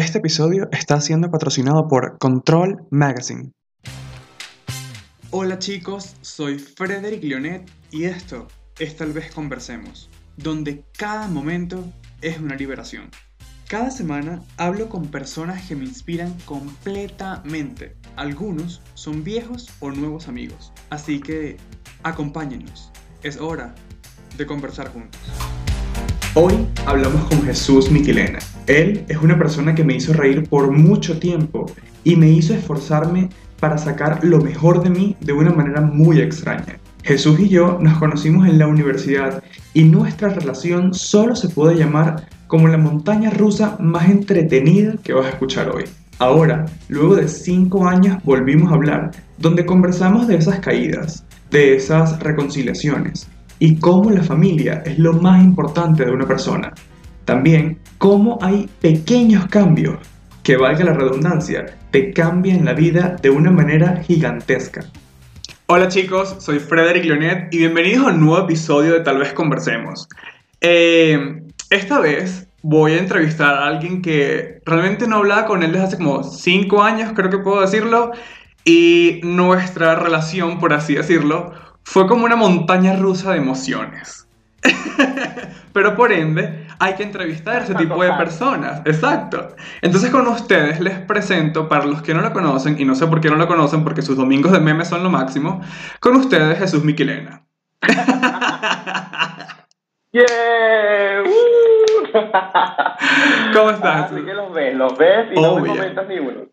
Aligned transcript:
Este 0.00 0.16
episodio 0.16 0.66
está 0.72 0.98
siendo 1.02 1.30
patrocinado 1.30 1.86
por 1.86 2.16
Control 2.16 2.86
Magazine. 2.90 3.52
Hola 5.28 5.58
chicos, 5.58 6.16
soy 6.22 6.58
Frederick 6.58 7.22
Leonet 7.22 7.70
y 7.90 8.04
esto 8.04 8.48
es 8.78 8.96
Tal 8.96 9.12
vez 9.12 9.30
Conversemos, 9.30 10.08
donde 10.38 10.86
cada 10.96 11.28
momento 11.28 11.84
es 12.22 12.38
una 12.38 12.56
liberación. 12.56 13.10
Cada 13.68 13.90
semana 13.90 14.42
hablo 14.56 14.88
con 14.88 15.08
personas 15.08 15.68
que 15.68 15.76
me 15.76 15.84
inspiran 15.84 16.32
completamente. 16.46 17.94
Algunos 18.16 18.80
son 18.94 19.22
viejos 19.22 19.68
o 19.80 19.90
nuevos 19.90 20.28
amigos, 20.28 20.72
así 20.88 21.20
que 21.20 21.58
acompáñenos. 22.04 22.90
Es 23.22 23.36
hora 23.36 23.74
de 24.38 24.46
conversar 24.46 24.94
juntos. 24.94 25.20
Hoy 26.34 26.66
hablamos 26.86 27.28
con 27.28 27.42
Jesús 27.42 27.90
Miquilena. 27.90 28.38
Él 28.70 29.04
es 29.08 29.16
una 29.16 29.36
persona 29.36 29.74
que 29.74 29.82
me 29.82 29.96
hizo 29.96 30.12
reír 30.12 30.48
por 30.48 30.70
mucho 30.70 31.18
tiempo 31.18 31.66
y 32.04 32.14
me 32.14 32.30
hizo 32.30 32.54
esforzarme 32.54 33.28
para 33.58 33.76
sacar 33.76 34.24
lo 34.24 34.40
mejor 34.40 34.80
de 34.84 34.90
mí 34.90 35.16
de 35.20 35.32
una 35.32 35.50
manera 35.50 35.80
muy 35.80 36.20
extraña. 36.20 36.78
Jesús 37.02 37.40
y 37.40 37.48
yo 37.48 37.78
nos 37.80 37.98
conocimos 37.98 38.46
en 38.46 38.60
la 38.60 38.68
universidad 38.68 39.42
y 39.74 39.82
nuestra 39.82 40.28
relación 40.28 40.94
solo 40.94 41.34
se 41.34 41.48
puede 41.48 41.78
llamar 41.78 42.28
como 42.46 42.68
la 42.68 42.78
montaña 42.78 43.30
rusa 43.30 43.76
más 43.80 44.08
entretenida 44.08 44.94
que 45.02 45.14
vas 45.14 45.26
a 45.26 45.30
escuchar 45.30 45.68
hoy. 45.74 45.86
Ahora, 46.20 46.66
luego 46.88 47.16
de 47.16 47.26
cinco 47.26 47.88
años, 47.88 48.22
volvimos 48.22 48.70
a 48.70 48.76
hablar, 48.76 49.10
donde 49.38 49.66
conversamos 49.66 50.28
de 50.28 50.36
esas 50.36 50.60
caídas, 50.60 51.24
de 51.50 51.74
esas 51.74 52.20
reconciliaciones, 52.20 53.26
y 53.58 53.76
cómo 53.80 54.12
la 54.12 54.22
familia 54.22 54.84
es 54.86 54.96
lo 54.96 55.14
más 55.14 55.42
importante 55.42 56.04
de 56.04 56.12
una 56.12 56.28
persona. 56.28 56.72
También 57.30 57.78
cómo 57.98 58.40
hay 58.42 58.68
pequeños 58.80 59.46
cambios 59.46 59.98
que, 60.42 60.56
valga 60.56 60.84
la 60.84 60.94
redundancia, 60.94 61.64
te 61.92 62.12
cambian 62.12 62.64
la 62.64 62.72
vida 62.72 63.14
de 63.22 63.30
una 63.30 63.52
manera 63.52 64.02
gigantesca. 64.02 64.84
Hola 65.66 65.86
chicos, 65.86 66.34
soy 66.40 66.58
Frederick 66.58 67.04
Leonet 67.04 67.54
y 67.54 67.58
bienvenidos 67.58 68.08
a 68.08 68.10
un 68.10 68.20
nuevo 68.26 68.42
episodio 68.42 68.94
de 68.94 69.00
Tal 69.02 69.18
vez 69.18 69.32
Conversemos. 69.32 70.08
Eh, 70.60 71.44
esta 71.70 72.00
vez 72.00 72.48
voy 72.62 72.94
a 72.94 72.98
entrevistar 72.98 73.54
a 73.54 73.68
alguien 73.68 74.02
que 74.02 74.60
realmente 74.66 75.06
no 75.06 75.18
hablaba 75.18 75.44
con 75.44 75.62
él 75.62 75.70
desde 75.70 75.86
hace 75.86 75.96
como 75.98 76.24
5 76.24 76.82
años, 76.82 77.12
creo 77.14 77.30
que 77.30 77.38
puedo 77.38 77.60
decirlo, 77.60 78.10
y 78.64 79.20
nuestra 79.22 79.94
relación, 79.94 80.58
por 80.58 80.72
así 80.72 80.96
decirlo, 80.96 81.52
fue 81.84 82.08
como 82.08 82.24
una 82.24 82.34
montaña 82.34 82.96
rusa 82.96 83.30
de 83.30 83.38
emociones. 83.38 84.26
Pero 85.72 85.94
por 85.94 86.12
ende, 86.12 86.66
hay 86.80 86.94
que 86.94 87.02
entrevistar 87.02 87.60
a 87.60 87.64
ese 87.64 87.74
tipo 87.74 88.02
de 88.02 88.10
personas. 88.14 88.80
Exacto. 88.86 89.54
Entonces 89.82 90.10
con 90.10 90.26
ustedes 90.26 90.80
les 90.80 90.98
presento, 90.98 91.68
para 91.68 91.84
los 91.84 92.02
que 92.02 92.14
no 92.14 92.22
lo 92.22 92.32
conocen, 92.32 92.80
y 92.80 92.84
no 92.84 92.94
sé 92.94 93.06
por 93.06 93.20
qué 93.20 93.28
no 93.28 93.36
lo 93.36 93.46
conocen, 93.46 93.84
porque 93.84 94.02
sus 94.02 94.16
domingos 94.16 94.50
de 94.50 94.60
memes 94.60 94.88
son 94.88 95.02
lo 95.02 95.10
máximo, 95.10 95.60
con 96.00 96.16
ustedes 96.16 96.58
Jesús 96.58 96.82
Miquilena. 96.82 97.44
¡Yeah! 100.12 101.22
¿Cómo 103.54 103.70
estás? 103.70 104.10
Así 104.10 104.24
que 104.24 104.34
los 104.34 104.52
ves, 104.52 104.74
los 104.74 104.98
ves 104.98 105.28
y 105.32 105.40
no 105.40 105.60
me 105.60 105.68
comentas 105.68 106.08
ni 106.08 106.18
uno. 106.18 106.46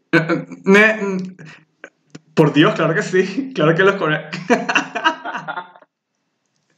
Por 2.33 2.53
Dios, 2.53 2.75
claro 2.75 2.93
que 2.93 3.01
sí. 3.01 3.51
Claro 3.55 3.73
que 3.73 3.83
los 3.83 3.95
conozco. 3.95 4.27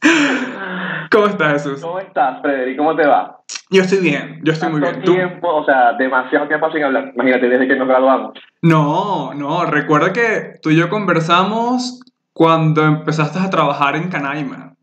¿Cómo 1.10 1.26
estás, 1.26 1.52
Jesús? 1.52 1.80
¿Cómo 1.80 1.98
estás, 1.98 2.40
Frederick? 2.42 2.76
¿Cómo 2.76 2.96
te 2.96 3.06
va? 3.06 3.40
Yo 3.70 3.82
estoy 3.82 4.00
bien, 4.00 4.40
yo 4.42 4.52
estoy 4.52 4.70
muy 4.70 4.80
bien. 4.80 5.02
¿Tú? 5.02 5.12
tiempo, 5.12 5.48
o 5.48 5.64
sea, 5.64 5.92
demasiado 5.92 6.48
tiempo 6.48 6.70
sin 6.72 6.84
hablar. 6.84 7.12
Imagínate, 7.14 7.48
desde 7.48 7.68
que 7.68 7.76
nos 7.76 7.88
graduamos. 7.88 8.38
No, 8.62 9.32
no, 9.34 9.64
recuerda 9.64 10.12
que 10.12 10.58
tú 10.60 10.70
y 10.70 10.76
yo 10.76 10.88
conversamos 10.88 12.00
cuando 12.32 12.82
empezaste 12.82 13.38
a 13.38 13.50
trabajar 13.50 13.96
en 13.96 14.08
Canaima. 14.08 14.74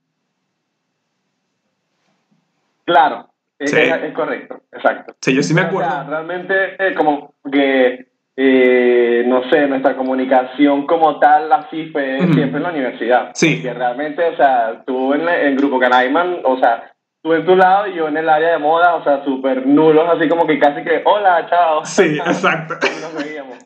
Claro, 2.86 3.30
es, 3.60 3.74
es, 3.74 4.14
correcto, 4.14 4.62
exacto. 4.72 5.16
Sí, 5.22 5.36
yo 5.36 5.44
sí 5.44 5.54
me 5.54 5.62
acuerdo. 5.62 5.90
O 5.90 5.92
sea, 5.92 6.04
realmente, 6.04 6.96
como 6.96 7.34
que 7.52 8.08
eh, 8.40 9.24
no 9.26 9.50
sé, 9.50 9.66
nuestra 9.66 9.98
comunicación 9.98 10.86
como 10.86 11.18
tal 11.18 11.52
así 11.52 11.90
fue 11.92 12.20
siempre 12.34 12.58
en 12.58 12.64
la 12.64 12.70
universidad. 12.70 13.32
Sí. 13.34 13.64
Que 13.64 13.74
realmente, 13.74 14.24
o 14.24 14.36
sea, 14.36 14.84
tú 14.86 15.14
en 15.16 15.28
el 15.28 15.56
grupo 15.56 15.80
Canaiman, 15.80 16.42
o 16.44 16.60
sea, 16.60 16.94
tú 17.24 17.34
en 17.34 17.44
tu 17.44 17.56
lado 17.56 17.88
y 17.88 17.96
yo 17.96 18.08
en 18.08 18.16
el 18.16 18.30
área 18.30 18.52
de 18.52 18.60
moda, 18.60 18.94
o 18.94 19.04
sea, 19.04 19.24
súper 19.26 19.66
nulos, 19.66 20.08
así 20.08 20.30
como 20.30 20.46
que 20.46 20.60
casi 20.60 20.84
que, 20.84 21.02
hola, 21.04 21.48
chao. 21.50 21.82
Sí, 21.86 22.20
exacto. 22.20 22.76
nos 23.02 23.16
veíamos. 23.16 23.58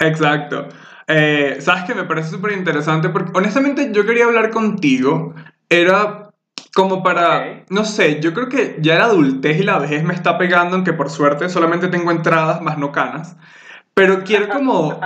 Exacto. 0.00 0.68
Eh, 1.06 1.56
Sabes 1.60 1.84
que 1.84 1.94
me 1.94 2.04
parece 2.04 2.30
súper 2.30 2.52
interesante 2.52 3.10
porque 3.10 3.32
honestamente 3.34 3.90
yo 3.92 4.06
quería 4.06 4.24
hablar 4.24 4.48
contigo, 4.50 5.34
era 5.68 6.30
como 6.74 7.02
para, 7.02 7.64
no 7.68 7.84
sé, 7.84 8.20
yo 8.20 8.32
creo 8.32 8.48
que 8.48 8.76
ya 8.80 8.96
la 8.96 9.04
adultez 9.04 9.60
y 9.60 9.64
la 9.64 9.78
vejez 9.78 10.02
me 10.02 10.14
está 10.14 10.38
pegando, 10.38 10.76
aunque 10.76 10.94
por 10.94 11.10
suerte 11.10 11.50
solamente 11.50 11.88
tengo 11.88 12.10
entradas 12.10 12.62
más 12.62 12.78
no 12.78 12.90
canas. 12.90 13.36
Pero 13.94 14.22
quiero 14.22 14.48
como, 14.48 15.00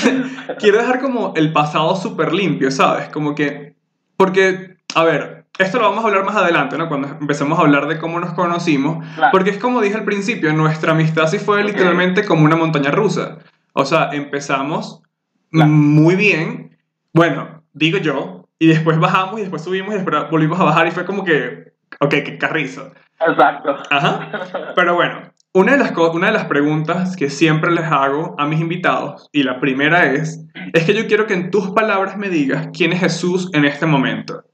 quiero 0.58 0.78
dejar 0.78 1.00
como 1.00 1.32
el 1.36 1.52
pasado 1.52 1.96
súper 1.96 2.32
limpio, 2.32 2.70
¿sabes? 2.70 3.08
Como 3.08 3.34
que, 3.34 3.74
porque, 4.16 4.76
a 4.94 5.04
ver, 5.04 5.46
esto 5.58 5.78
lo 5.78 5.88
vamos 5.88 6.04
a 6.04 6.08
hablar 6.08 6.24
más 6.24 6.36
adelante, 6.36 6.78
¿no? 6.78 6.88
Cuando 6.88 7.08
empecemos 7.20 7.58
a 7.58 7.62
hablar 7.62 7.88
de 7.88 7.98
cómo 7.98 8.20
nos 8.20 8.32
conocimos, 8.34 9.04
porque 9.32 9.50
es 9.50 9.58
como 9.58 9.80
dije 9.80 9.96
al 9.96 10.04
principio, 10.04 10.52
nuestra 10.52 10.92
amistad 10.92 11.26
sí 11.26 11.38
fue 11.38 11.64
literalmente 11.64 12.24
como 12.24 12.44
una 12.44 12.56
montaña 12.56 12.92
rusa. 12.92 13.38
O 13.72 13.84
sea, 13.84 14.10
empezamos 14.12 15.02
muy 15.50 16.14
bien, 16.14 16.78
bueno, 17.12 17.62
digo 17.72 17.98
yo, 17.98 18.48
y 18.58 18.68
después 18.68 18.98
bajamos 18.98 19.38
y 19.38 19.42
después 19.42 19.62
subimos 19.62 19.94
y 19.94 19.98
después 19.98 20.30
volvimos 20.30 20.60
a 20.60 20.64
bajar 20.64 20.86
y 20.86 20.90
fue 20.90 21.04
como 21.04 21.24
que, 21.24 21.72
ok, 22.00 22.10
qué 22.10 22.38
carrizo. 22.38 22.92
Exacto. 23.20 23.76
Ajá. 23.90 24.72
Pero 24.74 24.94
bueno, 24.94 25.22
una 25.58 25.72
de, 25.72 25.78
las, 25.78 25.92
una 26.14 26.28
de 26.28 26.32
las 26.32 26.44
preguntas 26.44 27.16
que 27.16 27.28
siempre 27.28 27.72
les 27.72 27.84
hago 27.84 28.36
a 28.38 28.46
mis 28.46 28.60
invitados, 28.60 29.28
y 29.32 29.42
la 29.42 29.58
primera 29.58 30.12
es, 30.12 30.46
es 30.72 30.84
que 30.84 30.94
yo 30.94 31.06
quiero 31.08 31.26
que 31.26 31.34
en 31.34 31.50
tus 31.50 31.70
palabras 31.72 32.16
me 32.16 32.28
digas 32.28 32.68
quién 32.72 32.92
es 32.92 33.00
Jesús 33.00 33.50
en 33.52 33.64
este 33.64 33.84
momento. 33.84 34.44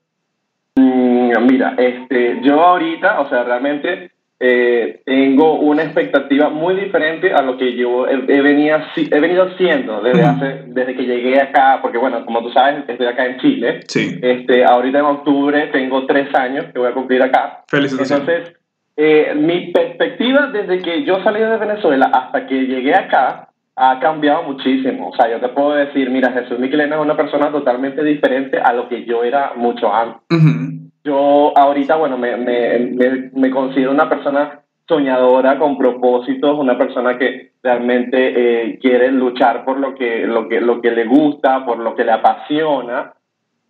Mm, 0.76 1.31
mira, 1.47 1.75
este, 1.76 2.41
yo 2.43 2.59
ahorita, 2.59 3.20
o 3.20 3.28
sea, 3.28 3.44
realmente 3.44 4.12
eh, 4.41 5.03
tengo 5.04 5.60
una 5.60 5.82
expectativa 5.82 6.48
muy 6.48 6.75
diferente 6.75 7.34
a 7.34 7.43
lo 7.43 7.59
que 7.59 7.76
yo 7.76 8.09
he, 8.09 8.41
venido, 8.41 8.78
he 8.97 9.20
venido 9.20 9.56
siendo 9.59 10.00
desde, 10.00 10.22
hace, 10.22 10.64
desde 10.69 10.97
que 10.97 11.03
llegué 11.03 11.38
acá, 11.38 11.81
porque 11.82 11.98
bueno, 11.98 12.25
como 12.25 12.43
tú 12.43 12.50
sabes, 12.50 12.82
estoy 12.88 13.06
acá 13.06 13.26
en 13.26 13.38
Chile. 13.41 13.81
Sí. 13.88 14.19
Este, 14.22 14.64
ahorita 14.64 15.00
en 15.00 15.04
octubre 15.04 15.66
tengo 15.70 16.06
tres 16.06 16.34
años 16.34 16.64
que 16.72 16.78
voy 16.78 16.88
a 16.88 16.94
cumplir 16.94 17.22
acá. 17.22 17.62
Felicitaciones. 17.69 18.26
Entonces, 18.26 18.63
eh, 18.97 19.34
mi 19.34 19.72
perspectiva 19.72 20.49
desde 20.49 20.81
que 20.81 21.05
yo 21.05 21.22
salí 21.22 21.41
de 21.41 21.56
Venezuela 21.56 22.06
hasta 22.06 22.47
que 22.47 22.66
llegué 22.66 22.94
acá 22.94 23.49
ha 23.77 23.99
cambiado 23.99 24.44
muchísimo. 24.44 25.09
O 25.09 25.16
sea, 25.16 25.28
yo 25.28 25.41
te 25.41 25.49
puedo 25.49 25.72
decir, 25.72 26.10
mira, 26.10 26.31
Jesús 26.32 26.59
Miquelena 26.59 26.97
es 26.97 27.03
una 27.03 27.16
persona 27.16 27.50
totalmente 27.50 28.05
diferente 28.05 28.59
a 28.59 28.72
lo 28.72 28.88
que 28.88 29.05
yo 29.05 29.25
era 29.25 29.53
mucho 29.56 29.93
antes. 29.93 30.21
Yo 31.03 31.53
ahorita, 31.56 31.97
bueno, 31.97 32.16
me, 32.16 32.37
me, 32.37 33.31
me, 33.34 33.50
considero 33.50 33.91
una 33.91 34.09
persona 34.09 34.60
soñadora, 34.88 35.59
con 35.59 35.76
propósitos, 35.76 36.59
una 36.59 36.78
persona 36.78 37.19
que 37.19 37.53
realmente 37.62 38.16
eh, 38.16 38.78
quiere 38.78 39.11
luchar 39.11 39.65
por 39.65 39.78
lo 39.78 39.94
que, 39.94 40.26
lo, 40.26 40.49
que, 40.49 40.61
lo 40.61 40.81
que 40.81 40.93
le 40.93 41.05
gusta, 41.05 41.66
por 41.66 41.78
lo 41.78 41.94
que 41.94 42.05
le 42.05 42.12
apasiona. 42.12 43.12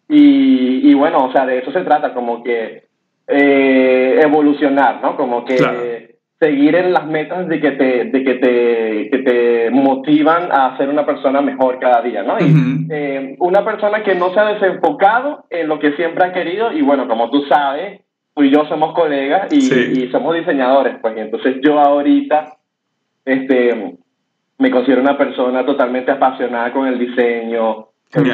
Y, 0.08 0.88
y 0.88 0.94
bueno, 0.94 1.24
o 1.24 1.32
sea, 1.32 1.46
de 1.46 1.58
eso 1.58 1.72
se 1.72 1.80
trata, 1.80 2.14
como 2.14 2.44
que 2.44 2.83
eh, 3.26 4.20
evolucionar, 4.22 5.00
¿no? 5.02 5.16
Como 5.16 5.44
que 5.44 6.14
seguir 6.38 6.74
en 6.74 6.92
las 6.92 7.06
metas 7.06 7.48
de 7.48 7.60
que 7.60 7.70
te, 7.72 8.04
de 8.04 8.24
que 8.24 8.34
te, 8.34 9.10
que 9.10 9.18
te 9.24 9.70
motivan 9.70 10.50
a 10.52 10.76
ser 10.76 10.88
una 10.88 11.06
persona 11.06 11.40
mejor 11.40 11.78
cada 11.78 12.02
día, 12.02 12.22
¿no? 12.22 12.38
Y 12.38 12.86
eh, 12.90 13.36
una 13.38 13.64
persona 13.64 14.02
que 14.02 14.14
no 14.14 14.32
se 14.34 14.40
ha 14.40 14.54
desenfocado 14.54 15.44
en 15.48 15.68
lo 15.68 15.78
que 15.78 15.92
siempre 15.92 16.24
ha 16.24 16.32
querido 16.32 16.72
y 16.72 16.82
bueno, 16.82 17.08
como 17.08 17.30
tú 17.30 17.44
sabes, 17.48 18.02
tú 18.34 18.42
y 18.42 18.50
yo 18.50 18.66
somos 18.66 18.94
colegas 18.94 19.52
y, 19.52 19.72
y 20.02 20.10
somos 20.10 20.34
diseñadores, 20.34 20.96
pues 21.00 21.16
entonces 21.16 21.56
yo 21.62 21.78
ahorita, 21.78 22.56
este, 23.24 23.96
me 24.58 24.70
considero 24.70 25.00
una 25.00 25.16
persona 25.16 25.64
totalmente 25.64 26.10
apasionada 26.10 26.72
con 26.72 26.86
el 26.86 26.98
diseño, 26.98 27.88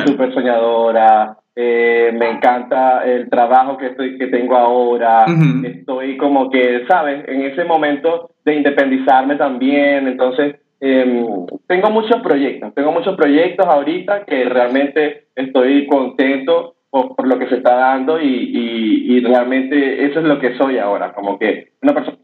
súper 0.06 0.32
soñadora, 0.34 1.36
eh, 1.56 2.10
me 2.16 2.30
encanta 2.30 3.04
el 3.04 3.28
trabajo 3.28 3.76
que, 3.76 3.88
estoy, 3.88 4.16
que 4.18 4.28
tengo 4.28 4.56
ahora, 4.56 5.26
estoy 5.64 6.16
como 6.16 6.48
que, 6.48 6.84
¿sabes? 6.88 7.26
En 7.28 7.42
ese 7.42 7.64
momento 7.64 8.30
de 8.44 8.54
independizarme 8.54 9.36
también, 9.36 10.06
entonces 10.06 10.56
em, 10.80 11.26
tengo 11.66 11.90
muchos 11.90 12.22
proyectos, 12.22 12.74
tengo 12.74 12.92
muchos 12.92 13.16
proyectos 13.16 13.66
ahorita 13.66 14.24
que 14.24 14.44
realmente 14.44 15.24
estoy 15.34 15.86
contento 15.86 16.76
por, 16.90 17.26
lo 17.26 17.38
que 17.38 17.48
se 17.48 17.56
está 17.56 17.74
dando 17.74 18.20
y, 18.20 18.26
y, 18.26 19.20
realmente 19.20 20.06
eso 20.06 20.20
es 20.20 20.24
lo 20.24 20.40
que 20.40 20.56
soy 20.56 20.78
ahora, 20.78 21.12
como 21.12 21.38
que 21.38 21.72
una 21.82 21.94
persona 21.94 22.18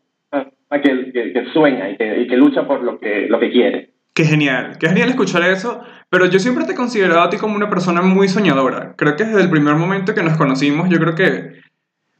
que, 0.82 1.12
que, 1.12 1.32
que 1.32 1.44
sueña 1.52 1.90
y 1.90 1.96
que, 1.96 2.22
y 2.22 2.26
que 2.26 2.36
lucha 2.36 2.66
por 2.66 2.82
lo 2.82 2.98
que, 2.98 3.26
lo 3.28 3.38
que 3.38 3.50
quiere. 3.50 3.95
Qué 4.16 4.24
genial, 4.24 4.78
qué 4.80 4.88
genial 4.88 5.10
escuchar 5.10 5.42
eso, 5.42 5.82
pero 6.08 6.24
yo 6.24 6.38
siempre 6.38 6.64
te 6.64 6.72
he 6.72 6.74
considerado 6.74 7.20
a 7.20 7.28
ti 7.28 7.36
como 7.36 7.54
una 7.54 7.68
persona 7.68 8.00
muy 8.00 8.28
soñadora. 8.30 8.94
Creo 8.96 9.14
que 9.14 9.24
desde 9.26 9.42
el 9.42 9.50
primer 9.50 9.74
momento 9.74 10.14
que 10.14 10.22
nos 10.22 10.38
conocimos, 10.38 10.88
yo 10.88 10.98
creo 10.98 11.14
que, 11.14 11.60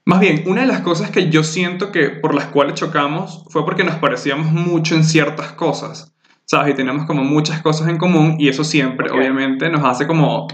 más 0.05 0.21
bien, 0.21 0.43
una 0.47 0.61
de 0.61 0.67
las 0.67 0.83
cosas 0.83 1.11
que 1.11 1.31
yo 1.31 1.43
siento 1.43 1.93
que 1.93 2.11
por 2.11 2.35
las 2.35 2.49
cuales 2.49 2.75
chocamos 2.75 3.47
fue 3.49 3.65
porque 3.65 3.83
nos 3.83 3.95
parecíamos 3.95 4.53
mucho 4.53 4.95
en 4.95 5.05
ciertas 5.05 5.53
cosas, 5.53 6.15
¿sabes? 6.45 6.75
Y 6.75 6.77
tenemos 6.77 7.07
como 7.07 7.25
muchas 7.25 7.63
cosas 7.63 7.89
en 7.89 7.97
común 7.97 8.37
y 8.39 8.51
eso 8.51 8.63
siempre, 8.63 9.11
obviamente, 9.11 9.71
nos 9.71 9.83
hace 9.83 10.07
como 10.07 10.49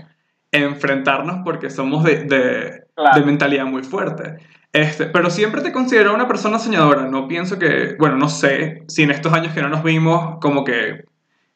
enfrentarnos 0.53 1.39
porque 1.45 1.71
somos 1.71 2.05
de, 2.05 2.23
de, 2.23 2.83
Claro. 2.95 3.19
de 3.19 3.27
mentalidad 3.27 3.67
muy 3.67 3.83
fuerte. 3.83 4.37
Este, 4.73 5.07
pero 5.07 5.29
siempre 5.29 5.61
te 5.61 5.73
considero 5.73 6.15
una 6.15 6.29
persona 6.29 6.61
soñadora. 6.61 7.09
No 7.09 7.27
pienso 7.27 7.59
que, 7.59 7.97
bueno, 7.99 8.17
no 8.17 8.29
sé 8.29 8.85
si 8.87 9.03
en 9.03 9.11
estos 9.11 9.33
años 9.33 9.53
que 9.53 9.61
no 9.61 9.69
nos 9.69 9.83
vimos, 9.83 10.39
como 10.41 10.63
que 10.63 11.05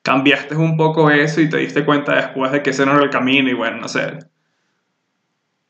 cambiaste 0.07 0.55
un 0.55 0.77
poco 0.77 1.11
eso 1.11 1.41
y 1.41 1.51
te 1.51 1.59
diste 1.59 1.85
cuenta 1.85 2.15
después 2.15 2.53
de 2.53 2.63
que 2.63 2.71
ese 2.71 2.87
no 2.87 2.93
era 2.93 3.03
el 3.03 3.11
camino 3.11 3.51
y 3.51 3.55
bueno, 3.55 3.79
no 3.79 3.89
sé. 3.89 4.19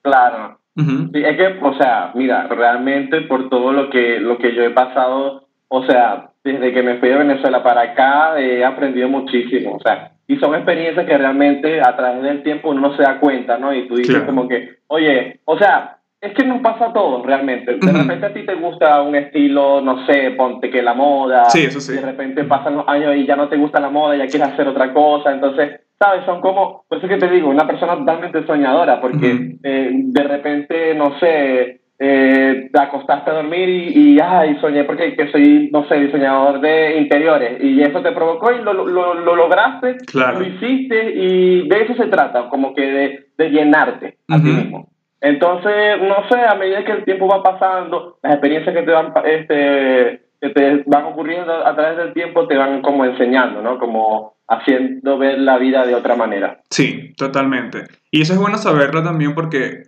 Claro. 0.03 0.59
Sí, 0.77 1.23
es 1.25 1.37
que, 1.39 1.59
o 1.63 1.75
sea, 1.79 2.13
mira, 2.15 2.47
realmente 2.49 3.23
por 3.23 3.49
todo 3.49 3.73
lo 3.73 3.89
que, 3.89 4.21
lo 4.21 4.37
que 4.37 4.55
yo 4.55 4.63
he 4.63 4.71
pasado, 4.71 5.49
o 5.69 5.87
sea, 5.87 6.33
desde 6.45 6.75
que 6.75 6.83
me 6.83 6.99
fui 6.99 7.09
de 7.09 7.17
Venezuela 7.17 7.63
para 7.63 7.81
acá, 7.81 8.39
he 8.39 8.63
aprendido 8.63 9.09
muchísimo, 9.09 9.77
o 9.77 9.81
sea, 9.81 10.13
y 10.29 10.37
son 10.37 10.55
experiencias 10.55 11.07
que 11.07 11.17
realmente 11.17 11.81
a 11.81 11.97
través 11.97 12.23
del 12.23 12.43
tiempo 12.43 12.69
uno 12.71 12.83
no 12.91 12.97
se 12.97 13.05
da 13.05 13.19
cuenta, 13.19 13.57
¿no? 13.57 13.73
Y 13.73 13.89
tú 13.89 13.97
dices 13.97 14.17
Claro. 14.17 14.27
como 14.27 14.49
que, 14.49 14.77
oye, 14.89 15.41
o 15.47 15.57
sea, 15.57 15.96
es 16.21 16.33
que 16.35 16.45
nos 16.45 16.61
pasa 16.61 16.87
a 16.87 16.93
todos 16.93 17.25
realmente. 17.25 17.77
De 17.77 17.93
repente 17.93 18.27
a 18.27 18.33
ti 18.33 18.45
te 18.45 18.55
gusta 18.55 19.03
un 19.03 19.15
estilo, 19.15 19.81
no 19.81 20.07
sé, 20.07 20.31
ponte 20.33 20.71
que 20.71 20.83
la 20.83 20.95
moda. 20.95 21.45
Sí, 21.51 21.65
eso 21.65 21.81
sí. 21.81 21.95
De 21.95 22.01
repente 22.01 22.45
pasan 22.45 22.77
los 22.77 22.89
años 22.89 23.15
y 23.17 23.27
ya 23.27 23.37
no 23.37 23.49
te 23.49 23.57
gusta 23.57 23.81
la 23.81 23.91
moda, 23.91 24.17
ya 24.17 24.27
quieres 24.27 24.49
hacer 24.49 24.67
otra 24.67 24.93
cosa. 24.93 25.33
Entonces, 25.33 25.81
¿sabes? 25.99 26.25
Son 26.25 26.41
como, 26.41 26.85
por 26.89 26.99
eso 26.99 27.07
es 27.07 27.13
que 27.13 27.19
te 27.27 27.33
digo, 27.33 27.49
una 27.49 27.67
persona 27.67 27.97
totalmente 27.97 28.47
soñadora, 28.47 29.01
porque 29.01 29.57
eh, 29.63 29.91
de 29.93 30.23
repente, 30.23 30.95
no 30.95 31.19
sé, 31.21 31.81
eh, 31.99 32.69
te 32.73 32.81
acostaste 32.81 33.31
a 33.31 33.35
dormir 33.35 33.69
y, 33.69 34.15
y, 34.17 34.19
ay, 34.21 34.57
soñé 34.61 34.85
porque 34.85 35.15
que 35.17 35.31
soy, 35.31 35.71
no 35.73 35.87
sé, 35.89 35.95
diseñador 36.01 36.61
de 36.61 36.99
interiores 36.99 37.63
y 37.63 37.81
eso 37.83 38.03
te 38.03 38.13
provocó 38.13 38.53
y 38.53 38.63
lo, 38.63 38.73
lo, 38.75 39.15
lo 39.15 39.37
lograste, 39.37 39.97
Claro. 40.07 40.41
lo 40.41 40.47
hiciste 40.47 41.13
y 41.15 41.67
de 41.69 41.83
eso 41.83 41.95
se 41.95 42.09
trata, 42.09 42.49
como 42.51 42.75
que 42.75 42.83
de, 42.83 43.27
de 43.39 43.49
llenarte 43.51 44.19
a 44.29 44.37
ti 44.37 44.43
mismo. 44.49 44.89
Entonces, 45.21 46.03
no 46.03 46.29
sé, 46.29 46.39
a 46.39 46.55
medida 46.55 46.85
que 46.85 46.93
el 46.93 47.05
tiempo 47.05 47.29
va 47.29 47.43
pasando, 47.43 48.19
las 48.23 48.35
experiencias 48.35 48.75
que 48.75 48.83
te 48.83 48.91
van, 48.91 49.13
este, 49.25 50.23
que 50.41 50.51
te 50.51 50.83
van 50.87 51.05
ocurriendo 51.07 51.53
a 51.67 51.75
través 51.75 51.97
del 51.97 52.13
tiempo 52.13 52.47
te 52.47 52.57
van 52.57 52.83
como 52.83 53.05
enseñando, 53.05 53.63
¿no? 53.63 53.79
Como 53.79 54.37
haciendo 54.49 55.19
ver 55.19 55.39
la 55.39 55.59
vida 55.59 55.87
de 55.87 55.95
otra 55.95 56.17
manera. 56.17 56.61
Sí, 56.71 57.15
totalmente. 57.17 57.85
Y 58.11 58.23
eso 58.23 58.35
es 58.35 58.39
bueno 58.39 58.59
saberlo 58.59 59.03
también 59.03 59.35
porque 59.35 59.85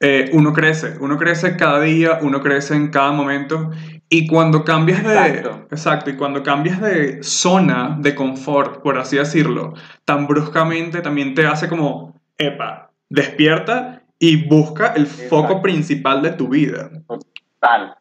eh, 0.00 0.30
uno 0.32 0.52
crece, 0.52 0.94
uno 1.00 1.16
crece 1.18 1.56
cada 1.56 1.80
día, 1.80 2.18
uno 2.22 2.40
crece 2.40 2.74
en 2.74 2.90
cada 2.90 3.12
momento 3.12 3.70
y 4.08 4.26
cuando 4.26 4.64
cambias 4.64 5.04
de... 5.04 5.12
Exacto. 5.12 5.66
Exacto, 5.70 6.10
y 6.10 6.16
cuando 6.16 6.42
cambias 6.42 6.80
de 6.80 7.22
zona 7.22 7.96
de 8.00 8.14
confort, 8.14 8.82
por 8.82 8.98
así 8.98 9.18
decirlo, 9.18 9.74
tan 10.04 10.26
bruscamente 10.26 11.02
también 11.02 11.34
te 11.34 11.46
hace 11.46 11.68
como, 11.68 12.18
epa, 12.38 12.90
despierta 13.08 13.99
y 14.22 14.46
busca 14.46 14.88
el 14.94 15.06
foco 15.06 15.60
principal 15.62 16.22
de 16.22 16.30
tu 16.32 16.46
vida. 16.48 16.90
Total, 17.08 17.96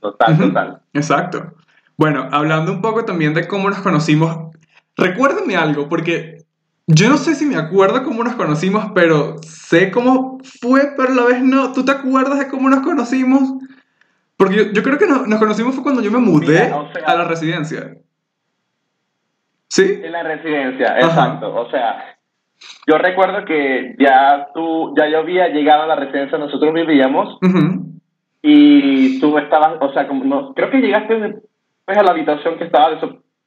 total, 0.00 0.38
total. 0.38 0.82
Exacto. 0.92 1.54
Bueno, 1.96 2.28
hablando 2.30 2.70
un 2.72 2.82
poco 2.82 3.04
también 3.04 3.32
de 3.34 3.48
cómo 3.48 3.68
nos 3.70 3.78
conocimos, 3.80 4.54
recuérdame 4.96 5.56
algo, 5.56 5.88
porque 5.88 6.44
yo 6.86 7.08
no 7.08 7.16
sé 7.16 7.34
si 7.34 7.46
me 7.46 7.56
acuerdo 7.56 8.02
cómo 8.04 8.22
nos 8.22 8.34
conocimos, 8.34 8.92
pero 8.94 9.36
sé 9.42 9.90
cómo 9.90 10.38
fue, 10.60 10.92
pero 10.96 11.08
a 11.12 11.14
la 11.14 11.24
vez 11.24 11.42
no. 11.42 11.72
¿Tú 11.72 11.84
te 11.84 11.92
acuerdas 11.92 12.38
de 12.38 12.48
cómo 12.48 12.68
nos 12.68 12.80
conocimos? 12.80 13.54
Porque 14.36 14.56
yo, 14.56 14.62
yo 14.72 14.82
creo 14.82 14.98
que 14.98 15.06
no- 15.06 15.26
nos 15.26 15.38
conocimos 15.38 15.74
fue 15.74 15.82
cuando 15.84 16.02
yo 16.02 16.10
me 16.10 16.18
mudé 16.18 16.64
Mira, 16.64 16.76
o 16.76 16.92
sea- 16.92 17.04
a 17.06 17.16
la 17.16 17.24
residencia. 17.24 17.94
¿Sí? 19.68 20.00
En 20.04 20.12
la 20.12 20.22
residencia, 20.22 20.88
Ajá. 20.96 21.06
exacto. 21.06 21.54
O 21.54 21.70
sea, 21.70 22.18
yo 22.86 22.98
recuerdo 22.98 23.44
que 23.44 23.94
ya 23.98 24.48
tú, 24.54 24.94
ya 24.96 25.08
yo 25.08 25.18
había 25.20 25.48
llegado 25.48 25.82
a 25.82 25.86
la 25.86 25.96
residencia 25.96 26.38
nosotros 26.38 26.72
vivíamos 26.74 27.38
Ujú. 27.42 27.86
y 28.42 29.20
tú 29.20 29.38
estabas, 29.38 29.74
o 29.80 29.92
sea, 29.92 30.08
como 30.08 30.24
no, 30.24 30.52
creo 30.54 30.70
que 30.70 30.80
llegaste 30.80 31.14
después 31.18 31.98
a 31.98 32.02
la 32.02 32.10
habitación 32.10 32.56
que 32.58 32.64
estaba 32.64 32.98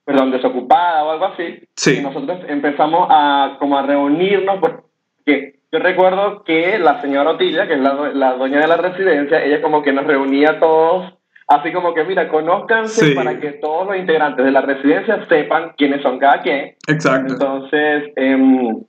perdón, 0.06 0.32
desocupada 0.32 1.04
o 1.04 1.12
algo 1.12 1.26
así. 1.26 1.60
Sí. 1.76 1.98
Y 1.98 2.02
nosotros 2.04 2.40
empezamos 2.48 3.08
a 3.10 3.56
como 3.60 3.78
a 3.78 3.82
reunirnos 3.82 4.60
porque 4.60 5.56
yo 5.72 5.80
recuerdo 5.80 6.44
que 6.44 6.78
la 6.80 7.02
señora 7.02 7.32
Otilia, 7.32 7.68
que 7.68 7.74
es 7.74 7.80
la, 7.80 8.12
la 8.14 8.34
dueña 8.34 8.60
de 8.60 8.68
la 8.68 8.78
residencia, 8.78 9.44
ella 9.44 9.62
como 9.62 9.82
que 9.82 9.92
nos 9.92 10.06
reunía 10.06 10.52
a 10.52 10.60
todos, 10.60 11.14
así 11.48 11.74
como 11.74 11.94
que, 11.94 12.04
mira, 12.04 12.30
conózcanse 12.30 13.08
Sí. 13.08 13.16
para 13.16 13.40
que 13.40 13.54
todos 13.54 13.88
los 13.88 13.98
integrantes 13.98 14.46
de 14.46 14.52
la 14.52 14.62
residencia 14.62 15.26
sepan 15.28 15.74
quiénes 15.76 16.02
son 16.04 16.20
cada 16.20 16.42
quien. 16.42 16.76
Exacto. 16.88 17.34
Entonces, 17.34 18.14
em, 18.16 18.84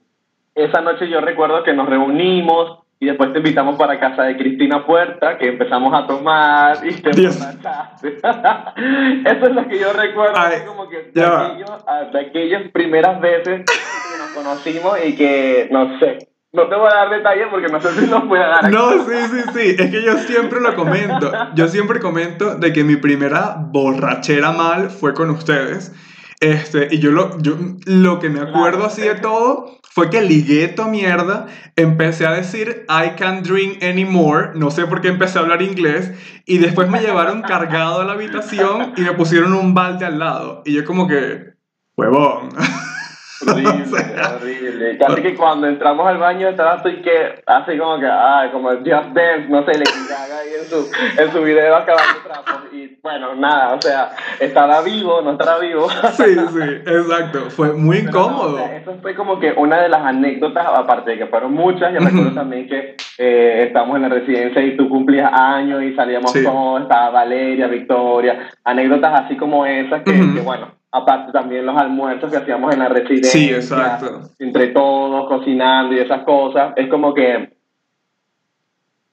esa 0.57 0.81
noche 0.81 1.07
yo 1.09 1.21
recuerdo 1.21 1.63
que 1.63 1.73
nos 1.73 1.87
reunimos 1.87 2.79
y 2.99 3.05
después 3.05 3.31
te 3.31 3.37
invitamos 3.39 3.77
para 3.77 3.99
casa 3.99 4.23
de 4.23 4.35
Cristina 4.37 4.83
Puerta, 4.85 5.37
que 5.37 5.49
empezamos 5.49 5.93
a 5.93 6.07
tomar 6.07 6.77
y 6.83 6.93
te 6.95 7.11
emborrachaste. 7.11 8.17
Eso 9.25 9.45
es 9.45 9.51
lo 9.55 9.67
que 9.67 9.79
yo 9.79 9.93
recuerdo, 9.93 10.33
Ay, 10.35 10.59
como 10.65 10.89
que 10.89 10.97
de, 10.97 11.11
ya 11.13 11.29
va. 11.29 11.45
aquello- 11.47 11.77
ah, 11.87 12.01
de 12.11 12.19
aquellas 12.19 12.71
primeras 12.71 13.21
veces 13.21 13.65
que 13.65 14.17
nos 14.17 14.29
conocimos 14.33 14.97
y 15.05 15.15
que, 15.15 15.67
no 15.71 15.99
sé, 15.99 16.27
no 16.53 16.67
te 16.67 16.75
voy 16.75 16.87
a 16.91 16.95
dar 16.95 17.09
detalles 17.11 17.47
porque 17.51 17.67
no 17.67 17.79
sé 17.79 17.89
si 17.91 18.07
los 18.07 18.27
voy 18.27 18.39
a 18.39 18.47
dar 18.47 18.65
aquí. 18.65 18.73
No, 18.75 18.91
sí, 19.05 19.15
sí, 19.31 19.41
sí. 19.53 19.75
Es 19.77 19.91
que 19.91 20.01
yo 20.03 20.17
siempre 20.17 20.59
lo 20.59 20.75
comento. 20.75 21.31
Yo 21.53 21.67
siempre 21.67 21.99
comento 21.99 22.55
de 22.55 22.73
que 22.73 22.83
mi 22.83 22.95
primera 22.95 23.57
borrachera 23.59 24.51
mal 24.53 24.89
fue 24.89 25.13
con 25.13 25.29
ustedes. 25.29 25.93
Este, 26.39 26.87
y 26.91 26.99
yo 26.99 27.11
lo, 27.11 27.37
yo 27.41 27.55
lo 27.85 28.19
que 28.19 28.29
me 28.29 28.39
acuerdo 28.41 28.85
así 28.85 29.01
de 29.01 29.15
todo 29.15 29.77
fue 29.97 30.11
que 30.11 30.21
ligué 30.21 30.67
toda 30.67 30.89
mierda, 30.89 31.47
empecé 31.75 32.27
a 32.27 32.31
decir 32.31 32.85
I 32.87 33.15
can't 33.17 33.43
drink 33.43 33.83
anymore, 33.83 34.51
no 34.53 34.69
sé 34.69 34.85
por 34.85 35.01
qué 35.01 35.07
empecé 35.07 35.39
a 35.39 35.41
hablar 35.41 35.63
inglés, 35.63 36.11
y 36.45 36.59
después 36.59 36.87
me 36.87 36.99
llevaron 36.99 37.41
cargado 37.41 38.01
a 38.01 38.05
la 38.05 38.13
habitación 38.13 38.93
y 38.95 39.01
me 39.01 39.13
pusieron 39.13 39.55
un 39.55 39.73
balde 39.73 40.05
al 40.05 40.19
lado. 40.19 40.61
Y 40.65 40.73
yo 40.73 40.85
como 40.85 41.07
que, 41.07 41.55
huevón. 41.95 42.49
Horrible, 43.45 43.99
horrible. 44.35 44.97
Casi 44.97 45.21
que 45.21 45.35
cuando 45.35 45.67
entramos 45.67 46.07
al 46.07 46.17
baño 46.17 46.47
estabas 46.47 46.81
tú 46.83 46.89
y 46.89 47.01
que 47.01 47.35
así 47.45 47.77
como 47.77 47.99
que, 47.99 48.07
ay, 48.07 48.49
como 48.51 48.71
el 48.71 48.77
Just 48.79 49.09
Dance, 49.13 49.47
no 49.49 49.63
sé, 49.65 49.77
le 49.77 49.83
Gaga 50.09 50.39
ahí 50.39 50.49
en 50.61 50.65
su, 50.69 50.89
en 51.21 51.31
su 51.31 51.41
video 51.43 51.75
acabando 51.75 52.19
trapos. 52.23 52.73
Y 52.73 52.97
bueno, 53.01 53.35
nada, 53.35 53.73
o 53.75 53.81
sea, 53.81 54.09
estará 54.39 54.81
vivo, 54.81 55.21
no 55.21 55.31
estará 55.31 55.57
vivo. 55.59 55.87
Sí, 56.11 56.23
sí, 56.35 56.81
exacto. 56.85 57.49
Fue 57.51 57.73
muy 57.73 58.01
no, 58.03 58.09
o 58.09 58.09
incómodo. 58.09 58.57
sea, 58.57 58.77
eso 58.77 58.95
fue 59.01 59.15
como 59.15 59.39
que 59.39 59.51
una 59.53 59.81
de 59.81 59.89
las 59.89 60.01
anécdotas, 60.03 60.65
aparte 60.67 61.11
de 61.11 61.17
que 61.19 61.27
fueron 61.27 61.53
muchas, 61.53 61.93
yo 61.93 61.99
recuerdo 61.99 62.31
también 62.33 62.67
que 62.67 62.95
eh, 63.17 63.65
estábamos 63.67 63.97
en 63.97 64.01
la 64.03 64.09
residencia 64.09 64.61
y 64.61 64.75
tú 64.77 64.89
cumplías 64.89 65.31
años 65.33 65.83
y 65.83 65.93
salíamos 65.95 66.31
Sí. 66.31 66.43
todos, 66.43 66.81
estaba 66.81 67.09
Valeria, 67.09 67.67
Victoria, 67.67 68.49
anécdotas 68.63 69.21
así 69.25 69.37
como 69.37 69.65
esas 69.65 70.01
que, 70.03 70.11
que, 70.11 70.41
bueno, 70.41 70.71
aparte 70.97 71.31
también 71.31 71.65
los 71.65 71.77
almuerzos 71.77 72.29
que 72.31 72.37
hacíamos 72.37 72.73
en 72.73 72.79
la 72.79 72.89
residencia, 72.89 73.31
Sí, 73.31 73.49
exacto. 73.49 74.21
entre 74.39 74.67
todos, 74.67 75.27
cocinando 75.27 75.95
y 75.95 75.99
esas 75.99 76.23
cosas, 76.23 76.73
es 76.75 76.87
como 76.89 77.13
que 77.13 77.53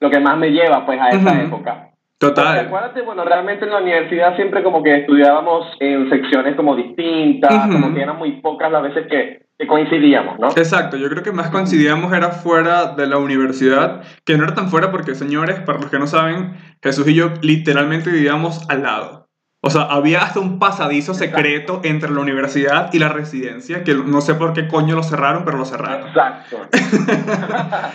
lo 0.00 0.11
que 0.11 0.21
más 0.21 0.37
me 0.37 0.50
lleva 0.50 0.85
pues 0.85 1.00
a 1.00 1.11
esa 1.11 1.33
Ujú. 1.33 1.41
época. 1.43 1.91
Porque 2.19 2.35
Total. 2.37 2.59
acuérdate, 2.67 3.03
bueno, 3.03 3.25
realmente 3.25 3.64
en 3.64 3.71
la 3.73 3.79
universidad 3.79 4.35
siempre 4.37 4.62
como 4.62 4.83
que 4.83 4.97
estudiábamos 5.00 5.67
en 5.81 6.09
secciones 6.09 6.55
como 6.57 6.75
distintas, 6.75 7.67
Ujú. 7.69 7.73
como 7.73 7.95
que 7.95 8.00
eran 8.03 8.17
muy 8.17 8.33
pocas 8.41 8.71
las 8.73 8.83
veces 8.83 9.07
que, 9.09 9.47
que 9.59 9.67
coincidíamos, 9.67 10.38
¿no? 10.38 10.49
Exacto, 10.49 10.97
yo 10.97 11.09
creo 11.11 11.23
que 11.23 11.33
más 11.33 11.50
coincidíamos 11.50 12.12
era 12.12 12.31
fuera 12.31 12.95
de 12.95 13.07
la 13.07 13.19
universidad, 13.19 14.03
que 14.25 14.38
no 14.38 14.45
era 14.45 14.55
tan 14.55 14.69
fuera 14.69 14.91
porque, 14.91 15.14
señores, 15.14 15.61
para 15.61 15.79
los 15.79 15.91
que 15.91 15.99
no 15.99 16.07
saben, 16.07 16.55
Jesús 16.83 17.07
y 17.09 17.14
yo 17.14 17.31
literalmente 17.43 18.11
vivíamos 18.11 18.69
al 18.71 18.83
lado. 18.85 19.24
O 19.66 19.71
sea, 19.71 19.83
había 19.83 20.23
hasta 20.23 20.40
un 20.40 20.59
pasadizo 20.59 21.12
Exacto. 21.12 21.37
secreto 21.37 21.80
entre 21.85 22.11
la 22.11 22.21
universidad 22.21 22.92
y 22.92 22.99
la 22.99 23.09
residencia, 23.09 23.83
que 23.83 23.94
no 23.94 24.21
sé 24.21 24.35
por 24.35 24.52
qué 24.52 24.68
coño 24.68 24.94
lo 24.94 25.02
cerraron, 25.02 25.44
pero 25.44 25.56
lo 25.56 25.64
cerraron. 25.64 26.09
Exacto. 26.09 26.59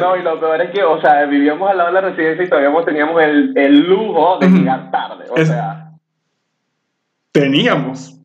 No, 0.00 0.16
y 0.16 0.22
lo 0.22 0.38
peor 0.38 0.60
es 0.60 0.70
que, 0.70 0.84
o 0.84 1.00
sea, 1.00 1.24
vivíamos 1.26 1.68
al 1.68 1.78
lado 1.78 1.88
de 1.92 1.94
la 2.00 2.08
residencia 2.10 2.44
y 2.44 2.48
todavía 2.48 2.84
teníamos 2.84 3.20
el, 3.22 3.52
el 3.56 3.88
lujo 3.88 4.38
de 4.38 4.48
llegar 4.48 4.88
tarde, 4.92 5.24
o 5.30 5.36
Es- 5.36 5.48
sea... 5.48 5.90
Teníamos. 7.32 8.16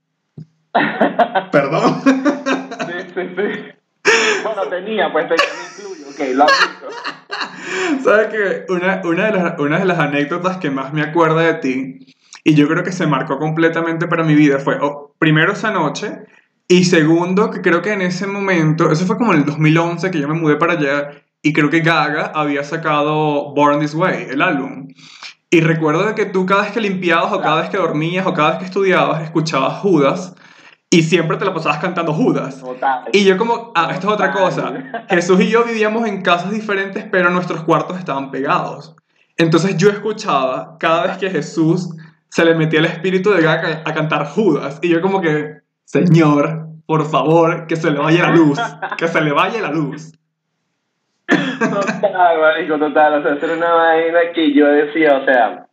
Perdón. 1.52 2.02
Sí, 2.04 2.94
sí, 3.16 3.30
sí. 3.36 4.12
Bueno, 4.44 4.64
tenía, 4.70 5.12
pues 5.12 5.28
tenía, 5.28 5.46
incluyo, 5.72 6.08
ok, 6.10 6.36
lo 6.36 6.44
admito. 6.44 8.04
¿Sabes 8.04 8.28
que 8.28 8.72
una, 8.72 9.02
una, 9.04 9.26
de 9.26 9.32
las, 9.32 9.60
una 9.60 9.80
de 9.80 9.86
las 9.86 10.00
anécdotas 10.00 10.58
que 10.58 10.70
más 10.70 10.94
me 10.94 11.02
acuerda 11.02 11.42
de 11.42 11.54
ti 11.56 12.15
Y 12.48 12.54
yo 12.54 12.68
creo 12.68 12.84
que 12.84 12.92
se 12.92 13.08
marcó 13.08 13.40
completamente 13.40 14.08
para 14.08 14.24
mi 14.24 14.36
vida. 14.36 14.60
Fue 14.60 14.78
oh, 14.80 15.16
primero 15.18 15.54
esa 15.54 15.72
noche 15.72 16.20
y 16.68 16.84
segundo 16.86 17.50
que 17.50 17.62
creo 17.62 17.82
que 17.82 17.92
en 17.92 18.02
ese 18.02 18.28
momento, 18.28 18.92
eso 18.92 19.06
fue 19.06 19.18
como 19.18 19.34
en 19.34 19.40
el 19.40 19.46
2011 19.46 20.12
que 20.12 20.22
yo 20.22 20.28
me 20.28 20.36
mudé 20.36 20.56
para 20.56 20.74
allá 20.74 21.10
y 21.42 21.54
creo 21.54 21.72
que 21.72 21.80
Gaga 21.80 22.32
había 22.36 22.64
sacado 22.64 23.52
Born 23.56 23.80
This 23.80 23.96
Way, 23.96 24.28
el 24.30 24.44
álbum. 24.44 24.88
Y 25.50 25.62
recuerdo 25.62 26.06
de 26.06 26.14
que 26.14 26.26
tú 26.26 26.46
cada 26.46 26.62
vez 26.62 26.72
que 26.72 26.82
limpiabas 26.82 27.34
o 27.34 27.42
cada 27.42 27.62
vez 27.62 27.70
que 27.72 27.78
dormías 27.78 28.28
o 28.28 28.34
cada 28.34 28.52
vez 28.52 28.60
que 28.60 28.66
estudiabas 28.66 29.24
escuchabas 29.24 29.80
Judas 29.80 30.36
y 30.92 31.02
siempre 31.02 31.38
te 31.38 31.46
la 31.46 31.54
pasabas 31.54 31.80
cantando 31.80 32.14
Judas. 32.14 32.60
Total. 32.60 33.06
Y 33.12 33.24
yo 33.24 33.38
como, 33.38 33.72
ah, 33.74 33.90
esto 33.92 34.08
es 34.08 34.14
otra 34.14 34.32
cosa. 34.32 34.72
Jesús 35.10 35.42
y 35.42 35.50
yo 35.50 35.64
vivíamos 35.64 36.08
en 36.08 36.22
casas 36.22 36.52
diferentes, 36.52 37.06
pero 37.12 37.32
nuestros 37.32 37.64
cuartos 37.64 37.98
estaban 37.98 38.30
pegados. 38.30 38.96
Entonces 39.36 39.78
yo 39.78 39.90
escuchaba 39.90 40.78
cada 40.80 41.08
vez 41.08 41.18
que 41.18 41.30
Jesús 41.30 41.90
se 42.36 42.44
le 42.44 42.54
metía 42.54 42.80
el 42.80 42.86
espíritu 42.86 43.32
de 43.32 43.42
Gaga 43.42 43.82
a 43.86 43.94
cantar 43.94 44.26
Judas. 44.26 44.80
Y 44.82 44.90
yo 44.90 45.00
como 45.00 45.22
que, 45.22 45.60
Señor, 45.86 46.68
por 46.86 47.06
favor, 47.06 47.66
que 47.66 47.78
se 47.78 47.90
le 47.90 47.98
vaya 47.98 48.24
la 48.24 48.36
luz. 48.36 48.60
Que 48.98 49.08
se 49.08 49.22
le 49.22 49.32
vaya 49.32 49.62
la 49.62 49.72
luz. 49.72 50.12
Total, 51.28 52.42
marico, 52.42 52.78
total. 52.78 53.14
O 53.14 53.24
sea, 53.24 53.38
era 53.42 53.56
una 53.56 53.74
vaina 53.74 54.20
que 54.34 54.54
yo 54.54 54.68
decía, 54.68 55.16
o 55.16 55.24
sea, 55.24 55.68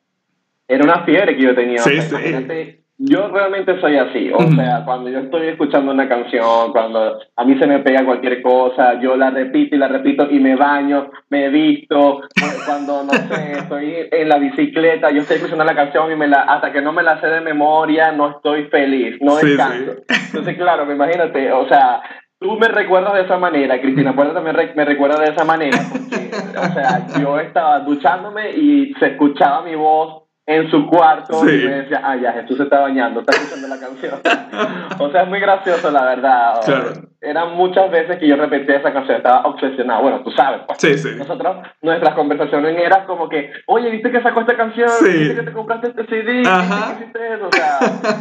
era 0.68 0.84
una 0.84 1.04
fiebre 1.04 1.36
que 1.36 1.42
yo 1.42 1.52
tenía. 1.56 1.78
Sí, 1.78 1.98
o 1.98 2.02
sea, 2.02 2.20
sí. 2.20 2.81
Yo 3.04 3.26
realmente 3.32 3.80
soy 3.80 3.96
así, 3.96 4.30
o 4.32 4.38
sea, 4.54 4.84
cuando 4.84 5.10
yo 5.10 5.18
estoy 5.18 5.48
escuchando 5.48 5.90
una 5.90 6.08
canción, 6.08 6.70
cuando 6.70 7.18
a 7.34 7.44
mí 7.44 7.58
se 7.58 7.66
me 7.66 7.80
pega 7.80 8.04
cualquier 8.04 8.40
cosa, 8.42 9.00
yo 9.00 9.16
la 9.16 9.30
repito 9.30 9.74
y 9.74 9.78
la 9.78 9.88
repito 9.88 10.30
y 10.30 10.38
me 10.38 10.54
baño, 10.54 11.10
me 11.28 11.48
visto, 11.48 12.20
cuando, 12.64 13.02
no 13.02 13.10
sé, 13.12 13.52
estoy 13.58 13.94
en 14.08 14.28
la 14.28 14.38
bicicleta, 14.38 15.10
yo 15.10 15.22
estoy 15.22 15.38
escuchando 15.38 15.64
la 15.64 15.74
canción 15.74 16.12
y 16.12 16.16
me 16.16 16.28
la, 16.28 16.42
hasta 16.42 16.70
que 16.72 16.80
no 16.80 16.92
me 16.92 17.02
la 17.02 17.20
sé 17.20 17.26
de 17.26 17.40
memoria, 17.40 18.12
no 18.12 18.30
estoy 18.36 18.66
feliz, 18.66 19.16
no 19.20 19.32
Sí, 19.36 19.48
descanso. 19.48 19.92
Entonces, 20.26 20.56
claro, 20.56 20.86
me 20.86 20.94
imagínate, 20.94 21.50
o 21.50 21.66
sea, 21.68 22.02
tú 22.38 22.56
me 22.56 22.68
recuerdas 22.68 23.14
de 23.14 23.22
esa 23.22 23.36
manera, 23.36 23.80
Cristina 23.80 24.14
Puerta 24.14 24.34
también 24.34 24.54
re- 24.54 24.74
me 24.76 24.84
recuerda 24.84 25.18
de 25.20 25.30
esa 25.32 25.44
manera, 25.44 25.78
porque, 25.90 26.30
o 26.56 26.72
sea, 26.72 27.06
yo 27.20 27.40
estaba 27.40 27.80
duchándome 27.80 28.50
y 28.52 28.94
se 29.00 29.06
escuchaba 29.08 29.62
mi 29.62 29.74
voz 29.74 30.21
en 30.44 30.68
su 30.70 30.86
cuarto 30.88 31.44
Sí. 31.46 31.54
y 31.54 31.66
me 31.68 31.82
decía, 31.82 32.00
ah, 32.04 32.16
ya, 32.16 32.32
Jesús 32.32 32.56
se 32.56 32.64
está 32.64 32.80
bañando, 32.80 33.20
está 33.20 33.32
escuchando 33.36 33.68
la 33.68 33.78
canción. 33.78 34.14
o 34.98 35.10
sea, 35.10 35.22
es 35.22 35.28
muy 35.28 35.38
gracioso, 35.40 35.90
la 35.90 36.04
verdad. 36.04 36.60
Claro. 36.64 36.92
Eran 37.20 37.52
muchas 37.54 37.88
veces 37.92 38.18
que 38.18 38.26
yo 38.26 38.34
repetía 38.34 38.78
esa 38.78 38.92
canción, 38.92 39.18
estaba 39.18 39.42
obsesionado. 39.46 40.02
Bueno, 40.02 40.22
tú 40.24 40.32
sabes, 40.32 40.62
pues. 40.66 40.78
Sí, 40.80 40.98
sí. 40.98 41.10
Nosotros, 41.16 41.58
nuestras 41.80 42.14
conversaciones 42.16 42.76
eran 42.76 43.06
como 43.06 43.28
que, 43.28 43.52
oye, 43.66 43.90
¿viste 43.90 44.10
que 44.10 44.20
sacó 44.22 44.40
esta 44.40 44.56
canción? 44.56 44.88
Sí. 44.88 45.06
¿Viste 45.18 45.34
que 45.36 45.42
te 45.42 45.52
compraste 45.52 45.88
este 45.88 46.06
CD? 46.06 46.32
¿Viste 46.38 46.50
que 46.50 46.94
hiciste 47.04 47.34
eso? 47.34 47.46
O 47.46 47.52
sea, 47.52 47.78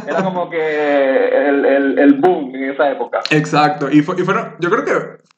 era 0.08 0.22
como 0.22 0.48
que 0.48 1.48
el, 1.48 1.64
el, 1.64 1.98
el 1.98 2.12
boom 2.14 2.54
en 2.54 2.70
esa 2.70 2.88
época. 2.92 3.18
Exacto. 3.32 3.90
Y, 3.90 4.02
fue- 4.02 4.14
y 4.20 4.22
fueron, 4.24 4.54
yo 4.60 4.70
creo 4.70 4.84
que 4.84 4.92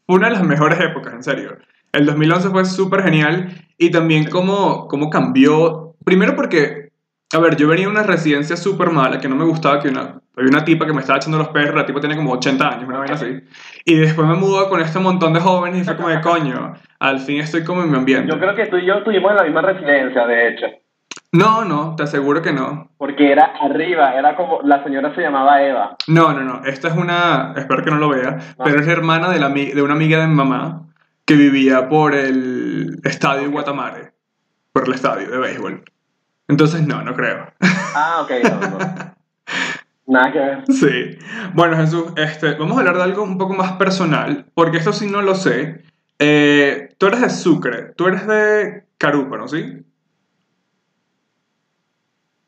fue 0.07 0.17
una 0.17 0.29
de 0.29 0.35
las 0.35 0.43
mejores 0.45 0.79
épocas, 0.81 1.15
en 1.15 1.23
serio. 1.23 1.57
El 1.93 2.05
2011 2.05 2.51
fue 2.51 2.65
súper 2.67 3.03
genial 3.03 3.49
y 3.79 3.91
también 3.91 4.29
cómo, 4.29 4.89
cómo 4.89 5.09
cambió. 5.09 5.84
Primero 6.05 6.37
porque, 6.37 6.91
a 7.33 7.39
ver, 7.39 7.57
yo 7.57 7.69
venía 7.69 7.87
de 7.87 7.93
una 7.93 8.03
residencia 8.03 8.57
súper 8.57 8.91
mala 8.91 9.21
que 9.21 9.29
no 9.29 9.37
me 9.37 9.45
gustaba, 9.45 9.81
que 9.81 9.89
una, 9.89 10.21
había 10.37 10.51
una 10.51 10.65
tipa 10.65 10.87
que 10.87 10.93
me 10.93 11.01
estaba 11.01 11.19
echando 11.19 11.39
los 11.39 11.49
perros, 11.49 11.75
la 11.75 11.87
tipa 11.87 12.01
tenía 12.01 12.17
como 12.17 12.33
80 12.33 12.69
años, 12.69 12.89
una 12.89 12.99
vaina 12.99 13.15
así. 13.15 13.41
Y 13.85 13.95
después 13.97 14.27
me 14.27 14.35
mudó 14.35 14.69
con 14.69 14.81
este 14.81 14.99
montón 14.99 15.33
de 15.33 15.41
jóvenes 15.41 15.83
y 15.83 15.85
fue 15.85 15.97
como 15.97 16.09
de 16.09 16.21
coño, 16.21 16.75
al 16.99 17.21
fin 17.21 17.41
estoy 17.41 17.65
como 17.65 17.83
en 17.83 17.91
mi 17.91 17.97
ambiente. 17.97 18.33
Yo 18.33 18.39
creo 18.39 18.55
que 18.55 18.67
tú 18.67 18.77
y 18.77 18.87
yo 18.87 18.95
estuvimos 18.95 19.31
en 19.31 19.37
la 19.37 19.45
misma 19.45 19.63
residencia, 19.63 20.27
de 20.27 20.49
hecho. 20.49 20.67
No, 21.35 21.65
no, 21.65 21.97
te 21.97 22.05
aseguro 22.05 22.43
que 22.43 22.53
no. 22.53 22.91
Porque 22.97 23.33
era 23.33 23.57
arriba, 23.61 24.15
era 24.15 24.37
como, 24.37 24.63
la 24.63 24.85
señora 24.85 25.13
se 25.17 25.21
llamaba 25.21 25.61
Eva. 25.63 25.97
No, 26.07 26.33
no, 26.33 26.43
no. 26.43 26.65
Esta 26.65 26.87
es 26.87 26.95
una. 26.95 27.55
Espero 27.57 27.83
que 27.83 27.91
no 27.91 27.97
lo 27.97 28.11
vea. 28.11 28.39
Pero 28.65 28.79
es 28.79 28.87
la 28.87 28.93
hermana 28.93 29.29
de, 29.31 29.41
la, 29.41 29.49
de 29.49 29.83
una 29.83 29.95
amiga 29.95 30.21
de 30.21 30.29
mi 30.29 30.35
mamá 30.35 30.83
que 31.27 31.35
vivía 31.35 31.89
por 31.89 32.15
el 32.15 33.01
estadio 33.03 33.51
Guatamare. 33.51 34.13
Por 34.73 34.87
el 34.87 34.95
estadio 34.95 35.29
de 35.29 35.39
béisbol. 35.39 35.83
Entonces, 36.49 36.87
no, 36.87 37.03
no 37.03 37.15
creo. 37.15 37.53
Ah, 37.95 38.21
ok, 38.23 38.31
no, 38.43 38.71
no. 38.71 38.79
Nada 40.07 40.33
que 40.33 40.39
ver. 40.39 40.65
sí. 40.69 41.19
Bueno, 41.55 41.77
Jesús, 41.77 42.13
este, 42.17 42.55
vamos 42.55 42.77
a 42.77 42.81
hablar 42.81 42.97
de 42.97 43.03
algo 43.05 43.23
un 43.23 43.39
poco 43.39 43.55
más 43.55 43.73
personal. 43.73 44.47
Porque 44.55 44.77
esto 44.77 44.93
sí 44.93 45.07
no 45.11 45.23
lo 45.23 45.35
sé. 45.35 45.83
Eh, 46.19 46.91
tú 46.99 47.07
eres 47.07 47.23
de 47.23 47.31
Sucre. 47.31 47.93
Tú 47.97 48.09
eres 48.09 48.27
de 48.27 48.85
Carúpano, 48.99 49.49
¿sí? 49.49 49.85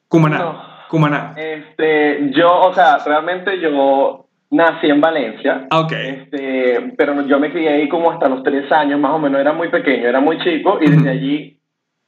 Cumaná. 0.08 0.38
No. 0.38 0.62
Cumaná. 0.88 1.34
Este, 1.36 2.30
yo, 2.32 2.60
o 2.60 2.74
sea, 2.74 2.98
realmente 3.04 3.58
yo 3.60 4.26
nací 4.50 4.86
en 4.88 5.00
Valencia. 5.00 5.66
Ah, 5.70 5.80
ok. 5.80 5.92
Este, 5.92 6.94
pero 6.96 7.26
yo 7.26 7.40
me 7.40 7.50
crié 7.50 7.70
ahí 7.70 7.88
como 7.88 8.10
hasta 8.10 8.28
los 8.28 8.42
tres 8.42 8.70
años, 8.70 9.00
más 9.00 9.12
o 9.12 9.18
menos, 9.18 9.40
era 9.40 9.52
muy 9.52 9.68
pequeño, 9.68 10.06
era 10.08 10.20
muy 10.20 10.38
chico, 10.38 10.78
y 10.80 10.90
desde 10.90 11.10
allí, 11.10 11.58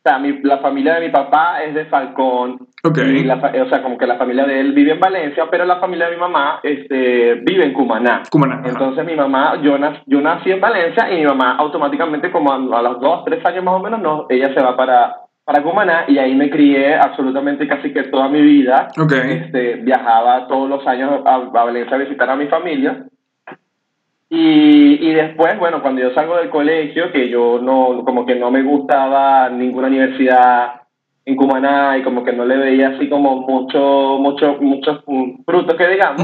sea, 0.09 0.19
mi- 0.19 0.41
la 0.43 0.59
familia 0.59 0.95
de 0.95 1.07
mi 1.07 1.13
papá 1.13 1.63
es 1.63 1.75
de 1.75 1.85
Falcón, 1.87 2.59
Ok. 2.85 2.99
y 2.99 3.25
la 3.25 3.35
o 3.37 3.69
sea, 3.69 3.83
como 3.83 3.99
que 3.99 4.07
la 4.07 4.17
familia 4.17 4.45
de 4.45 4.61
él 4.61 4.73
vive 4.73 4.93
en 4.93 5.01
Valencia, 5.01 5.45
pero 5.51 5.65
la 5.65 5.77
familia 5.81 6.07
de 6.09 6.15
mi 6.17 6.21
mamá 6.21 6.61
este, 6.63 7.35
vive 7.45 7.65
en 7.65 7.73
Cumaná. 7.73 8.23
Cumaná. 8.31 8.63
Entonces 8.65 9.05
mi 9.05 9.15
mamá, 9.15 9.61
yo, 9.63 9.77
nac- 9.79 10.03
yo 10.07 10.21
nací 10.21 10.51
en 10.51 10.61
Valencia 10.61 11.13
y 11.13 11.19
mi 11.19 11.25
mamá 11.27 11.57
automáticamente 11.57 12.31
como 12.31 12.53
a, 12.53 12.57
a 12.57 12.83
los 12.83 13.01
dos, 13.01 13.25
tres 13.25 13.45
años 13.45 13.65
más 13.65 13.75
o 13.75 13.81
menos, 13.81 14.01
no, 14.01 14.27
ella 14.29 14.53
se 14.55 14.63
va 14.63 14.77
para, 14.77 15.17
para 15.45 15.63
Cumaná 15.63 16.05
y 16.09 16.19
ahí 16.19 16.35
me 16.35 16.51
crié 16.51 16.95
absolutamente 16.95 17.67
casi 17.67 17.93
que 17.93 18.05
toda 18.05 18.29
mi 18.29 18.41
vida. 18.43 18.89
Ok. 19.01 19.13
Este, 19.13 19.77
viajaba 19.77 20.47
todos 20.47 20.69
los 20.69 20.87
años 20.87 21.23
a, 21.25 21.35
a 21.35 21.39
Valencia 21.39 21.97
a 21.97 22.01
visitar 22.01 22.31
a 22.31 22.37
mi 22.37 22.47
familia. 22.47 23.05
Y, 24.31 25.09
y 25.09 25.15
después, 25.15 25.59
bueno, 25.59 25.81
cuando 25.81 26.03
yo 26.03 26.13
salgo 26.13 26.37
del 26.37 26.51
colegio, 26.51 27.11
que 27.13 27.29
yo 27.31 27.61
no, 27.63 28.03
como 28.05 28.27
que 28.27 28.35
no 28.35 28.51
me 28.51 28.63
gustaba 28.63 29.49
ninguna 29.49 29.89
universidad 29.89 30.83
en 31.25 31.37
Cumaná 31.37 31.97
y 31.99 32.03
como 32.03 32.25
que 32.25 32.33
no 32.33 32.45
le 32.45 32.57
veía 32.59 32.89
así 32.91 33.09
como 33.09 33.41
mucho, 33.41 34.19
mucho, 34.19 34.57
muchos 34.61 35.03
frutos 35.47 35.77
que 35.77 35.89
digamos, 35.89 36.23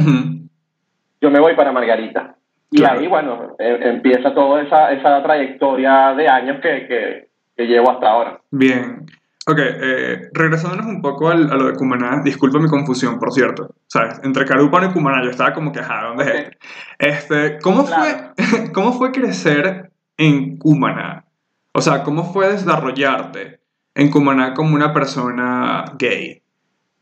yo 1.20 1.30
me 1.30 1.40
voy 1.40 1.54
para 1.54 1.72
Margarita. 1.72 2.36
Y 2.70 2.78
Claro. 2.78 3.00
ahí, 3.00 3.06
bueno, 3.06 3.54
eh, 3.58 3.78
empieza 3.82 4.34
toda 4.34 4.62
esa, 4.62 4.92
esa 4.92 5.22
trayectoria 5.22 6.12
de 6.14 6.28
años 6.28 6.60
que, 6.60 6.86
que, 6.86 7.28
que 7.56 7.66
llevo 7.66 7.90
hasta 7.90 8.10
ahora. 8.10 8.40
Bien. 8.50 9.06
Ok, 9.46 9.58
eh, 9.60 10.30
regresándonos 10.32 10.86
un 10.86 11.02
poco 11.02 11.28
al- 11.28 11.50
a 11.52 11.56
lo 11.56 11.66
de 11.66 11.74
Cumaná, 11.74 12.22
disculpa 12.24 12.58
mi 12.58 12.68
confusión, 12.68 13.18
por 13.18 13.30
cierto. 13.32 13.74
¿Sabes? 13.86 14.18
Entre 14.24 14.46
Carúpano 14.46 14.86
y 14.88 14.92
Cumaná, 14.92 15.22
yo 15.22 15.30
estaba 15.30 15.52
como 15.52 15.70
que, 15.70 15.80
ajá, 15.80 16.04
¿dónde 16.08 16.24
es 16.24 16.30
este? 16.30 16.58
Este, 16.98 17.58
¿cómo, 17.60 17.84
Claro. 17.84 18.32
fue, 18.36 18.72
¿Cómo 18.72 18.92
fue 18.94 19.12
crecer 19.12 19.92
en 20.16 20.56
Cumaná? 20.56 21.26
O 21.72 21.82
sea, 21.82 22.02
¿cómo 22.04 22.32
fue 22.32 22.52
desarrollarte 22.52 23.60
en 23.94 24.10
Cumaná 24.10 24.54
como 24.54 24.74
una 24.74 24.94
persona 24.94 25.84
gay? 25.98 26.40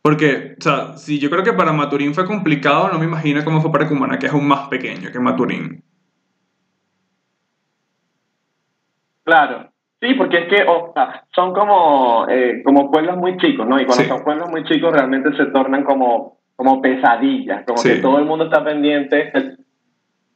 Porque, 0.02 0.56
o 0.58 0.62
sea, 0.62 0.96
si 0.98 1.20
yo 1.20 1.30
creo 1.30 1.44
que 1.44 1.52
para 1.52 1.72
Maturín 1.72 2.12
fue 2.12 2.26
complicado, 2.26 2.88
no 2.92 2.98
me 2.98 3.04
imagino 3.04 3.44
cómo 3.44 3.60
fue 3.62 3.70
para 3.70 3.86
Cumaná, 3.86 4.18
que 4.18 4.26
es 4.26 4.32
aún 4.32 4.48
más 4.48 4.66
pequeño 4.68 5.12
que 5.12 5.20
Maturín. 5.20 5.84
Claro. 9.24 9.71
Sí, 10.02 10.14
porque 10.14 10.38
es 10.38 10.48
que 10.48 10.64
o 10.68 10.90
sea, 10.92 11.22
son 11.32 11.52
como, 11.54 12.26
eh, 12.28 12.60
como 12.64 12.90
pueblos 12.90 13.16
muy 13.18 13.36
chicos, 13.36 13.68
¿no? 13.68 13.76
Y 13.80 13.84
cuando 13.86 14.02
Sí. 14.02 14.08
son 14.08 14.24
pueblos 14.24 14.50
muy 14.50 14.64
chicos 14.64 14.92
realmente 14.92 15.32
se 15.36 15.46
tornan 15.46 15.84
como, 15.84 16.38
como 16.56 16.82
pesadillas, 16.82 17.64
como 17.64 17.76
Sí. 17.78 17.88
que 17.90 17.94
todo 18.02 18.18
el 18.18 18.24
mundo 18.24 18.46
está 18.46 18.64
pendiente, 18.64 19.30
el 19.32 19.58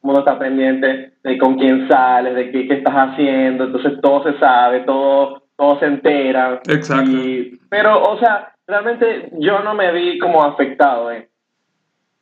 mundo 0.02 0.20
está 0.20 0.38
pendiente 0.38 1.14
de 1.20 1.38
con 1.38 1.56
quién 1.58 1.88
sales, 1.88 2.36
de 2.36 2.52
qué, 2.52 2.68
qué 2.68 2.74
estás 2.74 2.94
haciendo, 2.94 3.64
entonces 3.64 4.00
todo 4.00 4.22
se 4.22 4.38
sabe, 4.38 4.80
todo, 4.82 5.42
todo 5.56 5.80
se 5.80 5.86
entera. 5.86 6.60
Exacto. 6.68 7.10
Y, 7.10 7.58
pero, 7.68 8.00
o 8.04 8.18
sea, 8.18 8.52
realmente 8.68 9.30
yo 9.32 9.58
no 9.64 9.74
me 9.74 9.90
vi 9.90 10.18
como 10.20 10.44
afectado 10.44 11.10
en, 11.10 11.26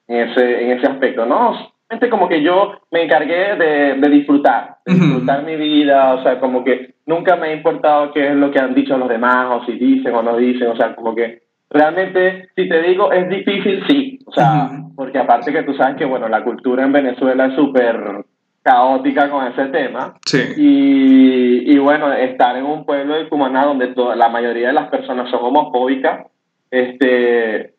en 0.09 0.31
ese, 0.31 0.63
en 0.65 0.79
ese 0.79 0.87
aspecto, 0.87 1.27
¿no? 1.27 1.74
Realmente 1.95 2.11
como 2.11 2.29
que 2.29 2.43
yo 2.43 2.73
me 2.91 3.05
encargué 3.05 3.55
de, 3.57 3.95
de 4.01 4.09
disfrutar, 4.09 4.79
de 4.85 4.95
disfrutar 4.95 5.45
mi 5.45 5.55
vida, 5.55 6.15
o 6.15 6.23
sea, 6.25 6.41
como 6.41 6.65
que 6.65 6.95
nunca 7.07 7.37
me 7.37 7.49
ha 7.49 7.53
importado 7.55 8.11
qué 8.13 8.31
es 8.31 8.35
lo 8.35 8.51
que 8.51 8.59
han 8.59 8.75
dicho 8.75 8.99
los 8.99 9.09
demás, 9.09 9.47
o 9.51 9.65
si 9.65 9.73
dicen 9.79 10.13
o 10.13 10.23
no 10.23 10.37
dicen, 10.37 10.69
o 10.69 10.77
sea, 10.77 10.97
como 10.97 11.15
que 11.15 11.43
realmente, 11.71 12.49
si 12.57 12.69
te 12.69 12.83
digo, 12.83 13.13
es 13.13 13.29
difícil, 13.29 13.85
sí, 13.87 14.19
o 14.27 14.33
sea, 14.33 14.71
porque 14.97 15.19
aparte 15.19 15.53
que 15.53 15.63
tú 15.63 15.75
sabes 15.75 15.97
que, 15.97 16.05
bueno, 16.05 16.29
la 16.29 16.43
cultura 16.43 16.85
en 16.85 16.93
Venezuela 16.93 17.47
es 17.47 17.55
súper 17.55 18.25
caótica 18.63 19.31
con 19.31 19.47
ese 19.47 19.67
tema, 19.67 20.15
Sí. 20.27 20.43
y, 20.57 21.75
y 21.75 21.79
bueno, 21.79 22.13
estar 22.13 22.57
en 22.57 22.65
un 22.65 22.85
pueblo 22.85 23.15
de 23.15 23.29
Cumaná 23.29 23.67
donde 23.67 23.89
toda, 23.89 24.17
la 24.17 24.29
mayoría 24.31 24.69
de 24.69 24.75
las 24.75 24.89
personas 24.89 25.31
son 25.31 25.45
homofóbicas, 25.45 26.27
este, 26.73 27.75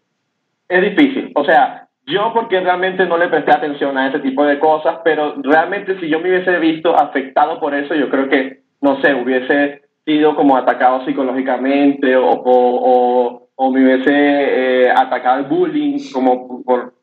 es 0.70 0.82
difícil. 0.82 1.32
O 1.36 1.44
sea, 1.44 1.85
yo 2.06 2.32
porque 2.34 2.60
realmente 2.60 3.06
no 3.06 3.18
le 3.18 3.28
presté 3.28 3.52
atención 3.52 3.98
a 3.98 4.08
ese 4.08 4.20
tipo 4.20 4.46
de 4.46 4.60
cosas, 4.60 5.00
pero 5.04 5.36
realmente 5.42 6.00
si 6.00 6.08
yo 6.08 6.20
me 6.20 6.30
hubiese 6.30 6.58
visto 6.60 6.96
afectado 6.96 7.60
por 7.60 7.74
eso, 7.74 7.96
yo 7.96 8.10
creo 8.10 8.30
que, 8.30 8.62
no 8.82 9.02
sé, 9.02 9.14
hubiese 9.14 9.82
sido 10.06 10.36
como 10.36 10.56
atacado 10.56 11.04
psicológicamente 11.06 12.16
o, 12.16 12.30
o, 12.30 12.42
o, 12.46 13.50
o 13.56 13.72
me 13.72 13.84
hubiese 13.84 14.12
eh, 14.12 14.92
atacado 14.92 15.40
el 15.40 15.46
bullying, 15.46 15.98
como, 16.14 16.64
por, 16.64 16.94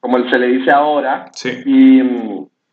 como 0.00 0.18
se 0.28 0.38
le 0.38 0.48
dice 0.48 0.70
ahora. 0.70 1.26
Sí. 1.32 1.62
Y 1.64 2.02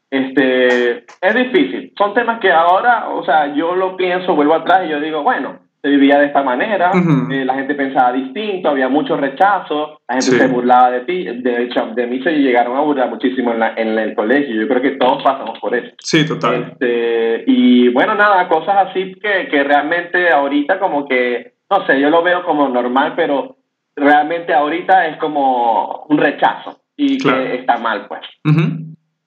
este, 0.10 1.06
es 1.22 1.36
difícil. 1.36 1.94
Son 1.98 2.14
temas 2.14 2.42
que 2.42 2.52
ahora, 2.52 3.10
o 3.10 3.24
sea, 3.24 3.56
yo 3.56 3.76
lo 3.76 3.96
pienso, 3.96 4.36
vuelvo 4.36 4.56
atrás 4.56 4.82
y 4.86 4.90
yo 4.90 5.00
digo, 5.00 5.24
bueno, 5.24 5.60
se 5.82 5.90
vivía 5.90 6.20
de 6.20 6.28
esta 6.28 6.44
manera, 6.44 6.92
eh, 7.32 7.44
la 7.44 7.56
gente 7.56 7.74
pensaba 7.74 8.12
distinto, 8.12 8.70
había 8.70 8.88
mucho 8.88 9.18
rechazo, 9.18 10.00
la 10.08 10.16
gente 10.16 10.32
Sí. 10.32 10.38
se 10.38 10.48
burlaba 10.48 10.92
de 10.92 11.00
ti, 11.02 11.24
de 11.24 11.64
hecho, 11.64 11.88
de 11.96 12.06
mí 12.08 12.22
se 12.22 12.32
llegaron 12.34 12.78
a 12.78 12.82
burlar 12.82 13.10
muchísimo 13.10 13.52
en, 13.52 13.60
la- 13.60 13.74
en 13.76 13.98
el 13.98 14.14
colegio, 14.14 14.54
yo 14.62 14.68
creo 14.68 14.82
que 14.82 14.92
todos 14.92 15.24
pasamos 15.24 15.58
por 15.60 15.74
eso. 15.76 15.92
Sí, 16.00 16.28
total. 16.28 16.74
Este, 16.74 17.44
y 17.48 17.90
bueno, 17.90 18.14
nada, 18.14 18.48
cosas 18.48 18.90
así 18.90 19.14
que, 19.16 19.48
que 19.50 19.64
realmente 19.64 20.30
ahorita 20.30 20.78
como 20.78 21.08
que, 21.08 21.54
no 21.70 21.86
sé, 21.88 22.00
yo 22.00 22.10
lo 22.12 22.22
veo 22.22 22.44
como 22.46 22.70
normal, 22.70 23.14
pero 23.16 23.58
realmente 23.96 24.54
ahorita 24.54 25.08
es 25.08 25.18
como 25.18 26.06
un 26.10 26.18
rechazo 26.20 26.78
y 26.96 27.18
Claro. 27.18 27.44
que 27.44 27.56
está 27.56 27.78
mal, 27.78 28.06
pues. 28.08 28.22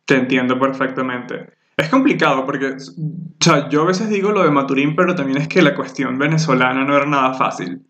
Te 0.07 0.15
entiendo 0.17 0.59
perfectamente. 0.59 1.47
Es 1.76 1.88
complicado 1.88 2.45
porque, 2.45 2.66
o 2.66 2.78
sea, 3.40 3.69
yo 3.69 3.83
a 3.83 3.87
veces 3.87 4.09
digo 4.09 4.31
lo 4.31 4.45
de 4.45 4.50
Maturín, 4.50 4.95
pero 4.95 5.14
también 5.14 5.38
es 5.38 5.49
que 5.49 5.62
la 5.62 5.75
cuestión 5.75 6.19
venezolana 6.19 6.85
no 6.85 6.97
era 6.97 7.07
nada 7.07 7.35
fácil. 7.35 7.83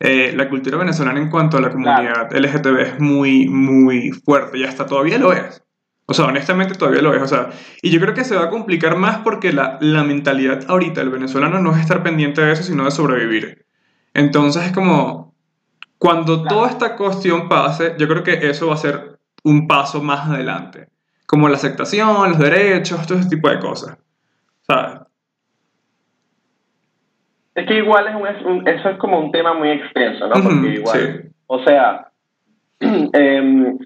Eh, 0.00 0.32
la 0.36 0.48
cultura 0.48 0.76
venezolana 0.78 1.20
en 1.20 1.30
cuanto 1.30 1.56
a 1.56 1.60
la 1.60 1.70
comunidad 1.70 2.32
LGTB 2.32 2.78
es 2.80 3.00
muy, 3.00 3.48
muy 3.48 4.10
fuerte 4.10 4.58
y 4.58 4.64
hasta 4.64 4.86
todavía 4.86 5.18
lo 5.18 5.32
es. 5.32 5.62
O 6.06 6.12
sea, 6.12 6.26
honestamente 6.26 6.74
todavía 6.74 7.00
lo 7.02 7.14
es. 7.14 7.22
O 7.22 7.26
sea, 7.26 7.50
y 7.82 7.90
yo 7.90 8.00
creo 8.00 8.14
que 8.14 8.24
se 8.24 8.36
va 8.36 8.44
a 8.44 8.50
complicar 8.50 8.96
más 8.96 9.18
porque 9.18 9.52
la, 9.52 9.78
la 9.80 10.04
mentalidad 10.04 10.64
ahorita 10.68 11.00
del 11.00 11.10
venezolano 11.10 11.60
no 11.60 11.74
es 11.74 11.80
estar 11.80 12.02
pendiente 12.02 12.42
de 12.42 12.52
eso, 12.52 12.62
sino 12.62 12.84
de 12.84 12.90
sobrevivir. 12.90 13.66
Entonces 14.12 14.64
es 14.66 14.72
como, 14.72 15.34
cuando 15.98 16.42
Claro. 16.42 16.56
toda 16.56 16.70
esta 16.70 16.96
cuestión 16.96 17.48
pase, 17.48 17.94
yo 17.98 18.06
creo 18.06 18.22
que 18.22 18.50
eso 18.50 18.68
va 18.68 18.74
a 18.74 18.78
ser 18.78 19.18
un 19.42 19.66
paso 19.66 20.02
más 20.02 20.28
adelante. 20.28 20.88
Como 21.26 21.48
la 21.48 21.56
aceptación, 21.56 22.30
los 22.30 22.38
derechos, 22.38 23.06
todo 23.06 23.18
ese 23.18 23.28
tipo 23.30 23.48
de 23.48 23.58
cosas. 23.58 23.96
¿Sabes? 24.62 25.00
Es 27.54 27.66
que 27.66 27.78
igual 27.78 28.06
es 28.08 28.14
un, 28.44 28.50
un- 28.52 28.68
eso 28.68 28.88
es 28.90 28.96
como 28.98 29.18
un 29.20 29.30
tema 29.30 29.54
muy 29.54 29.70
extenso, 29.70 30.26
¿no? 30.26 30.34
Porque 30.42 30.74
igual, 30.74 30.98
sí. 31.22 31.28
o 31.46 31.62
sea, 31.64 32.08
em, 32.80 33.78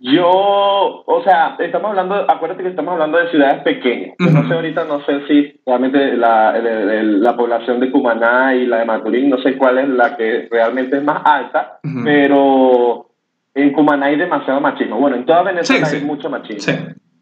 yo, 0.00 0.28
o 0.30 1.22
sea, 1.24 1.56
estamos 1.58 1.90
hablando, 1.90 2.14
acuérdate 2.30 2.62
que 2.62 2.68
estamos 2.68 2.92
hablando 2.92 3.18
de 3.18 3.30
ciudades 3.30 3.62
pequeñas. 3.64 4.14
Yo 4.20 4.30
no 4.30 4.46
sé 4.46 4.54
ahorita, 4.54 4.84
no 4.84 5.04
sé 5.04 5.26
si 5.26 5.60
realmente 5.66 6.16
la, 6.16 6.56
el- 6.56 6.66
el- 6.66 7.22
la 7.22 7.36
población 7.36 7.80
de 7.80 7.90
Cumaná 7.90 8.54
y 8.54 8.66
la 8.66 8.78
de 8.78 8.84
Maturín, 8.84 9.28
no 9.30 9.38
sé 9.38 9.56
cuál 9.56 9.78
es 9.78 9.88
la 9.88 10.16
que 10.16 10.46
realmente 10.50 10.98
es 10.98 11.02
más 11.02 11.22
alta, 11.24 11.80
Ujú. 11.82 12.00
pero 12.04 13.07
en 13.62 13.72
Cumaná 13.72 14.06
hay 14.06 14.16
demasiado 14.16 14.60
machismo. 14.60 14.98
Bueno, 14.98 15.16
en 15.16 15.26
toda 15.26 15.42
Venezuela 15.42 15.86
Sí, 15.86 15.94
hay 15.96 16.00
sí. 16.00 16.06
mucho 16.06 16.30
machismo 16.30 16.60
Sí. 16.60 16.72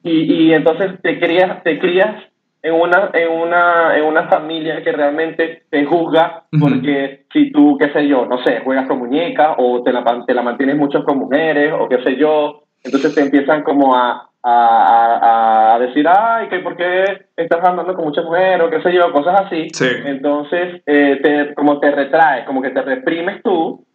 y, 0.03 0.33
y 0.49 0.53
entonces 0.55 1.01
te 1.03 1.19
crías, 1.19 1.63
te 1.63 1.79
crías 1.79 2.15
en 2.63 2.75
una, 2.75 3.11
en 3.13 3.31
una, 3.31 3.97
en 3.97 4.05
una 4.05 4.25
familia 4.29 4.83
que 4.83 4.91
realmente 4.93 5.63
te 5.71 5.85
juzga 5.85 6.45
Ujú. 6.53 6.65
porque 6.69 7.27
si 7.33 7.53
tú, 7.53 7.77
qué 7.79 7.93
sé 7.93 8.09
yo, 8.09 8.27
no 8.27 8.43
sé, 8.45 8.61
juegas 8.65 8.89
con 8.89 8.99
muñecas 8.99 9.55
o 9.59 9.83
te 9.83 9.93
la, 9.93 10.03
te 10.27 10.35
la 10.35 10.43
mantienes 10.43 10.77
mucho 10.77 11.05
con 11.05 11.19
mujeres 11.19 11.73
o 11.79 11.89
qué 11.89 12.03
sé 12.03 12.17
yo, 12.17 12.63
entonces 12.83 13.15
te 13.15 13.21
empiezan 13.21 13.63
como 13.63 13.95
a, 13.95 14.31
a, 14.43 14.53
a, 14.53 15.75
a 15.75 15.79
decir, 15.79 16.07
ay, 16.09 16.49
que 16.49 16.59
por 16.61 16.77
qué 16.77 17.27
estás 17.37 17.65
andando 17.65 17.95
con 17.95 18.05
muchas 18.05 18.25
mujeres 18.25 18.61
o 18.67 18.71
qué 18.71 18.81
sé 18.83 18.93
yo, 18.93 19.13
cosas 19.13 19.43
así. 19.43 19.69
Sí. 19.73 19.89
Entonces, 20.05 20.83
eh, 20.87 21.19
te, 21.23 21.55
como 21.55 21.79
te 21.81 21.91
retraes, 21.91 22.47
como 22.47 22.63
que 22.63 22.71
te 22.71 22.83
reprimes 22.83 23.43
tú, 23.43 23.86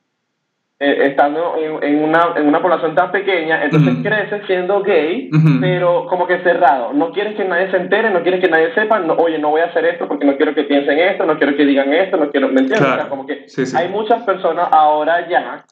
eh, 0.84 1.10
estando 1.10 1.58
en, 1.60 1.84
en 1.84 2.04
una, 2.04 2.30
en 2.36 2.48
una 2.48 2.60
población 2.60 2.96
tan 2.96 3.12
pequeña, 3.12 3.64
entonces 3.64 3.94
Ujú. 3.94 4.02
creces 4.04 4.42
siendo 4.48 4.82
gay, 4.82 5.30
Ujú. 5.32 5.60
pero 5.62 6.08
como 6.08 6.26
que 6.26 6.40
cerrado. 6.40 6.92
No 6.92 7.12
quieres 7.12 7.36
que 7.36 7.46
nadie 7.46 7.70
se 7.70 7.78
entere, 7.78 8.10
no 8.10 8.24
quieres 8.24 8.42
que 8.44 8.50
nadie 8.50 8.74
sepa, 8.74 8.98
no, 8.98 9.14
oye, 9.14 9.38
no 9.38 9.52
voy 9.52 9.62
a 9.62 9.66
hacer 9.66 9.86
esto 9.86 10.08
porque 10.08 10.26
no 10.26 10.36
quiero 10.38 10.56
que 10.56 10.64
piensen 10.64 10.98
esto, 10.98 11.24
no 11.28 11.38
quiero 11.38 11.56
que 11.56 11.66
digan 11.66 11.94
esto, 11.94 12.18
no 12.18 12.32
quiero, 12.32 12.48
¿me 12.48 12.62
entiendes? 12.62 12.80
Claro. 12.80 12.94
O 12.96 12.98
sea, 13.02 13.10
como 13.10 13.28
que 13.28 13.44
Sí, 13.48 13.64
sí. 13.64 13.78
hay 13.78 13.90
muchas 13.90 14.24
personas 14.24 14.70
ahora 14.72 15.30
ya 15.30 15.66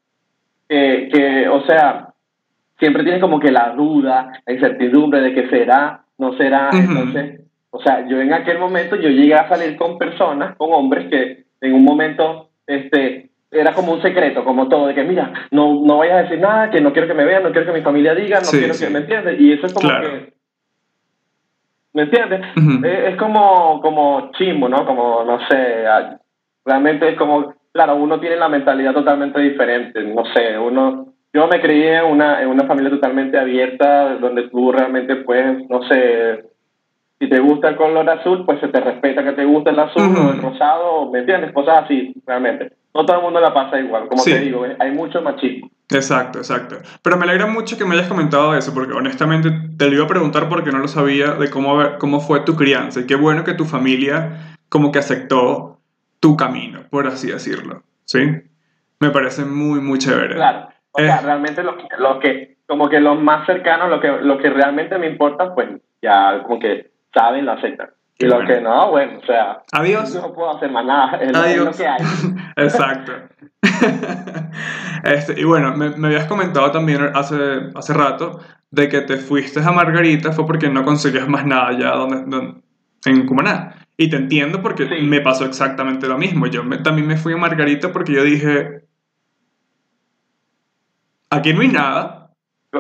que, 0.68 1.10
que, 1.12 1.50
o 1.50 1.62
sea, 1.66 2.10
siempre 2.78 3.02
tienen 3.02 3.20
como 3.20 3.40
que 3.40 3.52
la 3.52 3.72
duda, 3.72 4.32
la 4.46 4.54
incertidumbre 4.54 5.22
de 5.22 5.34
que 5.34 5.50
será, 5.50 6.02
no 6.20 6.38
será, 6.38 6.70
Ujú. 6.70 6.78
entonces, 6.78 7.42
o 7.72 7.82
sea, 7.82 8.08
yo 8.08 8.22
en 8.22 8.32
aquel 8.32 8.60
momento 8.60 8.96
yo 8.96 9.10
llegué 9.10 9.34
a 9.34 9.50
salir 9.50 9.76
con 9.76 9.98
personas, 9.98 10.56
con 10.56 10.72
hombres 10.72 11.08
que 11.10 11.46
en 11.62 11.74
un 11.74 11.84
momento, 11.84 12.50
este, 12.68 13.29
era 13.52 13.74
como 13.74 13.94
un 13.94 14.02
secreto, 14.02 14.44
como 14.44 14.68
todo, 14.68 14.88
de 14.88 14.94
que 14.96 15.04
mira, 15.04 15.34
no, 15.52 15.82
no 15.84 15.98
vayas 15.98 16.18
a 16.18 16.22
decir 16.24 16.40
nada, 16.40 16.70
que 16.70 16.82
no 16.82 16.94
quiero 16.94 17.08
que 17.08 17.14
me 17.16 17.26
vean, 17.26 17.44
no 17.44 17.52
quiero 17.52 17.66
que 17.66 17.78
mi 17.80 17.84
familia 17.84 18.14
diga, 18.14 18.40
no 18.40 18.46
Sí, 18.46 18.60
quiero 18.60 18.74
sí. 18.74 18.86
que, 18.86 18.92
¿me 18.92 19.00
entiendes? 19.00 19.40
Y 19.40 19.54
eso 19.54 19.66
es 19.66 19.74
como 19.74 19.90
Claro. 19.90 20.08
que, 20.08 20.34
¿me 21.94 22.04
entiendes? 22.04 22.42
Ujú. 22.56 22.86
es, 22.86 23.10
es 23.10 23.16
como, 23.16 23.82
como 23.82 24.32
chimbo, 24.34 24.70
¿no? 24.70 24.86
Como, 24.86 25.24
no 25.24 25.40
sé, 25.50 25.86
realmente 26.64 27.10
es 27.10 27.18
como, 27.18 27.56
claro, 27.74 27.96
uno 27.96 28.20
tiene 28.20 28.36
la 28.36 28.50
mentalidad 28.50 28.94
totalmente 28.94 29.40
diferente, 29.42 30.04
no 30.04 30.24
sé, 30.34 30.58
uno, 30.58 31.08
yo 31.34 31.48
me 31.48 31.60
crié 31.60 31.98
en 31.98 32.06
una, 32.06 32.42
en 32.42 32.50
una 32.50 32.66
familia 32.68 32.92
totalmente 32.92 33.38
abierta, 33.38 34.16
donde 34.18 34.50
tú 34.50 34.72
realmente 34.72 35.16
puedes, 35.18 35.68
no 35.70 35.82
sé, 35.84 36.44
si 37.20 37.28
te 37.28 37.40
gusta 37.40 37.70
el 37.70 37.76
color 37.76 38.08
azul, 38.10 38.46
pues 38.46 38.60
se 38.60 38.68
te 38.70 38.80
respeta 38.80 39.24
que 39.24 39.34
te 39.34 39.44
guste 39.46 39.72
el 39.72 39.80
azul 39.80 40.16
o 40.18 40.32
el 40.32 40.42
rosado, 40.42 41.10
¿me 41.12 41.20
entiendes? 41.20 41.52
Cosas 41.52 41.84
así, 41.84 42.14
realmente. 42.26 42.72
No 42.94 43.06
todo 43.06 43.18
el 43.18 43.24
mundo 43.24 43.40
la 43.40 43.54
pasa 43.54 43.80
igual, 43.80 44.08
como 44.08 44.22
Sí. 44.22 44.32
te 44.32 44.40
digo, 44.40 44.66
hay 44.80 44.92
mucho 44.92 45.22
machismo. 45.22 45.70
Exacto, 45.92 46.40
exacto. 46.40 46.78
Pero 47.04 47.18
me 47.18 47.24
alegra 47.24 47.48
mucho 47.48 47.78
que 47.78 47.86
me 47.86 47.96
hayas 47.96 48.08
comentado 48.08 48.56
eso, 48.56 48.74
porque 48.74 48.94
honestamente 48.94 49.52
te 49.78 49.88
lo 49.88 49.96
iba 49.96 50.06
a 50.06 50.08
preguntar 50.08 50.50
porque 50.50 50.72
no 50.72 50.80
lo 50.80 50.88
sabía 50.88 51.32
de 51.34 51.50
cómo, 51.50 51.80
cómo 52.00 52.20
fue 52.20 52.42
tu 52.42 52.56
crianza. 52.56 53.00
Y 53.02 53.06
qué 53.08 53.16
bueno 53.16 53.44
que 53.44 53.54
tu 53.54 53.66
familia 53.66 54.56
como 54.70 54.92
que 54.92 55.00
aceptó 55.00 55.80
tu 56.20 56.36
camino, 56.38 56.82
por 56.90 57.08
así 57.08 57.28
decirlo. 57.32 57.84
¿Sí? 58.06 58.20
Me 59.00 59.10
parece 59.12 59.46
muy, 59.46 59.80
muy 59.82 59.98
chévere. 60.00 60.36
Claro. 60.36 60.70
O 60.92 61.00
sea, 61.00 61.22
realmente 61.22 61.64
lo, 61.64 61.78
lo 62.00 62.20
que, 62.20 62.58
como 62.68 62.90
que 62.90 63.00
los 63.00 63.20
más 63.22 63.46
cercanos, 63.46 63.90
lo 63.90 64.02
que, 64.02 64.10
lo 64.22 64.38
que 64.40 64.50
realmente 64.50 64.98
me 64.98 65.08
importa, 65.08 65.54
pues 65.54 65.70
ya 66.02 66.44
como 66.44 66.60
que 66.60 66.92
saben, 67.14 67.46
lo 67.46 67.54
aceptan. 67.54 67.90
Y 68.22 68.26
lo 68.26 68.36
bueno. 68.36 68.48
que 68.50 68.62
no, 68.62 68.92
bueno, 68.92 69.20
o 69.20 69.26
sea, 69.26 69.64
Adiós. 69.72 70.14
no 70.16 70.34
puedo 70.34 70.56
hacer 70.58 70.70
más 70.72 70.86
nada, 70.86 71.18
es, 71.18 71.32
lo 71.32 71.38
Adiós. 71.40 71.78
que 71.78 71.88
hay. 71.88 71.98
Exacto. 72.58 73.14
Este, 75.04 75.40
y 75.40 75.46
bueno, 75.46 75.74
me, 75.78 75.92
me 75.92 76.08
habías 76.08 76.26
comentado 76.26 76.70
también 76.72 77.02
hace, 77.16 77.36
hace 77.74 77.94
rato 77.94 78.42
de 78.70 78.90
que 78.90 79.00
te 79.02 79.16
fuiste 79.16 79.62
a 79.62 79.72
Margarita 79.72 80.34
fue 80.34 80.46
porque 80.46 80.68
no 80.70 80.84
conseguías 80.84 81.28
más 81.30 81.46
nada 81.46 81.70
allá 81.70 81.92
donde, 81.92 82.24
donde- 82.26 82.62
en 83.06 83.26
Cumaná. 83.26 83.76
Y 83.96 84.10
te 84.10 84.18
entiendo 84.18 84.62
porque 84.62 84.86
Sí. 84.90 85.06
me 85.06 85.22
pasó 85.22 85.46
exactamente 85.46 86.06
lo 86.08 86.18
mismo. 86.18 86.48
Yo 86.48 86.66
me- 86.66 86.80
también 86.80 87.08
me 87.08 87.16
fui 87.16 87.32
a 87.32 87.38
Margarita 87.38 87.94
porque 87.94 88.12
yo 88.14 88.24
dije, 88.24 88.82
aquí 91.30 91.54
no 91.54 91.62
hay 91.62 91.70
nada, 91.70 92.16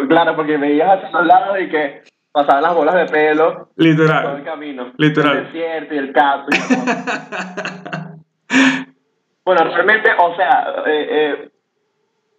Claro, 0.07 0.35
porque 0.35 0.57
veías 0.57 0.87
hacia 0.97 1.09
los 1.09 1.25
lados 1.25 1.57
y 1.61 1.69
que 1.69 2.03
pasaban 2.31 2.63
las 2.63 2.75
bolas 2.75 2.95
de 2.95 3.05
pelo 3.05 3.51
todo 3.51 3.69
el 3.77 3.89
literal. 3.91 4.43
camino. 4.43 4.93
Literal. 4.97 5.37
El 5.37 5.43
desierto 5.45 5.93
y 5.93 5.97
el 5.97 6.13
cosa. 6.13 6.47
bueno, 9.45 9.63
realmente, 9.75 10.09
o 10.17 10.35
sea, 10.35 10.73
eh, 10.85 11.07
eh, 11.11 11.49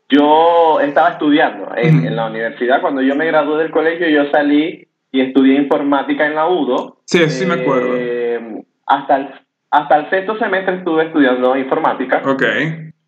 yo 0.09 0.81
estaba 0.81 1.11
estudiando 1.11 1.73
en, 1.77 2.07
en 2.07 2.17
la 2.17 2.27
universidad. 2.27 2.81
Cuando 2.81 3.03
yo 3.03 3.15
me 3.17 3.27
gradué 3.27 3.63
del 3.63 3.73
colegio, 3.73 4.09
yo 4.09 4.31
salí 4.31 4.87
y 5.13 5.21
estudié 5.21 5.57
informática 5.57 6.27
en 6.27 6.35
la 6.35 6.47
UDO. 6.47 7.01
Sí, 7.05 7.29
sí 7.29 7.47
me 7.47 7.55
acuerdo. 7.55 7.95
Eh, 7.97 8.65
hasta, 8.87 9.17
el, 9.17 9.29
hasta 9.71 9.97
el 9.97 10.11
sexto 10.11 10.39
semestre 10.39 10.77
estuve 10.77 11.07
estudiando 11.07 11.57
informática. 11.57 12.23
Ok. 12.25 12.43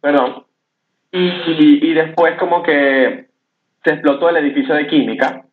Perdón. 0.00 0.44
Y, 1.12 1.28
y, 1.28 1.90
y 1.90 1.94
después 1.94 2.36
como 2.38 2.62
que 2.62 3.26
se 3.84 3.90
explotó 3.90 4.28
el 4.30 4.36
edificio 4.36 4.74
de 4.74 4.86
química. 4.86 5.44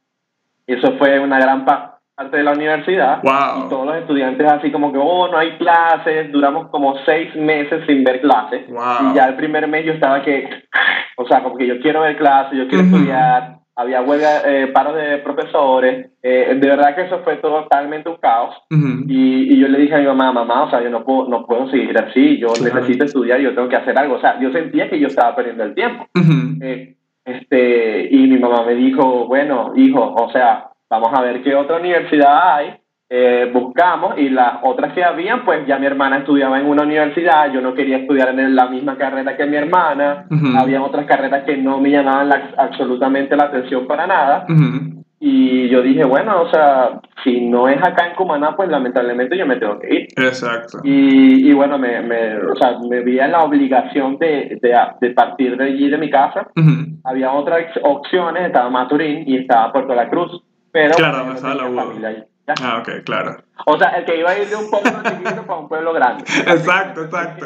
Y 0.69 0.73
eso 0.73 0.93
fue 0.97 1.19
una 1.19 1.39
gran 1.39 1.65
pa- 1.65 1.99
parte 2.15 2.37
de 2.37 2.43
la 2.43 2.51
universidad. 2.51 3.21
Wow. 3.23 3.65
Y 3.65 3.69
todos 3.69 3.85
los 3.87 3.95
estudiantes 3.95 4.45
así 4.47 4.71
como 4.71 4.91
que, 4.91 4.99
oh, 5.01 5.27
no 5.29 5.37
hay 5.37 5.57
clases. 5.57 6.31
Duramos 6.31 6.67
como 6.69 6.95
seis 7.05 7.35
meses 7.35 7.83
sin 7.87 8.03
ver 8.03 8.21
clases. 8.21 8.67
Wow. 8.69 9.11
Y 9.11 9.15
ya 9.15 9.25
el 9.29 9.35
primer 9.35 9.67
mes 9.67 9.85
yo 9.85 9.93
estaba 9.93 10.21
que, 10.21 10.47
o 11.17 11.25
sea, 11.27 11.41
como 11.41 11.57
que 11.57 11.65
yo 11.65 11.79
quiero 11.79 12.01
ver 12.01 12.17
clases, 12.17 12.57
yo 12.57 12.67
quiero 12.67 12.83
Ujú. 12.85 12.95
estudiar. 12.97 13.55
Había 13.75 14.01
huelga, 14.01 14.41
eh, 14.45 14.67
paros 14.67 14.95
de 14.97 15.19
profesores. 15.19 16.09
Eh, 16.21 16.57
de 16.59 16.67
verdad 16.67 16.93
que 16.95 17.03
eso 17.03 17.21
fue 17.23 17.37
totalmente 17.37 18.09
un 18.09 18.17
caos. 18.17 18.53
Ujú. 18.69 19.05
Y, 19.07 19.53
y 19.53 19.57
yo 19.57 19.69
le 19.69 19.79
dije 19.79 19.95
a 19.95 19.99
mi 19.99 20.05
mamá, 20.05 20.33
mamá, 20.33 20.63
o 20.63 20.69
sea, 20.69 20.83
yo 20.83 20.89
no 20.89 21.05
puedo, 21.05 21.29
no 21.29 21.45
puedo 21.45 21.69
seguir 21.71 21.97
así, 21.97 22.37
yo 22.37 22.49
Claro. 22.49 22.75
necesito 22.75 23.05
estudiar, 23.05 23.39
yo 23.39 23.55
tengo 23.55 23.69
que 23.69 23.77
hacer 23.77 23.97
algo. 23.97 24.15
O 24.15 24.19
sea, 24.19 24.37
yo 24.41 24.51
sentía 24.51 24.89
que 24.89 24.99
yo 24.99 25.07
estaba 25.07 25.33
perdiendo 25.33 25.63
el 25.63 25.73
tiempo. 25.73 26.05
Ujú. 26.13 26.57
Eh, 26.61 26.97
este, 27.31 28.07
y 28.11 28.27
mi 28.27 28.37
mamá 28.37 28.63
me 28.65 28.75
dijo, 28.75 29.25
bueno, 29.27 29.73
hijo, 29.75 30.13
o 30.15 30.31
sea, 30.31 30.69
vamos 30.89 31.09
a 31.13 31.21
ver 31.21 31.41
qué 31.43 31.55
otra 31.55 31.77
universidad 31.77 32.55
hay 32.55 32.73
eh, 33.11 33.49
buscamos 33.51 34.19
y 34.19 34.29
las 34.29 34.57
otras 34.61 34.93
que 34.93 35.03
habían, 35.03 35.43
pues 35.43 35.65
ya 35.65 35.79
mi 35.79 35.87
hermana 35.87 36.19
estudiaba 36.19 36.59
en 36.59 36.67
una 36.67 36.83
universidad, 36.83 37.51
yo 37.51 37.59
no 37.59 37.73
quería 37.73 37.97
estudiar 37.97 38.29
en 38.29 38.55
la 38.55 38.67
misma 38.67 38.97
carrera 38.97 39.35
que 39.35 39.47
mi 39.47 39.55
hermana, 39.57 40.27
Ujú. 40.29 40.45
había 40.55 40.83
otras 40.83 41.07
carreras 41.07 41.43
que 41.43 41.57
no 41.57 41.79
me 41.79 41.89
llamaban 41.89 42.29
la- 42.29 42.51
absolutamente 42.57 43.35
la 43.35 43.45
atención 43.45 43.87
para 43.87 44.05
nada. 44.05 44.45
Y 45.21 45.67
yo 45.69 45.81
dije, 45.81 46.05
bueno, 46.05 46.43
o 46.43 46.49
sea, 46.49 47.01
si 47.23 47.41
no 47.41 47.67
es 47.67 47.77
acá 47.77 48.07
en 48.07 48.15
Cumaná, 48.15 48.55
pues 48.55 48.69
lamentablemente 48.69 49.37
yo 49.37 49.45
me 49.45 49.57
tengo 49.57 49.77
que 49.79 49.93
ir. 49.93 50.07
Exacto. 50.15 50.79
Y, 50.83 51.49
y 51.49 51.53
bueno, 51.53 51.77
me, 51.77 52.01
me, 52.01 52.37
o 52.37 52.55
sea, 52.55 52.77
me 52.89 53.01
vi 53.01 53.19
en 53.19 53.31
la 53.31 53.41
obligación 53.41 54.17
de, 54.17 54.57
de, 54.61 54.77
de 55.01 55.11
partir 55.11 55.57
de 55.57 55.65
allí, 55.65 55.89
de 55.89 55.97
mi 55.97 56.09
casa. 56.09 56.47
Había 57.03 57.33
otras 57.33 57.65
opciones, 57.83 58.47
estaba 58.47 58.69
Maturín 58.69 59.23
y 59.27 59.37
estaba 59.39 59.73
Puerto 59.73 59.93
La 59.93 60.09
Cruz. 60.09 60.41
Pero 60.71 60.95
Claro, 60.95 61.25
no 61.25 61.33
estaba 61.33 61.55
la 61.55 61.83
familia 61.83 62.09
allí. 62.09 62.23
Ah, 62.61 62.79
ok, 62.79 63.03
claro. 63.03 63.37
O 63.65 63.77
sea, 63.77 63.89
el 63.89 64.05
que 64.05 64.17
iba 64.17 64.31
a 64.31 64.39
ir 64.39 64.47
de 64.47 64.55
un 64.55 64.69
pueblo 64.69 64.91
chiquito 65.03 65.43
para 65.45 65.59
un 65.59 65.67
pueblo 65.67 65.93
grande. 65.93 66.23
Exacto, 66.23 67.03
exacto. 67.03 67.45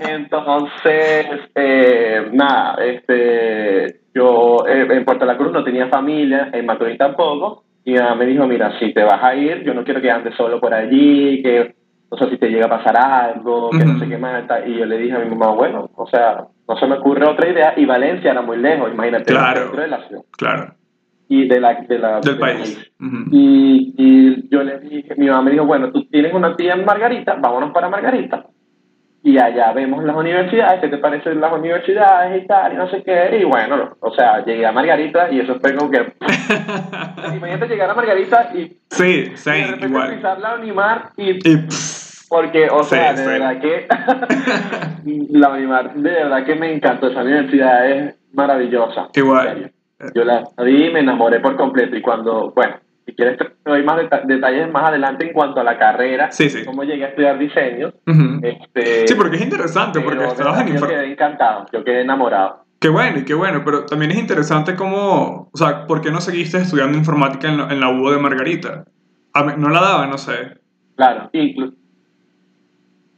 Entonces, 0.00 1.26
eh, 1.54 2.28
nada, 2.32 2.74
este, 2.84 4.00
yo 4.18 4.64
eh, 4.68 4.86
en 4.90 5.04
Puerto 5.04 5.24
La 5.24 5.36
Cruz 5.36 5.52
no 5.52 5.62
tenía 5.64 5.86
familia, 5.88 6.50
en 6.52 6.66
Maturín 6.66 6.98
tampoco, 6.98 7.64
y 7.84 7.92
mi 7.92 7.98
mamá 7.98 8.16
me 8.16 8.26
dijo, 8.26 8.46
mira, 8.46 8.78
si 8.78 8.92
te 8.92 9.02
vas 9.04 9.22
a 9.22 9.34
ir, 9.34 9.62
yo 9.64 9.72
no 9.74 9.84
quiero 9.84 10.00
que 10.00 10.10
andes 10.10 10.34
solo 10.34 10.60
por 10.60 10.74
allí, 10.74 11.40
que, 11.42 11.74
o 12.08 12.16
sea, 12.18 12.28
si 12.28 12.36
te 12.36 12.48
llega 12.50 12.66
a 12.66 12.70
pasar 12.78 12.96
algo, 12.98 13.70
que 13.70 13.84
no 13.84 13.98
sé 13.98 14.08
qué 14.08 14.18
más, 14.18 14.44
y 14.66 14.74
yo 14.74 14.84
le 14.86 14.98
dije 14.98 15.14
a 15.16 15.20
mi 15.20 15.30
mamá, 15.30 15.52
bueno, 15.52 15.88
o 15.94 16.06
sea, 16.08 16.44
no 16.68 16.76
se 16.78 16.86
me 16.86 16.96
ocurre 16.96 17.26
otra 17.26 17.48
idea, 17.48 17.74
y 17.76 17.86
Valencia 17.86 18.32
era 18.32 18.42
muy 18.42 18.56
lejos, 18.58 18.90
imagínate, 18.92 19.24
Claro. 19.32 19.60
dentro 19.62 19.80
de 19.82 19.88
la 19.88 20.06
ciudad, 20.08 20.22
Claro. 20.36 20.74
y 21.28 21.46
de 21.48 21.60
la, 21.60 21.74
de 21.74 21.98
la, 21.98 22.20
Del 22.20 22.38
país. 22.38 22.92
Y, 23.30 23.94
y 23.96 24.48
yo 24.50 24.62
le 24.64 24.80
dije, 24.80 25.14
mi 25.16 25.26
mamá 25.28 25.42
me 25.42 25.50
dijo, 25.52 25.64
bueno, 25.64 25.90
tú 25.92 26.04
tienes 26.10 26.34
una 26.34 26.56
tía 26.56 26.74
en 26.74 26.84
Margarita, 26.84 27.36
vámonos 27.40 27.70
para 27.72 27.88
Margarita. 27.88 28.46
Y 29.28 29.36
allá 29.38 29.72
vemos 29.74 30.02
las 30.04 30.16
universidades, 30.16 30.80
¿qué 30.80 30.88
te 30.88 30.96
parecen 30.96 31.38
las 31.38 31.52
universidades 31.52 32.42
y 32.42 32.46
tal? 32.46 32.72
Y 32.72 32.76
no 32.76 32.88
sé 32.88 33.02
qué. 33.02 33.36
Y 33.38 33.44
bueno, 33.44 33.94
o 34.00 34.10
sea, 34.14 34.42
llegué 34.42 34.64
a 34.64 34.72
Margarita 34.72 35.30
y 35.30 35.40
eso 35.40 35.60
fue 35.60 35.74
como 35.76 35.90
que... 35.90 35.98
Imagínate 37.36 37.68
llegar 37.68 37.90
a 37.90 37.94
Margarita 37.94 38.50
y, 38.54 38.78
Sí, 38.88 39.04
y 39.04 39.28
de 39.28 39.36
sí, 39.36 39.50
repente 39.50 39.86
igual. 39.86 40.14
pisar 40.16 40.38
la 40.38 40.54
Unimar 40.54 41.10
y... 41.18 41.46
Y 41.46 41.58
Porque, 42.30 42.68
o 42.70 42.82
Sí, 42.84 42.94
sea, 42.96 43.12
de 43.12 43.18
sí. 43.18 43.26
verdad 43.28 43.60
que... 43.60 43.86
la 45.38 45.48
Unimar, 45.50 45.92
de 45.94 46.10
verdad 46.10 46.44
que 46.46 46.54
me 46.54 46.72
encantó. 46.72 47.08
Esa 47.08 47.20
universidad 47.22 47.86
es 47.90 48.14
maravillosa. 48.32 49.08
Igual. 49.14 49.70
Yo 50.14 50.24
la 50.24 50.42
vi 50.64 50.86
y 50.86 50.90
me 50.90 51.00
enamoré 51.00 51.40
por 51.40 51.54
completo. 51.56 51.94
Y 51.96 52.00
cuando, 52.00 52.50
bueno, 52.52 52.76
si 53.08 53.14
quieres 53.14 53.38
te 53.38 53.46
doy 53.64 53.82
más 53.84 53.96
deta- 53.96 54.20
detalles 54.26 54.70
más 54.70 54.84
adelante 54.90 55.26
en 55.26 55.32
cuanto 55.32 55.60
a 55.60 55.64
la 55.64 55.78
carrera, 55.78 56.30
Sí, 56.30 56.50
sí. 56.50 56.62
cómo 56.66 56.84
llegué 56.84 57.06
a 57.06 57.08
estudiar 57.08 57.38
diseño. 57.38 57.90
Este, 58.42 59.08
Sí, 59.08 59.14
porque 59.14 59.36
es 59.36 59.42
interesante, 59.42 60.00
porque 60.00 60.18
verdad 60.18 60.60
en 60.68 60.76
yo 60.76 60.86
quedé 60.86 61.12
encantado, 61.12 61.64
yo 61.72 61.82
quedé 61.82 62.02
enamorado. 62.02 62.64
Qué 62.78 62.90
bueno, 62.90 63.18
y 63.20 63.24
qué 63.24 63.32
bueno, 63.32 63.62
pero 63.64 63.86
también 63.86 64.10
es 64.10 64.18
interesante 64.18 64.76
cómo, 64.76 65.48
o 65.50 65.56
sea, 65.56 65.86
¿por 65.86 66.02
qué 66.02 66.10
no 66.10 66.20
seguiste 66.20 66.58
estudiando 66.58 66.98
informática 66.98 67.48
en 67.48 67.56
la, 67.56 67.68
en 67.72 67.80
la 67.80 67.88
UO 67.88 68.12
de 68.12 68.18
Margarita? 68.18 68.84
A 69.32 69.42
no 69.56 69.68
la 69.70 69.80
daban, 69.80 70.10
no 70.10 70.18
sé. 70.18 70.58
Claro, 70.94 71.30
inclu- 71.32 71.74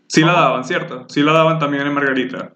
Sí 0.07 0.22
la 0.22 0.33
daban, 0.33 0.62
¿cierto? 0.64 1.05
Sí 1.09 1.22
la 1.22 1.33
daban 1.33 1.59
también 1.59 1.85
en 1.87 1.92
Margarita. 1.94 2.53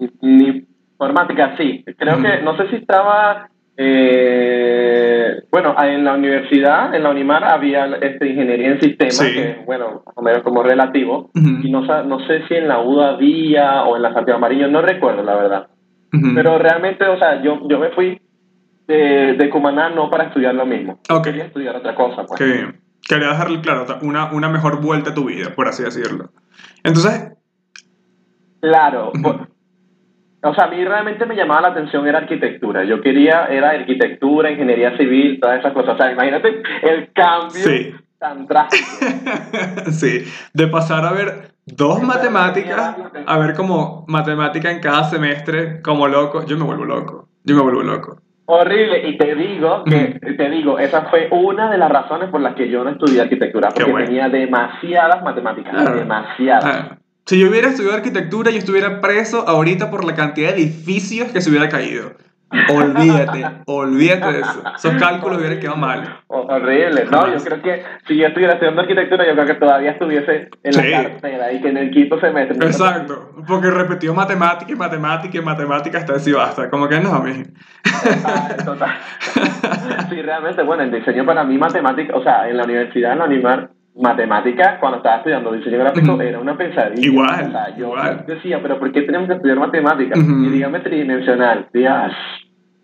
informática 0.00 1.56
sí. 1.56 1.84
Creo 1.96 2.20
que, 2.20 2.42
no 2.42 2.56
sé 2.56 2.68
si 2.70 2.76
estaba, 2.76 3.48
eh, 3.82 5.42
bueno, 5.50 5.74
en 5.82 6.04
la 6.04 6.14
universidad, 6.14 6.94
en 6.94 7.02
la 7.02 7.10
Unimar 7.10 7.44
había 7.44 7.86
este, 7.86 8.28
ingeniería 8.28 8.68
en 8.72 8.80
sistemas, 8.80 9.16
Sí. 9.16 9.32
que 9.34 9.62
bueno, 9.66 10.02
más 10.06 10.14
o 10.16 10.22
menos 10.22 10.42
como 10.42 10.62
relativo. 10.62 11.30
Y 11.34 11.70
no, 11.70 11.80
no 12.04 12.20
sé 12.26 12.46
si 12.46 12.54
en 12.54 12.68
la 12.68 12.80
UDA 12.80 13.10
había 13.14 13.82
o 13.84 13.96
en 13.96 14.02
la 14.02 14.12
Santiago 14.12 14.36
Amarillo, 14.38 14.68
no 14.68 14.82
recuerdo 14.82 15.22
la 15.22 15.34
verdad. 15.34 15.66
Pero 16.34 16.58
realmente, 16.58 17.04
o 17.06 17.18
sea, 17.18 17.40
yo, 17.42 17.60
yo 17.68 17.78
me 17.78 17.90
fui 17.90 18.20
de, 18.86 19.34
de 19.38 19.50
Cumaná 19.50 19.90
no 19.90 20.10
para 20.10 20.24
estudiar 20.24 20.54
lo 20.54 20.66
mismo. 20.66 20.98
Yo 21.08 21.16
Ok. 21.16 21.24
Quería 21.24 21.44
estudiar 21.44 21.76
otra 21.76 21.94
cosa, 21.94 22.24
pues. 22.26 22.38
Qué 22.38 22.44
bien. 22.44 22.80
Quería 23.08 23.28
dejarle 23.28 23.60
claro, 23.60 23.86
una, 24.02 24.32
una 24.32 24.48
mejor 24.48 24.80
vuelta 24.82 25.10
a 25.10 25.14
tu 25.14 25.24
vida, 25.26 25.54
por 25.54 25.68
así 25.68 25.82
decirlo. 25.84 26.30
Entonces, 26.84 27.32
Claro. 28.60 29.12
Por- 29.22 29.48
o 30.42 30.54
sea, 30.54 30.64
a 30.64 30.68
mí 30.68 30.84
realmente 30.84 31.26
me 31.26 31.36
llamaba 31.36 31.62
la 31.62 31.68
atención 31.68 32.06
era 32.06 32.18
arquitectura. 32.18 32.84
Yo 32.84 33.00
quería, 33.00 33.46
era 33.46 33.70
arquitectura, 33.70 34.50
ingeniería 34.50 34.96
civil, 34.96 35.38
todas 35.40 35.60
esas 35.60 35.72
cosas. 35.72 35.94
O 35.94 35.96
sea, 35.98 36.12
imagínate 36.12 36.62
el 36.82 37.12
cambio 37.12 37.50
Sí. 37.50 37.94
tan 38.18 38.46
drástico. 38.46 38.86
sí, 39.90 40.24
de 40.54 40.66
pasar 40.68 41.04
a 41.04 41.12
ver 41.12 41.52
dos 41.66 42.02
matemáticas, 42.02 42.96
a 43.26 43.38
ver 43.38 43.54
como 43.54 44.04
matemática 44.08 44.70
en 44.70 44.80
cada 44.80 45.04
semestre, 45.04 45.82
como 45.82 46.08
loco, 46.08 46.44
yo 46.46 46.56
me 46.56 46.64
vuelvo 46.64 46.84
loco. 46.84 47.28
Yo 47.44 47.56
me 47.56 47.62
vuelvo 47.62 47.82
loco. 47.82 48.20
Horrible. 48.46 49.08
Y 49.08 49.16
te 49.16 49.34
digo 49.36 49.84
que, 49.84 50.18
te 50.36 50.50
digo, 50.50 50.78
esa 50.78 51.02
fue 51.02 51.28
una 51.30 51.70
de 51.70 51.78
las 51.78 51.88
razones 51.90 52.30
por 52.30 52.40
las 52.40 52.54
que 52.56 52.68
yo 52.68 52.82
no 52.82 52.90
estudié 52.90 53.20
arquitectura, 53.20 53.68
porque 53.68 53.90
bueno. 53.90 54.06
tenía 54.06 54.28
demasiadas 54.28 55.22
matemáticas, 55.22 55.94
demasiadas. 55.94 56.64
Ah, 56.64 56.98
si 57.26 57.38
yo 57.38 57.48
hubiera 57.48 57.68
estudiado 57.68 57.96
arquitectura, 57.96 58.50
yo 58.50 58.58
estuviera 58.58 59.00
preso 59.00 59.46
ahorita 59.48 59.90
por 59.90 60.04
la 60.04 60.14
cantidad 60.14 60.50
de 60.54 60.62
edificios 60.62 61.30
que 61.32 61.40
se 61.40 61.50
hubiera 61.50 61.68
caído. 61.68 62.12
Olvídate, 62.68 63.46
olvídate 63.66 64.32
de 64.32 64.40
eso. 64.40 64.62
Esos 64.74 64.94
cálculos 64.94 65.38
hubieran 65.38 65.60
quedado 65.60 65.76
mal. 65.76 66.20
Horrible, 66.26 67.04
no, 67.08 67.32
yo 67.32 67.44
creo 67.44 67.62
que 67.62 67.84
si 68.08 68.16
yo 68.16 68.26
estuviera 68.26 68.54
estudiando 68.54 68.80
arquitectura, 68.82 69.24
yo 69.24 69.34
creo 69.34 69.46
que 69.46 69.54
todavía 69.54 69.92
estuviese 69.92 70.50
en 70.64 70.72
Sí. 70.72 70.88
la 70.90 71.02
cartera 71.04 71.52
y 71.52 71.60
que 71.60 71.68
en 71.68 71.76
el 71.76 71.90
quinto 71.92 72.18
semestre. 72.18 72.56
Exacto, 72.66 73.30
porque 73.46 73.70
repetió 73.70 74.12
matemática 74.14 74.72
y 74.72 74.74
matemática 74.74 75.38
y 75.38 75.40
matemática 75.42 75.98
hasta 75.98 76.14
decir 76.14 76.34
basta. 76.34 76.68
Como 76.68 76.88
que 76.88 76.98
no, 76.98 77.20
mi. 77.22 77.44
Total, 77.84 78.56
total. 78.64 78.98
Sí, 80.08 80.20
realmente, 80.20 80.62
bueno, 80.64 80.82
el 80.82 80.90
diseño 80.90 81.24
para 81.24 81.44
mí, 81.44 81.56
matemática, 81.56 82.16
o 82.16 82.22
sea, 82.24 82.48
en 82.48 82.56
la 82.56 82.64
universidad, 82.64 83.12
en 83.12 83.18
la 83.20 83.24
Unimar, 83.26 83.70
matemática, 83.96 84.78
cuando 84.78 84.98
estaba 84.98 85.16
estudiando 85.16 85.52
diseño 85.52 85.78
gráfico, 85.78 86.20
era 86.20 86.38
una 86.38 86.56
pesadilla. 86.56 87.06
Igual, 87.06 87.46
O 87.48 87.50
sea, 87.50 87.76
yo 87.76 87.86
igual. 87.86 88.24
decía, 88.26 88.60
pero 88.62 88.78
¿por 88.78 88.92
qué 88.92 89.02
tenemos 89.02 89.28
que 89.28 89.34
estudiar 89.34 89.58
matemáticas? 89.58 90.18
Y 90.18 90.48
dígame 90.48 90.80
tridimensional. 90.80 91.68
Dios, 91.72 92.12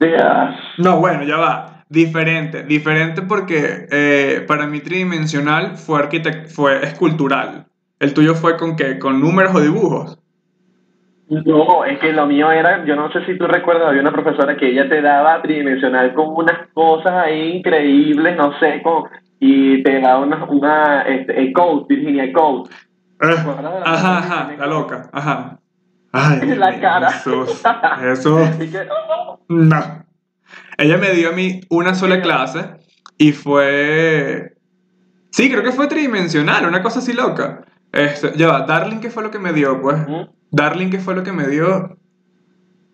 Dios. 0.00 0.50
No, 0.78 0.98
bueno, 0.98 1.22
ya 1.24 1.36
va. 1.36 1.84
Diferente, 1.88 2.64
diferente 2.64 3.22
porque 3.22 3.86
eh, 3.92 4.44
para 4.48 4.66
mí 4.66 4.80
tridimensional 4.80 5.76
fue 5.76 6.00
arquitect 6.00 6.50
fue 6.50 6.82
escultural. 6.82 7.66
El 8.00 8.12
tuyo 8.12 8.34
fue 8.34 8.56
con 8.56 8.76
qué? 8.76 8.98
Con 8.98 9.20
números 9.20 9.54
o 9.54 9.60
dibujos. 9.60 10.18
No, 11.28 11.84
es 11.84 11.98
que 11.98 12.12
lo 12.12 12.26
mío 12.26 12.52
era, 12.52 12.84
yo 12.84 12.94
no 12.94 13.10
sé 13.10 13.24
si 13.26 13.36
tú 13.36 13.46
recuerdas, 13.46 13.88
había 13.88 14.00
una 14.00 14.12
profesora 14.12 14.56
que 14.56 14.68
ella 14.68 14.88
te 14.88 15.00
daba 15.00 15.42
tridimensional 15.42 16.12
con 16.14 16.28
unas 16.36 16.68
cosas 16.72 17.12
ahí 17.14 17.56
increíbles, 17.56 18.36
no 18.36 18.56
sé, 18.60 18.80
con, 18.82 19.04
y 19.38 19.82
te 19.82 20.00
daba 20.00 20.20
una, 20.20 20.44
una 20.44 21.02
este, 21.02 21.38
el 21.38 21.52
code, 21.52 21.86
Virginia. 21.88 22.24
Eh, 22.24 22.32
acuerdas 22.32 23.74
de 23.74 23.80
la 23.80 23.82
ajá, 23.84 24.18
ajá, 24.18 24.56
la 24.58 24.66
loca, 24.66 25.08
ajá. 25.12 25.60
Ay, 26.12 26.40
La 26.56 26.80
cara. 26.80 27.10
Jesús, 27.10 27.62
Jesús. 28.00 28.48
Y 28.60 28.68
que, 28.68 28.86
oh, 29.18 29.38
No. 29.48 30.04
Ella 30.78 30.98
me 30.98 31.10
dio 31.12 31.30
a 31.30 31.32
mí 31.32 31.60
una 31.70 31.94
sola 31.94 32.20
clase 32.20 32.76
y 33.18 33.32
fue. 33.32 34.54
Sí, 35.30 35.50
creo 35.50 35.62
que 35.62 35.72
fue 35.72 35.86
tridimensional, 35.86 36.66
una 36.66 36.82
cosa 36.82 37.00
así 37.00 37.12
loca. 37.12 37.64
Este, 37.92 38.32
ya 38.36 38.48
va, 38.48 38.60
Darling, 38.62 39.00
¿qué 39.00 39.10
fue 39.10 39.22
lo 39.22 39.30
que 39.30 39.38
me 39.38 39.52
dio? 39.52 39.80
Pues. 39.80 39.96
Darling, 40.50 40.90
¿qué 40.90 40.98
fue 40.98 41.14
lo 41.14 41.22
que 41.22 41.32
me 41.32 41.46
dio? 41.46 41.98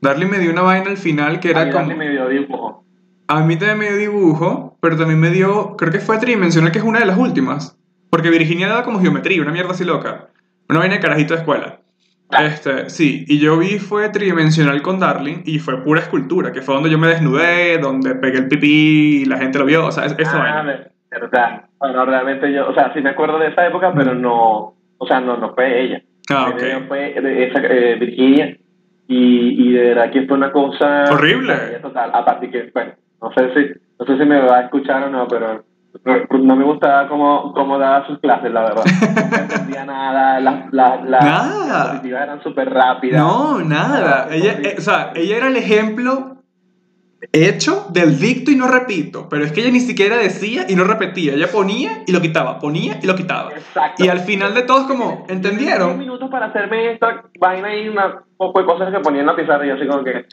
Darling 0.01 0.27
me 0.29 0.39
dio 0.39 0.51
una 0.51 0.63
vaina 0.63 0.91
al 0.91 0.97
final 0.97 1.41
que 1.41 1.51
era 1.51 1.71
como. 1.71 1.87
Darly 1.89 1.97
me 1.97 2.11
dio 2.11 2.29
dibujo. 2.29 2.85
A 3.29 3.41
mí 3.45 3.57
también 3.57 3.79
me 3.79 3.89
dio 3.89 3.97
dibujo, 3.97 4.77
pero 4.81 4.97
también 4.97 5.21
me 5.21 5.31
dio. 5.31 5.77
Creo 5.77 5.91
que 5.93 6.01
fue 6.01 6.19
tridimensional, 6.19 6.71
que 6.73 6.79
es 6.79 6.85
una 6.85 6.99
de 7.01 7.07
las 7.07 7.17
últimas. 7.19 7.79
Porque 8.11 8.31
Virginia 8.31 8.69
daba 8.69 8.83
como 8.85 9.01
geometría, 9.01 9.41
una 9.41 9.53
mierda 9.53 9.71
así 9.71 9.85
loca. 9.85 10.29
Una 10.69 10.81
vaina 10.81 10.95
de 10.97 11.01
carajito 11.01 11.35
de 11.35 11.41
escuela. 11.41 11.79
Este, 12.41 12.89
sí, 12.89 13.25
y 13.29 13.39
yo 13.39 13.59
vi 13.59 13.79
fue 13.79 14.09
tridimensional 14.09 14.81
con 14.81 14.99
Darling 14.99 15.43
y 15.45 15.59
fue 15.59 15.83
pura 15.85 16.01
escultura, 16.01 16.51
que 16.51 16.63
fue 16.63 16.75
donde 16.75 16.89
yo 16.89 16.99
me 16.99 17.07
desnudé, 17.09 17.77
donde 17.79 18.15
pegué 18.15 18.39
el 18.39 18.49
pipí 18.49 19.23
y 19.23 19.25
la 19.27 19.37
gente 19.37 19.59
lo 19.59 19.67
vio, 19.67 19.87
o 19.87 19.93
sea, 19.93 20.07
es- 20.07 20.15
esa 20.19 20.37
Ah, 20.37 20.63
vaina. 20.63 20.87
verdad. 21.11 21.65
Bueno, 21.79 22.07
realmente 22.07 22.51
yo, 22.51 22.71
o 22.71 22.75
sea, 22.75 22.91
sí 22.95 23.03
me 23.03 23.11
acuerdo 23.11 23.39
de 23.39 23.49
esa 23.49 23.67
época, 23.67 23.93
pero 23.95 24.15
no, 24.15 24.75
o 24.97 25.07
sea, 25.07 25.21
no, 25.21 25.37
no 25.37 25.55
fue 25.55 25.83
ella. 25.85 26.03
Ah, 26.31 26.55
Ella 26.57 26.79
ok. 26.79 26.89
Fue 26.89 26.99
de 27.21 27.47
esa, 27.49 27.59
eh, 27.65 27.97
Virginia. 28.01 28.57
Y, 29.09 29.69
y 29.69 29.73
de 29.73 29.83
verdad 29.89 30.11
que 30.11 30.23
fue 30.27 30.37
una 30.39 30.53
cosa. 30.53 31.05
Horrible. 31.13 31.55
Total. 31.83 32.11
Aparte 32.15 32.49
que, 32.51 32.71
bueno, 32.73 32.93
no 33.23 33.33
sé 33.33 33.55
si, 33.55 33.81
no 33.99 34.07
sé 34.07 34.19
si 34.19 34.25
me 34.25 34.41
va 34.41 34.59
a 34.59 34.61
escuchar 34.63 35.05
o 35.05 35.11
no, 35.11 35.29
pero 35.29 35.65
no, 36.05 36.57
me 36.57 36.65
gustaba 36.65 37.09
cómo, 37.09 37.53
cómo 37.53 37.79
daba 37.79 38.07
sus 38.07 38.19
clases, 38.19 38.51
la 38.53 38.63
verdad. 38.63 38.85
No 39.31 39.37
entendía 39.39 39.85
nada, 39.87 40.41
las, 40.41 40.73
las, 40.73 41.05
las 41.05 41.25
Nada. 41.25 41.85
diapositivas 41.85 42.23
eran 42.23 42.43
súper 42.43 42.71
rápidas. 42.71 43.21
No, 43.23 43.61
nada. 43.61 44.29
Ella, 44.31 44.59
eh, 44.63 44.75
o 44.79 44.81
sea, 44.81 45.13
ella 45.15 45.37
era 45.37 45.49
el 45.49 45.57
ejemplo 45.57 46.37
hecho 47.31 47.87
del 47.91 48.19
dicto 48.19 48.51
y 48.51 48.57
no 48.57 48.67
repito, 48.67 49.29
pero 49.29 49.45
es 49.45 49.53
que 49.53 49.61
ella 49.61 49.71
ni 49.71 49.79
siquiera 49.79 50.17
decía 50.17 50.67
y 50.69 50.75
no 50.75 50.83
repetía, 50.83 51.35
ella 51.35 51.47
ponía 51.53 52.03
y 52.07 52.11
lo 52.11 52.21
quitaba, 52.21 52.59
ponía 52.59 52.99
y 53.01 53.07
lo 53.07 53.15
quitaba. 53.15 53.53
Exacto. 53.53 54.05
Y 54.05 54.09
al 54.09 54.21
final 54.21 54.55
de 54.55 54.63
todo 54.63 54.81
es 54.81 54.87
como, 54.89 55.25
¿entendieron? 55.29 55.99
minutos 55.99 56.29
para 56.31 56.47
hacerme 56.47 56.93
esta 56.93 57.23
vaina 57.39 57.77
y 57.77 57.89
una 57.89 58.25
poco 58.37 58.61
de 58.61 58.67
cosas 58.67 58.93
que 58.93 58.99
ponía 58.99 59.21
en 59.21 59.27
la 59.27 59.37
pizarra 59.37 59.65
y 59.65 59.69
yo 59.69 59.75
así 59.77 59.87
como 59.87 60.03
que... 60.03 60.27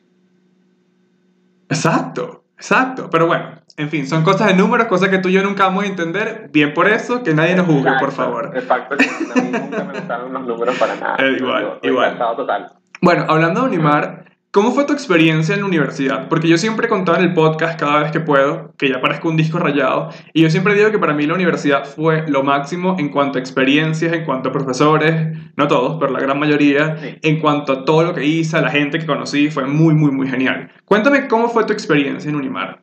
Exacto, 1.69 2.43
exacto. 2.59 3.09
Pero 3.09 3.25
bueno, 3.27 3.51
en 3.77 3.89
fin, 3.89 4.05
son 4.05 4.23
cosas 4.23 4.47
de 4.47 4.53
números, 4.55 4.87
cosas 4.87 5.07
que 5.07 5.19
tú 5.19 5.29
y 5.29 5.31
yo 5.33 5.41
nunca 5.41 5.63
vamos 5.65 5.85
a 5.85 5.87
entender. 5.87 6.49
Bien 6.51 6.73
por 6.73 6.87
eso, 6.87 7.23
que 7.23 7.33
nadie 7.33 7.55
nos 7.55 7.65
juzgue, 7.65 7.91
por 7.99 8.11
favor. 8.11 8.51
Exacto, 8.53 8.95
a 8.95 9.41
mí 9.41 9.49
nunca 9.51 9.83
me 9.85 9.93
gustaron 9.93 10.33
los 10.33 10.45
números 10.45 10.77
para 10.77 10.95
nada. 10.95 11.15
Eh, 11.19 11.37
igual, 11.39 11.79
Yo, 11.81 11.89
igual. 11.89 12.17
total. 12.35 12.71
Bueno, 13.01 13.25
hablando 13.29 13.61
de 13.61 13.67
Unimar, 13.67 14.25
¿cómo 14.51 14.71
fue 14.71 14.85
tu 14.85 14.93
experiencia 14.93 15.53
en 15.53 15.61
la 15.61 15.67
universidad? 15.67 16.27
Porque 16.27 16.47
yo 16.47 16.57
siempre 16.57 16.87
he 16.87 16.89
contado 16.89 17.17
en 17.19 17.25
el 17.25 17.33
podcast 17.33 17.79
cada 17.79 17.99
vez 17.99 18.11
que 18.11 18.19
puedo, 18.19 18.73
que 18.77 18.89
ya 18.89 18.99
parezco 19.01 19.29
un 19.29 19.37
disco 19.37 19.59
rayado, 19.59 20.09
y 20.33 20.41
yo 20.41 20.49
siempre 20.49 20.73
digo 20.73 20.91
que 20.91 20.99
para 20.99 21.13
mí 21.13 21.25
la 21.25 21.35
universidad 21.35 21.85
fue 21.85 22.25
lo 22.27 22.43
máximo 22.43 22.95
en 22.99 23.09
cuanto 23.09 23.37
a 23.37 23.41
experiencias, 23.41 24.11
en 24.13 24.25
cuanto 24.25 24.49
a 24.49 24.51
profesores, 24.51 25.37
no 25.55 25.67
todos, 25.67 25.97
pero 25.99 26.11
la 26.11 26.19
gran 26.19 26.39
mayoría, 26.39 26.97
Sí. 26.97 27.17
en 27.21 27.39
cuanto 27.39 27.73
a 27.73 27.85
todo 27.85 28.03
lo 28.03 28.13
que 28.13 28.25
hice, 28.25 28.57
a 28.57 28.61
la 28.61 28.69
gente 28.69 28.99
que 28.99 29.05
conocí, 29.05 29.49
fue 29.49 29.65
muy, 29.65 29.93
muy, 29.93 30.11
muy 30.11 30.27
genial. 30.27 30.71
Cuéntame 30.85 31.27
cómo 31.27 31.49
fue 31.49 31.65
tu 31.65 31.73
experiencia 31.73 32.29
en 32.29 32.35
Unimar. 32.35 32.79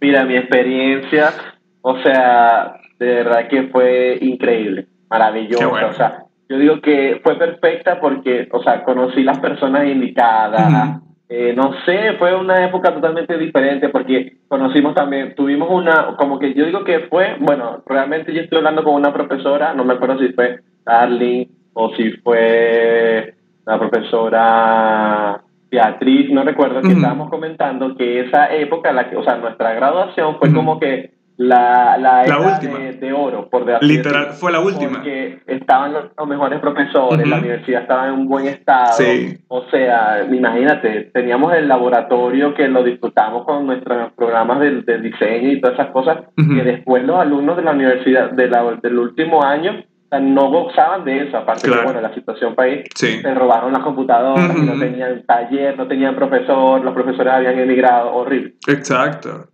Mira, 0.00 0.24
mi 0.24 0.36
experiencia, 0.36 1.32
o 1.80 1.96
sea, 2.02 2.74
de 2.98 3.06
verdad 3.06 3.48
que 3.48 3.64
fue 3.68 4.18
increíble, 4.20 4.88
maravillosa. 5.08 5.66
Bueno. 5.68 5.88
O 5.88 5.92
sea, 5.94 6.24
yo 6.52 6.58
digo 6.58 6.80
que 6.82 7.18
fue 7.24 7.36
perfecta 7.36 7.98
porque, 7.98 8.46
o 8.52 8.62
sea, 8.62 8.84
conocí 8.84 9.22
las 9.22 9.38
personas 9.38 9.86
indicadas. 9.86 11.00
Eh, 11.30 11.54
no 11.56 11.72
sé, 11.86 12.12
fue 12.18 12.38
una 12.38 12.66
época 12.66 12.92
totalmente 12.92 13.38
diferente 13.38 13.88
porque 13.88 14.36
conocimos 14.48 14.94
también, 14.94 15.34
tuvimos 15.34 15.70
una, 15.70 16.14
como 16.18 16.38
que 16.38 16.52
yo 16.52 16.66
digo 16.66 16.84
que 16.84 17.00
fue, 17.08 17.36
bueno, 17.40 17.82
realmente 17.86 18.34
yo 18.34 18.42
estoy 18.42 18.58
hablando 18.58 18.84
con 18.84 18.96
una 18.96 19.14
profesora, 19.14 19.72
no 19.72 19.82
me 19.82 19.94
acuerdo 19.94 20.18
si 20.18 20.30
fue 20.34 20.60
Darling 20.84 21.46
o 21.72 21.94
si 21.94 22.10
fue 22.18 23.32
la 23.64 23.78
profesora 23.78 25.40
Beatriz, 25.70 26.30
no 26.30 26.44
recuerdo, 26.44 26.82
que 26.82 26.92
estábamos 26.92 27.30
comentando 27.30 27.96
que 27.96 28.20
esa 28.20 28.52
época, 28.54 28.92
la 28.92 29.08
que, 29.08 29.16
o 29.16 29.24
sea, 29.24 29.36
nuestra 29.36 29.72
graduación 29.72 30.36
fue 30.38 30.52
como 30.52 30.78
que 30.78 31.12
la, 31.48 31.96
la, 31.98 32.26
La 32.26 32.38
última. 32.38 32.78
De, 32.78 32.92
de 32.94 33.12
oro, 33.12 33.48
por 33.50 33.70
así 33.70 33.86
Literal, 33.86 34.26
fue 34.32 34.52
la 34.52 34.60
última. 34.60 34.92
Porque 34.92 35.40
estaban 35.46 35.92
los, 35.92 36.04
los 36.16 36.28
mejores 36.28 36.60
profesores, 36.60 37.26
la 37.28 37.38
universidad 37.38 37.82
estaba 37.82 38.06
en 38.08 38.14
un 38.14 38.28
buen 38.28 38.46
estado. 38.46 38.92
Sí. 38.92 39.38
O 39.48 39.62
sea, 39.70 40.24
imagínate, 40.30 41.10
teníamos 41.12 41.52
el 41.54 41.68
laboratorio 41.68 42.54
que 42.54 42.68
lo 42.68 42.82
disfrutamos 42.82 43.44
con 43.44 43.66
nuestros 43.66 44.12
programas 44.12 44.60
de, 44.60 44.82
de 44.82 44.98
diseño 45.00 45.52
y 45.52 45.60
todas 45.60 45.78
esas 45.78 45.90
cosas, 45.92 46.18
Ujú. 46.38 46.54
que 46.54 46.62
después 46.62 47.02
los 47.04 47.18
alumnos 47.20 47.56
de 47.56 47.62
la 47.62 47.72
universidad 47.72 48.30
de 48.30 48.48
la- 48.48 48.78
del 48.82 48.98
último 48.98 49.42
año 49.44 49.84
no 50.20 50.50
gozaban 50.50 51.04
de 51.06 51.22
eso, 51.26 51.38
aparte 51.38 51.62
Claro. 51.66 51.80
que, 51.80 51.84
bueno, 51.86 52.00
la 52.02 52.14
situación 52.14 52.54
país, 52.54 52.84
Sí. 52.94 53.20
se 53.22 53.34
robaron 53.34 53.72
las 53.72 53.82
computadoras, 53.82 54.54
no 54.54 54.78
tenían 54.78 55.22
taller, 55.24 55.74
no 55.78 55.88
tenían 55.88 56.14
profesor, 56.14 56.84
los 56.84 56.92
profesores 56.92 57.32
habían 57.32 57.58
emigrado, 57.58 58.12
horrible. 58.14 58.52
Exacto. 58.68 59.46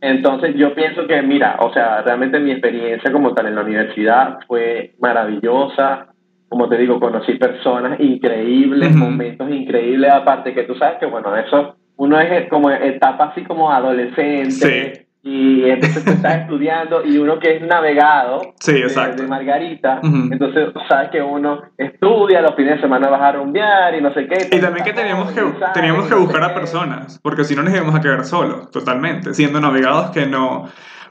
Entonces 0.00 0.54
yo 0.56 0.74
pienso 0.74 1.06
que, 1.06 1.22
mira, 1.22 1.56
o 1.60 1.72
sea, 1.72 2.02
realmente 2.02 2.38
mi 2.38 2.52
experiencia 2.52 3.10
como 3.10 3.34
tal 3.34 3.46
en 3.46 3.54
la 3.54 3.62
universidad 3.62 4.38
fue 4.46 4.94
maravillosa. 4.98 6.08
Como 6.48 6.68
te 6.68 6.76
digo, 6.76 7.00
conocí 7.00 7.34
personas 7.34 7.98
increíbles, 7.98 8.94
momentos 8.94 9.50
increíbles, 9.50 10.10
aparte 10.12 10.54
que 10.54 10.62
tú 10.62 10.74
sabes 10.76 10.98
que, 10.98 11.06
bueno, 11.06 11.34
eso, 11.36 11.76
uno 11.96 12.20
es 12.20 12.48
como 12.48 12.70
etapa 12.70 13.26
así 13.26 13.42
como 13.42 13.72
adolescente. 13.72 14.50
Sí. 14.50 15.05
Y 15.28 15.68
entonces 15.68 16.04
tú 16.04 16.10
estás 16.12 16.42
estudiando 16.42 17.04
y 17.04 17.18
uno 17.18 17.40
que 17.40 17.56
es 17.56 17.62
navegado 17.62 18.54
Sí, 18.60 18.74
de- 18.74 19.14
de, 19.16 19.26
Margarita, 19.26 19.98
Ujú. 20.00 20.28
entonces 20.30 20.68
sabes 20.88 21.10
que 21.10 21.20
uno 21.20 21.62
estudia, 21.76 22.40
los 22.42 22.54
fines 22.54 22.76
de 22.76 22.80
semana 22.82 23.08
vas 23.08 23.22
a 23.22 23.32
rumbear 23.32 23.92
y 23.96 24.00
no 24.00 24.14
sé 24.14 24.28
qué. 24.28 24.48
Y 24.56 24.60
también 24.60 24.84
que 24.84 24.92
teníamos 24.92 25.32
que, 25.32 25.42
teníamos 25.74 26.06
que 26.06 26.14
buscar 26.14 26.44
a 26.44 26.54
personas, 26.54 27.18
porque 27.24 27.42
si 27.42 27.56
no 27.56 27.64
nos 27.64 27.74
íbamos 27.74 27.96
a 27.96 28.00
quedar 28.00 28.24
solos, 28.24 28.70
totalmente, 28.70 29.34
siendo 29.34 29.60
navegados 29.60 30.10
que 30.12 30.26
no... 30.26 30.68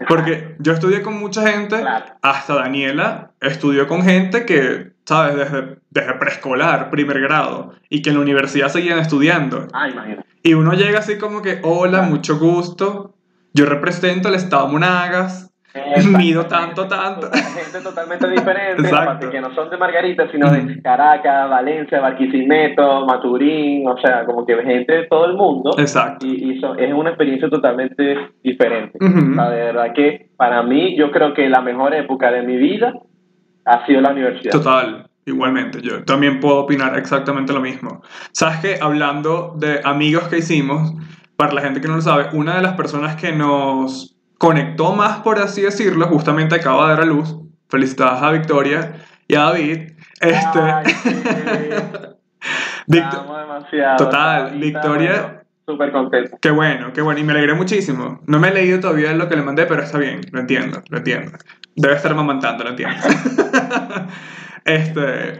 Porque 0.08 0.56
yo 0.60 0.72
estudié 0.74 1.02
con 1.02 1.18
mucha 1.20 1.46
gente, 1.50 1.80
Claro. 1.82 2.06
hasta 2.22 2.56
Daniela 2.56 3.32
estudió 3.42 3.86
con 3.88 4.02
gente 4.04 4.46
que, 4.46 4.92
¿sabes? 5.06 5.36
Desde, 5.36 5.78
desde 5.90 6.14
preescolar, 6.14 6.90
primer 6.90 7.20
grado, 7.22 7.74
y 7.90 8.02
que 8.02 8.10
en 8.12 8.16
la 8.16 8.22
universidad 8.22 8.68
seguían 8.70 9.00
estudiando. 9.00 9.68
Ah, 9.74 9.90
imagínate. 9.90 10.26
Y 10.44 10.54
uno 10.54 10.74
llega 10.74 11.00
así 11.00 11.18
como 11.18 11.42
que, 11.42 11.60
hola, 11.64 12.02
mucho 12.04 12.38
gusto, 12.38 13.15
yo 13.56 13.66
represento 13.66 14.28
el 14.28 14.36
estado 14.36 14.68
Monagas, 14.68 15.50
mido 16.18 16.46
tanto, 16.46 16.88
tanto. 16.88 17.30
Gente 17.32 17.80
totalmente 17.82 18.30
diferente, 18.30 18.88
aparte 18.94 19.30
que 19.30 19.40
no 19.40 19.54
son 19.56 19.70
de 19.70 19.78
Margarita, 19.78 20.30
sino 20.32 20.52
de. 20.52 20.82
Caracas, 20.82 21.50
Valencia, 21.50 22.02
Barquisimeto, 22.02 23.06
Maturín, 23.06 23.88
o 23.88 23.98
sea, 23.98 24.26
como 24.26 24.46
que 24.46 24.56
gente 24.62 24.92
de 24.94 25.08
todo 25.08 25.26
el 25.26 25.36
mundo. 25.36 25.72
Exacto. 25.78 26.26
Y, 26.26 26.52
y 26.52 26.60
so- 26.60 26.76
es 26.78 26.94
una 26.94 27.10
experiencia 27.12 27.50
totalmente 27.50 28.18
diferente. 28.44 28.98
O 29.02 29.34
sea, 29.36 29.50
de 29.50 29.62
verdad 29.64 29.94
que 29.94 30.30
para 30.38 30.62
mí, 30.62 30.98
yo 30.98 31.10
creo 31.12 31.34
que 31.34 31.48
la 31.50 31.62
mejor 31.62 31.94
época 31.96 32.32
de 32.32 32.44
mi 32.44 32.58
vida 32.58 32.94
ha 33.66 33.86
sido 33.86 34.02
la 34.02 34.12
universidad. 34.12 34.52
Total, 34.52 35.08
igualmente, 35.26 35.82
yo 35.82 36.04
también 36.04 36.40
puedo 36.42 36.60
opinar 36.60 36.98
exactamente 36.98 37.54
lo 37.54 37.62
mismo. 37.62 38.02
Sabes 38.34 38.60
que 38.60 38.78
hablando 38.82 39.56
de 39.58 39.80
amigos 39.84 40.28
que 40.28 40.40
hicimos, 40.40 40.94
para 41.38 41.54
la 41.54 41.62
gente 41.62 41.82
que 41.82 41.88
no 41.88 41.96
lo 41.96 42.02
sabe, 42.02 42.28
una 42.34 42.56
de 42.56 42.62
las 42.62 42.74
personas 42.74 43.16
que 43.16 43.32
nos 43.32 44.16
conectó 44.38 44.94
más, 44.94 45.20
por 45.20 45.40
así 45.40 45.62
decirlo, 45.62 46.08
justamente 46.08 46.56
acaba 46.56 46.84
de 46.90 46.90
dar 46.96 47.02
a 47.04 47.06
luz. 47.06 47.36
Felicidades 47.70 48.22
a 48.22 48.32
Victoria 48.32 48.94
y 49.28 49.36
a 49.36 49.42
David. 49.42 49.92
Este, 50.22 50.60
Ay, 50.60 50.86
sí. 51.04 51.10
Vict- 52.88 53.10
Te 53.12 53.18
amo 53.18 53.38
demasiado. 53.38 53.98
Total, 53.98 54.60
Victoria- 54.60 55.42
Súper 55.68 55.92
contento. 55.92 56.38
Qué 56.40 56.52
bueno, 56.52 56.94
qué 56.94 57.02
bueno. 57.02 57.20
Y 57.20 57.24
me 57.24 57.32
alegré 57.34 57.56
muchísimo. 57.56 58.22
No 58.28 58.38
me 58.40 58.50
he 58.50 58.54
leído 58.54 58.80
todavía 58.80 59.12
lo 59.14 59.28
que 59.28 59.36
le 59.36 59.42
mandé, 59.42 59.66
pero 59.66 59.82
está 59.82 59.98
bien. 59.98 60.22
Lo 60.32 60.40
entiendo, 60.42 60.84
lo 60.90 60.98
entiendo. 61.00 61.32
Debe 61.76 61.96
estar 61.96 62.14
mamantando, 62.14 62.64
lo 62.64 62.70
entiendo. 62.70 62.96
este. 64.66 65.40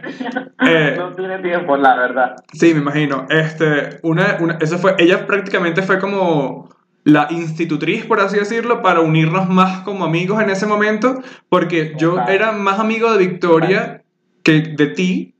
eh, 0.66 0.94
no 0.96 1.12
tiene 1.12 1.38
tiempo, 1.40 1.76
la 1.76 1.96
verdad. 1.96 2.36
Sí, 2.52 2.72
me 2.72 2.80
imagino. 2.80 3.26
Este, 3.28 3.98
una, 4.02 4.38
una, 4.40 4.58
eso 4.60 4.78
fue, 4.78 4.94
ella 4.98 5.26
prácticamente 5.26 5.82
fue 5.82 5.98
como 5.98 6.70
la 7.04 7.28
institutriz, 7.30 8.04
por 8.04 8.20
así 8.20 8.36
decirlo, 8.38 8.82
para 8.82 9.00
unirnos 9.00 9.48
más 9.48 9.80
como 9.80 10.04
amigos 10.04 10.42
en 10.42 10.50
ese 10.50 10.66
momento, 10.66 11.22
porque 11.48 11.94
yo 11.98 12.18
era 12.28 12.52
más 12.52 12.80
amigo 12.80 13.12
de 13.12 13.18
Victoria 13.18 14.02
que 14.42 14.60
de 14.60 14.86
ti, 14.88 15.34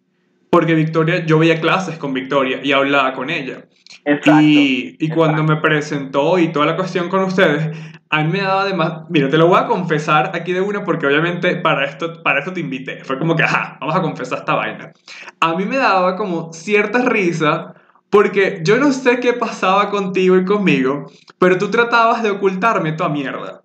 porque 0.51 0.75
Victoria, 0.75 1.25
yo 1.25 1.39
veía 1.39 1.61
clases 1.61 1.99
con 1.99 2.15
Victoria 2.15 2.61
y 2.63 2.73
hablaba 2.73 3.15
con 3.15 3.31
ella. 3.31 3.67
Exacto. 4.05 4.43
Y, 4.43 4.97
y 4.99 5.09
cuando 5.09 5.43
me 5.43 5.57
presentó 5.57 6.39
y 6.39 6.49
toda 6.49 6.67
la 6.67 6.77
cuestión 6.77 7.09
con 7.09 7.25
ustedes, 7.25 7.77
a 8.11 8.23
mí 8.23 8.33
me 8.33 8.41
daba 8.41 8.65
de 8.65 8.75
más... 8.75 9.09
Mira, 9.09 9.29
te 9.29 9.39
lo 9.39 9.49
voy 9.49 9.59
a 9.59 9.67
confesar 9.67 10.33
aquí 10.35 10.53
de 10.53 10.61
una 10.61 10.85
porque 10.85 11.07
obviamente 11.07 11.57
para 11.57 11.85
esto, 11.85 12.23
para 12.23 12.39
esto 12.39 12.53
te 12.53 12.61
invité. 12.61 13.05
Fue 13.05 13.19
como 13.19 13.35
que, 13.35 13.43
ajá, 13.43 13.79
vamos 13.81 13.97
a 13.97 14.03
confesar 14.03 14.39
esta 14.39 14.55
vaina. 14.55 14.93
A 15.41 15.55
mí 15.55 15.65
me 15.65 15.77
daba 15.77 16.17
como 16.17 16.53
cierta 16.53 17.01
risa 17.09 17.75
porque 18.11 18.61
yo 18.63 18.79
no 18.79 18.93
sé 18.93 19.19
qué 19.21 19.33
pasaba 19.33 19.91
contigo 19.91 20.37
y 20.37 20.45
conmigo, 20.45 21.07
pero 21.39 21.59
tú 21.59 21.71
tratabas 21.71 22.23
de 22.23 22.31
ocultarme 22.31 22.93
toda 22.93 23.11
mierda. 23.11 23.63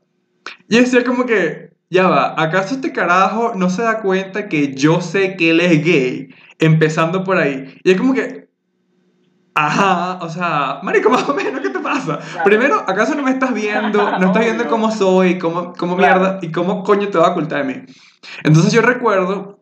Y 0.68 0.78
decía 0.78 1.04
como 1.04 1.26
que, 1.26 1.72
ya 1.90 2.08
va, 2.08 2.34
¿acaso 2.42 2.76
este 2.76 2.92
carajo 2.92 3.54
no 3.56 3.70
se 3.70 3.84
da 3.84 4.02
cuenta 4.02 4.50
que 4.50 4.74
yo 4.74 5.02
sé 5.02 5.36
que 5.36 5.52
él 5.52 5.60
es 5.60 5.84
gay? 5.84 6.30
Empezando 6.58 7.24
por 7.24 7.38
ahí. 7.38 7.78
Y 7.84 7.92
es 7.92 7.98
como 7.98 8.14
que, 8.14 8.41
Ajá, 9.54 10.20
o 10.22 10.30
sea, 10.30 10.80
marico, 10.84 11.10
más 11.10 11.28
o 11.28 11.34
menos, 11.34 11.62
¿qué 11.62 11.70
te 11.70 11.80
pasa? 11.80 12.20
Claro. 12.20 12.44
Primero, 12.46 12.76
¿acaso 12.88 13.16
no 13.16 13.24
me 13.24 13.32
estás 13.32 13.54
viendo? 13.54 14.00
No 14.20 14.28
estás 14.28 14.44
viendo 14.44 14.68
cómo 14.68 14.92
soy, 14.92 15.38
cómo, 15.38 15.74
cómo 15.74 15.98
Claro. 15.98 16.20
mierda 16.20 16.40
y 16.42 16.52
cómo 16.52 16.84
coño 16.84 17.10
te 17.10 17.18
va 17.18 17.28
a 17.28 17.32
ocultar 17.32 17.66
de 17.66 17.74
mí. 17.74 17.86
Entonces 18.44 18.72
yo 18.72 18.82
recuerdo 18.82 19.60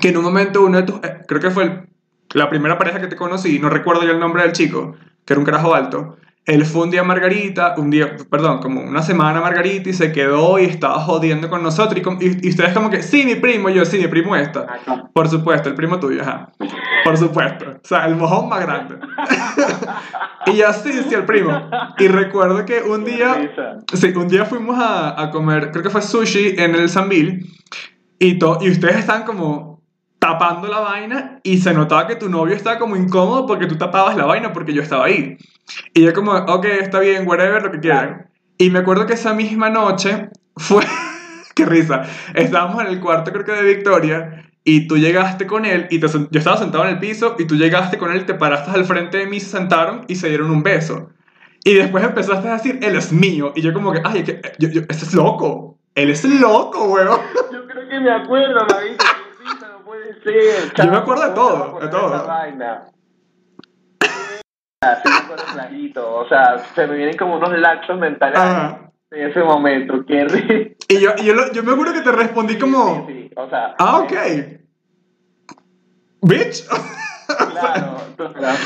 que 0.00 0.08
en 0.08 0.16
un 0.16 0.24
momento 0.24 0.62
uno 0.62 0.78
de 0.78 0.82
tus, 0.84 0.96
eh, 1.02 1.22
creo 1.26 1.40
que 1.40 1.50
fue 1.50 1.64
el- 1.64 1.88
la 2.32 2.48
primera 2.48 2.78
pareja 2.78 3.00
que 3.00 3.06
te 3.08 3.16
conocí, 3.16 3.58
no 3.58 3.68
recuerdo 3.68 4.02
ya 4.04 4.10
el 4.10 4.18
nombre 4.20 4.42
del 4.42 4.52
chico, 4.52 4.94
que 5.24 5.32
era 5.32 5.40
un 5.40 5.46
carajo 5.46 5.74
alto. 5.74 6.16
Él 6.46 6.64
fue 6.64 6.84
un 6.84 6.90
día 6.90 7.00
a 7.00 7.04
Margarita, 7.04 7.74
un 7.76 7.90
día, 7.90 8.16
perdón, 8.30 8.60
como 8.60 8.80
una 8.80 9.02
semana 9.02 9.38
a 9.38 9.42
Margarita 9.42 9.90
y 9.90 9.92
se 9.92 10.12
quedó 10.12 10.58
y 10.60 10.64
estaba 10.64 11.00
jodiendo 11.00 11.50
con 11.50 11.62
nosotros 11.62 11.98
y, 11.98 12.02
com- 12.02 12.18
y- 12.20 12.46
y 12.46 12.50
ustedes 12.50 12.72
como 12.72 12.88
que, 12.88 13.02
sí, 13.02 13.24
mi 13.24 13.34
primo, 13.34 13.68
yo, 13.68 13.84
sí, 13.84 13.98
mi 13.98 14.06
primo 14.06 14.36
esta. 14.36 14.64
Ah. 14.86 15.08
Por 15.12 15.28
supuesto, 15.28 15.68
el 15.68 15.74
primo 15.74 15.98
tuyo, 15.98 16.22
ajá. 16.22 16.52
Por 17.04 17.16
supuesto. 17.18 17.64
O 17.82 17.86
sea, 17.86 18.06
el 18.06 18.14
mojón 18.14 18.48
más 18.48 18.60
grande. 18.60 18.94
y 20.46 20.56
yo, 20.56 20.72
sí, 20.72 20.92
sí, 21.08 21.14
el 21.14 21.24
primo. 21.24 21.68
Y 21.98 22.08
recuerdo 22.08 22.64
que 22.64 22.80
un 22.80 23.04
día, 23.04 23.50
sí, 23.92 24.12
un 24.14 24.28
día 24.28 24.44
fuimos 24.44 24.78
a, 24.78 25.20
a 25.20 25.30
comer, 25.30 25.70
creo 25.72 25.82
que 25.82 25.90
fue 25.90 26.02
sushi 26.02 26.54
en 26.58 26.74
el 26.74 26.88
Sambil. 26.88 27.44
Y, 28.18 28.38
to- 28.38 28.58
y 28.62 28.70
ustedes 28.70 28.96
estaban 28.96 29.24
como 29.24 29.82
tapando 30.18 30.68
la 30.68 30.80
vaina 30.80 31.40
y 31.42 31.58
se 31.58 31.74
notaba 31.74 32.06
que 32.06 32.16
tu 32.16 32.28
novio 32.28 32.54
estaba 32.54 32.78
como 32.78 32.96
incómodo 32.96 33.46
porque 33.46 33.66
tú 33.66 33.76
tapabas 33.76 34.16
la 34.16 34.24
vaina 34.24 34.52
porque 34.52 34.72
yo 34.72 34.82
estaba 34.82 35.04
ahí. 35.06 35.36
Y 35.94 36.02
yo 36.02 36.12
como, 36.12 36.32
ok, 36.32 36.64
está 36.64 37.00
bien, 37.00 37.26
whatever, 37.26 37.62
lo 37.62 37.72
que 37.72 37.80
quieran. 37.80 38.30
Y 38.58 38.70
me 38.70 38.80
acuerdo 38.80 39.06
que 39.06 39.14
esa 39.14 39.34
misma 39.34 39.70
noche 39.70 40.30
fue, 40.56 40.84
qué 41.54 41.64
risa, 41.64 42.02
estábamos 42.34 42.82
en 42.82 42.88
el 42.88 43.00
cuarto 43.00 43.32
creo 43.32 43.44
que 43.44 43.52
de 43.52 43.74
Victoria 43.74 44.46
y 44.64 44.88
tú 44.88 44.96
llegaste 44.96 45.46
con 45.46 45.64
él 45.64 45.86
y 45.90 46.00
te 46.00 46.08
yo 46.08 46.26
estaba 46.32 46.56
sentado 46.56 46.84
en 46.84 46.90
el 46.90 46.98
piso 46.98 47.36
y 47.38 47.44
tú 47.44 47.54
llegaste 47.54 47.98
con 47.98 48.12
él, 48.12 48.26
te 48.26 48.34
paraste 48.34 48.70
al 48.72 48.84
frente 48.84 49.18
de 49.18 49.26
mí, 49.26 49.38
se 49.38 49.56
sentaron 49.56 50.04
y 50.08 50.16
se 50.16 50.28
dieron 50.28 50.50
un 50.50 50.62
beso. 50.62 51.10
Y 51.62 51.74
después 51.74 52.04
empezaste 52.04 52.48
a 52.48 52.52
decir, 52.54 52.78
él 52.82 52.96
es 52.96 53.12
mío. 53.12 53.52
Y 53.56 53.60
yo 53.60 53.72
como 53.72 53.92
que, 53.92 54.00
ay, 54.04 54.22
que, 54.22 54.40
yo, 54.58 54.68
yo, 54.68 54.82
este 54.82 55.04
es 55.04 55.14
loco. 55.14 55.78
Él 55.94 56.10
es 56.10 56.24
loco, 56.24 56.84
weón. 56.84 57.20
Yo 57.52 57.66
creo 57.66 57.88
que 57.88 58.00
me 58.00 58.10
acuerdo, 58.10 58.66
David. 58.68 58.96
no 59.60 59.84
puede 59.84 60.20
ser. 60.22 60.72
Yo 60.76 60.90
me 60.90 60.96
acuerdo 60.96 61.28
de 61.28 61.34
¿cómo 61.34 61.48
todo, 61.48 61.80
de 61.80 61.88
todo. 61.88 62.95
Clarito. 65.52 66.14
O 66.16 66.28
sea, 66.28 66.58
se 66.74 66.86
me 66.86 66.96
vienen 66.96 67.16
como 67.16 67.36
unos 67.36 67.58
lapsos 67.58 67.98
mentales 67.98 68.38
Ajá. 68.38 68.90
en 69.10 69.30
ese 69.30 69.42
momento. 69.42 70.04
Risa. 70.06 70.74
Y 70.88 71.00
yo, 71.00 71.10
y 71.18 71.24
yo, 71.24 71.34
lo- 71.34 71.52
yo 71.52 71.62
me 71.62 71.72
acuerdo 71.72 71.92
que 71.94 72.02
te 72.02 72.12
respondí 72.12 72.56
como, 72.58 73.06
Sí, 73.08 73.12
sí, 73.28 73.30
O 73.36 73.48
sea, 73.48 73.74
ah, 73.78 73.98
ok. 74.00 74.12
Bitch. 76.22 76.64
Claro, 77.26 77.96
claro, 78.16 78.56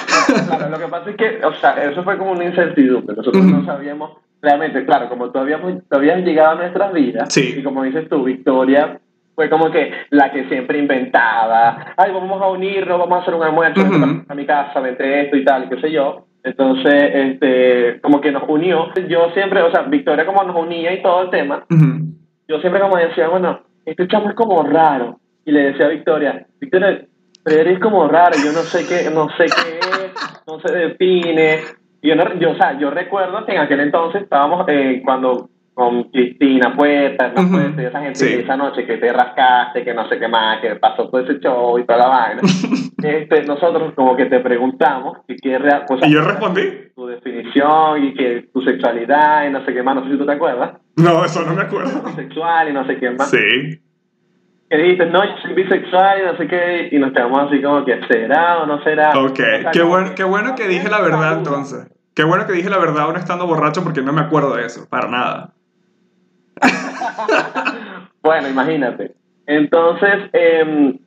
claro, 0.47 0.69
lo 0.69 0.79
que 0.79 0.89
pasa 0.89 1.11
es 1.11 1.17
que, 1.17 1.41
o 1.47 1.55
sea, 1.55 1.83
eso 1.83 2.05
fue 2.05 2.19
como 2.19 2.33
una 2.33 2.45
incertidumbre. 2.45 3.17
Nosotros 3.17 3.43
no 3.43 3.65
sabíamos 3.65 4.19
realmente, 4.43 4.85
claro, 4.85 5.09
como 5.09 5.31
todavía, 5.31 5.59
todavía 5.89 6.17
llegado 6.17 6.51
a 6.51 6.55
nuestras 6.57 6.93
vidas, 6.93 7.33
Sí. 7.33 7.55
y 7.57 7.63
como 7.63 7.85
dices 7.85 8.07
tú, 8.11 8.23
Victoria 8.25 9.01
fue 9.41 9.49
como 9.49 9.71
que 9.71 9.91
la 10.11 10.31
que 10.31 10.45
siempre 10.51 10.77
inventaba, 10.79 11.95
ay, 11.97 12.13
vamos 12.13 12.43
a 12.43 12.49
unirnos, 12.49 12.99
vamos 12.99 13.19
a 13.19 13.23
hacer 13.23 13.33
un 13.33 13.43
almuerzo, 13.43 13.81
vente 13.91 14.25
a 14.29 14.35
mi 14.35 14.45
casa, 14.45 14.81
vente 14.81 15.23
esto 15.23 15.35
y 15.39 15.45
tal, 15.47 15.67
qué 15.71 15.81
sé 15.81 15.91
yo. 15.91 16.27
Entonces, 16.45 16.93
este, 17.15 18.01
como 18.03 18.21
que 18.21 18.33
nos 18.33 18.43
unió. 18.47 18.93
Yo 19.09 19.31
siempre, 19.33 19.63
o 19.63 19.71
sea, 19.71 19.83
Victoria 19.85 20.27
como 20.27 20.43
nos 20.45 20.55
unía 20.57 20.93
y 20.93 21.01
todo 21.03 21.23
el 21.23 21.31
tema, 21.31 21.65
yo 22.49 22.61
siempre 22.61 22.83
como 22.83 22.99
decía, 22.99 23.29
bueno, 23.29 23.61
este 23.87 24.07
chamo 24.09 24.29
es 24.29 24.35
como 24.35 24.63
raro. 24.63 25.19
Y 25.47 25.53
le 25.53 25.71
decía 25.71 25.87
a 25.87 25.89
Victoria, 25.89 26.47
Victoria, 26.61 27.01
Frederick 27.43 27.77
es 27.77 27.81
como 27.83 28.07
raro, 28.09 28.33
yo 28.45 28.53
no 28.53 28.59
sé 28.59 28.87
qué, 28.87 29.09
no 29.11 29.31
sé 29.39 29.47
qué 29.47 29.79
es, 29.79 30.43
no 30.47 30.61
se 30.61 30.71
define. 30.71 31.61
Y 32.03 32.09
yo, 32.09 32.15
no- 32.15 32.35
yo, 32.35 32.51
o 32.51 32.57
sea, 32.57 32.79
yo 32.79 32.91
recuerdo 32.91 33.47
que 33.47 33.53
en 33.53 33.59
aquel 33.59 33.81
entonces 33.81 34.21
estábamos 34.23 34.67
eh, 34.69 35.01
cuando 35.03 35.49
con 35.81 36.11
Cristina 36.11 36.77
Puerta, 36.77 37.29
Hernán 37.29 37.47
Ujú, 37.47 37.55
Puerta 37.55 37.83
y 37.83 37.87
esa 37.87 38.01
gente, 38.01 38.15
sí. 38.19 38.35
esa 38.35 38.55
noche 38.55 38.85
que 38.85 38.99
te 38.99 39.11
rascaste, 39.11 39.83
que 39.83 39.95
no 39.95 40.07
sé 40.11 40.19
qué 40.19 40.29
más, 40.29 40.61
que 40.61 40.77
pasó 40.77 41.09
todo 41.09 41.23
ese 41.23 41.41
show 41.41 41.79
y 41.79 41.87
toda 41.87 42.01
la 42.01 42.07
vaina. 42.09 42.43
este, 43.03 43.45
nosotros 43.45 43.95
como 43.95 44.15
que 44.15 44.27
te 44.27 44.41
preguntamos 44.41 45.17
que 45.27 45.37
qué 45.37 45.59
sea, 45.59 45.87
Y 46.03 46.13
yo 46.13 46.21
respondí, 46.21 46.65
tu 46.95 47.07
definición 47.07 48.05
y 48.05 48.13
que 48.13 48.51
tu 48.53 48.61
sexualidad 48.61 49.47
y 49.49 49.53
no 49.53 49.65
sé 49.65 49.73
qué 49.73 49.83
más, 49.83 49.95
no 49.95 50.05
sé 50.05 50.11
si 50.11 50.19
tú 50.19 50.27
te 50.27 50.33
acuerdas, 50.33 50.73
no, 50.97 51.25
eso 51.25 51.47
no 51.47 51.55
me 51.55 51.63
acuerdo. 51.63 52.07
sexual 52.15 52.69
y 52.69 52.73
no 52.75 52.87
sé 52.87 52.99
qué 52.99 53.11
más 53.13 53.31
Sí. 53.31 53.81
que 54.69 54.77
dijiste, 54.77 55.07
no, 55.07 55.25
yo 55.25 55.33
soy 55.41 55.55
bisexual 55.55 56.21
y 56.21 56.27
no 56.27 56.37
sé 56.37 56.47
qué, 56.47 56.89
y 56.93 56.99
nos 56.99 57.13
quedamos 57.15 57.39
así 57.49 57.63
como 57.63 57.87
que, 57.87 58.01
¿será 58.07 58.59
o 58.59 58.67
no 58.67 58.83
será? 58.83 59.19
Ok, 59.19 59.41
qué 59.73 59.83
bueno, 59.83 60.11
qué 60.15 60.25
bueno 60.25 60.55
que 60.55 60.69
dije 60.69 60.91
la 60.91 61.01
verdad 61.01 61.39
entonces. 61.39 61.91
Qué 62.15 62.25
bueno 62.25 62.47
que 62.47 62.53
dije 62.53 62.69
la 62.69 62.77
verdad 62.77 63.05
aún 63.05 63.17
estando 63.17 63.47
borracho 63.47 63.83
porque 63.83 64.03
no 64.03 64.13
me 64.13 64.21
acuerdo 64.21 64.57
de 64.57 64.67
eso, 64.67 64.87
para 64.91 65.09
nada. 65.09 65.55
Bueno, 68.23 68.49
imagínate. 68.49 69.13
Entonces, 69.47 70.29
em, 70.35 70.99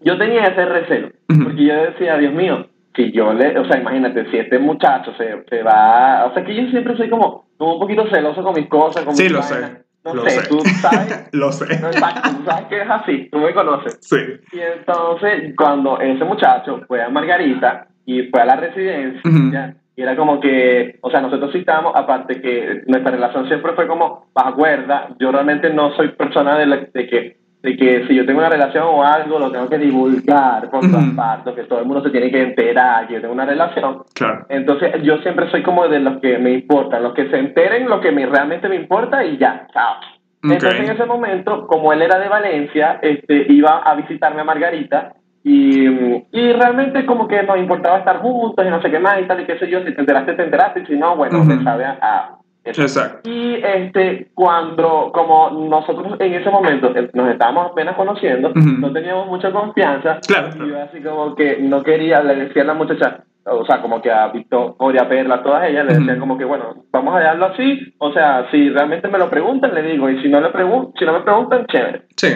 yo 0.00 0.16
tenía 0.18 0.44
ese 0.46 0.64
recelo, 0.64 1.10
porque 1.26 1.64
yo 1.64 1.74
decía, 1.74 2.16
Dios 2.16 2.32
mío, 2.32 2.66
si 2.96 3.12
yo 3.12 3.32
le, 3.34 3.58
o 3.58 3.64
sea, 3.68 3.78
imagínate, 3.78 4.30
si 4.30 4.38
este 4.38 4.58
muchacho 4.58 5.12
se, 5.18 5.44
se 5.48 5.62
va, 5.62 6.24
o 6.26 6.34
sea, 6.34 6.42
que 6.44 6.54
yo 6.54 6.68
siempre 6.70 6.96
soy 6.96 7.10
como, 7.10 7.46
como 7.58 7.74
un 7.74 7.80
poquito 7.80 8.08
celoso 8.08 8.42
con 8.42 8.54
mis 8.54 8.68
cosas, 8.68 9.04
con 9.04 9.14
Sí, 9.14 9.24
mis 9.24 9.32
lo 9.32 9.40
vainas. 9.40 9.70
sé. 9.72 9.84
No 10.02 10.14
lo 10.14 10.22
sé, 10.24 10.30
sé. 10.30 10.48
tú 10.48 10.60
sabes, 10.80 11.28
lo 11.32 11.52
sé. 11.52 11.78
no, 11.78 11.88
exacto, 11.88 12.30
tú 12.38 12.44
sabes 12.46 12.66
que 12.68 12.80
es 12.80 12.90
así, 12.90 13.28
tú 13.30 13.38
me 13.38 13.52
conoces. 13.52 13.98
Sí. 14.00 14.16
Y 14.52 14.60
entonces, 14.60 15.52
cuando 15.58 16.00
ese 16.00 16.24
muchacho 16.24 16.80
fue 16.88 17.02
a 17.02 17.10
Margarita 17.10 17.86
y 18.06 18.22
fue 18.28 18.40
a 18.40 18.46
la 18.46 18.56
residencia, 18.56 19.74
y 20.00 20.02
era 20.02 20.16
como 20.16 20.40
que, 20.40 20.96
o 21.02 21.10
sea, 21.10 21.20
nosotros 21.20 21.52
sí 21.52 21.58
estábamos, 21.58 21.92
aparte 21.94 22.40
que 22.40 22.84
nuestra 22.86 23.12
relación 23.12 23.46
siempre 23.48 23.72
fue 23.74 23.86
como 23.86 24.28
bajo 24.34 24.54
cuerda, 24.54 25.08
yo 25.18 25.30
realmente 25.30 25.68
no 25.68 25.92
soy 25.92 26.08
persona 26.12 26.56
de, 26.56 26.66
la- 26.66 26.86
de 26.94 27.06
que 27.06 27.36
de 27.62 27.76
que 27.76 28.06
si 28.06 28.14
yo 28.14 28.24
tengo 28.24 28.38
una 28.38 28.48
relación 28.48 28.84
o 28.88 29.04
algo, 29.04 29.38
lo 29.38 29.52
tengo 29.52 29.68
que 29.68 29.76
divulgar 29.76 30.70
por 30.70 30.80
todas 30.80 31.04
partes, 31.14 31.54
que 31.54 31.64
todo 31.64 31.80
el 31.80 31.84
mundo 31.84 32.02
se 32.02 32.08
tiene 32.08 32.30
que 32.30 32.40
enterar 32.40 33.06
que 33.06 33.12
yo 33.12 33.20
tengo 33.20 33.34
una 33.34 33.44
relación. 33.44 34.02
Claro. 34.14 34.46
Entonces, 34.48 35.02
yo 35.02 35.18
siempre 35.18 35.50
soy 35.50 35.62
como 35.62 35.86
de 35.86 36.00
los 36.00 36.20
que 36.22 36.38
me 36.38 36.52
importan, 36.52 37.02
los 37.02 37.12
que 37.12 37.28
se 37.28 37.36
enteren 37.36 37.86
lo 37.86 38.00
que 38.00 38.12
me, 38.12 38.24
realmente 38.24 38.66
me 38.66 38.76
importa 38.76 39.22
y 39.26 39.36
ya, 39.36 39.66
chao. 39.74 39.96
Entonces, 40.42 40.80
en 40.80 40.90
ese 40.96 41.04
momento, 41.04 41.66
como 41.66 41.92
él 41.92 42.00
era 42.00 42.18
de 42.18 42.30
Valencia, 42.30 42.98
este, 43.02 43.44
iba 43.52 43.76
a 43.82 43.94
visitarme 43.94 44.40
a 44.40 44.44
Margarita 44.44 45.12
y, 45.42 45.86
y 46.32 46.52
realmente 46.52 47.06
como 47.06 47.26
que 47.26 47.42
nos 47.42 47.58
importaba 47.58 47.98
estar 47.98 48.18
juntos 48.18 48.64
y 48.64 48.70
no 48.70 48.80
sé 48.82 48.90
qué 48.90 48.98
más 48.98 49.20
y 49.20 49.24
tal 49.24 49.40
y 49.40 49.44
qué 49.46 49.58
sé 49.58 49.68
yo, 49.70 49.78
si 49.84 49.92
te 49.94 50.00
enteraste, 50.00 50.34
te 50.34 50.44
enteraste 50.44 50.80
y 50.80 50.86
si 50.86 50.96
no, 50.96 51.16
bueno, 51.16 51.46
te 51.46 51.62
sabe 51.64 51.84
a... 51.84 51.98
a- 52.00 52.36
eso. 52.62 52.82
Exacto. 52.82 53.28
Y 53.30 53.54
este, 53.54 54.28
cuando, 54.34 55.10
como 55.14 55.48
nosotros 55.50 56.16
en 56.20 56.34
ese 56.34 56.50
momento 56.50 56.94
eh, 56.94 57.08
nos 57.14 57.30
estábamos 57.30 57.70
apenas 57.72 57.96
conociendo, 57.96 58.52
no 58.54 58.92
teníamos 58.92 59.28
mucha 59.28 59.50
confianza, 59.50 60.18
Claro, 60.26 60.50
y 60.66 60.68
yo 60.68 60.82
así 60.82 61.00
como 61.00 61.34
que 61.34 61.56
no 61.58 61.82
quería, 61.82 62.22
le 62.22 62.36
decía 62.36 62.60
a 62.62 62.66
la 62.66 62.74
muchacha, 62.74 63.24
o 63.46 63.64
sea, 63.64 63.80
como 63.80 64.02
que 64.02 64.10
a 64.12 64.28
Victoria, 64.28 65.08
Perla, 65.08 65.36
a 65.36 65.42
todas 65.42 65.70
ellas, 65.70 65.86
le 65.86 65.94
decía 65.94 66.12
Ujú. 66.12 66.20
como 66.20 66.36
que, 66.36 66.44
bueno, 66.44 66.84
vamos 66.92 67.16
a 67.16 67.20
dejarlo 67.20 67.46
así, 67.46 67.94
o 67.96 68.12
sea, 68.12 68.46
si 68.50 68.68
realmente 68.68 69.08
me 69.08 69.16
lo 69.18 69.30
preguntan, 69.30 69.74
le 69.74 69.80
digo, 69.82 70.10
y 70.10 70.20
si 70.20 70.28
no, 70.28 70.42
le 70.42 70.50
pregun 70.50 70.92
si 70.98 71.06
no 71.06 71.14
me 71.14 71.20
preguntan, 71.20 71.64
chévere. 71.64 72.02
Sí. 72.14 72.28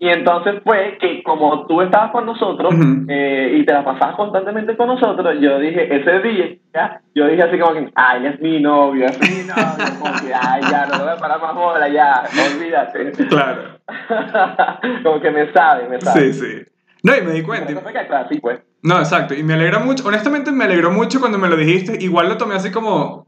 Y 0.00 0.08
entonces 0.08 0.62
fue 0.62 0.96
que 1.00 1.22
como 1.24 1.66
tú 1.66 1.82
estabas 1.82 2.12
con 2.12 2.24
nosotros 2.24 2.72
eh, 3.08 3.56
y 3.58 3.64
te 3.64 3.72
la 3.72 3.84
pasabas 3.84 4.14
constantemente 4.14 4.76
con 4.76 4.86
nosotros, 4.86 5.36
yo 5.40 5.58
dije, 5.58 5.92
ese 5.92 6.20
día, 6.20 6.56
¿ya? 6.72 7.00
yo 7.16 7.26
dije 7.26 7.42
así 7.42 7.58
como 7.58 7.74
que, 7.74 7.90
ay, 7.96 8.26
es 8.26 8.40
mi 8.40 8.60
novio, 8.60 9.06
es 9.06 9.18
mi 9.20 9.44
novio, 9.44 9.98
como 9.98 10.12
que, 10.20 10.32
ay, 10.32 10.62
ya, 10.70 10.86
no 10.86 11.00
voy 11.00 11.08
a 11.08 11.16
parar 11.16 11.40
más 11.40 11.54
bola, 11.54 11.88
ya, 11.88 12.22
olvídate. 12.54 13.10
Claro. 13.28 13.80
como 15.02 15.20
que 15.20 15.30
me 15.32 15.52
sabe, 15.52 15.88
me 15.88 16.00
sabe. 16.00 16.32
Sí, 16.32 16.32
sí. 16.32 16.62
No, 17.02 17.16
y 17.16 17.22
me 17.22 17.32
di 17.32 17.42
cuenta. 17.42 17.72
Fue 17.80 17.92
que, 17.92 18.06
claro, 18.06 18.28
sí, 18.30 18.38
pues. 18.40 18.60
No, 18.82 18.98
exacto. 18.98 19.34
Y 19.34 19.42
me 19.42 19.54
alegra 19.54 19.80
mucho. 19.80 20.06
Honestamente, 20.06 20.52
me 20.52 20.64
alegró 20.64 20.90
mucho 20.90 21.20
cuando 21.20 21.38
me 21.38 21.48
lo 21.48 21.56
dijiste. 21.56 21.96
Igual 22.00 22.28
lo 22.28 22.36
tomé 22.36 22.54
así 22.54 22.70
como. 22.70 23.26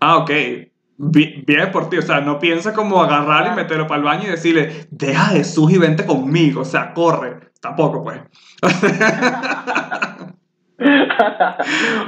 Ah, 0.00 0.18
ok. 0.18 0.30
Bi- 0.98 1.44
Bien 1.46 1.70
por 1.70 1.88
ti. 1.88 1.96
O 1.98 2.02
sea, 2.02 2.20
no 2.20 2.38
piensa 2.38 2.74
como 2.74 3.00
agarrarlo 3.02 3.52
y 3.52 3.56
meterlo 3.56 3.86
para 3.86 3.98
el 3.98 4.04
baño 4.04 4.24
y 4.24 4.30
decirle, 4.30 4.86
deja 4.90 5.26
Jesús 5.26 5.70
y 5.72 5.78
vente 5.78 6.04
conmigo. 6.04 6.60
O 6.62 6.64
sea, 6.64 6.92
corre. 6.92 7.38
Tampoco, 7.60 8.02
pues. 8.04 8.20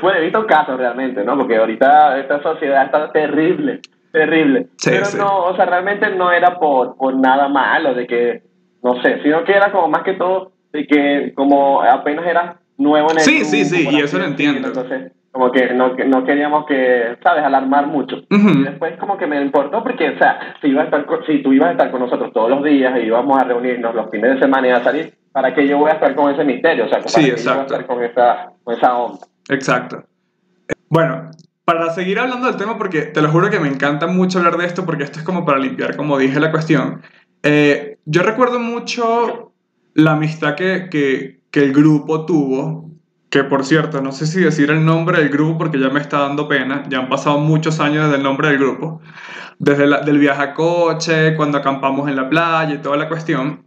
bueno, 0.02 0.18
he 0.18 0.22
visto 0.22 0.46
casos 0.46 0.76
realmente, 0.78 1.24
¿no? 1.24 1.36
Porque 1.36 1.56
ahorita 1.56 2.18
esta 2.18 2.42
sociedad 2.42 2.84
está 2.84 3.10
terrible, 3.12 3.80
terrible. 4.12 4.68
Sí, 4.76 4.90
Pero 4.90 5.04
sí. 5.06 5.18
no, 5.18 5.44
o 5.46 5.56
sea, 5.56 5.66
realmente 5.66 6.08
no 6.14 6.30
era 6.30 6.58
por, 6.58 6.96
por 6.96 7.14
nada 7.16 7.48
malo, 7.48 7.94
de 7.94 8.06
que, 8.06 8.42
no 8.82 9.00
sé, 9.02 9.20
sino 9.22 9.42
que 9.44 9.52
era 9.52 9.72
como 9.72 9.88
más 9.88 10.02
que 10.04 10.14
todo 10.14 10.52
de 10.72 10.86
que 10.86 11.32
como 11.34 11.82
apenas 11.82 12.24
era 12.26 12.60
nuevo 12.78 13.10
en 13.10 13.18
el 13.18 13.24
Sí, 13.24 13.44
sí, 13.44 13.64
sí, 13.64 13.88
y 13.90 14.00
eso 14.00 14.18
lo 14.18 14.24
entiendo. 14.24 14.68
Entonces, 14.68 15.12
como 15.32 15.52
que 15.52 15.72
no, 15.74 15.94
que 15.94 16.04
no 16.04 16.24
queríamos 16.24 16.66
que, 16.66 17.16
¿sabes?, 17.22 17.44
alarmar 17.44 17.86
mucho. 17.86 18.16
Ujú. 18.30 18.48
Y 18.48 18.64
después 18.64 18.98
como 18.98 19.16
que 19.16 19.26
me 19.26 19.40
importó 19.40 19.82
porque, 19.82 20.10
o 20.10 20.18
sea, 20.18 20.56
si, 20.60 20.68
iba 20.68 20.82
a 20.82 20.84
estar, 20.86 21.06
con- 21.06 21.24
si 21.24 21.42
tú 21.42 21.52
ibas 21.52 21.68
a 21.68 21.72
estar 21.72 21.90
con 21.90 22.00
nosotros 22.00 22.32
todos 22.32 22.50
los 22.50 22.64
días 22.64 22.92
y 22.98 23.06
íbamos 23.06 23.40
a 23.40 23.44
reunirnos 23.44 23.94
los 23.94 24.10
fines 24.10 24.34
de 24.34 24.40
semana 24.40 24.68
y 24.68 24.70
a 24.70 24.82
salir, 24.82 25.14
¿para 25.32 25.54
qué 25.54 25.66
yo 25.68 25.78
voy 25.78 25.90
a 25.90 25.94
estar 25.94 26.14
con 26.14 26.32
ese 26.32 26.44
misterio? 26.44 26.86
O 26.86 26.88
sea, 26.88 26.98
¿para 26.98 27.08
Sí, 27.10 27.30
qué 27.30 27.36
yo 27.36 27.50
voy 27.52 27.60
a 27.60 27.62
estar 27.62 27.86
con 27.86 28.02
esa, 28.04 28.52
con 28.64 28.74
esa 28.74 28.96
onda? 28.96 29.18
Exacto. 29.48 30.02
Eh, 30.68 30.72
Bueno, 30.88 31.30
para 31.64 31.90
seguir 31.90 32.18
hablando 32.18 32.48
del 32.48 32.56
tema, 32.56 32.76
porque 32.76 33.02
te 33.02 33.22
lo 33.22 33.28
juro 33.30 33.48
que 33.50 33.60
me 33.60 33.68
encanta 33.68 34.08
mucho 34.08 34.38
hablar 34.38 34.56
de 34.56 34.66
esto, 34.66 34.84
porque 34.84 35.04
esto 35.04 35.20
es 35.20 35.24
como 35.24 35.44
para 35.44 35.58
limpiar, 35.58 35.94
como 35.96 36.18
dije, 36.18 36.40
la 36.40 36.50
cuestión. 36.50 37.02
Eh, 37.44 37.98
yo 38.04 38.22
recuerdo 38.24 38.58
mucho 38.58 39.52
la 39.94 40.12
amistad 40.12 40.56
que, 40.56 40.88
que, 40.90 41.40
que 41.52 41.62
el 41.62 41.72
grupo 41.72 42.26
tuvo, 42.26 42.90
que 43.30 43.44
por 43.44 43.64
cierto, 43.64 44.00
no 44.02 44.10
sé 44.12 44.26
si 44.26 44.40
decir 44.40 44.70
el 44.70 44.84
nombre 44.84 45.18
del 45.18 45.28
grupo 45.28 45.58
porque 45.58 45.78
ya 45.78 45.88
me 45.88 46.00
está 46.00 46.18
dando 46.20 46.48
pena, 46.48 46.82
ya 46.88 46.98
han 46.98 47.08
pasado 47.08 47.38
muchos 47.38 47.78
años 47.80 48.04
desde 48.04 48.16
el 48.16 48.22
nombre 48.24 48.48
del 48.48 48.58
grupo, 48.58 49.00
desde 49.58 49.86
la- 49.86 50.00
del 50.00 50.18
viaje 50.18 50.42
a 50.42 50.54
coche, 50.54 51.36
cuando 51.36 51.58
acampamos 51.58 52.08
en 52.08 52.16
la 52.16 52.28
playa 52.28 52.74
y 52.74 52.78
toda 52.78 52.96
la 52.96 53.08
cuestión. 53.08 53.62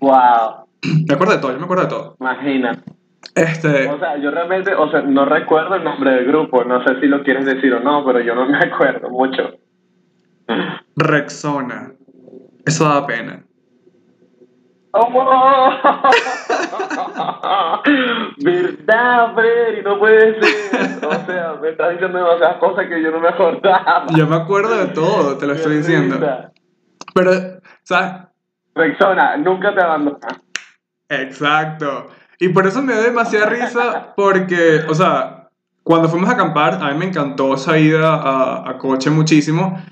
Wow, 0.00 0.66
Me 1.08 1.14
acuerdo 1.14 1.34
de 1.34 1.40
todo, 1.40 1.52
yo 1.52 1.58
me 1.58 1.64
acuerdo 1.64 1.84
de 1.84 1.88
todo. 1.90 2.16
imagina. 2.20 2.82
Este, 3.34 3.88
O 3.88 3.98
sea, 3.98 4.16
yo 4.18 4.30
realmente, 4.30 4.74
o 4.74 4.90
sea, 4.90 5.02
no 5.02 5.24
recuerdo 5.24 5.74
el 5.76 5.84
nombre 5.84 6.10
del 6.12 6.26
grupo, 6.26 6.64
no 6.64 6.82
sé 6.84 7.00
si 7.00 7.06
lo 7.06 7.22
quieres 7.22 7.44
decir 7.46 7.72
o 7.74 7.80
no, 7.80 8.04
pero 8.04 8.20
yo 8.20 8.34
no 8.34 8.46
me 8.46 8.58
acuerdo 8.58 9.10
mucho. 9.10 9.42
Rexona. 10.96 11.92
Eso 12.64 12.84
da 12.84 13.06
pena. 13.06 13.44
¡Oh! 14.92 15.70
¿Verdad, 18.38 19.34
Freddy? 19.34 19.82
No 19.82 19.98
puede 19.98 20.40
ser. 20.40 21.04
O 21.04 21.26
sea, 21.26 21.54
me 21.60 21.70
estás 21.70 21.90
diciendo 21.92 22.18
demasiadas 22.18 22.56
cosas 22.56 22.86
que 22.86 23.02
yo 23.02 23.10
no 23.10 23.20
me 23.20 23.28
acordaba. 23.28 24.06
Yo 24.14 24.26
me 24.26 24.36
acuerdo 24.36 24.76
de 24.78 24.86
todo, 24.92 25.36
te 25.36 25.46
lo 25.46 25.52
estoy 25.54 25.76
diciendo. 25.78 26.18
Pero, 27.14 27.32
¿sabes? 27.82 28.12
Rexona, 28.74 29.36
nunca 29.36 29.74
te 29.74 29.82
abandonas. 29.82 30.40
Exacto. 31.08 32.08
Y 32.38 32.48
por 32.50 32.66
eso 32.66 32.82
me 32.82 32.92
dio 32.92 33.02
demasiada 33.02 33.46
risa, 33.46 34.14
porque, 34.16 34.82
o 34.88 34.94
sea, 34.94 35.48
cuando 35.82 36.08
fuimos 36.08 36.30
a 36.30 36.34
acampar, 36.34 36.74
a 36.74 36.90
mí 36.92 36.98
me 36.98 37.06
encantó 37.06 37.54
esa 37.54 37.78
ida 37.78 38.14
a, 38.14 38.70
a 38.70 38.78
coche 38.78 39.10
muchísimo, 39.10 39.82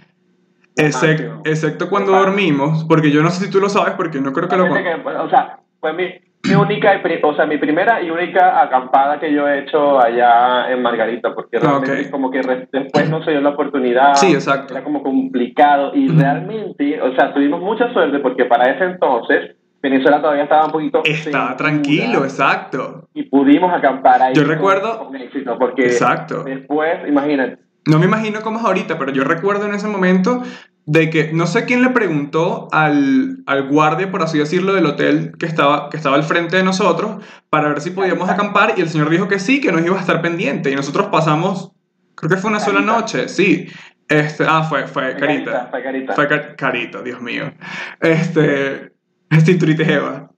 excep- 0.77 1.11
Máximo. 1.11 1.43
excepto 1.45 1.89
cuando 1.91 2.13
dormimos, 2.13 2.85
porque 2.89 3.11
yo 3.11 3.23
no 3.23 3.31
sé 3.31 3.45
si 3.47 3.51
tú 3.51 3.61
lo 3.61 3.69
sabes, 3.69 3.95
porque 3.95 4.21
no 4.21 4.33
creo 4.33 4.49
que 4.49 4.57
lo... 4.57 4.65
Que, 4.73 4.97
pues, 5.03 5.17
o 5.17 5.29
sea, 5.31 5.59
fue 5.81 5.93
mi, 5.95 6.05
mi 6.49 6.55
única, 6.55 7.01
o 7.23 7.35
sea, 7.35 7.47
mi 7.47 7.59
primera 7.59 8.01
y 8.03 8.11
única 8.11 8.63
acampada 8.63 9.19
que 9.19 9.33
yo 9.33 9.49
he 9.49 9.61
hecho 9.61 9.99
allá 10.01 10.71
en 10.71 10.81
Margarita, 10.83 11.35
porque 11.35 11.59
realmente 11.59 12.03
Ok. 12.05 12.11
como 12.11 12.31
que 12.31 12.41
después 12.73 13.11
no 13.11 13.23
se 13.25 13.33
dio 13.33 13.41
la 13.41 13.51
oportunidad. 13.51 14.15
Sí, 14.15 14.33
exacto. 14.33 14.75
Era 14.75 14.85
como 14.85 15.03
complicado 15.03 15.93
y 15.95 16.09
realmente, 16.09 17.01
o 17.03 17.15
sea, 17.17 17.33
tuvimos 17.35 17.61
mucha 17.61 17.93
suerte 17.93 18.19
porque 18.21 18.45
para 18.45 18.71
ese 18.71 18.85
entonces 18.85 19.57
Venezuela 19.83 20.21
todavía 20.21 20.45
estaba 20.45 20.67
un 20.67 20.73
poquito 20.73 21.03
segura 21.05 21.55
tranquilo, 21.57 22.25
exacto. 22.25 23.09
y 23.15 23.25
pudimos 23.25 23.73
acampar 23.73 24.21
ahí. 24.23 24.35
Yo 24.35 24.43
con- 24.43 24.51
recuerdo- 24.51 24.99
con 25.07 25.17
éxito, 25.17 25.57
porque 25.59 25.87
Exacto. 25.87 26.43
después, 26.45 27.07
imagínate, 27.09 27.59
No 27.87 27.99
me 27.99 28.07
imagino 28.07 28.41
cómo 28.43 28.59
es 28.59 28.65
ahorita, 28.65 28.99
pero 28.99 29.13
yo 29.13 29.25
recuerdo 29.25 29.67
en 29.67 29.75
ese 29.75 29.87
momento 29.87 30.43
de 30.87 31.11
que 31.11 31.33
no 31.33 31.47
sé 31.47 31.65
quién 31.65 31.83
le 31.83 31.91
preguntó 31.91 32.69
al, 32.73 33.39
al 33.47 33.69
guardia, 33.69 34.11
por 34.11 34.23
así 34.23 34.39
decirlo, 34.39 34.73
del 34.75 34.87
hotel 34.87 35.33
que 35.39 35.47
estaba, 35.47 35.89
que 35.91 35.97
estaba 35.97 36.15
al 36.17 36.23
frente 36.25 36.57
de 36.57 36.63
nosotros 36.63 37.25
para 37.51 37.69
ver 37.69 37.81
si 37.81 37.91
podíamos 37.91 38.29
acampar 38.29 38.75
y 38.77 38.81
el 38.83 38.89
señor 38.89 39.11
dijo 39.11 39.27
que 39.29 39.39
sí, 39.39 39.61
que 39.61 39.73
nos 39.73 39.85
iba 39.85 39.97
a 39.97 40.01
estar 40.01 40.21
pendiente 40.23 40.71
y 40.71 40.77
nosotros 40.77 41.07
pasamos, 41.07 41.73
creo 42.15 42.31
que 42.31 42.37
fue 42.37 42.51
una 42.51 42.61
sola 42.61 42.77
Carita. 42.81 42.93
noche, 42.93 43.29
sí. 43.29 43.67
Este, 44.09 44.45
ah, 44.49 44.63
fue, 44.63 44.87
fue 44.87 45.13
fue 45.13 45.21
Carita. 45.21 45.67
fue 45.71 45.83
carita. 45.83 46.13
Fue 46.15 46.29
Car- 46.29 46.55
Carita, 46.57 47.03
Dios 47.03 47.21
mío. 47.21 47.53
Este, 48.01 48.93
y 49.31 49.83
Eva. 49.93 50.31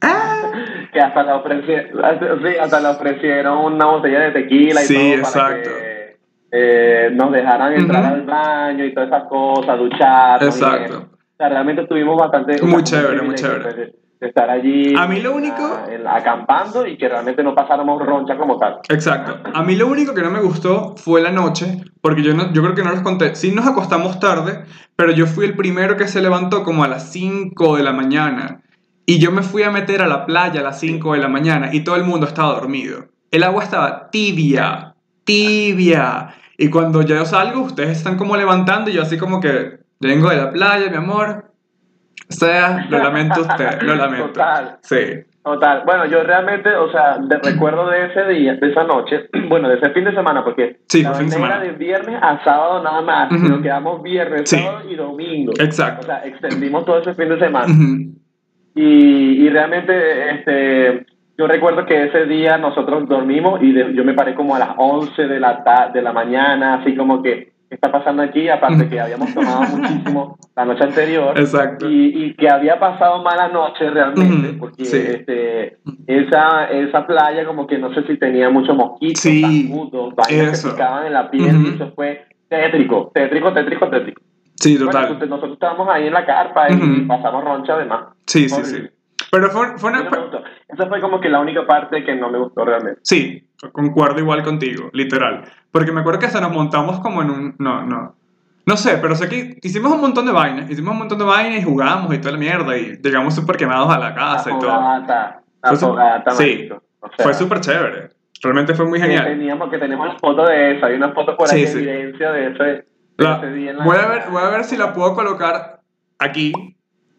que 0.92 1.00
hasta 1.00 1.22
le 1.24 1.32
ofrecieron, 1.32 2.00
sí, 2.42 2.58
hasta 2.60 2.80
le 2.80 2.88
ofrecieron 2.88 3.58
una 3.74 3.86
botella 3.86 4.20
de 4.20 4.30
tequila 4.30 4.82
y 4.82 4.86
Sí, 4.86 4.94
todo 4.94 5.14
exacto. 5.14 5.40
para 5.40 5.62
que 5.62 5.95
eh, 6.50 7.10
nos 7.12 7.32
dejaran 7.32 7.72
entrar 7.74 8.04
Ujú. 8.04 8.14
al 8.14 8.22
baño 8.22 8.84
y 8.84 8.94
todas 8.94 9.08
esas 9.08 9.24
cosas, 9.28 9.78
duchar. 9.78 10.42
Exacto. 10.42 11.08
O 11.12 11.36
sea, 11.36 11.48
realmente 11.48 11.82
estuvimos 11.82 12.16
bastante... 12.18 12.62
Muy 12.62 12.82
chévere, 12.82 13.20
muy 13.22 13.34
chévere. 13.34 13.60
privilegio 13.64 13.92
De, 14.20 14.26
estar 14.28 14.48
allí... 14.48 14.94
A 14.96 15.06
mí 15.06 15.20
lo 15.20 15.34
único- 15.34 15.78
la- 16.02 16.16
acampando 16.16 16.86
y 16.86 16.96
que 16.96 17.06
realmente 17.08 17.42
no 17.42 17.54
pasáramos 17.54 18.00
roncha 18.04 18.38
como 18.38 18.58
tal. 18.58 18.78
Exacto. 18.88 19.38
A 19.52 19.62
mí 19.62 19.76
lo 19.76 19.86
único 19.88 20.14
que 20.14 20.22
no 20.22 20.30
me 20.30 20.40
gustó 20.40 20.94
fue 20.96 21.20
la 21.20 21.30
noche, 21.30 21.82
porque 22.00 22.22
yo, 22.22 22.32
no, 22.32 22.50
yo 22.54 22.62
creo 22.62 22.74
que 22.74 22.82
no 22.82 22.92
les 22.92 23.02
conté. 23.02 23.34
Sí 23.34 23.52
nos 23.52 23.66
acostamos 23.66 24.18
tarde, 24.18 24.64
pero 24.96 25.12
yo 25.12 25.26
fui 25.26 25.44
el 25.44 25.54
primero 25.56 25.96
que 25.98 26.08
se 26.08 26.22
levantó 26.22 26.62
como 26.64 26.82
a 26.84 26.88
las 26.88 27.12
5 27.12 27.76
de 27.76 27.82
la 27.82 27.92
mañana. 27.92 28.62
Y 29.04 29.18
yo 29.20 29.30
me 29.30 29.42
fui 29.42 29.62
a 29.62 29.70
meter 29.70 30.00
a 30.00 30.06
la 30.06 30.24
playa 30.24 30.60
a 30.60 30.64
las 30.64 30.80
5 30.80 31.12
de 31.12 31.18
la 31.18 31.28
mañana 31.28 31.68
y 31.74 31.84
todo 31.84 31.96
el 31.96 32.04
mundo 32.04 32.26
estaba 32.26 32.54
dormido. 32.54 33.04
El 33.30 33.42
agua 33.42 33.62
estaba 33.62 34.08
tibia, 34.10 34.94
tibia. 35.26 36.28
Y 36.56 36.70
cuando 36.70 37.02
yo 37.02 37.22
salgo, 37.26 37.60
ustedes 37.62 37.98
están 37.98 38.16
como 38.16 38.36
levantando 38.36 38.88
y 38.90 38.94
yo 38.94 39.02
así 39.02 39.18
como 39.18 39.40
que 39.40 39.80
vengo 40.00 40.30
de 40.30 40.36
la 40.36 40.50
playa, 40.52 40.88
mi 40.90 40.96
amor. 40.96 41.44
O 42.28 42.32
sea, 42.32 42.86
lo 42.88 42.98
lamento 42.98 43.42
usted, 43.42 43.82
lo 43.82 43.94
lamento. 44.02 44.28
Total. 44.28 44.78
Sí. 44.82 44.96
Total. 45.44 45.82
Bueno, 45.86 46.06
yo 46.06 46.24
realmente, 46.24 46.74
o 46.74 46.90
sea, 46.90 47.18
de 47.18 47.38
recuerdo 47.38 47.88
de 47.88 48.06
ese 48.06 48.24
día, 48.26 48.54
de 48.54 48.68
esa 48.70 48.82
noche, 48.82 49.28
bueno, 49.48 49.68
de 49.68 49.76
ese 49.76 49.90
fin 49.90 50.04
de 50.04 50.12
semana, 50.14 50.42
porque 50.42 50.80
Sí, 50.88 51.02
la 51.02 51.14
fin 51.14 51.28
de 51.28 51.36
vaina 51.38 51.46
era 51.46 51.56
semana. 51.60 51.72
de 51.72 51.78
viernes 51.78 52.18
a 52.20 52.42
sábado 52.42 52.82
nada 52.82 53.00
más, 53.02 53.30
Ujú. 53.32 53.48
nos 53.48 53.60
quedamos 53.62 54.02
viernes, 54.02 54.48
Sí. 54.50 54.56
sábado 54.58 54.90
y 54.90 54.96
domingo. 54.96 55.52
Exacto. 55.60 56.00
O 56.00 56.06
sea, 56.06 56.24
extendimos 56.24 56.84
todo 56.84 56.98
ese 56.98 57.14
fin 57.14 57.28
de 57.28 57.38
semana. 57.38 57.72
Y, 58.74 59.46
y 59.46 59.48
realmente, 59.50 60.30
este, 60.34 61.06
yo 61.38 61.46
recuerdo 61.46 61.84
que 61.86 62.04
ese 62.04 62.24
día 62.26 62.58
nosotros 62.58 63.08
dormimos 63.08 63.62
y 63.62 63.72
de- 63.72 63.94
yo 63.94 64.04
me 64.04 64.14
paré 64.14 64.34
como 64.34 64.54
a 64.54 64.58
las 64.58 64.70
11 64.76 65.26
de 65.26 65.40
la, 65.40 65.62
ta- 65.64 65.90
de 65.92 66.02
la 66.02 66.12
mañana, 66.12 66.74
así 66.76 66.94
como 66.96 67.22
que, 67.22 67.52
¿qué 67.68 67.74
está 67.74 67.90
pasando 67.92 68.22
aquí? 68.22 68.48
Aparte 68.48 68.88
que 68.88 69.00
habíamos 69.00 69.34
tomado 69.34 69.60
muchísimo 69.76 70.38
la 70.54 70.64
noche 70.64 70.84
anterior. 70.84 71.38
Exacto. 71.38 71.90
Y, 71.90 72.24
y 72.24 72.34
que 72.34 72.48
había 72.48 72.78
pasado 72.78 73.22
mala 73.22 73.48
noche 73.48 73.90
realmente, 73.90 74.54
porque 74.58 74.84
sí. 74.84 74.96
este, 74.96 75.78
esa, 76.06 76.70
esa 76.70 77.06
playa 77.06 77.44
como 77.44 77.66
que 77.66 77.78
no 77.78 77.92
sé 77.92 78.02
si 78.06 78.16
tenía 78.18 78.48
muchos 78.50 78.76
mosquitos, 78.76 79.20
Sí, 79.20 79.70
vainas 80.16 80.64
que 80.64 80.70
picaban 80.70 81.06
en 81.06 81.12
la 81.12 81.30
piel, 81.30 81.56
y 81.66 81.74
eso 81.74 81.92
fue 81.94 82.24
tétrico, 82.48 83.10
tétrico, 83.12 83.52
tétrico, 83.52 83.88
tétrico. 83.90 84.22
Sí, 84.58 84.78
total. 84.78 85.18
nosotros 85.28 85.52
estábamos 85.52 85.86
ahí 85.92 86.06
en 86.06 86.14
la 86.14 86.24
carpa 86.24 86.70
y 86.72 87.00
pasamos 87.02 87.44
roncha 87.44 87.74
además. 87.74 88.06
Sí, 88.26 88.48
sí, 88.48 88.64
sí. 88.64 88.78
Pero 89.38 89.50
fue, 89.50 89.76
fue 89.78 89.90
una... 89.90 90.02
no. 90.04 90.42
Esa 90.68 90.86
fue 90.86 91.00
como 91.00 91.20
que 91.20 91.28
la 91.28 91.40
única 91.40 91.66
parte 91.66 92.02
que 92.04 92.14
no 92.16 92.30
me 92.30 92.38
gustó 92.38 92.64
realmente. 92.64 93.00
Sí, 93.02 93.46
concuerdo 93.72 94.18
igual 94.18 94.42
contigo, 94.42 94.88
literal. 94.94 95.44
Porque 95.70 95.92
me 95.92 96.00
acuerdo 96.00 96.20
que 96.20 96.26
hasta 96.26 96.40
nos 96.40 96.52
montamos 96.52 97.00
como 97.00 97.20
en 97.22 97.30
un... 97.30 97.54
No, 97.58 97.84
no. 97.84 98.14
No 98.64 98.76
sé, 98.76 98.96
pero 98.96 99.14
sé 99.14 99.28
que 99.28 99.58
hicimos 99.62 99.92
un 99.92 100.00
montón 100.00 100.24
de 100.24 100.32
vainas. 100.32 100.70
Hicimos 100.70 100.92
un 100.92 100.98
montón 101.00 101.18
de 101.18 101.24
vainas 101.24 101.60
y 101.60 101.64
jugamos 101.64 102.12
y 102.14 102.18
toda 102.18 102.32
la 102.32 102.38
mierda. 102.38 102.76
Y 102.78 102.96
llegamos 103.02 103.34
súper 103.34 103.56
quemados 103.56 103.94
a 103.94 103.98
la 103.98 104.08
La 104.08 104.14
casa 104.14 104.50
y 104.50 104.58
todo. 104.58 104.70
fogata, 104.72 105.42
la 105.62 105.68
Fue 105.68 105.76
su- 105.78 105.86
fogata, 105.86 106.30
sí. 106.32 106.68
O 107.00 107.08
sea, 107.14 107.24
Fue 107.24 107.34
súper 107.34 107.60
chévere. 107.60 108.08
Realmente 108.42 108.74
fue 108.74 108.86
muy 108.86 108.98
que 108.98 109.04
genial. 109.06 109.24
Teníamos, 109.26 109.70
que 109.70 109.78
tenemos 109.78 110.08
una 110.08 110.18
foto 110.18 110.44
de 110.46 110.76
eso, 110.76 110.86
hay 110.86 110.94
una 110.94 111.12
foto 111.12 111.36
por 111.36 111.46
Sí, 111.48 111.56
ahí 111.56 111.60
de 111.62 111.66
sí. 111.68 111.78
evidencia 111.78 112.32
de 112.32 112.46
ese, 112.52 112.62
de 112.64 112.84
La- 113.18 113.36
ese 113.36 113.52
día 113.52 113.70
en 113.70 113.76
la- 113.78 113.84
voy, 113.84 113.96
a 113.98 114.06
ver, 114.08 114.22
voy 114.30 114.42
a 114.42 114.48
ver 114.48 114.64
si 114.64 114.76
la 114.76 114.92
puedo 114.92 115.14
colocar 115.14 115.80
aquí 116.18 116.52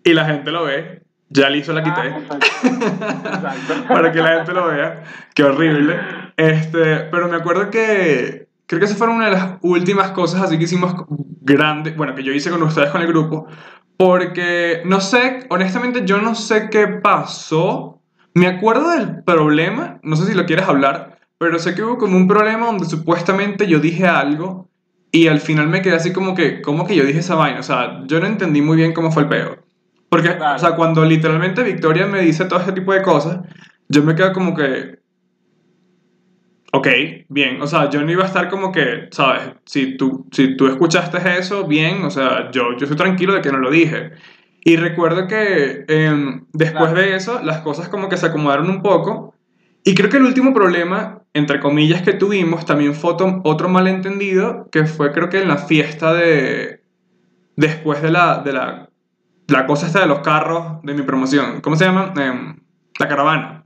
y 0.04 0.14
la 0.14 0.26
gente 0.26 0.52
lo 0.52 0.66
ve. 0.66 1.02
Ya 1.30 1.50
listo 1.50 1.74
la 1.74 1.84
quité. 1.84 2.02
Ah, 2.02 2.20
exacto. 2.20 2.48
Exacto. 2.68 3.88
para 3.88 4.12
que 4.12 4.20
la 4.20 4.36
gente 4.38 4.54
lo 4.54 4.68
vea. 4.68 5.04
Qué 5.34 5.44
horrible. 5.44 6.00
Este, 6.38 7.00
pero 7.12 7.28
me 7.28 7.36
acuerdo 7.36 7.70
que 7.70 8.48
creo 8.68 8.80
que 8.80 8.86
esa 8.86 8.96
fue 8.96 9.08
una 9.08 9.26
de 9.26 9.32
las 9.32 9.58
últimas 9.62 10.12
cosas 10.12 10.42
así 10.42 10.58
que 10.58 10.66
hicimos 10.66 10.94
grandes, 11.42 11.96
bueno, 11.96 12.14
que 12.16 12.24
yo 12.24 12.34
hice 12.34 12.52
con 12.52 12.62
ustedes 12.64 12.92
con 12.92 13.02
el 13.02 13.08
grupo, 13.08 13.48
porque 13.98 14.82
no 14.86 15.02
sé, 15.02 15.46
honestamente 15.50 16.04
yo 16.06 16.22
no 16.22 16.36
sé 16.36 16.70
qué 16.70 16.88
pasó. 16.88 18.02
Me 18.34 18.48
acuerdo 18.48 18.92
del 18.92 19.24
problema, 19.24 20.00
no 20.04 20.16
sé 20.16 20.28
si 20.28 20.36
lo 20.36 20.46
quieres 20.46 20.68
hablar, 20.68 21.18
pero 21.40 21.58
sé 21.58 21.74
que 21.74 21.84
hubo 21.84 21.98
como 21.98 22.18
un 22.18 22.28
problema 22.28 22.68
donde 22.68 22.86
supuestamente 22.86 23.68
yo 23.68 23.80
dije 23.80 24.06
algo 24.06 24.70
y 25.12 25.28
al 25.28 25.40
final 25.40 25.68
me 25.70 25.82
quedé 25.82 25.96
así 25.96 26.14
como 26.14 26.36
que, 26.36 26.62
¿cómo 26.62 26.86
que 26.86 26.96
yo 26.96 27.04
dije 27.04 27.20
esa 27.20 27.36
vaina? 27.36 27.62
O 27.62 27.64
sea, 27.64 28.04
yo 28.06 28.20
no 28.20 28.28
entendí 28.28 28.62
muy 28.62 28.78
bien 28.78 28.94
cómo 28.94 29.12
fue 29.12 29.24
el 29.24 29.30
peo. 29.30 29.67
Porque, 30.10 30.36
Claro. 30.38 30.56
o 30.56 30.60
sea, 30.60 30.76
cuando 30.76 31.04
literalmente 31.04 31.64
Victoria 31.64 32.08
me 32.08 32.22
dice 32.22 32.46
todo 32.46 32.60
este 32.60 32.72
tipo 32.72 32.94
de 32.94 33.02
cosas, 33.02 33.40
yo 33.90 34.04
me 34.04 34.16
quedo 34.16 34.32
como 34.34 34.56
que, 34.56 35.00
ok, 36.72 36.88
bien, 37.30 37.62
o 37.62 37.68
sea, 37.68 37.90
yo 37.90 38.02
no 38.02 38.12
iba 38.12 38.24
a 38.24 38.28
estar 38.28 38.50
como 38.50 38.72
que, 38.72 39.08
¿sabes? 39.12 39.42
Si 39.66 39.98
tú, 39.98 40.28
si 40.32 40.56
tú 40.56 40.68
escuchaste 40.68 41.18
eso, 41.38 41.66
bien, 41.66 42.04
o 42.04 42.10
sea, 42.10 42.52
yo, 42.52 42.72
yo 42.78 42.84
estoy 42.86 42.98
tranquilo 42.98 43.34
de 43.34 43.42
que 43.42 43.52
no 43.52 43.58
lo 43.60 43.70
dije. 43.72 44.12
Y 44.64 44.76
recuerdo 44.76 45.28
que 45.28 45.86
em, 45.88 46.46
después 46.54 46.92
Claro. 46.92 47.08
de 47.08 47.16
eso, 47.16 47.42
las 47.44 47.60
cosas 47.62 47.88
como 47.90 48.10
que 48.10 48.18
se 48.18 48.26
acomodaron 48.28 48.70
un 48.70 48.82
poco. 48.82 49.34
Y 49.84 49.96
creo 49.96 50.10
que 50.10 50.18
el 50.18 50.24
último 50.24 50.54
problema, 50.54 51.22
entre 51.34 51.60
comillas, 51.62 52.02
que 52.02 52.14
tuvimos 52.14 52.66
también 52.66 52.94
fue 52.94 53.14
otro 53.44 53.70
malentendido, 53.70 54.68
que 54.72 54.86
fue 54.86 55.12
creo 55.14 55.30
que 55.30 55.42
en 55.42 55.48
la 55.48 55.58
fiesta 55.58 56.14
de... 56.14 56.82
Después 57.56 58.02
de 58.02 58.12
la, 58.12 58.40
de 58.44 58.54
la, 58.54 58.87
la 59.48 59.66
cosa 59.66 59.88
esta 59.88 60.00
de 60.02 60.08
los 60.08 60.20
carros 60.20 60.82
de 60.84 60.94
mi 60.94 61.02
promoción. 61.04 61.62
¿Cómo 61.62 61.76
se 61.76 61.86
llama? 61.86 62.14
Em, 62.18 62.58
la 63.00 63.08
caravana. 63.08 63.64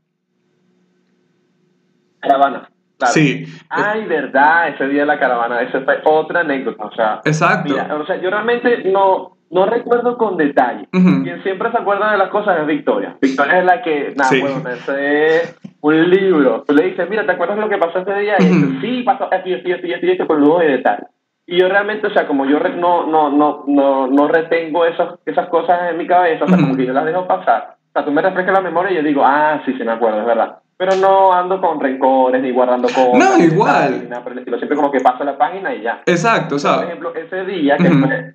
Caravana. 2.20 2.70
claro. 2.98 3.14
Sí. 3.14 3.46
Ay, 3.70 4.06
verdad, 4.06 4.70
ese 4.70 4.88
día 4.88 5.02
de 5.02 5.08
la 5.08 5.20
caravana, 5.20 5.62
esa 5.62 5.82
fue 5.82 6.02
otra 6.06 6.42
anécdota, 6.42 6.86
o 6.86 6.92
sea, 6.94 7.22
Exacto. 7.26 7.70
mira, 7.74 7.96
o 7.96 8.06
sea, 8.06 8.22
yo 8.22 8.30
realmente 8.30 8.84
no, 8.92 9.38
no 9.50 9.66
recuerdo 9.66 10.18
con 10.20 10.38
detalle. 10.38 10.88
Quien 10.92 11.42
siempre 11.42 11.72
se 11.72 11.78
acuerda 11.80 12.12
de 12.12 12.20
las 12.20 12.30
cosas 12.30 12.60
es 12.60 12.68
Victoria. 12.68 13.18
Victoria 13.20 13.60
es 13.60 13.66
la 13.66 13.82
que, 13.82 14.14
nada, 14.16 14.30
Sí. 14.30 14.40
bueno, 14.42 14.70
ese 14.70 15.36
es 15.38 15.60
un 15.82 16.10
libro. 16.12 16.64
Tú 16.68 16.76
le 16.76 16.90
dices, 16.90 17.10
mira, 17.10 17.26
¿te 17.26 17.32
acuerdas 17.32 17.58
lo 17.58 17.70
que 17.70 17.78
pasó 17.80 18.00
ese 18.00 18.14
día? 18.20 18.36
Y 18.38 18.46
dice, 18.46 18.82
sí, 18.82 19.04
pasó 19.04 19.32
esto 19.32 19.50
y 19.50 19.54
esto 19.54 19.68
y 19.68 19.72
esto 19.72 19.88
y 19.88 19.94
esto 19.94 20.06
y 20.06 20.12
esto 20.12 20.28
con 20.28 20.40
lujo 20.40 20.60
de 20.60 20.68
detalle. 20.68 21.08
Y 21.46 21.58
yo 21.60 21.68
realmente, 21.68 22.08
o 22.08 22.14
sea, 22.14 22.28
como 22.28 22.46
yo 22.46 22.60
no, 22.60 23.08
no, 23.08 23.30
no, 23.30 23.64
no, 23.68 24.08
no 24.08 24.28
retengo 24.28 24.86
esas, 24.86 25.16
esas 25.26 25.50
cosas 25.50 25.92
en 25.92 25.98
mi 25.98 26.08
cabeza, 26.08 26.46
o 26.46 26.48
sea, 26.48 26.58
como 26.58 26.76
que 26.76 26.86
yo 26.86 26.94
las 26.94 27.06
dejo 27.06 27.28
pasar. 27.28 27.76
O 27.90 27.92
sea, 27.94 28.06
tú 28.06 28.12
me 28.12 28.22
refrescas 28.22 28.54
la 28.54 28.62
memoria 28.62 28.92
y 28.92 28.96
yo 28.96 29.04
digo, 29.04 29.24
ah, 29.26 29.62
sí, 29.66 29.74
sí 29.78 29.84
me 29.84 29.92
acuerdo, 29.92 30.20
es 30.22 30.26
verdad. 30.26 30.60
Pero 30.78 30.96
no 30.96 31.34
ando 31.34 31.60
con 31.60 31.80
rencores 31.80 32.42
ni 32.42 32.52
guardando 32.52 32.88
cosas. 32.88 33.14
No, 33.14 33.38
igual. 33.38 34.08
nada 34.10 34.24
por 34.24 34.38
estilo. 34.38 34.58
Siempre 34.58 34.78
como 34.78 34.92
que 34.92 35.00
paso 35.02 35.24
la 35.24 35.38
página 35.38 35.76
y 35.76 35.82
ya. 35.82 36.02
Exacto, 36.06 36.56
o 36.56 36.58
Por 36.58 36.60
sea, 36.60 36.84
ejemplo, 36.84 37.14
ese 37.14 37.46
día 37.46 37.78
que 37.78 37.90
fue 37.90 38.34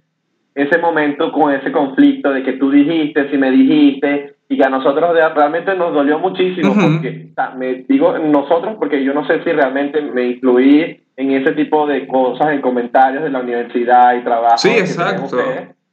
ese 0.55 0.79
momento 0.79 1.33
con 1.33 1.53
ese 1.53 1.71
conflicto 1.71 2.31
de 2.33 2.43
que 2.43 2.55
tú 2.55 2.71
dijiste, 2.71 3.31
si 3.31 3.37
me 3.37 3.51
dijiste, 3.51 4.36
y 4.49 4.57
que 4.57 4.65
a 4.65 4.71
nosotros 4.71 5.15
realmente 5.35 5.75
nos 5.75 5.93
dolió 5.93 6.19
muchísimo, 6.19 6.75
porque, 6.75 7.31
me 7.57 7.85
digo 7.89 8.17
nosotros, 8.19 8.77
porque 8.79 9.03
yo 9.03 9.13
no 9.13 9.27
sé 9.27 9.43
si 9.43 9.53
realmente 9.53 10.01
me 10.01 10.29
incluí 10.29 11.01
en 11.17 11.31
ese 11.33 11.53
tipo 11.53 11.87
de 11.87 12.07
cosas, 12.07 12.53
en 12.53 12.61
comentarios 12.61 13.25
de 13.25 13.31
la 13.31 13.41
universidad 13.41 14.15
y 14.15 14.23
trabajo. 14.23 14.59
Sí, 14.59 14.71
exacto. 14.71 15.37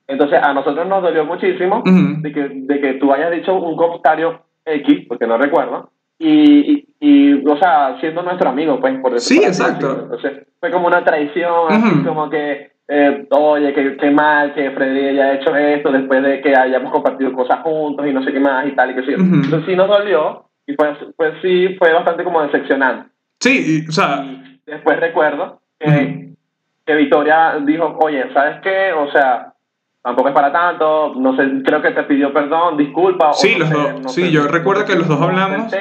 Entonces, 0.07 0.39
a 0.43 0.53
nosotros 0.53 0.87
nos 0.87 1.01
dolió 1.01 1.25
muchísimo 1.25 1.81
de, 1.85 2.31
que, 2.31 2.49
de 2.49 2.81
que 2.81 2.93
tú 2.95 3.11
hayas 3.11 3.31
dicho 3.31 3.55
un 3.55 3.75
comentario 3.75 4.41
X, 4.65 5.05
porque 5.07 5.25
no 5.25 5.37
recuerdo, 5.37 5.89
y, 6.19 6.85
y, 6.99 7.33
o 7.45 7.57
sea, 7.57 7.97
siendo 7.99 8.21
nuestro 8.21 8.49
amigo, 8.49 8.79
pues, 8.79 8.99
por 8.99 9.13
decirlo 9.13 9.43
Sí, 9.43 9.47
exacto. 9.47 10.01
Entonces, 10.03 10.47
fue 10.59 10.71
como 10.71 10.87
una 10.87 11.03
traición, 11.03 11.71
así 11.71 12.03
como 12.03 12.29
que 12.29 12.72
eh, 12.87 13.27
oye, 13.31 13.73
qué, 13.73 14.11
mal 14.11 14.53
que 14.53 14.71
Freddy 14.71 15.07
haya 15.09 15.35
hecho 15.35 15.55
esto 15.55 15.91
después 15.91 16.21
de 16.21 16.41
que 16.41 16.55
hayamos 16.55 16.91
compartido 16.91 17.31
cosas 17.33 17.61
juntos 17.61 18.05
y 18.05 18.11
no 18.11 18.23
sé 18.23 18.33
qué 18.33 18.39
más 18.39 18.67
y 18.67 18.71
tal 18.71 18.91
y 18.91 18.95
que 18.95 19.03
sí. 19.03 19.13
Entonces 19.13 19.63
sí 19.65 19.75
nos 19.75 19.87
dolió 19.87 20.45
y 20.67 20.75
pues, 20.75 20.97
pues 21.15 21.33
sí 21.41 21.75
fue 21.79 21.93
bastante 21.93 22.23
como 22.23 22.41
decepcionante. 22.41 23.09
Sí, 23.39 23.85
o 23.87 23.91
sea... 23.91 24.23
después 24.65 24.99
recuerdo 24.99 25.61
que, 25.79 26.33
que 26.85 26.95
Victoria 26.95 27.57
dijo, 27.65 27.97
oye, 28.01 28.25
¿sabes 28.33 28.61
qué? 28.61 28.91
O 28.93 29.09
sea, 29.11 29.53
tampoco 30.01 30.29
es 30.29 30.35
para 30.35 30.51
tanto, 30.51 31.13
no 31.15 31.35
sé, 31.37 31.63
creo 31.65 31.81
que 31.81 31.91
te 31.91 32.03
pidió 32.03 32.33
perdón, 32.33 32.77
disculpa. 32.77 33.33
Sí, 33.33 33.55
los 33.55 33.69
dos, 33.69 34.13
sí, 34.13 34.29
yo 34.29 34.47
recuerdo 34.47 34.85
que 34.85 34.95
los 34.95 35.07
dos 35.07 35.21
hablamos, 35.21 35.73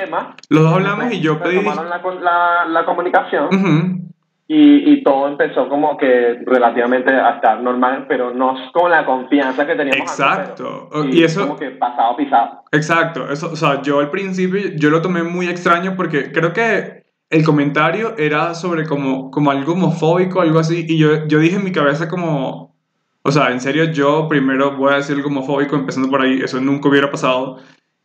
los 0.48 0.62
dos 0.62 0.72
hablamos 0.72 1.12
y 1.12 1.20
yo 1.20 1.40
pedí... 1.40 1.62
La, 1.64 2.00
la, 2.20 2.64
la 2.68 2.84
comunicación 2.84 4.11
y, 4.54 4.92
y, 4.92 5.02
todo 5.02 5.28
empezó 5.28 5.66
como 5.66 5.96
que 5.96 6.42
relativamente 6.44 7.10
a 7.10 7.36
estar 7.36 7.62
normal, 7.62 8.04
pero 8.06 8.34
no 8.34 8.54
con 8.74 8.90
la 8.90 9.06
confianza 9.06 9.66
que 9.66 9.74
teníamos 9.74 10.10
Exacto. 10.10 10.90
y 11.10 11.24
eso... 11.24 11.46
Como 11.46 11.58
que 11.58 11.70
pasado 11.70 12.14
pisado. 12.18 12.62
Exacto. 12.70 13.32
Eso, 13.32 13.50
o 13.50 13.56
sea, 13.56 13.80
yo 13.80 14.00
al 14.00 14.10
principio, 14.10 14.60
yo 14.76 14.90
lo 14.90 15.00
tomé 15.00 15.22
muy 15.22 15.48
extraño 15.48 15.94
porque 15.96 16.32
creo 16.32 16.52
que 16.52 17.04
el 17.30 17.44
comentario 17.46 18.14
era 18.18 18.52
sobre 18.52 18.84
como, 18.84 19.30
como 19.30 19.50
algo 19.50 19.72
homofóbico, 19.72 20.42
algo 20.42 20.58
así, 20.58 20.84
y 20.86 20.98
yo, 20.98 21.26
yo 21.26 21.38
dije 21.38 21.56
en 21.56 21.64
mi 21.64 21.72
cabeza 21.72 22.06
como... 22.10 22.76
O 23.22 23.32
sea, 23.32 23.52
en 23.52 23.60
serio, 23.60 23.84
yo 23.84 24.28
primero 24.28 24.76
voy 24.76 24.92
a 24.92 24.96
decir 24.96 25.16
algo 25.16 25.28
homofóbico, 25.28 25.76
empezando 25.76 26.10
por 26.10 26.20
ahí, 26.20 26.40
eso 26.42 26.60
nunca 26.60 26.90
hubiera 26.90 27.10
pasado. 27.10 27.56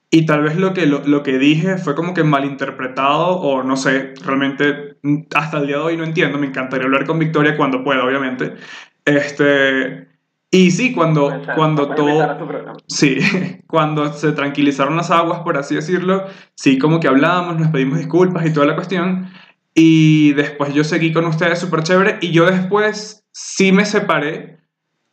Y 0.09 0.25
tal 0.25 0.41
vez 0.41 0.55
lo 0.55 0.73
que, 0.73 0.85
lo, 0.85 1.23
que 1.23 1.37
dije 1.37 1.77
fue 1.77 1.93
como 1.93 2.13
que 2.13 2.23
malinterpretado 2.23 3.27
o 3.27 3.61
no 3.63 3.75
sé, 3.75 4.13
realmente 4.23 4.97
mm, 5.03 5.23
hasta 5.35 5.57
el 5.57 5.67
día 5.67 5.77
de 5.77 5.83
hoy 5.83 5.97
no 5.97 6.05
entiendo, 6.05 6.37
me 6.37 6.47
encantaría 6.47 6.85
hablar 6.85 7.05
con 7.05 7.19
Victoria 7.19 7.57
cuando 7.57 7.83
pueda, 7.83 8.05
obviamente. 8.05 8.53
Este, 9.03 10.07
y 10.49 10.71
sí, 10.71 10.93
cuando, 10.93 11.41
cuando 11.55 11.89
todo... 11.89 12.37
Sí, 12.87 13.17
cuando 13.67 14.13
se 14.13 14.31
tranquilizaron 14.31 14.95
las 14.95 15.11
aguas, 15.11 15.41
por 15.41 15.57
así 15.57 15.75
decirlo, 15.75 16.25
sí, 16.55 16.77
como 16.77 17.01
que 17.01 17.09
hablamos, 17.09 17.59
nos 17.59 17.69
pedimos 17.69 17.97
disculpas 17.97 18.45
y 18.45 18.53
toda 18.53 18.65
la 18.65 18.75
cuestión. 18.75 19.29
Y 19.73 20.31
después 20.33 20.73
yo 20.73 20.85
seguí 20.85 21.11
con 21.11 21.25
ustedes 21.25 21.59
súper 21.59 21.83
chévere 21.83 22.17
y 22.21 22.31
yo 22.31 22.45
después 22.45 23.25
sí 23.33 23.73
me 23.73 23.85
separé 23.85 24.57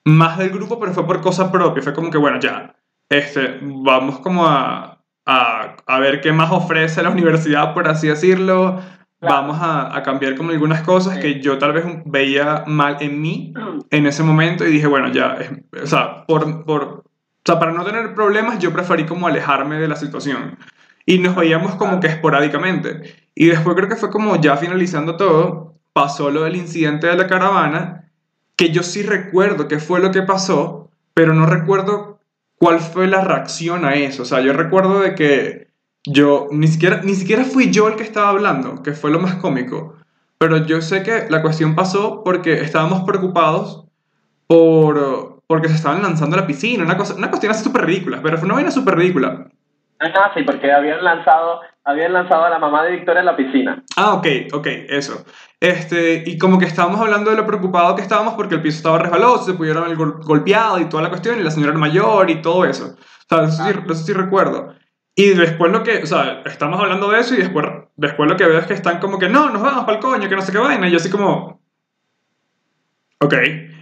más 0.04 0.38
del 0.38 0.50
grupo, 0.50 0.78
pero 0.78 0.92
fue 0.92 1.04
por 1.04 1.20
cosa 1.20 1.50
propia, 1.50 1.82
fue 1.82 1.94
como 1.94 2.10
que 2.10 2.18
bueno, 2.18 2.38
ya 2.38 2.76
este, 3.08 3.58
vamos 3.62 4.18
como 4.20 4.46
a, 4.46 5.02
a, 5.26 5.76
a, 5.86 5.98
ver 5.98 6.20
qué 6.20 6.32
más 6.32 6.50
ofrece 6.50 7.02
la 7.02 7.10
universidad, 7.10 7.74
por 7.74 7.88
así 7.88 8.08
decirlo. 8.08 8.80
Vamos 9.20 9.58
a, 9.60 9.96
a, 9.96 10.02
cambiar 10.02 10.36
como 10.36 10.50
algunas 10.50 10.82
cosas 10.82 11.18
que 11.18 11.40
yo 11.40 11.56
tal 11.58 11.72
vez 11.72 11.84
veía 12.04 12.64
mal 12.66 12.98
en 13.00 13.20
mí 13.20 13.54
en 13.90 14.06
ese 14.06 14.22
momento 14.22 14.66
y 14.66 14.70
dije, 14.70 14.86
bueno, 14.86 15.08
ya, 15.12 15.38
o 15.82 15.86
sea, 15.86 16.26
por, 16.26 16.64
por, 16.64 16.82
o 16.82 17.02
sea, 17.44 17.58
para 17.58 17.72
no 17.72 17.84
tener 17.84 18.14
problemas 18.14 18.58
yo 18.58 18.72
preferí 18.72 19.06
como 19.06 19.26
alejarme 19.26 19.78
de 19.78 19.88
la 19.88 19.96
situación. 19.96 20.58
Y 21.06 21.18
nos 21.18 21.36
veíamos 21.36 21.74
como 21.74 22.00
que 22.00 22.06
esporádicamente. 22.06 23.14
Y 23.34 23.46
después 23.46 23.76
creo 23.76 23.88
que 23.88 23.96
fue 23.96 24.10
como 24.10 24.40
ya 24.40 24.56
finalizando 24.56 25.16
todo, 25.16 25.74
pasó 25.92 26.30
lo 26.30 26.44
del 26.44 26.56
incidente 26.56 27.06
de 27.06 27.16
la 27.16 27.26
caravana, 27.26 28.10
que 28.56 28.70
yo 28.70 28.82
sí 28.82 29.02
recuerdo 29.02 29.68
qué 29.68 29.78
fue 29.78 30.00
lo 30.00 30.10
que 30.10 30.22
pasó, 30.22 30.90
pero 31.12 31.34
no 31.34 31.46
recuerdo 31.46 32.13
cuál 32.58 32.80
fue 32.80 33.06
la 33.06 33.22
reacción 33.22 33.84
a 33.84 33.94
eso. 33.94 34.22
O 34.22 34.26
sea, 34.26 34.40
yo 34.40 34.52
recuerdo 34.52 35.00
de 35.00 35.14
que 35.14 35.68
yo, 36.06 36.48
ni 36.50 36.66
siquiera, 36.66 37.00
ni 37.02 37.14
siquiera 37.14 37.44
fui 37.44 37.70
yo 37.70 37.88
el 37.88 37.96
que 37.96 38.02
estaba 38.02 38.28
hablando, 38.28 38.82
que 38.82 38.92
fue 38.92 39.10
lo 39.10 39.18
más 39.18 39.36
cómico. 39.36 39.96
Pero 40.38 40.58
yo 40.58 40.82
sé 40.82 41.02
que 41.02 41.26
la 41.30 41.42
cuestión 41.42 41.74
pasó 41.74 42.22
porque 42.24 42.54
estábamos 42.54 43.04
preocupados 43.04 43.86
por, 44.46 45.42
porque 45.46 45.68
se 45.68 45.74
estaban 45.74 46.02
lanzando 46.02 46.36
a 46.36 46.40
la 46.40 46.46
piscina, 46.46 46.84
una, 46.84 46.96
cosa, 46.96 47.14
una 47.14 47.30
cuestión 47.30 47.52
así 47.52 47.64
súper 47.64 47.86
ridícula, 47.86 48.20
pero 48.22 48.36
fue 48.36 48.46
una 48.46 48.54
vaina 48.54 48.70
súper 48.70 48.96
ridícula. 48.96 49.46
Ah, 50.00 50.32
sí, 50.34 50.42
porque 50.42 50.70
habían 50.70 51.02
lanzado, 51.02 51.60
habían 51.84 52.12
lanzado 52.12 52.44
a 52.44 52.50
la 52.50 52.58
mamá 52.58 52.82
de 52.84 52.92
Victoria 52.92 53.20
en 53.20 53.26
la 53.26 53.36
piscina. 53.36 53.82
Ah, 53.96 54.14
ok, 54.14 54.26
ok, 54.52 54.66
eso. 54.88 55.24
Este, 55.60 56.24
y 56.26 56.38
como 56.38 56.58
que 56.58 56.64
estábamos 56.64 57.00
hablando 57.00 57.30
de 57.30 57.36
lo 57.36 57.46
preocupado 57.46 57.94
que 57.94 58.02
estábamos 58.02 58.34
porque 58.34 58.54
el 58.54 58.62
piso 58.62 58.78
estaba 58.78 58.98
resbaloso, 58.98 59.44
se 59.44 59.54
pudieron 59.54 59.84
haber 59.84 59.96
golpeado 59.96 60.80
y 60.80 60.88
toda 60.88 61.02
la 61.02 61.10
cuestión, 61.10 61.38
y 61.38 61.42
la 61.42 61.50
señora 61.50 61.72
mayor 61.74 62.30
y 62.30 62.40
todo 62.42 62.64
eso. 62.64 62.96
O 62.96 63.28
sea, 63.28 63.44
eso, 63.44 63.64
sí, 63.64 63.78
eso 63.84 63.94
sí 63.94 64.12
recuerdo. 64.12 64.74
Y 65.14 65.28
después 65.30 65.70
lo 65.70 65.82
que, 65.82 66.02
o 66.02 66.06
sea, 66.06 66.42
estamos 66.44 66.80
hablando 66.80 67.08
de 67.10 67.20
eso 67.20 67.34
y 67.34 67.38
después, 67.38 67.66
después 67.96 68.28
lo 68.28 68.36
que 68.36 68.46
veo 68.46 68.58
es 68.58 68.66
que 68.66 68.74
están 68.74 68.98
como 68.98 69.18
que, 69.18 69.28
no, 69.28 69.50
nos 69.50 69.62
vamos 69.62 69.84
para 69.84 69.98
el 69.98 70.02
coño, 70.02 70.28
que 70.28 70.34
no 70.34 70.42
sé 70.42 70.52
qué 70.52 70.58
vaina. 70.58 70.88
Y 70.88 70.90
yo 70.90 70.96
así 70.96 71.10
como, 71.10 71.60
ok, 73.20 73.34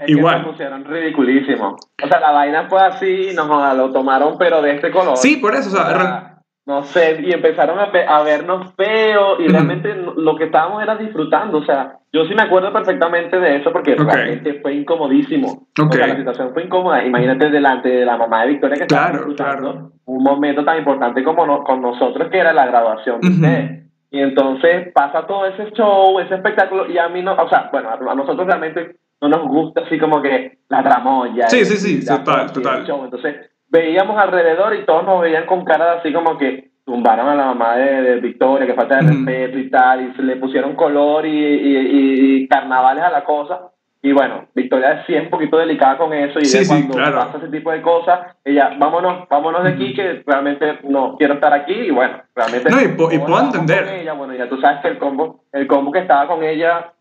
igual. 0.09 0.39
Que 0.39 0.43
se 0.43 0.51
pusieron 0.51 0.85
ridiculísimo. 0.85 1.77
O 2.03 2.07
sea, 2.07 2.21
la 2.21 2.33
vaina 2.33 2.69
fue 2.69 2.83
así, 2.83 3.31
nos 3.35 3.49
lo 3.77 3.93
tomaron, 3.93 4.37
pero 4.39 4.61
de 4.61 4.75
este 4.75 4.91
color. 4.91 5.17
Sí, 5.17 5.37
por 5.37 5.55
eso, 5.55 5.71
o 5.71 5.73
sea, 5.73 6.32
no 6.65 6.83
sé, 6.85 7.21
y 7.23 7.33
empezaron 7.33 7.79
a, 7.79 7.85
a 7.85 8.23
vernos 8.23 8.73
feos 8.75 9.41
y 9.41 9.49
realmente 9.49 9.95
lo 10.17 10.37
que 10.37 10.45
estábamos 10.45 10.83
era 10.83 10.97
disfrutando, 10.97 11.59
o 11.59 11.65
sea, 11.65 11.99
yo 12.13 12.25
sí 12.27 12.35
me 12.35 12.43
acuerdo 12.43 12.73
perfectamente 12.73 13.41
de 13.41 13.57
eso 13.57 13.73
porque 13.73 13.95
realmente 13.97 14.61
fue 14.61 14.75
incomodísimo. 14.75 15.67
O 15.81 15.93
sea, 15.93 16.07
la 16.07 16.17
situación 16.17 16.53
fue 16.53 16.65
incómoda. 16.65 17.03
Imagínate 17.05 17.49
delante 17.49 17.89
de 17.89 18.05
la 18.05 18.19
mamá 18.19 18.43
de 18.43 18.49
Victoria 18.49 18.77
que 18.77 18.83
estaba 18.83 19.13
disfrutando 19.13 19.93
un 20.05 20.23
momento 20.23 20.63
tan 20.63 20.79
importante 20.79 21.25
como 21.25 21.65
con 21.65 21.81
nosotros 21.81 22.29
que 22.31 22.39
era 22.39 22.53
la 22.53 22.67
graduación 22.67 23.21
Y 24.11 24.21
entonces 24.21 24.93
pasa 24.93 25.27
todo 25.27 25.47
ese 25.47 25.71
show, 25.73 26.21
ese 26.21 26.35
espectáculo 26.35 26.87
y 26.87 26.99
a 26.99 27.09
mí 27.09 27.23
no, 27.23 27.33
o 27.33 27.49
sea, 27.49 27.71
bueno, 27.73 27.89
a, 27.91 28.15
nosotros 28.15 28.47
realmente 28.47 28.97
no 29.23 29.29
nos 29.29 29.49
gusta 29.49 29.81
así 29.87 29.99
como 29.99 30.21
que 30.21 30.59
la 30.69 30.83
tramoya. 30.83 31.49
Sí, 31.49 31.65
sí, 31.65 31.77
sí, 31.77 32.07
total, 32.07 32.53
total. 32.53 32.85
Entonces 33.05 33.52
veíamos 33.73 34.23
alrededor 34.23 34.75
y 34.75 34.85
todos 34.85 35.05
nos 35.05 35.23
veían 35.23 35.47
con 35.47 35.65
cara 35.65 35.95
así 35.95 36.13
como 36.13 36.37
que 36.37 36.73
tumbaron 36.85 37.27
a 37.29 37.35
la 37.35 37.47
mamá 37.47 37.77
de, 37.77 38.21
Victoria, 38.21 38.67
que 38.67 38.75
falta 38.75 38.97
de 38.97 39.09
respeto 39.09 39.59
y 39.59 39.71
tal, 39.71 40.03
y 40.03 40.15
se 40.15 40.23
le 40.23 40.37
pusieron 40.37 40.77
color 40.77 41.25
y, 41.25 42.43
y, 42.43 42.49
carnavales 42.49 43.03
a 43.03 43.11
la 43.11 43.25
cosa. 43.25 43.71
Y 44.03 44.13
bueno, 44.13 44.49
Victoria 44.55 45.05
sí 45.07 45.15
es 45.15 45.23
un 45.23 45.31
poquito 45.31 45.57
delicada 45.57 45.97
con 45.97 46.13
eso 46.13 46.41
y 46.41 46.67
cuando 46.67 46.97
pasa 46.97 47.39
ese 47.39 47.49
tipo 47.49 47.71
de 47.71 47.81
cosas, 47.81 48.37
ella, 48.45 48.73
vámonos, 48.77 49.29
vámonos 49.29 49.63
de 49.63 49.71
aquí 49.71 49.95
que 49.95 50.25
realmente 50.27 50.81
no 50.83 51.17
quiero 51.17 51.35
estar 51.35 51.53
aquí 51.55 51.73
y 51.73 51.91
bueno, 51.93 52.21
realmente... 52.35 52.69
No, 52.69 52.81
y, 52.83 52.89
puedo 52.89 53.41
entender. 53.41 54.01
Ella, 54.01 54.13
bueno, 54.15 54.35
ya 54.35 54.49
tú 54.49 54.61
sabes 54.61 54.81
que 54.83 54.89
el 54.89 54.99
combo, 54.99 55.45
el 55.53 55.69
combo 55.69 55.93
que 55.93 56.01
estaba 56.01 56.27
con 56.27 56.43
ella, 56.43 56.93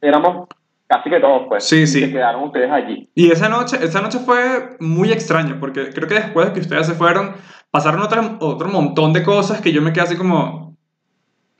éramos 0.00 0.48
casi 0.92 1.10
que 1.10 1.20
todos, 1.20 1.44
pues. 1.48 1.64
Sí, 1.64 1.86
sí. 1.86 2.00
Se 2.00 2.12
quedaron 2.12 2.44
ustedes 2.44 2.70
allí. 2.70 3.08
Y 3.14 3.30
esa 3.30 3.48
noche, 3.48 3.78
esa 3.80 4.02
noche 4.02 4.18
fue 4.18 4.76
muy 4.80 5.10
extraña, 5.10 5.56
porque 5.58 5.90
creo 5.90 6.06
que 6.06 6.14
después 6.14 6.48
de 6.48 6.52
que 6.52 6.60
ustedes 6.60 6.86
se 6.86 6.94
fueron, 6.94 7.34
pasaron 7.70 8.02
otro, 8.02 8.36
otro 8.40 8.68
montón 8.68 9.12
de 9.12 9.22
cosas 9.22 9.60
que 9.60 9.72
yo 9.72 9.80
me 9.80 9.92
quedé 9.92 10.02
así 10.02 10.16
como, 10.16 10.76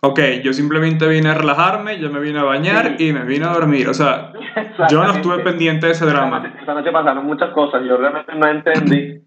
ok, 0.02 0.20
yo 0.42 0.52
simplemente 0.52 1.08
vine 1.08 1.30
a 1.30 1.34
relajarme, 1.34 1.98
yo 1.98 2.10
me 2.10 2.20
vine 2.20 2.40
a 2.40 2.44
bañar 2.44 2.96
y 3.00 3.12
me 3.12 3.24
vine 3.24 3.46
a 3.46 3.54
dormir. 3.54 3.88
O 3.88 3.94
sea, 3.94 4.32
yo 4.90 5.02
no 5.02 5.12
estuve 5.12 5.38
pendiente 5.38 5.86
de 5.86 5.92
ese 5.92 6.04
drama. 6.04 6.54
Esa 6.60 6.74
noche 6.74 6.92
pasaron 6.92 7.24
muchas 7.24 7.52
cosas, 7.54 7.82
yo 7.88 7.96
realmente 7.96 8.34
no 8.34 8.46
entendí 8.48 9.22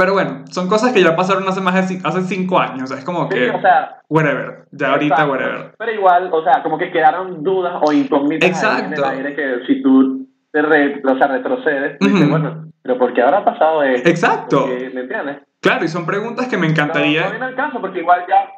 pero 0.00 0.14
bueno, 0.14 0.44
son 0.50 0.68
cosas 0.68 0.92
que 0.92 1.02
ya 1.02 1.14
pasaron 1.14 1.46
hace 1.46 1.60
más 1.60 1.74
de 1.88 1.98
hace 2.02 2.22
cinco 2.22 2.58
años. 2.58 2.90
Es 2.90 3.04
como 3.04 3.28
que. 3.28 3.50
o 3.50 3.60
sea, 3.60 4.00
whatever. 4.08 4.64
Ya 4.72 4.92
ahorita, 4.92 5.26
whatever. 5.26 5.74
Pero 5.76 5.92
igual, 5.92 6.30
o 6.32 6.42
sea, 6.42 6.62
como 6.62 6.78
que 6.78 6.90
quedaron 6.90 7.42
dudas 7.42 7.74
o 7.82 7.92
incógnitas 7.92 8.48
Exacto. 8.48 8.86
en 8.86 8.92
el 8.94 9.04
aire 9.04 9.34
que 9.34 9.66
si 9.66 9.82
tú 9.82 10.26
te 10.52 10.60
o 10.60 11.18
sea, 11.18 11.26
retrocedes, 11.28 11.98
dices, 12.00 12.30
bueno, 12.30 12.72
pero 12.82 12.98
¿por 12.98 13.12
qué 13.12 13.22
ahora 13.22 13.38
ha 13.38 13.44
pasado 13.44 13.82
esto? 13.82 14.08
Exacto. 14.08 14.66
¿Me 14.66 15.00
entiendes? 15.00 15.38
Claro, 15.60 15.84
y 15.84 15.88
son 15.88 16.06
preguntas 16.06 16.48
que 16.48 16.56
me 16.56 16.66
encantaría. 16.66 17.20
No, 17.20 17.26
no 17.26 17.30
viene 17.32 17.46
al 17.46 17.54
caso, 17.54 17.80
porque 17.80 18.00
igual 18.00 18.24
ya. 18.26 18.50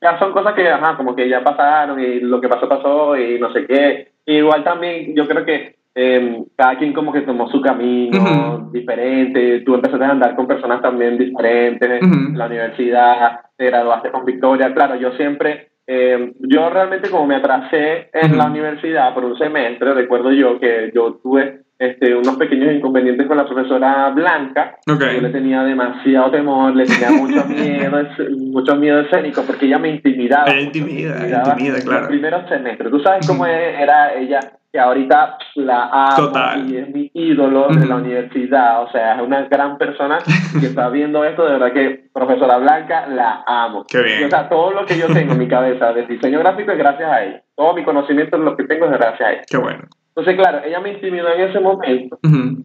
Ya 0.00 0.18
son 0.18 0.32
cosas 0.32 0.54
que, 0.54 0.68
ajá, 0.68 0.96
como 0.96 1.14
que 1.14 1.28
ya 1.28 1.44
pasaron 1.44 2.00
y 2.00 2.18
lo 2.18 2.40
que 2.40 2.48
pasó, 2.48 2.68
pasó 2.68 3.16
y 3.16 3.38
no 3.38 3.52
sé 3.52 3.64
qué. 3.66 4.12
igual 4.26 4.64
también, 4.64 5.14
yo 5.14 5.28
creo 5.28 5.44
que 5.44 5.76
eh, 5.94 6.42
cada 6.56 6.78
quien 6.78 6.92
como 6.92 7.12
que 7.12 7.20
tomó 7.22 7.50
su 7.50 7.60
camino 7.60 8.70
diferente, 8.72 9.60
tú 9.60 9.74
empezaste 9.74 10.04
a 10.04 10.10
andar 10.10 10.34
con 10.34 10.46
personas 10.46 10.80
también 10.80 11.18
diferentes, 11.18 12.02
en 12.02 12.36
la 12.38 12.46
universidad, 12.46 13.40
te 13.56 13.66
graduaste 13.66 14.10
con 14.10 14.24
Victoria, 14.24 14.72
claro, 14.72 14.96
yo 14.96 15.12
siempre, 15.12 15.72
eh, 15.86 16.32
yo 16.40 16.70
realmente 16.70 17.10
como 17.10 17.26
me 17.26 17.36
atrasé 17.36 18.08
en 18.12 18.38
la 18.38 18.46
universidad 18.46 19.12
por 19.12 19.24
un 19.24 19.36
semestre, 19.36 19.92
recuerdo 19.92 20.32
yo 20.32 20.58
que 20.58 20.90
yo 20.94 21.20
tuve 21.22 21.62
este, 21.82 22.14
unos 22.14 22.36
pequeños 22.36 22.72
inconvenientes 22.72 23.26
con 23.26 23.36
la 23.36 23.44
profesora 23.44 24.10
Blanca. 24.10 24.76
Ok. 24.88 25.02
Yo 25.14 25.20
le 25.20 25.30
tenía 25.30 25.64
demasiado 25.64 26.30
temor, 26.30 26.76
le 26.76 26.84
tenía 26.86 27.10
mucho 27.10 27.44
miedo, 27.48 28.08
mucho 28.38 28.76
miedo 28.76 29.00
escénico, 29.00 29.42
porque 29.42 29.66
ella 29.66 29.80
me 29.80 29.88
intimidaba. 29.88 30.54
Intimida, 30.54 31.16
me 31.18 31.26
ella 31.26 31.42
intimida, 31.44 31.78
en 31.78 31.82
claro. 31.82 32.00
Los 32.02 32.08
primeros 32.08 32.48
semestres. 32.48 32.88
Tú 32.88 33.00
sabes 33.00 33.26
cómo 33.26 33.46
era 33.46 34.14
ella, 34.14 34.38
que 34.72 34.80
ahorita 34.80 35.38
la 35.56 35.88
amo 35.92 36.28
Total. 36.28 36.70
y 36.70 36.76
es 36.78 36.88
mi 36.88 37.10
ídolo 37.12 37.68
de 37.68 37.86
la 37.86 37.96
universidad. 37.96 38.82
O 38.82 38.90
sea, 38.90 39.16
es 39.16 39.22
una 39.22 39.42
gran 39.42 39.76
persona 39.76 40.18
que 40.60 40.66
está 40.66 40.88
viendo 40.88 41.24
esto. 41.24 41.44
De 41.44 41.52
verdad 41.52 41.72
que, 41.72 42.04
profesora 42.12 42.56
Blanca, 42.56 43.06
la 43.06 43.44
amo. 43.46 43.84
Qué 43.86 44.02
bien. 44.02 44.22
Y, 44.22 44.24
o 44.24 44.30
sea, 44.30 44.48
todo 44.48 44.72
lo 44.72 44.86
que 44.86 44.96
yo 44.96 45.06
tengo 45.12 45.32
en 45.32 45.38
mi 45.38 45.48
cabeza 45.48 45.92
de 45.92 46.06
diseño 46.06 46.38
gráfico 46.38 46.72
es 46.72 46.78
gracias 46.78 47.10
a 47.10 47.24
ella. 47.24 47.42
Todo 47.54 47.74
mi 47.74 47.84
conocimiento, 47.84 48.38
lo 48.38 48.56
que 48.56 48.64
tengo 48.64 48.86
es 48.86 48.92
gracias 48.92 49.20
a 49.20 49.32
ella. 49.32 49.42
Qué 49.48 49.58
bueno. 49.58 49.82
Entonces, 50.08 50.36
claro, 50.36 50.60
ella 50.64 50.80
me 50.80 50.92
intimidó 50.92 51.32
en 51.32 51.48
ese 51.48 51.60
momento 51.60 52.18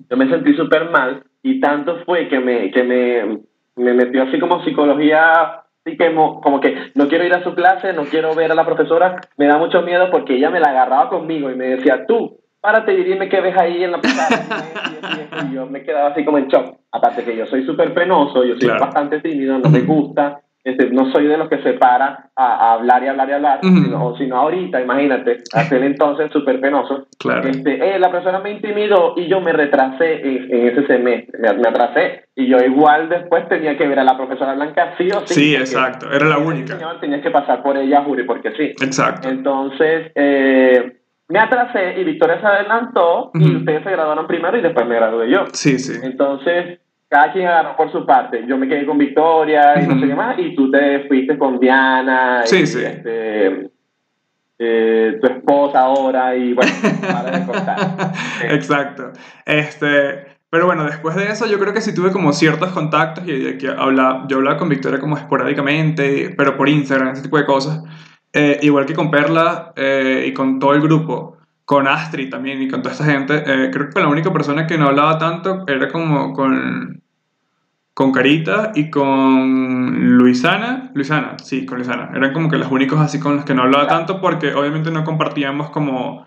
yo 0.10 0.18
me 0.18 0.30
sentí 0.30 0.54
súper 0.56 0.90
mal 0.90 1.24
y 1.44 1.60
tanto 1.60 2.04
fue 2.06 2.28
que 2.28 2.40
me, 2.40 2.72
que 2.72 2.84
me, 2.84 3.40
me 3.76 3.94
metió 3.94 4.24
así 4.24 4.40
como 4.40 4.64
psicología, 4.64 5.64
así 5.88 5.98
que 5.98 6.10
mo- 6.10 6.42
como 6.42 6.60
que 6.60 6.92
no 6.96 7.08
quiero 7.08 7.24
ir 7.24 7.34
a 7.34 7.44
su 7.44 7.56
clase, 7.56 7.94
no 7.94 8.04
quiero 8.04 8.36
ver 8.36 8.52
a 8.52 8.56
la 8.56 8.66
profesora, 8.66 9.22
me 9.38 9.48
da 9.48 9.58
mucho 9.58 9.82
miedo 9.82 10.10
porque 10.12 10.36
ella 10.36 10.50
me 10.50 10.60
la 10.60 10.70
agarraba 10.70 11.10
conmigo 11.10 11.50
y 11.50 11.56
me 11.56 11.68
decía, 11.68 12.06
tú, 12.06 12.38
párate 12.60 12.94
y 12.94 13.04
dime 13.04 13.30
qué 13.30 13.40
ves 13.40 13.58
ahí 13.58 13.84
en 13.84 13.92
la 13.94 14.02
pizarra. 14.02 14.46
y 15.50 15.54
yo 15.56 15.66
me 15.66 15.84
quedaba 15.84 16.10
así 16.10 16.26
como 16.26 16.38
en 16.38 16.48
shock. 16.48 16.76
Aparte 16.92 17.24
que 17.24 17.36
yo 17.38 17.46
soy 17.46 17.66
súper 17.66 17.94
penoso, 17.94 18.44
yo 18.44 18.56
soy 18.56 18.68
Claro. 18.68 18.82
bastante 18.82 19.22
tímido, 19.22 19.58
no 19.60 19.70
me 19.70 19.82
gusta. 19.82 20.42
Este, 20.68 20.90
no 20.90 21.10
soy 21.14 21.28
de 21.28 21.38
los 21.38 21.48
que 21.48 21.64
se 21.64 21.74
para 21.76 22.30
a, 22.36 22.46
a 22.46 22.74
hablar 22.74 23.02
y 23.02 23.08
hablar 23.08 23.30
y 23.30 23.32
hablar, 23.32 23.60
sino, 23.62 24.18
sino 24.18 24.36
ahorita, 24.36 24.82
imagínate, 24.82 25.38
aquel 25.54 25.84
entonces 25.84 26.30
súper 26.34 26.60
penoso. 26.60 27.08
Claro. 27.18 27.48
Este, 27.48 27.96
eh, 27.96 27.98
la 27.98 28.12
persona 28.12 28.40
me 28.40 28.52
intimidó 28.52 29.14
y 29.16 29.30
yo 29.30 29.40
me 29.40 29.54
retrasé 29.54 30.28
en, 30.28 30.54
en 30.54 30.68
ese 30.68 30.86
semestre, 30.86 31.40
me, 31.40 31.54
me 31.54 31.70
atrasé. 31.70 32.26
Y 32.36 32.48
yo 32.48 32.58
igual 32.58 33.08
después 33.08 33.48
tenía 33.48 33.78
que 33.78 33.88
ver 33.88 34.00
a 34.00 34.04
la 34.04 34.18
profesora 34.18 34.56
Blanca 34.56 34.94
sí 34.98 35.08
o 35.10 35.26
sí. 35.26 35.34
Sí, 35.36 35.56
exacto, 35.56 36.12
era 36.12 36.26
la 36.26 36.38
única. 36.38 36.76
señor 36.76 37.00
tenía 37.00 37.22
que 37.22 37.32
pasar 37.32 37.64
por 37.64 37.78
ella, 37.78 38.04
Juri, 38.04 38.24
porque 38.24 38.52
sí. 38.52 38.76
Exacto. 38.86 39.30
Entonces, 39.30 40.12
eh, 40.16 40.98
me 41.30 41.40
atrasé 41.40 42.02
y 42.02 42.04
Victoria 42.04 42.42
se 42.42 42.46
adelantó 42.46 43.32
y 43.36 43.56
ustedes 43.56 43.84
se 43.86 43.92
graduaron 43.92 44.28
primero 44.28 44.58
y 44.58 44.62
después 44.62 44.86
me 44.86 44.96
gradué 44.96 45.30
yo. 45.30 45.46
Sí, 45.54 45.80
sí. 45.80 45.98
Entonces, 46.04 46.80
cada 47.10 47.32
quien 47.32 47.48
agarró 47.48 47.76
por 47.76 47.92
su 47.92 48.06
parte. 48.06 48.46
Yo 48.48 48.58
me 48.58 48.68
quedé 48.68 48.86
con 48.86 48.98
Victoria 48.98 49.82
y 49.82 49.88
no 49.88 50.00
sé 50.00 50.08
qué 50.08 50.16
más, 50.16 50.38
y 50.40 50.56
tú 50.56 50.70
te 50.70 51.08
fuiste 51.08 51.38
con 51.38 51.60
Diana. 51.60 52.42
Sí, 52.46 52.60
y, 52.60 52.68
sí. 52.68 52.84
Este, 52.84 53.70
eh, 54.60 55.18
tu 55.22 55.28
esposa 55.28 55.82
ahora, 55.82 56.36
y 56.36 56.54
bueno, 56.54 56.72
para 57.02 57.40
de 57.40 57.46
contar. 57.46 57.78
Exacto. 58.50 59.12
Este, 59.46 60.38
pero 60.50 60.66
bueno, 60.66 60.86
después 60.86 61.16
de 61.16 61.30
eso 61.30 61.46
yo 61.46 61.60
creo 61.60 61.74
que 61.74 61.82
sí 61.82 61.94
tuve 61.94 62.12
como 62.12 62.34
ciertos 62.34 62.72
contactos 62.72 63.28
y 63.28 63.40
de 63.40 63.58
que 63.58 63.68
habla, 63.68 64.26
yo 64.28 64.38
hablaba 64.38 64.58
con 64.58 64.70
Victoria 64.70 65.00
como 65.00 65.18
esporádicamente, 65.18 66.34
pero 66.38 66.58
por 66.58 66.70
Instagram, 66.70 67.10
ese 67.10 67.24
tipo 67.24 67.38
de 67.38 67.46
cosas. 67.46 67.84
Eh, 68.34 68.60
igual 68.62 68.86
que 68.86 68.94
con 68.94 69.10
Perla 69.10 69.74
eh, 69.76 70.26
y 70.28 70.34
con 70.34 70.60
todo 70.60 70.74
el 70.74 70.82
grupo, 70.82 71.37
con 71.68 71.86
Astrid 71.86 72.30
también 72.30 72.62
y 72.62 72.70
con 72.70 72.82
toda 72.82 72.94
esta 72.94 73.04
gente, 73.04 73.44
eh, 73.46 73.70
creo 73.74 73.90
que 73.90 74.00
la 74.00 74.08
única 74.08 74.32
persona 74.32 74.66
que 74.66 74.78
no 74.78 74.88
hablaba 74.88 75.18
tanto 75.18 75.66
era 75.68 75.90
como 75.90 76.32
con, 76.32 77.02
con 77.94 78.14
Carita 78.14 78.72
y 78.74 78.90
con 78.90 80.16
Luisana. 80.18 80.92
Luisana, 80.94 81.36
sí, 81.44 81.66
con 81.66 81.80
Luisana. 81.80 82.10
Eran 82.16 82.32
como 82.32 82.50
que 82.50 82.58
los 82.58 82.72
únicos 82.72 83.02
así 83.02 83.20
con 83.20 83.36
los 83.36 83.44
que 83.44 83.54
no 83.54 83.64
hablaba 83.64 83.86
tanto 83.86 84.22
porque 84.22 84.54
obviamente 84.54 84.92
no 84.92 85.04
compartíamos 85.04 85.70
como 85.72 86.26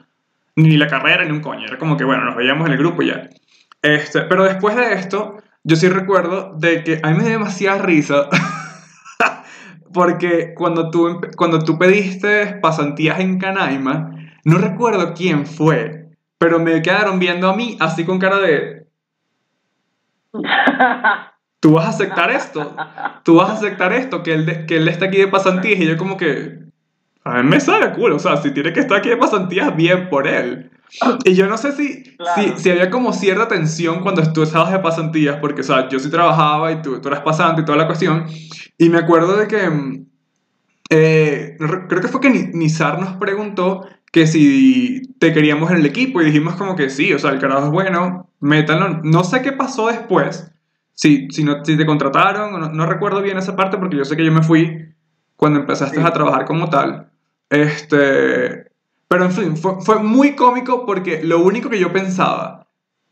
ni 0.56 0.76
la 0.76 0.88
carrera 0.88 1.24
ni 1.24 1.30
un 1.30 1.40
coño. 1.40 1.64
Era 1.66 1.78
como 1.78 1.96
que, 1.96 2.04
bueno, 2.04 2.26
nos 2.26 2.36
veíamos 2.36 2.66
en 2.66 2.72
el 2.72 2.78
grupo 2.78 3.00
ya. 3.00 3.30
Este, 3.80 4.20
pero 4.20 4.44
después 4.44 4.76
de 4.76 4.92
esto, 4.92 5.38
yo 5.64 5.76
sí 5.76 5.88
recuerdo 5.88 6.54
de 6.58 6.84
que 6.84 7.00
a 7.02 7.08
mí 7.12 7.16
me 7.16 7.22
dio 7.22 7.32
demasiada 7.32 7.78
risa. 7.78 8.28
porque 9.94 10.52
cuando 10.54 10.90
tú, 10.90 11.18
cuando 11.34 11.60
tú 11.60 11.78
pediste 11.78 12.58
pasantías 12.60 13.20
en 13.20 13.38
Canaima, 13.38 14.19
no 14.44 14.58
recuerdo 14.58 15.14
quién 15.14 15.46
fue, 15.46 16.08
pero 16.38 16.58
me 16.58 16.80
quedaron 16.82 17.18
viendo 17.18 17.48
a 17.50 17.56
mí 17.56 17.76
así 17.80 18.04
con 18.04 18.18
cara 18.18 18.38
de, 18.38 18.86
¿tú 21.60 21.72
vas 21.72 21.86
a 21.86 21.90
aceptar 21.90 22.30
esto? 22.30 22.74
¿Tú 23.24 23.36
vas 23.36 23.50
a 23.50 23.52
aceptar 23.54 23.92
esto? 23.92 24.22
Que 24.22 24.34
él, 24.34 24.46
de- 24.46 24.66
que 24.66 24.76
él 24.76 24.88
está 24.88 25.06
aquí 25.06 25.18
de 25.18 25.28
pasantías 25.28 25.78
y 25.80 25.86
yo 25.86 25.96
como 25.96 26.16
que, 26.16 26.58
a 27.24 27.42
mí 27.42 27.48
me 27.48 27.60
sale 27.60 27.92
culo, 27.92 28.16
o 28.16 28.20
sea, 28.20 28.36
si 28.38 28.50
tiene 28.52 28.72
que 28.72 28.80
estar 28.80 28.98
aquí 28.98 29.08
de 29.08 29.16
pasantías, 29.16 29.74
bien 29.76 30.08
por 30.08 30.26
él. 30.26 30.70
Y 31.24 31.34
yo 31.34 31.46
no 31.46 31.56
sé 31.56 31.70
si, 31.72 32.02
Claro. 32.16 32.42
si, 32.56 32.62
si 32.62 32.70
había 32.70 32.90
como 32.90 33.12
cierta 33.12 33.46
tensión 33.46 34.00
cuando 34.00 34.22
tú 34.32 34.42
estabas 34.42 34.72
de 34.72 34.80
pasantías, 34.80 35.36
porque, 35.36 35.60
o 35.60 35.64
sea, 35.64 35.88
yo 35.88 36.00
sí 36.00 36.10
trabajaba 36.10 36.72
y 36.72 36.82
tú, 36.82 37.00
tú 37.00 37.08
eras 37.08 37.20
pasante 37.20 37.62
y 37.62 37.64
toda 37.64 37.78
la 37.78 37.86
cuestión. 37.86 38.26
Y 38.76 38.88
me 38.88 38.98
acuerdo 38.98 39.36
de 39.36 39.46
que, 39.46 39.70
mm, 39.70 40.06
eh, 40.90 41.56
re- 41.60 41.86
creo 41.86 42.00
que 42.00 42.08
fue 42.08 42.20
que 42.20 42.30
Ni- 42.30 42.50
Nizar 42.58 42.98
nos 42.98 43.12
preguntó 43.18 43.86
que 44.10 44.26
si 44.26 45.02
te 45.18 45.32
queríamos 45.32 45.70
en 45.70 45.78
el 45.78 45.86
equipo 45.86 46.20
y 46.20 46.24
dijimos 46.26 46.56
como 46.56 46.74
que 46.76 46.90
sí, 46.90 47.12
o 47.12 47.18
sea, 47.18 47.30
el 47.30 47.38
carajo 47.38 47.66
es 47.66 47.70
bueno, 47.72 48.28
métanlo. 48.40 49.00
No 49.04 49.22
sé 49.24 49.42
qué 49.42 49.52
pasó 49.52 49.86
después, 49.88 50.50
si, 50.94 51.28
si, 51.30 51.44
no, 51.44 51.64
si 51.64 51.76
te 51.76 51.86
contrataron, 51.86 52.58
no, 52.60 52.68
no 52.70 52.86
recuerdo 52.86 53.22
bien 53.22 53.38
esa 53.38 53.54
parte 53.56 53.78
porque 53.78 53.96
yo 53.96 54.04
sé 54.04 54.16
que 54.16 54.24
yo 54.24 54.32
me 54.32 54.42
fui 54.42 54.86
cuando 55.36 55.60
empezaste 55.60 55.96
Sí. 55.96 56.02
a 56.04 56.12
trabajar 56.12 56.44
como 56.44 56.68
tal. 56.68 57.08
Este, 57.48 58.70
pero 59.08 59.24
en 59.24 59.32
fin, 59.32 59.56
fue, 59.56 59.80
fue 59.80 59.98
muy 60.00 60.34
cómico 60.36 60.84
porque 60.86 61.22
lo 61.22 61.38
único 61.40 61.70
que 61.70 61.78
yo 61.80 61.92
pensaba 61.92 62.66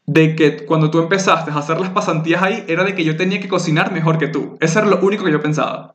de 0.07 0.35
que 0.37 0.65
cuando 0.65 0.91
tú 0.91 0.99
empezaste 1.01 1.51
a 1.51 1.59
hacer 1.59 1.79
las 1.81 1.91
pasantías 1.91 2.43
ahí 2.43 2.65
era 2.67 2.83
de 2.85 2.95
que 2.95 3.05
yo 3.05 3.17
tenía 3.17 3.41
que 3.41 3.49
cocinar 3.49 3.93
mejor 3.93 4.19
que 4.19 4.29
tú. 4.29 4.57
Eso 4.61 4.79
era 4.81 4.89
lo 4.89 4.99
único 5.01 5.25
que 5.25 5.33
yo 5.33 5.41
pensaba. 5.41 5.95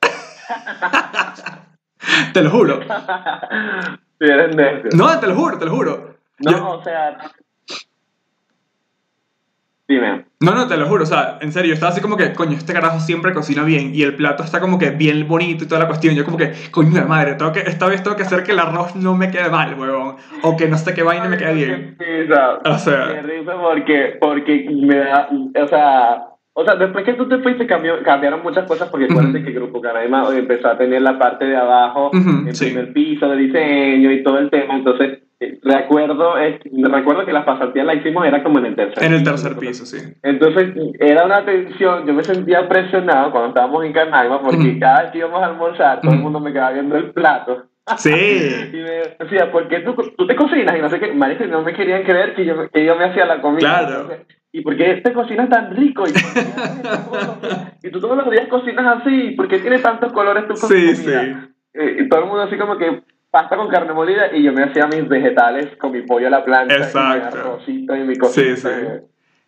te 2.32 2.42
lo 2.42 2.50
juro. 2.50 2.80
Sí, 4.20 4.28
eres 4.30 4.54
necio. 4.54 4.90
No, 4.94 5.18
te 5.18 5.26
lo 5.26 5.34
juro, 5.34 5.58
te 5.58 5.64
lo 5.64 5.72
juro. 5.72 6.14
No, 6.38 6.50
Yo- 6.52 6.68
o 6.68 6.84
sea. 6.84 7.18
Dime. 9.88 10.24
no, 10.40 10.54
no, 10.54 10.68
te 10.68 10.76
lo 10.76 10.86
juro. 10.86 11.02
O 11.02 11.06
sea, 11.06 11.38
en 11.40 11.52
serio, 11.52 11.70
yo 11.70 11.74
estaba 11.74 11.90
así 11.90 12.00
como 12.00 12.16
que, 12.16 12.32
coño, 12.32 12.56
este 12.56 12.72
carajo 12.72 13.00
siempre 13.00 13.34
cocina 13.34 13.64
bien 13.64 13.92
y 13.94 14.02
el 14.02 14.14
plato 14.14 14.42
está 14.44 14.60
como 14.60 14.78
que 14.78 14.90
bien 14.90 15.26
bonito 15.26 15.64
y 15.64 15.66
toda 15.66 15.80
la 15.80 15.86
cuestión. 15.88 16.14
Yo 16.14 16.24
como 16.24 16.36
que, 16.38 16.52
coño 16.70 16.92
de 16.92 17.04
madre, 17.04 17.34
tengo 17.34 17.52
que, 17.52 17.60
esta 17.60 17.86
vez 17.88 18.02
tengo 18.02 18.16
que 18.16 18.22
hacer 18.22 18.44
que 18.44 18.52
el 18.52 18.60
arroz 18.60 18.94
no 18.94 19.14
me 19.16 19.30
quede 19.30 19.50
mal, 19.50 19.78
huevón. 19.78 20.16
O 20.42 20.56
que 20.56 20.68
no 20.68 20.78
sé 20.78 20.94
qué 20.94 21.02
vaina 21.02 21.28
me 21.28 21.36
quede 21.36 21.54
bien. 21.54 21.96
Sí, 21.98 22.22
o 22.22 22.34
sea, 22.34 22.50
O 22.72 22.78
sea. 22.78 23.22
me 23.22 23.42
porque, 23.42 24.16
porque 24.20 24.66
me 24.70 24.96
da, 24.98 25.28
o 25.62 25.68
sea, 25.68 26.26
o 26.54 26.64
sea, 26.64 26.76
después 26.76 27.04
que 27.04 27.14
tú 27.14 27.28
te 27.28 27.38
fuiste 27.38 27.66
cambió, 27.66 28.02
cambiaron 28.02 28.42
muchas 28.42 28.66
cosas 28.66 28.88
porque 28.90 29.06
acuérdate 29.06 29.42
que 29.42 29.52
Grupo 29.52 29.80
Canaima 29.80 30.28
empezó 30.36 30.68
a 30.68 30.76
tener 30.76 31.00
la 31.00 31.18
parte 31.18 31.46
de 31.46 31.56
abajo, 31.56 32.10
el 32.12 32.54
sí. 32.54 32.66
primer 32.66 32.92
piso 32.92 33.28
de 33.28 33.36
diseño 33.36 34.12
y 34.12 34.22
todo 34.22 34.38
el 34.38 34.50
tema, 34.50 34.76
entonces 34.76 35.20
eh, 35.40 35.58
recuerdo, 35.62 36.38
eh, 36.38 36.60
recuerdo 36.84 37.24
que 37.24 37.32
las 37.32 37.44
pasantías 37.44 37.86
las 37.86 37.96
hicimos 37.96 38.26
era 38.26 38.42
como 38.42 38.58
en 38.58 38.66
el 38.66 38.76
tercer 38.76 39.02
En 39.02 39.12
el 39.14 39.20
piso, 39.20 39.30
tercer 39.30 39.56
piso, 39.56 39.86
sí. 39.86 39.98
Entonces 40.22 40.74
era 41.00 41.24
una 41.24 41.44
tensión, 41.44 42.06
yo 42.06 42.12
me 42.12 42.22
sentía 42.22 42.68
presionado 42.68 43.30
cuando 43.30 43.48
estábamos 43.48 43.84
en 43.84 43.92
Canaima 43.92 44.42
porque 44.42 44.78
cada 44.78 45.04
vez 45.04 45.12
que 45.12 45.18
íbamos 45.18 45.42
a 45.42 45.46
almorzar 45.46 46.00
todo 46.00 46.12
el 46.12 46.20
mundo 46.20 46.38
me 46.38 46.52
quedaba 46.52 46.72
viendo 46.72 46.96
el 46.96 47.12
plato. 47.12 47.64
Sí. 47.96 48.10
Y 48.72 48.76
me 48.76 49.16
decía, 49.18 49.50
¿por 49.50 49.68
qué 49.68 49.80
tú, 49.80 49.94
tú 50.16 50.26
te 50.26 50.36
cocinas? 50.36 50.76
Y 50.76 50.80
no 50.80 50.88
sé 50.88 51.00
qué, 51.00 51.12
no 51.14 51.62
me 51.62 51.74
querían 51.74 52.04
creer 52.04 52.34
que 52.34 52.44
yo, 52.44 52.68
que 52.70 52.84
yo 52.84 52.96
me 52.96 53.04
hacía 53.04 53.26
la 53.26 53.40
comida. 53.40 53.80
Claro. 53.80 54.02
Entonces, 54.02 54.26
¿Y 54.54 54.60
por 54.60 54.76
qué 54.76 55.00
te 55.02 55.12
cocinas 55.12 55.48
tan 55.48 55.74
rico? 55.74 56.04
¿Y, 56.06 56.12
y 57.86 57.90
tú 57.90 58.00
todos 58.00 58.16
los 58.16 58.30
días 58.30 58.48
cocinas 58.48 59.00
así. 59.00 59.30
¿Por 59.30 59.48
qué 59.48 59.58
tienes 59.58 59.82
tantos 59.82 60.12
colores 60.12 60.46
tu 60.46 60.56
Sí, 60.56 60.94
comida? 60.94 60.94
sí. 60.94 61.32
Eh, 61.74 61.96
y 62.00 62.08
todo 62.08 62.20
el 62.20 62.26
mundo 62.26 62.42
así 62.42 62.56
como 62.58 62.76
que 62.76 63.02
pasta 63.30 63.56
con 63.56 63.68
carne 63.68 63.94
molida 63.94 64.30
y 64.36 64.42
yo 64.42 64.52
me 64.52 64.62
hacía 64.64 64.86
mis 64.86 65.08
vegetales 65.08 65.74
con 65.76 65.90
mi 65.92 66.02
pollo 66.02 66.26
a 66.26 66.30
la 66.30 66.44
plancha 66.44 66.76
Exacto. 66.76 67.16
y 67.16 67.20
mi 67.20 67.40
arrocito 67.40 67.96
y 67.96 68.00
mi 68.04 68.16
cosita. 68.16 68.56
Sí, 68.56 68.56
sí. 68.56 69.04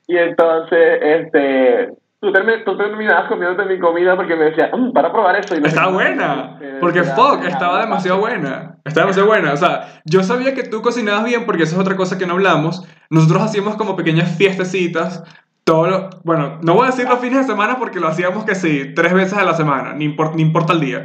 Y 0.08 0.16
entonces, 0.16 0.98
este... 1.02 1.90
Tú, 2.24 2.32
termi- 2.32 2.64
tú 2.64 2.74
terminabas 2.78 3.28
comiéndote 3.28 3.68
mi 3.68 3.78
comida 3.78 4.16
porque 4.16 4.34
me 4.34 4.44
decías, 4.46 4.70
"Mm, 4.72 4.92
para 4.92 5.12
probar 5.12 5.36
eso. 5.36 5.54
Y 5.54 5.58
Está 5.62 5.88
buena. 5.88 6.56
Eh, 6.58 6.78
Porque 6.80 7.00
decía, 7.00 7.14
fuck, 7.14 7.40
"Ah, 7.44 7.48
estaba 7.48 7.80
demasiado 7.82 8.18
buena. 8.18 8.76
Estaba 8.82 9.02
demasiado 9.06 9.28
buena. 9.28 9.52
O 9.52 9.56
sea, 9.58 10.00
yo 10.06 10.22
sabía 10.22 10.54
que 10.54 10.62
tú 10.62 10.80
cocinabas 10.80 11.24
bien 11.24 11.44
porque 11.44 11.64
esa 11.64 11.74
es 11.74 11.80
otra 11.82 11.96
cosa 11.96 12.16
que 12.16 12.26
no 12.26 12.32
hablamos. 12.32 12.82
Nosotros 13.10 13.42
hacíamos 13.42 13.76
como 13.76 13.94
pequeñas 13.94 14.34
fiestecitas. 14.38 15.22
Todo 15.64 15.86
lo- 15.86 16.10
bueno, 16.24 16.58
no 16.62 16.72
voy 16.74 16.84
a 16.84 16.90
decir 16.92 17.06
los 17.06 17.18
fines 17.18 17.40
de 17.40 17.44
semana 17.52 17.78
porque 17.78 18.00
lo 18.00 18.08
hacíamos 18.08 18.44
que 18.44 18.54
sí, 18.54 18.92
tres 18.96 19.12
veces 19.12 19.34
a 19.38 19.44
la 19.44 19.52
semana, 19.54 19.92
ni, 19.92 20.06
impor- 20.08 20.34
ni 20.34 20.40
importa 20.40 20.72
el 20.72 20.80
día. 20.80 21.04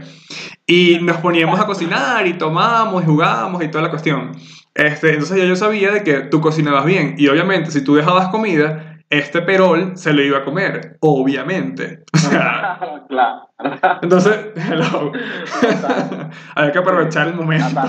Y 0.65 0.99
nos 1.01 1.17
poníamos 1.17 1.59
a 1.59 1.65
cocinar 1.65 2.25
y 2.27 2.33
tomábamos 2.33 3.03
y 3.03 3.05
jugábamos 3.05 3.61
y 3.61 3.67
toda 3.67 3.83
la 3.83 3.89
cuestión. 3.89 4.31
Este, 4.75 5.09
entonces 5.13 5.37
ya 5.37 5.43
yo 5.45 5.55
sabía 5.57 5.91
de 5.91 6.03
que 6.03 6.13
tú 6.21 6.39
cocinabas 6.39 6.85
bien. 6.85 7.15
Y 7.17 7.27
obviamente, 7.27 7.71
si 7.71 7.83
tú 7.83 7.95
dejabas 7.95 8.29
comida, 8.29 8.88
este 9.09 9.41
perol 9.41 9.97
se 9.97 10.13
lo 10.13 10.21
iba 10.21 10.39
a 10.39 10.43
comer. 10.45 10.97
Obviamente. 11.01 12.03
O 12.13 12.17
sea, 12.17 12.79
claro. 13.09 13.49
entonces, 14.01 14.37
hello. 14.55 15.11
Había 16.55 16.71
que 16.71 16.79
aprovechar 16.79 17.27
el 17.27 17.35
momento. 17.35 17.81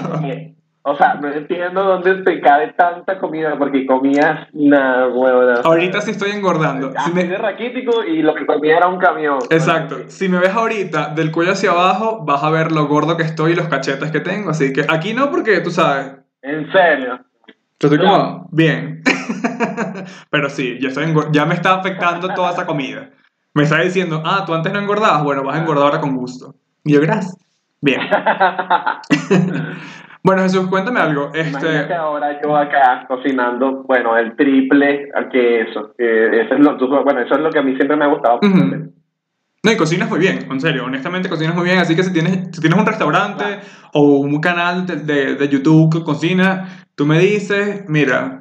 O 0.83 0.97
sea, 0.97 1.15
no 1.17 1.31
entiendo 1.31 1.85
dónde 1.85 2.23
te 2.23 2.41
cabe 2.41 2.73
tanta 2.73 3.19
comida 3.19 3.55
porque 3.59 3.85
comías 3.85 4.49
una 4.55 5.09
huevona. 5.09 5.61
Ahorita 5.63 6.01
sí 6.01 6.13
estoy 6.13 6.31
engordando. 6.31 6.91
Si 7.05 7.13
me- 7.13 7.37
raquítico 7.37 8.03
y 8.03 8.23
lo 8.23 8.35
que 8.35 8.47
comía 8.47 8.79
era 8.79 8.89
un 8.89 8.99
camión. 8.99 9.41
Exacto. 9.51 9.97
Si 10.09 10.31
me 10.31 10.39
ves 10.39 10.55
ahorita 10.55 11.09
del 11.15 11.31
cuello 11.33 11.53
hacia 11.53 11.73
abajo, 11.73 12.25
vas 12.25 12.43
a 12.43 12.49
ver 12.49 12.73
lo 12.73 12.87
gordo 12.87 13.19
que 13.19 13.25
estoy 13.25 13.53
y 13.53 13.57
los 13.57 13.69
cachetes 13.69 14.11
que 14.11 14.21
tengo. 14.21 14.51
Así 14.51 14.73
que 14.73 14.87
aquí 14.89 15.13
no, 15.13 15.31
porque 15.31 15.61
tú 15.61 15.71
sabes, 15.71 16.13
En 16.41 16.73
serio. 16.73 17.21
yo 17.79 17.89
estoy 17.89 17.99
como 17.99 18.49
bien. 18.51 19.03
Pero 20.31 20.51
sí, 20.51 20.79
ya, 20.81 20.89
estoy 20.89 21.15
ya 21.33 21.47
me 21.47 21.55
está 21.55 21.75
afectando 21.75 22.29
toda 22.35 22.53
esa 22.53 22.67
comida. 22.67 23.11
Me 23.55 23.65
está 23.65 23.81
diciendo, 23.81 24.23
ah, 24.25 24.45
tú 24.47 24.55
antes 24.55 24.73
no 24.73 24.79
engordabas. 24.79 25.25
Bueno, 25.25 25.43
vas 25.43 25.57
a 25.57 25.61
engordar 25.61 25.85
ahora 25.85 26.01
con 26.01 26.17
gusto. 26.17 26.55
Y 26.85 26.93
yo, 26.93 27.01
gracias. 27.01 27.37
Bien. 27.81 28.01
Bueno, 30.23 30.43
Jesús, 30.43 30.67
cuéntame 30.69 31.01
algo. 31.01 31.31
Imagínate 31.35 31.81
Este, 31.81 31.95
ahora 31.95 32.41
yo 32.43 32.55
acá 32.55 33.07
cocinando, 33.09 33.85
bueno, 33.85 34.17
el 34.19 34.37
triple 34.37 35.09
que 35.33 35.63
eso. 35.63 35.95
Que 35.97 36.43
eso 36.43 36.55
es 36.55 36.61
lo, 36.61 36.77
bueno, 37.05 37.21
eso 37.21 37.35
es 37.35 37.41
lo 37.41 37.51
que 37.51 37.59
a 37.59 37.63
mí 37.63 37.75
siempre 37.77 37.97
me 37.97 38.05
ha 38.05 38.09
gustado. 38.09 38.39
Ujú. 38.43 38.93
No, 39.63 39.73
y 39.73 39.77
cocinas 39.77 40.09
muy 40.09 40.19
bien, 40.19 40.47
en 40.51 40.61
serio, 40.61 40.87
honestamente 40.87 41.29
cocinas 41.29 41.55
muy 41.55 41.65
bien, 41.65 41.79
así 41.79 41.95
que 41.95 42.03
si 42.03 42.13
tienes, 42.15 42.49
si 42.51 42.63
tienes 42.63 42.79
un 42.79 42.87
restaurante 42.87 43.45
o 43.93 44.21
un 44.21 44.41
canal 44.41 44.87
de, 44.87 44.97
de, 44.97 45.35
de 45.35 45.49
YouTube 45.49 45.93
que 45.93 46.03
cocina, 46.03 46.83
tú 46.95 47.05
me 47.05 47.19
dices, 47.19 47.85
mira, 47.87 48.40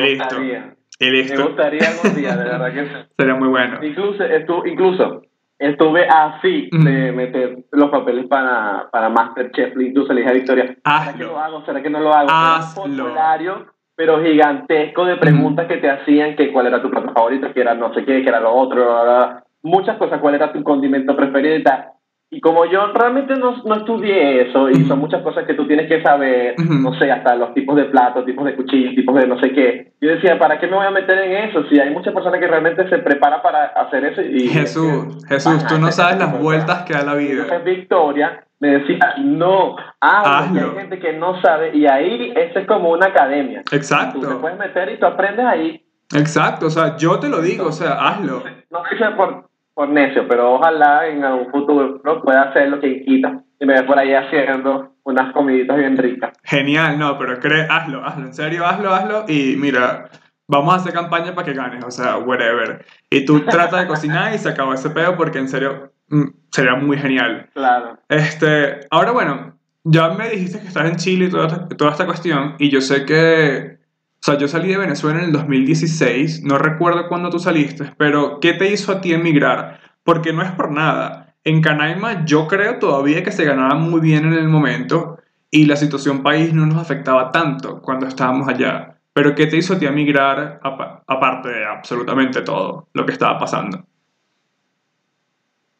gustaría. 0.00 0.74
y 1.00 1.10
Me 1.10 1.36
gustaría 1.44 1.80
algún 1.88 2.14
día, 2.20 2.36
de 2.36 2.44
verdad 2.44 2.72
que 2.72 2.86
sería 3.16 3.34
muy 3.34 3.48
bueno. 3.48 3.78
Incluso, 3.84 4.24
estu- 4.24 4.62
incluso 4.70 5.22
estuve 5.58 6.06
así 6.08 6.68
de 6.72 7.12
meter 7.12 7.58
los 7.72 7.90
papeles 7.90 8.26
para, 8.26 8.88
para 8.90 9.08
Masterchef. 9.08 9.74
Incluso 9.80 10.12
le 10.12 10.20
dije 10.22 10.30
a 10.30 10.34
Victoria, 10.34 10.64
¿será 10.84 11.12
que 11.16 11.24
lo 11.24 11.38
hago? 11.38 11.64
¿Será 11.64 11.82
que 11.82 11.90
no 11.90 12.00
lo 12.00 12.12
hago? 12.12 12.28
Hazlo. 12.30 12.82
un 12.84 12.96
formulario, 12.96 13.66
pero 13.94 14.22
gigantesco 14.22 15.04
de 15.04 15.16
preguntas 15.16 15.66
que 15.66 15.76
te 15.76 15.90
hacían, 15.90 16.34
que 16.36 16.52
cuál 16.52 16.66
era 16.66 16.82
tu 16.82 16.90
plato 16.90 17.12
favorito, 17.12 17.52
que 17.52 17.60
era 17.60 17.74
no 17.74 17.92
sé 17.94 18.04
qué, 18.04 18.22
que 18.22 18.28
era 18.28 18.40
lo 18.40 18.52
otro, 18.52 18.82
bla, 18.84 19.02
bla, 19.02 19.02
bla. 19.04 19.44
muchas 19.62 19.96
cosas, 19.98 20.20
cuál 20.20 20.34
era 20.34 20.52
tu 20.52 20.62
condimento 20.64 21.14
preferido 21.16 21.56
y 21.56 21.62
tal. 21.62 21.86
Y 22.34 22.40
como 22.40 22.64
yo 22.64 22.86
realmente 22.94 23.36
no, 23.36 23.62
no 23.62 23.74
estudié 23.74 24.48
eso, 24.48 24.70
y 24.70 24.86
son 24.86 25.00
muchas 25.00 25.20
cosas 25.20 25.44
que 25.44 25.52
tú 25.52 25.66
tienes 25.66 25.86
que 25.86 26.02
saber, 26.02 26.54
Ujú. 26.58 26.72
no 26.78 26.98
sé, 26.98 27.12
hasta 27.12 27.36
los 27.36 27.52
tipos 27.52 27.76
de 27.76 27.84
platos, 27.84 28.24
tipos 28.24 28.46
de 28.46 28.56
cuchillos, 28.56 28.94
tipos 28.94 29.14
de 29.16 29.26
no 29.26 29.38
sé 29.38 29.52
qué. 29.52 29.92
Yo 30.00 30.08
decía, 30.08 30.38
¿para 30.38 30.58
qué 30.58 30.66
me 30.66 30.76
voy 30.76 30.86
a 30.86 30.90
meter 30.90 31.18
en 31.18 31.50
eso? 31.50 31.62
Si 31.68 31.78
hay 31.78 31.90
muchas 31.90 32.14
personas 32.14 32.40
que 32.40 32.46
realmente 32.46 32.88
se 32.88 32.98
preparan 33.00 33.42
para 33.42 33.66
hacer 33.66 34.06
eso 34.06 34.22
y... 34.22 34.48
Jesús, 34.48 35.22
que 35.28 35.34
Jesús, 35.34 35.66
tú 35.66 35.78
no 35.78 35.92
sabes 35.92 36.18
las 36.18 36.40
vueltas 36.40 36.84
que 36.84 36.94
da 36.94 37.02
la 37.04 37.16
vida. 37.16 37.42
Entonces 37.42 37.64
Victoria 37.64 38.42
me 38.60 38.68
decía, 38.78 39.14
no, 39.18 39.76
Hazlo. 40.00 40.70
hay 40.70 40.76
gente 40.78 40.98
que 41.00 41.12
no 41.12 41.38
sabe, 41.42 41.76
y 41.76 41.86
ahí 41.86 42.32
eso 42.34 42.60
es 42.60 42.66
como 42.66 42.92
una 42.92 43.08
academia. 43.08 43.62
Tú 43.62 43.70
te 43.72 43.76
Exacto, 43.76 44.40
puedes 44.40 44.58
meter 44.58 44.90
y 44.90 44.98
tú 44.98 45.04
aprendes 45.04 45.44
ahí. 45.44 45.84
exacto, 46.16 46.64
o 46.64 46.70
sea, 46.70 46.96
yo 46.96 47.20
te 47.20 47.28
lo 47.28 47.42
digo, 47.42 47.66
o 47.66 47.72
sea, 47.72 47.92
hazlo. 47.92 48.42
No 48.70 48.82
hice 48.90 49.04
por, 49.16 49.51
por 49.74 49.88
necio, 49.88 50.26
pero 50.28 50.54
ojalá 50.54 51.06
en 51.06 51.24
algún 51.24 51.50
futuro 51.50 52.00
pueda 52.22 52.42
hacer 52.42 52.68
lo 52.68 52.80
que 52.80 53.02
quita 53.04 53.42
y 53.58 53.66
me 53.66 53.74
ve 53.74 53.82
por 53.84 53.98
ahí 53.98 54.12
haciendo 54.12 54.92
unas 55.04 55.32
comiditas 55.32 55.76
bien 55.76 55.96
ricas. 55.96 56.32
Genial, 56.44 56.98
no, 56.98 57.18
pero 57.18 57.38
cree, 57.40 57.66
hazlo, 57.68 58.04
hazlo, 58.04 58.26
en 58.26 58.34
serio, 58.34 58.66
hazlo, 58.66 58.92
hazlo 58.92 59.24
y 59.28 59.56
mira, 59.56 60.10
vamos 60.48 60.74
a 60.74 60.76
hacer 60.76 60.92
campaña 60.92 61.34
para 61.34 61.46
que 61.46 61.54
ganes, 61.54 61.84
o 61.84 61.90
sea, 61.90 62.18
whatever. 62.18 62.84
Y 63.10 63.24
tú 63.24 63.40
trata 63.40 63.80
de 63.80 63.86
cocinar 63.86 64.34
y 64.34 64.38
se 64.38 64.50
acabó 64.50 64.74
ese 64.74 64.90
pedo 64.90 65.16
porque 65.16 65.38
en 65.38 65.48
serio 65.48 65.92
mm, 66.08 66.28
sería 66.50 66.74
muy 66.74 66.98
genial. 66.98 67.48
Claro. 67.54 67.98
Este, 68.08 68.80
ahora 68.90 69.12
bueno, 69.12 69.58
ya 69.84 70.10
me 70.10 70.28
dijiste 70.28 70.60
que 70.60 70.68
estás 70.68 70.88
en 70.88 70.96
Chile 70.96 71.24
y 71.26 71.30
toda 71.30 71.68
toda 71.68 71.92
esta 71.92 72.06
cuestión 72.06 72.54
y 72.58 72.70
yo 72.70 72.80
sé 72.80 73.04
que, 73.04 73.78
o 74.22 74.24
sea, 74.24 74.38
yo 74.38 74.46
salí 74.46 74.68
de 74.68 74.78
Venezuela 74.78 75.18
en 75.18 75.24
el 75.24 75.32
2016, 75.32 76.44
no 76.44 76.56
recuerdo 76.56 77.08
cuándo 77.08 77.28
tú 77.28 77.40
saliste, 77.40 77.92
pero 77.98 78.38
¿qué 78.38 78.52
te 78.52 78.70
hizo 78.70 78.92
a 78.92 79.00
ti 79.00 79.12
emigrar? 79.12 79.80
Porque 80.04 80.32
no 80.32 80.42
es 80.42 80.52
por 80.52 80.70
nada. 80.70 81.34
En 81.42 81.60
Canaima 81.60 82.24
yo 82.24 82.46
creo 82.46 82.78
todavía 82.78 83.24
que 83.24 83.32
se 83.32 83.44
ganaba 83.44 83.74
muy 83.74 84.00
bien 84.00 84.26
en 84.26 84.34
el 84.34 84.46
momento 84.46 85.18
y 85.50 85.66
la 85.66 85.74
situación 85.74 86.22
país 86.22 86.54
no 86.54 86.66
nos 86.66 86.76
afectaba 86.76 87.32
tanto 87.32 87.82
cuando 87.82 88.06
estábamos 88.06 88.46
allá. 88.46 88.96
Pero 89.12 89.34
¿qué 89.34 89.48
te 89.48 89.56
hizo 89.56 89.74
a 89.74 89.78
ti 89.80 89.86
emigrar 89.86 90.60
apa- 90.62 91.02
aparte 91.08 91.48
de 91.48 91.66
absolutamente 91.66 92.42
todo 92.42 92.86
lo 92.94 93.04
que 93.04 93.10
estaba 93.12 93.40
pasando? 93.40 93.84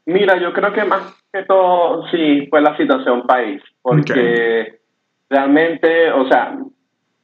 Mira, 0.06 0.36
yo 0.42 0.52
creo 0.52 0.72
que 0.72 0.82
más 0.84 1.14
que 1.32 1.44
todo 1.44 2.08
sí 2.10 2.48
fue 2.50 2.60
la 2.60 2.76
situación 2.76 3.24
país, 3.24 3.62
porque 3.82 4.80
realmente, 5.30 6.10
o 6.10 6.26
sea, 6.28 6.58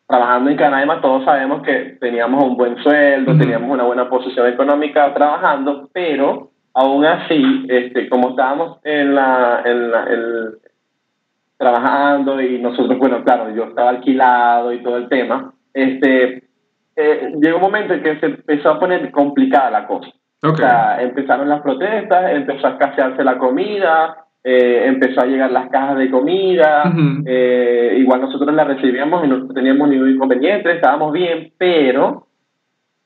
trabajando 0.08 0.50
en 0.50 0.56
Canaima 0.56 1.00
todos 1.00 1.24
sabemos 1.24 1.62
que 1.62 1.96
teníamos 2.00 2.42
un 2.42 2.56
buen 2.56 2.76
sueldo, 2.82 3.36
teníamos 3.36 3.70
una 3.70 3.84
buena 3.84 4.08
posición 4.08 4.48
económica 4.48 5.12
trabajando, 5.14 5.88
pero 5.92 6.50
aún 6.74 7.04
así, 7.04 7.66
este, 7.68 8.08
como 8.08 8.30
estábamos 8.30 8.78
en 8.84 9.14
la, 9.14 9.62
en 9.64 9.90
la 9.90 10.04
en- 10.04 10.58
trabajando 11.56 12.40
y 12.40 12.58
nosotros, 12.60 12.98
bueno, 12.98 13.22
claro, 13.24 13.50
yo 13.54 13.64
estaba 13.64 13.90
alquilado 13.90 14.72
y 14.72 14.82
todo 14.82 14.96
el 14.96 15.08
tema, 15.08 15.52
este, 15.74 16.44
eh, 16.96 17.32
llegó 17.40 17.56
un 17.56 17.62
momento 17.62 17.94
en 17.94 18.02
que 18.02 18.18
se 18.20 18.26
empezó 18.26 18.70
a 18.70 18.80
poner 18.80 19.10
complicada 19.10 19.70
la 19.70 19.86
cosa. 19.86 20.08
O 20.40 20.54
sea, 20.56 21.02
empezaron 21.02 21.48
las 21.48 21.60
protestas, 21.62 22.30
empezó 22.30 22.68
a 22.68 22.70
escasearse 22.70 23.24
la 23.24 23.38
comida, 23.38 24.24
eh, 24.44 24.84
empezó 24.86 25.20
a 25.20 25.26
llegar 25.26 25.50
las 25.50 25.68
cajas 25.68 25.98
de 25.98 26.10
comida, 26.10 26.92
eh, 27.26 27.96
igual 27.98 28.20
nosotros 28.20 28.54
la 28.54 28.64
recibíamos 28.64 29.24
y 29.24 29.28
no 29.28 29.48
teníamos 29.48 29.88
ningún 29.88 30.10
inconveniente, 30.10 30.72
estábamos 30.72 31.12
bien, 31.12 31.52
pero, 31.58 32.26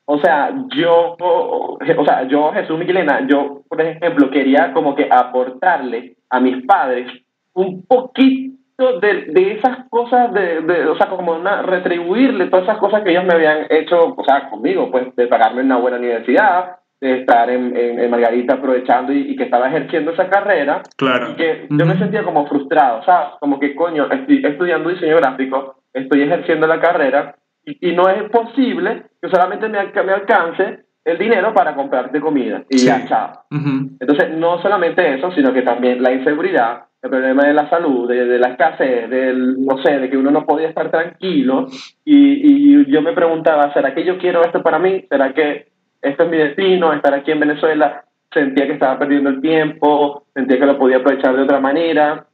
o 0.05 0.19
sea, 0.19 0.53
yo, 0.75 1.17
o 1.19 2.05
sea, 2.05 2.27
yo, 2.27 2.51
Jesús 2.53 2.77
Miquelena, 2.77 3.27
yo, 3.27 3.61
por 3.67 3.81
ejemplo, 3.81 4.29
quería 4.29 4.71
como 4.73 4.95
que 4.95 5.07
aportarle 5.09 6.15
a 6.29 6.39
mis 6.39 6.65
padres 6.65 7.11
un 7.53 7.85
poquito 7.85 8.99
de, 9.01 9.25
de 9.25 9.53
esas 9.53 9.89
cosas, 9.89 10.33
de, 10.33 10.61
de, 10.61 10.85
o 10.87 10.95
sea, 10.97 11.09
como 11.09 11.33
una, 11.33 11.61
retribuirle 11.61 12.47
todas 12.47 12.63
esas 12.63 12.77
cosas 12.77 13.03
que 13.03 13.11
ellos 13.11 13.25
me 13.25 13.33
habían 13.33 13.65
hecho, 13.69 14.13
o 14.15 14.23
sea, 14.23 14.49
conmigo, 14.49 14.91
pues, 14.91 15.15
de 15.15 15.27
pagarme 15.27 15.61
una 15.61 15.77
buena 15.77 15.97
universidad, 15.97 16.77
estar 17.03 17.49
en, 17.49 17.75
en, 17.75 17.99
en 17.99 18.09
Margarita 18.11 18.55
aprovechando 18.55 19.11
y, 19.13 19.31
y, 19.31 19.35
que 19.35 19.43
estaba 19.43 19.67
ejerciendo 19.67 20.11
esa 20.11 20.29
carrera. 20.29 20.81
Claro. 20.97 21.31
Y 21.31 21.35
que 21.35 21.67
yo 21.69 21.85
me 21.85 21.97
sentía 21.97 22.23
como 22.23 22.47
frustrado, 22.47 22.99
o 22.99 23.03
sea, 23.03 23.33
como 23.39 23.59
que 23.59 23.75
coño, 23.75 24.09
estoy 24.11 24.43
estudiando 24.45 24.89
diseño 24.89 25.17
gráfico, 25.17 25.75
estoy 25.93 26.21
ejerciendo 26.23 26.67
la 26.67 26.79
carrera 26.79 27.35
y, 27.65 27.89
y 27.89 27.95
no 27.95 28.09
es 28.09 28.23
posible 28.29 29.03
que 29.21 29.29
solamente 29.29 29.67
me, 29.69 29.79
me 30.03 30.11
alcance 30.13 30.79
el 31.05 31.17
dinero 31.17 31.53
para 31.53 31.75
comprarte 31.75 32.21
comida 32.21 32.63
y 32.69 32.77
Sí. 32.77 32.87
ya, 32.87 33.05
chao. 33.05 33.31
Entonces, 33.51 34.29
no 34.37 34.61
solamente 34.61 35.15
eso, 35.15 35.31
sino 35.31 35.53
que 35.53 35.61
también 35.61 36.01
la 36.01 36.13
inseguridad, 36.13 36.83
el 37.01 37.09
problema 37.09 37.43
de 37.45 37.53
la 37.53 37.69
salud, 37.69 38.07
de, 38.07 38.25
de 38.25 38.39
la 38.39 38.47
escasez, 38.51 39.09
del, 39.09 39.65
no 39.65 39.77
sé, 39.83 39.99
de 39.99 40.09
que 40.09 40.15
uno 40.17 40.31
no 40.31 40.45
podía 40.45 40.69
estar 40.69 40.89
tranquilo. 40.89 41.67
Y, 42.05 42.79
y 42.85 42.85
yo 42.89 43.01
me 43.01 43.11
preguntaba, 43.11 43.73
¿será 43.73 43.93
que 43.93 44.05
yo 44.05 44.17
quiero 44.17 44.41
esto 44.43 44.63
para 44.63 44.79
mí? 44.79 45.05
¿Será 45.09 45.33
que 45.33 45.72
esto 46.03 46.23
es 46.23 46.29
mi 46.29 46.37
destino? 46.37 46.93
Estar 46.93 47.13
aquí 47.13 47.31
en 47.31 47.39
Venezuela, 47.39 48.03
sentía 48.31 48.67
que 48.67 48.73
estaba 48.73 48.99
perdiendo 48.99 49.29
el 49.29 49.41
tiempo, 49.41 50.25
sentía 50.33 50.59
que 50.59 50.65
lo 50.65 50.77
podía 50.77 50.97
aprovechar 50.97 51.35
de 51.35 51.43
otra 51.43 51.59
manera. 51.59 52.25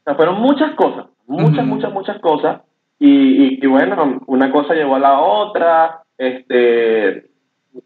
O 0.00 0.02
sea, 0.04 0.14
fueron 0.14 0.40
muchas 0.40 0.74
cosas, 0.74 1.06
muchas, 1.26 1.64
Ujú. 1.64 1.74
muchas, 1.74 1.92
muchas 1.92 2.18
cosas. 2.20 2.62
Y, 2.98 3.10
y, 3.10 3.58
y 3.62 3.66
bueno, 3.66 4.20
una 4.26 4.50
cosa 4.50 4.74
llevó 4.74 4.96
a 4.96 5.00
la 5.00 5.20
otra. 5.20 6.00
Este, 6.16 7.28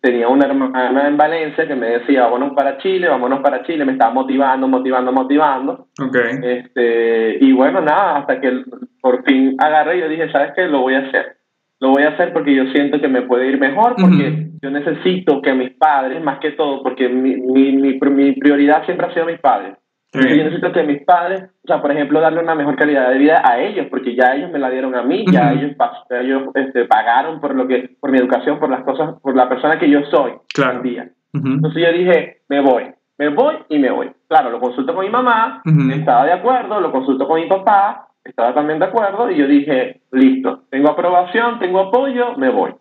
tenía 0.01 0.28
una 0.28 0.47
hermana 0.47 1.09
en 1.09 1.16
Valencia 1.16 1.66
que 1.66 1.74
me 1.74 1.88
decía, 1.88 2.22
vámonos 2.22 2.55
para 2.55 2.78
Chile, 2.78 3.09
vámonos 3.09 3.40
para 3.40 3.62
Chile, 3.64 3.84
me 3.84 3.93
estaba 3.93 4.12
motivando, 4.12 4.68
motivando, 4.68 5.12
motivando. 5.12 5.88
Ok. 6.01 6.16
Este, 6.43 7.38
y 7.40 7.53
bueno, 7.53 7.80
nada, 7.80 8.18
hasta 8.18 8.40
que 8.40 8.64
por 9.01 9.24
fin 9.24 9.57
agarré 9.59 9.99
y 9.99 10.01
yo 10.01 10.09
dije, 10.09 10.30
¿sabes 10.30 10.53
qué? 10.55 10.66
Lo 10.66 10.80
voy 10.80 10.95
a 10.95 11.01
hacer. 11.01 11.36
Lo 11.83 11.91
voy 11.91 12.05
a 12.05 12.11
hacer 12.11 12.33
porque 12.33 12.55
yo 12.55 12.64
siento 12.66 13.01
que 13.01 13.09
me 13.09 13.22
puede 13.22 13.49
ir 13.49 13.59
mejor, 13.59 13.97
porque 14.01 14.28
Ujú. 14.28 14.59
yo 14.62 14.70
necesito 14.70 15.43
que 15.43 15.53
mis 15.53 15.70
padres, 15.72 16.22
más 16.22 16.39
que 16.39 16.53
todo, 16.53 16.80
porque 16.83 17.09
mi, 17.09 17.35
mi, 17.37 17.72
mi, 17.72 17.99
mi 17.99 18.33
prioridad 18.35 18.85
siempre 18.87 19.07
ha 19.09 19.12
sido 19.12 19.26
mis 19.26 19.41
padres. 19.41 19.74
Entonces, 20.14 20.37
yo 20.39 20.45
necesito 20.45 20.72
que 20.72 20.83
mis 20.85 21.03
padres, 21.05 21.43
o 21.64 21.66
sea, 21.66 21.80
por 21.83 21.91
ejemplo, 21.91 22.20
darle 22.20 22.41
una 22.41 22.55
mejor 22.55 22.76
calidad 22.76 23.09
de 23.11 23.18
vida 23.18 23.43
a 23.45 23.59
ellos, 23.61 23.87
porque 23.91 24.14
ya 24.14 24.35
ellos 24.37 24.51
me 24.53 24.59
la 24.61 24.70
dieron 24.70 24.95
a 24.95 25.03
mí, 25.03 25.24
ya 25.33 25.47
Ujú. 25.51 25.59
ellos, 25.59 25.76
pa- 25.76 26.05
ellos 26.11 26.43
este, 26.55 26.85
pagaron 26.85 27.41
por 27.41 27.55
lo 27.57 27.66
que, 27.66 27.91
por 27.99 28.12
mi 28.12 28.18
educación, 28.18 28.61
por 28.61 28.70
las 28.70 28.85
cosas, 28.85 29.14
por 29.20 29.35
la 29.35 29.49
persona 29.49 29.78
que 29.80 29.91
yo 29.91 30.03
soy 30.11 30.33
Claro. 30.55 30.80
hoy 30.83 30.89
día. 30.91 31.09
Ujú. 31.35 31.49
Entonces 31.49 31.83
yo 31.83 31.93
dije, 31.99 32.43
me 32.49 32.61
voy, 32.61 32.85
me 33.18 33.28
voy 33.30 33.55
y 33.70 33.78
me 33.78 33.91
voy. 33.91 34.11
Claro, 34.28 34.51
lo 34.51 34.61
consulto 34.61 34.95
con 34.95 35.05
mi 35.05 35.11
mamá, 35.11 35.62
estaba 35.93 36.26
de 36.26 36.33
acuerdo, 36.33 36.80
lo 36.80 36.93
consulto 36.93 37.26
con 37.26 37.41
mi 37.41 37.49
papá, 37.49 38.07
estaba 38.25 38.55
también 38.55 38.79
de 38.79 38.87
acuerdo 38.87 39.31
y 39.31 39.37
yo 39.39 39.47
dije, 39.47 40.01
listo, 40.12 40.64
tengo 40.70 40.91
aprobación, 40.91 41.59
tengo 41.59 41.81
apoyo, 41.81 42.37
me 42.37 42.51
voy. 42.51 42.75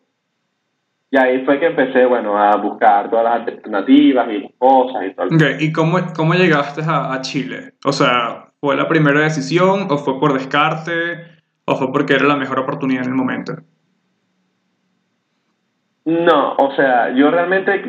Y 1.09 1.17
ahí 1.17 1.43
fue 1.43 1.59
que 1.59 1.65
empecé, 1.67 2.05
bueno, 2.05 2.37
a 2.37 2.55
buscar 2.55 3.09
todas 3.09 3.25
las 3.25 3.33
alternativas 3.47 4.29
y 4.31 4.39
las 4.39 4.51
cosas 4.57 5.03
y 5.07 5.13
todo. 5.13 5.25
el- 5.27 5.35
Ok, 5.35 5.61
¿y 5.61 5.71
cómo, 5.73 5.97
cómo 6.15 6.33
llegaste 6.35 6.81
a, 6.87 7.13
a 7.13 7.21
Chile? 7.21 7.73
O 7.83 7.91
sea, 7.91 8.45
¿fue 8.61 8.75
la 8.77 8.87
primera 8.87 9.19
decisión 9.19 9.87
o 9.89 9.97
fue 9.97 10.19
por 10.19 10.33
descarte? 10.33 10.91
¿O 11.65 11.75
fue 11.75 11.91
porque 11.91 12.13
era 12.13 12.25
la 12.25 12.37
mejor 12.37 12.59
oportunidad 12.59 13.03
en 13.03 13.09
el 13.09 13.15
momento? 13.15 13.53
No, 16.05 16.53
o 16.55 16.75
sea, 16.75 17.13
yo 17.13 17.29
realmente 17.29 17.83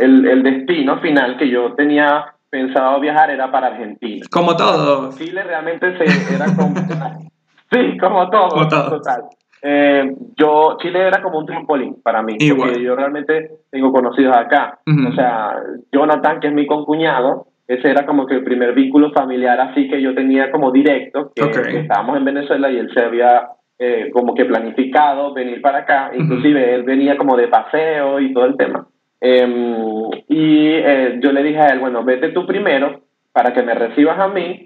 el, 0.00 0.26
el 0.26 0.42
destino 0.42 1.00
final 1.00 1.36
que 1.36 1.50
yo 1.50 1.74
tenía 1.74 2.34
pensado 2.50 3.00
viajar 3.00 3.30
era 3.30 3.50
para 3.50 3.68
Argentina. 3.68 4.26
Como 4.30 4.56
todo. 4.56 5.12
Chile 5.12 5.42
realmente 5.42 5.96
se, 5.98 6.34
era 6.34 6.46
como... 6.54 6.74
sí, 7.72 7.98
como 7.98 8.30
todo. 8.30 8.48
Como 8.48 8.68
todo. 8.68 8.90
Total. 8.90 9.22
Eh, 9.62 10.14
yo, 10.36 10.76
Chile 10.80 11.00
era 11.00 11.20
como 11.20 11.38
un 11.38 11.46
trampolín 11.46 12.00
para 12.02 12.22
mí, 12.22 12.36
porque 12.56 12.82
yo 12.82 12.94
realmente 12.94 13.50
tengo 13.70 13.92
conocidos 13.92 14.36
acá. 14.36 14.78
O 14.86 15.12
sea, 15.14 15.56
Jonathan, 15.92 16.40
que 16.40 16.48
es 16.48 16.54
mi 16.54 16.66
concuñado, 16.66 17.46
ese 17.66 17.90
era 17.90 18.06
como 18.06 18.26
que 18.26 18.36
el 18.36 18.44
primer 18.44 18.72
vínculo 18.72 19.12
familiar 19.12 19.60
así 19.60 19.88
que 19.88 20.00
yo 20.00 20.14
tenía 20.14 20.50
como 20.50 20.70
directo, 20.70 21.32
que, 21.34 21.80
estábamos 21.80 22.16
en 22.16 22.24
Venezuela 22.24 22.70
y 22.70 22.78
él 22.78 22.90
se 22.94 23.04
había 23.04 23.48
eh, 23.78 24.10
como 24.12 24.34
que 24.34 24.46
planificado 24.46 25.34
venir 25.34 25.60
para 25.60 25.80
acá, 25.80 26.10
inclusive 26.14 26.74
él 26.74 26.84
venía 26.84 27.18
como 27.18 27.36
de 27.36 27.48
paseo 27.48 28.20
y 28.20 28.32
todo 28.32 28.46
el 28.46 28.56
tema. 28.56 28.86
Em, 29.20 30.10
y 30.28 30.68
eh, 30.68 31.18
yo 31.20 31.32
le 31.32 31.42
dije 31.42 31.58
a 31.58 31.68
él, 31.68 31.80
bueno, 31.80 32.04
vete 32.04 32.28
tú 32.28 32.46
primero 32.46 33.02
para 33.32 33.52
que 33.52 33.62
me 33.62 33.74
recibas 33.74 34.18
a 34.18 34.28
mí, 34.28 34.64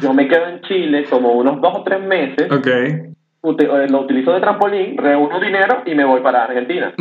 yo 0.00 0.14
me 0.14 0.28
quedo 0.28 0.46
en 0.46 0.60
Chile 0.62 1.04
como 1.10 1.32
unos 1.32 1.60
dos 1.60 1.78
o 1.78 1.82
tres 1.82 2.00
meses. 2.00 2.50
Okay 2.50 3.14
eh, 3.44 3.86
lo 3.90 4.00
utilizo 4.00 4.32
de 4.32 4.40
trampolín, 4.40 4.96
reúno 4.96 5.38
dinero 5.38 5.82
y 5.84 5.94
me 5.94 6.04
voy 6.04 6.22
para 6.22 6.44
Argentina. 6.44 6.94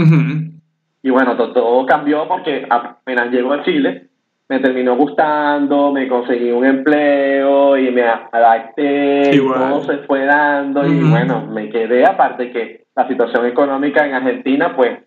Y 1.02 1.10
bueno, 1.10 1.38
todo, 1.38 1.86
cambió 1.86 2.28
porque 2.28 2.66
apenas 2.70 3.32
llego 3.32 3.54
a 3.54 3.64
Chile, 3.64 4.08
me 4.50 4.60
terminó 4.60 4.98
gustando, 4.98 5.94
me 5.94 6.08
conseguí 6.08 6.52
un 6.52 6.66
empleo 6.66 7.78
y 7.78 7.92
me 7.92 8.04
adapté, 8.04 9.36
y 9.36 9.38
todo 9.38 9.84
se 9.84 10.00
fue 10.00 10.26
dando 10.26 10.86
y 10.86 11.02
bueno, 11.10 11.48
me 11.48 11.70
quedé, 11.70 12.06
aparte 12.06 12.52
que 12.52 12.84
la 12.96 13.08
situación 13.08 13.46
económica 13.46 14.06
en 14.06 14.14
Argentina, 14.14 14.76
pues 14.76 15.00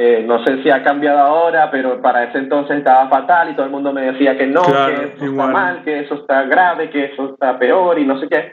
eh, 0.00 0.22
no 0.24 0.44
sé 0.44 0.62
si 0.62 0.70
ha 0.70 0.84
cambiado 0.84 1.18
ahora, 1.18 1.72
pero 1.72 2.00
para 2.00 2.22
ese 2.22 2.38
entonces 2.38 2.78
estaba 2.78 3.08
fatal 3.08 3.50
y 3.50 3.54
todo 3.54 3.66
el 3.66 3.72
mundo 3.72 3.92
me 3.92 4.12
decía 4.12 4.38
que 4.38 4.46
no, 4.46 4.62
que 4.62 5.12
eso 5.16 5.24
está 5.24 5.46
mal, 5.48 5.82
que 5.82 5.98
eso 5.98 6.14
está 6.14 6.44
grave, 6.44 6.88
que 6.88 7.06
eso 7.06 7.32
está 7.32 7.58
peor 7.58 7.98
y 7.98 8.06
no 8.06 8.20
sé 8.20 8.28
qué. 8.28 8.52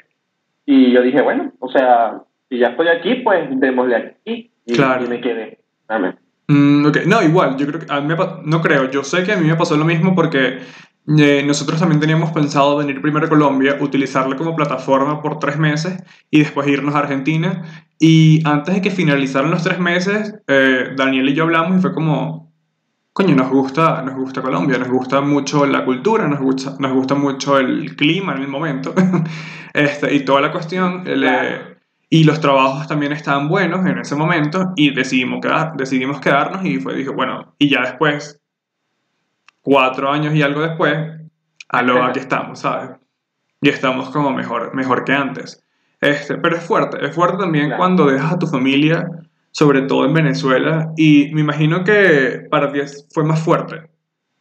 Y 0.66 0.92
yo 0.92 1.04
dije, 1.04 1.22
bueno, 1.22 1.52
o 1.60 1.70
sea, 1.70 2.20
si 2.50 2.58
ya 2.58 2.70
estoy 2.70 2.88
aquí, 2.88 3.16
pues 3.24 3.48
démosle 3.60 3.96
aquí. 3.96 4.50
Y, 4.66 4.74
claro. 4.74 5.06
y 5.06 5.08
me 5.08 5.22
quedé. 5.22 5.60
Amén. 5.88 6.18
Mm, 6.48 6.88
no, 7.06 7.22
igual, 7.22 7.58
yo 7.58 7.68
creo 7.68 7.80
que 7.80 7.94
a 7.94 8.02
mí 8.02 8.08
me, 8.08 8.16
no 8.44 8.62
creo, 8.62 8.90
yo 8.90 9.04
sé 9.04 9.24
que 9.24 9.34
a 9.34 9.38
mí 9.38 9.48
me 9.48 9.56
pasó 9.56 9.78
lo 9.78 9.86
mismo 9.86 10.16
porque 10.16 10.60
eh, 11.08 11.44
nosotros 11.46 11.80
también 11.80 12.00
teníamos 12.02 12.32
pensado 12.32 12.78
venir 12.78 13.00
primero 13.00 13.28
a 13.28 13.30
Colombia, 13.30 13.78
utilizarla 13.80 14.36
como 14.36 14.56
plataforma 14.56 15.22
por 15.22 15.38
tres 15.38 15.58
meses 15.58 16.02
y 16.32 16.40
después 16.40 16.68
irnos 16.68 16.96
a 16.96 17.00
Argentina. 17.00 17.64
Y 18.00 18.42
antes 18.46 18.76
de 18.76 18.82
que 18.82 18.92
finalizaran 18.92 19.52
los 19.52 19.64
tres 19.64 19.80
meses, 19.80 20.36
eh, 20.48 20.94
Daniel 20.96 21.30
y 21.30 21.34
yo 21.36 21.44
hablamos 21.44 21.78
y 21.78 21.82
fue 21.82 21.94
como, 21.94 22.52
coño, 23.14 23.36
nos 23.36 23.50
gusta, 23.50 24.02
nos 24.02 24.16
gusta 24.16 24.42
Colombia, 24.42 24.80
nos 24.80 24.90
gusta 24.90 25.22
mucho 25.22 25.66
la 25.66 25.86
cultura, 25.86 26.28
nos 26.28 26.40
gusta, 26.40 26.76
nos 26.80 26.92
gusta 26.94 27.14
mucho 27.14 27.60
el 27.60 27.96
clima 27.96 28.34
en 28.36 28.42
el 28.42 28.48
momento. 28.48 28.94
Este, 29.76 30.16
y 30.16 30.24
toda 30.24 30.40
la 30.40 30.54
cuestión. 30.54 31.04
y 32.10 32.24
los 32.24 32.40
trabajos 32.40 32.88
también 32.88 33.12
estaban 33.12 33.50
buenos 33.50 33.86
en 33.86 33.98
ese 33.98 34.16
momento 34.16 34.72
y 34.78 34.96
decidimos, 34.96 35.42
quedar, 35.42 35.76
decidimos 35.76 36.22
quedarnos 36.22 36.64
y 36.64 36.80
fue, 36.80 36.96
dije, 36.96 37.10
bueno, 37.10 37.54
y 37.60 37.70
ya 37.70 37.82
después, 37.82 38.42
cuatro 39.66 40.12
años 40.12 40.34
y 40.36 40.44
algo 40.44 40.62
después, 40.62 40.96
a 41.70 41.82
lo 41.82 42.04
aquí 42.04 42.20
estamos, 42.20 42.60
¿sabes? 42.60 42.92
Y 43.60 43.70
estamos 43.70 44.12
como 44.12 44.32
mejor, 44.32 44.76
mejor 44.76 45.04
que 45.04 45.14
antes. 45.14 45.62
Este, 46.00 46.38
pero 46.38 46.56
es 46.56 46.64
fuerte, 46.64 47.04
es 47.04 47.16
fuerte 47.16 47.40
también 47.40 47.74
cuando 47.76 48.06
dejas 48.06 48.34
a 48.34 48.40
tu 48.40 48.46
familia, 48.46 49.10
sobre 49.50 49.82
todo 49.82 50.06
en 50.06 50.14
Venezuela, 50.14 50.92
y 50.96 51.32
me 51.34 51.42
imagino 51.42 51.84
que 51.84 52.46
para 52.52 52.72
ti 52.72 52.80
fue 53.12 53.24
más 53.24 53.42
fuerte, 53.42 53.90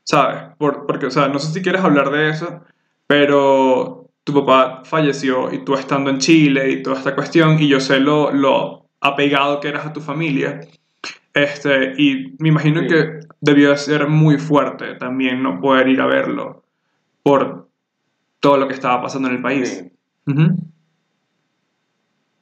¿sabes? 0.03 0.55
Por, 0.59 0.87
porque, 0.87 1.07
o 1.07 1.11
sea, 1.11 1.29
no 1.29 1.39
sé 1.39 1.53
si 1.53 1.63
quieres 1.63 1.83
hablar 1.83 2.11
de 2.11 2.29
eso, 2.29 2.61
pero 3.07 4.11
tu 4.25 4.35
papá 4.35 4.83
falleció 4.85 5.51
y 5.51 5.65
tú 5.65 5.75
estando 5.75 6.11
en 6.11 6.19
Chile 6.19 6.71
y 6.71 6.83
toda 6.83 6.99
esta 6.99 7.15
cuestión, 7.15 7.57
y 7.59 7.67
yo 7.67 7.81
sé 7.81 7.99
lo, 7.99 8.31
lo 8.31 8.91
apegado 9.01 9.61
que 9.61 9.69
eras 9.69 9.87
a 9.87 9.93
tu 9.95 10.01
familia, 10.03 10.61
este, 11.35 11.95
y 11.99 12.35
me 12.39 12.49
imagino 12.49 12.83
que 12.83 13.21
debió 13.41 13.71
de 13.71 13.77
ser 13.77 14.09
muy 14.09 14.39
fuerte 14.39 14.95
también 14.95 15.43
no 15.43 15.61
poder 15.61 15.89
ir 15.89 16.01
a 16.01 16.07
verlo 16.07 16.63
por 17.23 17.69
todo 18.41 18.57
lo 18.57 18.69
que 18.69 18.75
estaba 18.75 19.03
pasando 19.03 19.29
en 19.29 19.37
el 19.37 19.43
país. 19.43 19.91
Sí. 20.27 20.35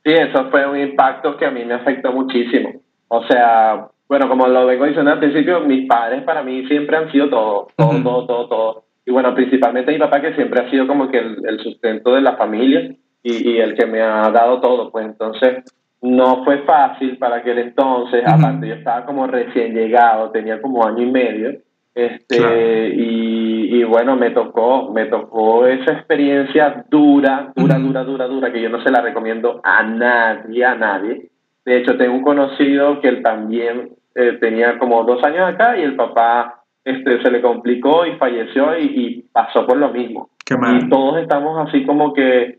sí, 0.05 0.13
eso 0.13 0.51
fue 0.51 0.69
un 0.69 0.79
impacto 0.79 1.37
que 1.37 1.47
a 1.47 1.51
mí 1.51 1.65
me 1.65 1.75
afectó 1.75 2.13
muchísimo. 2.13 2.81
O 3.09 3.25
sea, 3.27 3.89
bueno, 4.09 4.29
como 4.29 4.47
lo 4.47 4.67
vengo 4.67 4.85
diciendo 4.85 5.11
al 5.11 5.19
principio, 5.19 5.61
mis 5.61 5.89
padres 5.89 6.23
para 6.25 6.43
mí 6.43 6.67
siempre 6.67 6.97
han 6.97 7.11
sido 7.11 7.29
todo, 7.29 7.69
todo, 7.77 8.03
todo, 8.03 8.27
todo, 8.27 8.49
todo 8.49 8.85
y 9.05 9.11
bueno, 9.11 9.35
principalmente 9.35 9.93
mi 9.93 9.99
papá 9.99 10.21
que 10.21 10.35
siempre 10.35 10.61
ha 10.61 10.71
sido 10.71 10.87
como 10.87 11.09
que 11.11 11.19
el, 11.19 11.61
sustento 11.61 12.15
de 12.15 12.21
la 12.21 12.37
familia 12.37 12.95
y, 13.23 13.51
y, 13.51 13.59
el 13.59 13.75
que 13.75 13.87
me 13.87 14.01
ha 14.01 14.31
dado 14.31 14.61
todo, 14.61 14.91
pues 14.91 15.07
entonces 15.07 15.65
no 16.03 16.45
fue 16.45 16.59
fácil 16.59 17.17
para 17.17 17.37
aquel 17.37 17.59
entonces, 17.59 18.23
aparte 18.27 18.69
yo 18.69 18.75
estaba 18.75 19.07
como 19.07 19.27
recién 19.27 19.73
llegado, 19.73 20.31
tenía 20.31 20.61
como 20.61 20.85
año 20.85 21.03
y 21.03 21.11
medio, 21.11 21.59
este, 21.95 22.89
y, 22.97 23.77
y, 23.77 23.85
bueno, 23.85 24.17
me 24.17 24.31
tocó, 24.31 24.91
me 24.93 25.07
tocó 25.07 25.67
esa 25.67 25.93
experiencia 25.93 26.85
dura, 26.89 27.53
dura, 27.55 27.79
dura, 27.79 28.03
dura, 28.03 28.27
dura, 28.27 28.53
que 28.53 28.63
yo 28.63 28.71
no 28.71 28.83
se 28.83 28.91
la 28.91 29.03
recomiendo 29.03 29.61
a 29.63 29.83
nadie, 29.83 30.65
a 30.65 30.75
nadie. 30.75 31.29
De 31.65 31.77
hecho, 31.77 31.97
tengo 31.99 32.15
un 32.15 32.23
conocido 32.23 33.01
que 33.01 33.09
él 33.09 33.23
también 33.23 33.91
eh, 34.15 34.39
tenía 34.41 34.79
como 34.79 35.05
dos 35.05 35.23
años 35.23 35.47
acá 35.47 35.79
y 35.79 35.83
el 35.83 35.95
papá 35.95 36.63
este, 36.83 37.23
se 37.23 37.31
le 37.31 37.43
complicó 37.43 38.07
y 38.07 38.17
falleció 38.17 38.77
y, 38.79 39.27
pasó 39.31 39.67
por 39.67 39.77
lo 39.77 39.91
mismo. 39.91 40.31
Y 40.51 40.89
todos 40.89 41.19
estamos 41.19 41.69
así 41.69 41.85
como 41.85 42.13
que, 42.15 42.59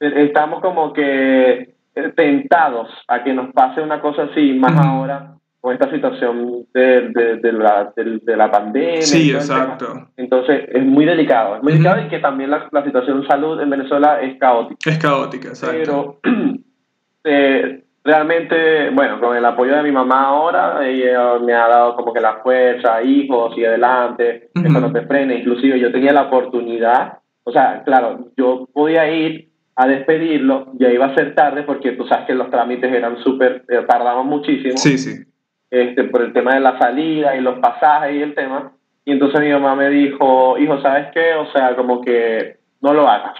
estamos 0.00 0.60
como 0.60 0.92
que 0.92 1.73
tentados 2.16 2.88
a 3.08 3.22
que 3.22 3.32
nos 3.32 3.52
pase 3.52 3.80
una 3.80 4.00
cosa 4.00 4.24
así, 4.24 4.54
más 4.54 4.76
ahora 4.76 5.34
con 5.64 5.72
esta 5.72 5.90
situación 5.90 6.66
de, 6.74 7.08
de, 7.40 7.52
la, 7.52 7.90
de, 7.96 8.36
la 8.36 8.50
pandemia. 8.50 9.00
Sí, 9.00 9.30
exacto. 9.30 10.10
Entonces 10.14 10.68
es 10.68 10.84
muy 10.84 11.06
delicado, 11.06 11.56
es 11.56 11.62
muy 11.62 11.72
delicado 11.72 12.04
y 12.04 12.08
que 12.08 12.18
también 12.18 12.50
la, 12.50 12.68
la, 12.70 12.84
situación 12.84 13.22
de 13.22 13.26
salud 13.26 13.58
en 13.58 13.70
Venezuela 13.70 14.20
es 14.20 14.38
caótica. 14.38 14.90
Es 14.90 14.98
caótica, 14.98 15.48
exacto. 15.48 16.18
Pero 16.22 16.34
eh, 17.24 17.82
realmente, 18.04 18.90
bueno, 18.90 19.18
con 19.18 19.34
el 19.34 19.44
apoyo 19.46 19.74
de 19.74 19.82
mi 19.82 19.90
mamá 19.90 20.26
ahora, 20.26 20.86
ella 20.86 21.38
me 21.42 21.54
ha 21.54 21.66
dado 21.66 21.96
como 21.96 22.12
que 22.12 22.20
la 22.20 22.40
fuerza, 22.42 23.02
hijos 23.02 23.56
y 23.56 23.64
adelante, 23.64 24.50
eso 24.54 24.80
no 24.80 24.92
te 24.92 25.06
frene. 25.06 25.36
Inclusive 25.36 25.80
yo 25.80 25.90
tenía 25.90 26.12
la 26.12 26.24
oportunidad, 26.24 27.20
o 27.42 27.50
sea, 27.50 27.82
claro, 27.86 28.28
yo 28.36 28.68
podía 28.70 29.10
ir 29.10 29.48
a 29.76 29.86
despedirlo, 29.86 30.72
ya 30.74 30.90
iba 30.90 31.06
a 31.06 31.14
ser 31.14 31.34
tarde 31.34 31.64
porque 31.64 31.92
tú 31.92 32.06
sabes 32.06 32.26
que 32.26 32.34
los 32.34 32.50
trámites 32.50 32.92
eran 32.92 33.18
súper, 33.18 33.64
eh, 33.68 33.84
tardaban 33.88 34.26
muchísimo. 34.26 34.76
Sí, 34.76 34.98
sí. 34.98 35.24
Este, 35.70 36.04
por 36.04 36.22
el 36.22 36.32
tema 36.32 36.54
de 36.54 36.60
la 36.60 36.78
salida 36.78 37.36
y 37.36 37.40
los 37.40 37.58
pasajes 37.58 38.14
y 38.14 38.22
el 38.22 38.34
tema. 38.34 38.72
Y 39.04 39.12
entonces 39.12 39.40
mi 39.40 39.50
mamá 39.50 39.74
me 39.74 39.90
dijo, 39.90 40.56
hijo, 40.58 40.80
¿sabes 40.80 41.08
qué? 41.12 41.34
O 41.34 41.50
sea, 41.52 41.74
como 41.74 42.00
que 42.00 42.58
no 42.80 42.94
lo 42.94 43.08
hagas 43.08 43.34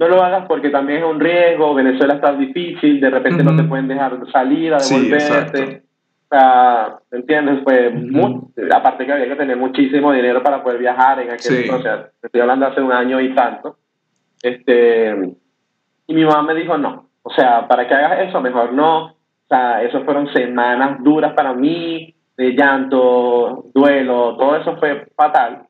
no 0.00 0.08
lo 0.08 0.22
hagas 0.24 0.46
porque 0.48 0.70
también 0.70 1.00
es 1.00 1.04
un 1.04 1.20
riesgo, 1.20 1.74
Venezuela 1.74 2.14
está 2.14 2.32
difícil, 2.32 3.02
de 3.02 3.10
repente 3.10 3.44
no 3.44 3.54
te 3.54 3.64
pueden 3.64 3.86
dejar 3.86 4.18
salir 4.32 4.72
a 4.72 4.78
devolverte. 4.78 5.82
o 6.24 6.34
sea, 6.34 6.98
¿entiendes? 7.12 7.60
Pues, 7.62 7.92
aparte 8.74 9.04
que 9.04 9.12
había 9.12 9.28
que 9.28 9.36
tener 9.36 9.58
muchísimo 9.58 10.10
dinero 10.10 10.42
para 10.42 10.62
poder 10.62 10.78
viajar 10.78 11.20
en 11.20 11.30
aquel 11.30 11.54
entonces, 11.54 11.70
o 11.70 11.82
sea, 11.82 12.08
estoy 12.22 12.40
hablando 12.40 12.66
hace 12.66 12.80
un 12.80 12.92
año 12.92 13.20
y 13.20 13.34
tanto. 13.34 13.76
Este, 14.42 15.34
y 16.10 16.14
mi 16.14 16.24
mamá 16.24 16.42
me 16.42 16.54
dijo, 16.54 16.76
no, 16.76 17.06
o 17.22 17.30
sea, 17.30 17.68
para 17.68 17.86
que 17.86 17.94
hagas 17.94 18.28
eso, 18.28 18.40
mejor 18.40 18.72
no. 18.72 19.06
O 19.06 19.48
sea, 19.48 19.82
eso 19.82 20.04
fueron 20.04 20.32
semanas 20.32 21.02
duras 21.02 21.32
para 21.34 21.52
mí, 21.54 22.14
de 22.36 22.54
llanto, 22.54 23.64
duelo, 23.74 24.36
todo 24.36 24.56
eso 24.56 24.76
fue 24.76 25.06
fatal 25.16 25.66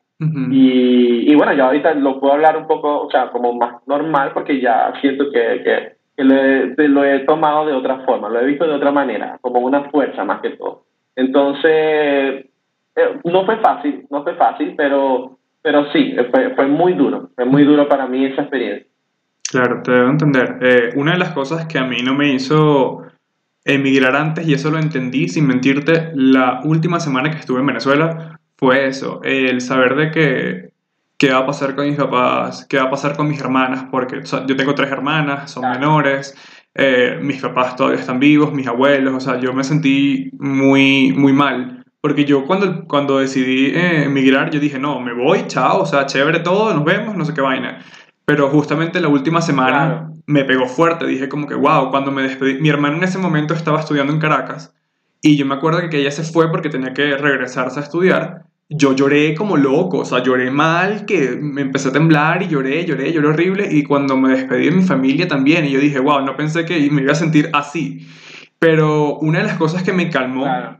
y, 0.51 1.31
y, 1.31 1.35
bueno, 1.35 1.53
yo 1.53 1.65
ahorita 1.65 1.95
lo 1.95 2.19
puedo 2.19 2.33
hablar 2.33 2.55
un 2.55 2.67
poco, 2.67 3.01
o 3.01 3.09
sea, 3.09 3.31
como 3.31 3.53
más 3.53 3.75
normal, 3.87 4.31
porque 4.35 4.61
ya 4.61 4.93
siento 5.01 5.31
que, 5.31 5.63
que, 6.15 6.23
lo, 6.23 6.35
he, 6.35 6.87
lo, 6.87 7.03
he, 7.03 7.19
tomado 7.21 7.65
de 7.65 7.73
otra 7.73 8.01
forma, 8.05 8.29
lo 8.29 8.39
he 8.39 8.45
visto 8.45 8.67
de 8.67 8.75
otra 8.75 8.91
manera, 8.91 9.39
como 9.41 9.61
una 9.61 9.89
fuerza 9.89 10.23
más 10.23 10.41
que 10.41 10.51
todo. 10.51 10.83
Entonces, 11.15 12.45
eh, 12.95 13.19
no 13.23 13.45
fue 13.45 13.57
fácil, 13.57 14.05
no 14.11 14.21
fue 14.21 14.35
fácil, 14.35 14.75
pero, 14.77 15.39
pero 15.63 15.91
sí, 15.91 16.15
fue, 16.29 16.51
fue 16.51 16.67
muy 16.67 16.93
duro, 16.93 17.29
fue 17.33 17.45
muy 17.45 17.63
duro 17.63 17.87
para 17.89 18.05
mí 18.05 18.23
esa 18.23 18.43
experiencia. 18.43 18.90
Claro, 19.51 19.81
te 19.83 19.91
debo 19.91 20.09
entender. 20.09 20.59
Eh, 20.61 20.89
una 20.95 21.11
de 21.11 21.17
las 21.17 21.33
cosas 21.33 21.65
que 21.65 21.77
a 21.77 21.83
mí 21.83 21.97
no 22.01 22.15
me 22.15 22.33
hizo 22.33 23.01
emigrar 23.65 24.15
antes, 24.15 24.47
y 24.47 24.53
eso 24.53 24.71
lo 24.71 24.79
entendí 24.79 25.27
sin 25.27 25.45
mentirte, 25.45 26.11
la 26.13 26.61
última 26.63 27.01
semana 27.01 27.29
que 27.31 27.39
estuve 27.39 27.59
en 27.59 27.65
Venezuela 27.65 28.39
fue 28.57 28.87
eso, 28.87 29.19
el 29.25 29.59
saber 29.59 29.95
de 29.95 30.11
que 30.11 30.71
qué 31.17 31.33
va 31.33 31.39
a 31.39 31.45
pasar 31.45 31.75
con 31.75 31.85
mis 31.85 31.97
papás, 31.97 32.65
qué 32.69 32.77
va 32.77 32.83
a 32.83 32.89
pasar 32.89 33.17
con 33.17 33.27
mis 33.27 33.41
hermanas, 33.41 33.87
porque 33.91 34.21
yo 34.23 34.55
tengo 34.55 34.73
tres 34.73 34.89
hermanas, 34.89 35.51
son 35.51 35.69
menores, 35.69 36.33
eh, 36.73 37.19
mis 37.21 37.41
papás 37.41 37.75
todavía 37.75 37.99
están 37.99 38.21
vivos, 38.21 38.53
mis 38.53 38.67
abuelos, 38.67 39.13
o 39.15 39.19
sea, 39.19 39.37
yo 39.37 39.51
me 39.53 39.65
sentí 39.65 40.31
muy, 40.39 41.11
muy 41.11 41.33
mal. 41.33 41.83
Porque 41.99 42.25
yo 42.25 42.45
cuando, 42.47 42.87
cuando 42.87 43.19
decidí 43.19 43.67
eh, 43.75 44.05
emigrar, 44.05 44.49
yo 44.49 44.59
dije, 44.59 44.79
no, 44.79 44.99
me 45.01 45.13
voy, 45.13 45.43
chao, 45.47 45.81
o 45.81 45.85
sea, 45.85 46.05
chévere 46.05 46.39
todo, 46.39 46.73
nos 46.73 46.85
vemos, 46.85 47.15
no 47.15 47.25
sé 47.25 47.33
qué 47.33 47.41
vaina. 47.41 47.83
Pero 48.31 48.49
justamente 48.49 49.01
la 49.01 49.09
última 49.09 49.41
semana 49.41 49.77
Claro. 49.77 50.13
me 50.25 50.45
pegó 50.45 50.65
fuerte, 50.65 51.05
dije 51.05 51.27
como 51.27 51.47
que, 51.47 51.53
wow, 51.55 51.91
cuando 51.91 52.13
me 52.13 52.21
despedí, 52.21 52.61
mi 52.61 52.69
hermana 52.69 52.95
en 52.95 53.03
ese 53.03 53.17
momento 53.17 53.53
estaba 53.53 53.81
estudiando 53.81 54.13
en 54.13 54.19
Caracas 54.19 54.73
y 55.21 55.35
yo 55.35 55.45
me 55.45 55.55
acuerdo 55.55 55.81
que 55.89 55.97
ella 55.99 56.11
se 56.11 56.23
fue 56.23 56.49
porque 56.49 56.69
tenía 56.69 56.93
que 56.93 57.17
regresarse 57.17 57.81
a 57.81 57.83
estudiar. 57.83 58.43
Yo 58.69 58.93
lloré 58.95 59.35
como 59.35 59.57
loco, 59.57 59.97
o 59.97 60.05
sea, 60.05 60.23
lloré 60.23 60.49
mal, 60.49 61.05
que 61.05 61.37
me 61.41 61.59
empecé 61.59 61.89
a 61.89 61.91
temblar 61.91 62.41
y 62.41 62.47
lloré, 62.47 62.85
lloré, 62.85 63.11
lloré 63.11 63.27
horrible. 63.27 63.67
Y 63.69 63.83
cuando 63.83 64.15
me 64.15 64.29
despedí 64.29 64.69
de 64.69 64.71
mi 64.77 64.83
familia 64.83 65.27
también, 65.27 65.65
y 65.65 65.71
yo 65.71 65.79
dije, 65.81 65.99
wow, 65.99 66.21
no 66.21 66.37
pensé 66.37 66.63
que 66.63 66.89
me 66.89 67.01
iba 67.01 67.11
a 67.11 67.15
sentir 67.15 67.49
así. 67.51 68.07
Pero 68.59 69.17
una 69.17 69.39
de 69.39 69.43
las 69.45 69.57
cosas 69.57 69.83
que 69.83 69.91
me 69.91 70.09
calmó, 70.09 70.43
Claro. 70.43 70.79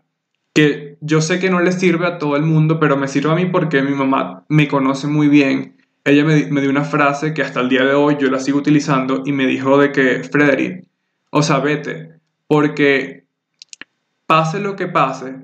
que 0.56 0.95
yo 1.02 1.20
sé 1.20 1.39
que 1.39 1.49
no 1.49 1.60
le 1.60 1.74
sirve 1.74 2.08
a 2.08 2.18
todo 2.18 2.38
el 2.38 2.43
mundo, 2.43 2.80
pero 2.80 2.95
me 2.95 3.10
sirve 3.10 3.30
a 3.32 3.36
mí 3.36 3.47
porque 3.47 3.82
mi 3.82 3.91
mamá 3.93 4.45
me 4.47 4.70
conoce 4.70 5.08
muy 5.08 5.28
bien. 5.28 5.76
Ella 6.04 6.24
me, 6.24 6.45
me 6.47 6.62
dio 6.62 6.70
una 6.70 6.84
frase 6.84 7.34
que 7.34 7.41
hasta 7.43 7.60
el 7.62 7.70
día 7.70 7.84
de 7.86 7.93
hoy 7.93 8.18
yo 8.20 8.30
la 8.32 8.39
sigo 8.39 8.58
utilizando 8.58 9.22
y 9.26 9.32
me 9.32 9.45
dijo 9.45 9.78
de 9.78 9.91
que, 9.91 10.24
Frederick, 10.24 10.86
o 11.30 11.43
sea, 11.43 11.60
vete, 11.60 12.14
porque 12.47 13.26
pase 14.26 14.60
lo 14.60 14.76
que 14.76 14.88
pase, 14.88 15.36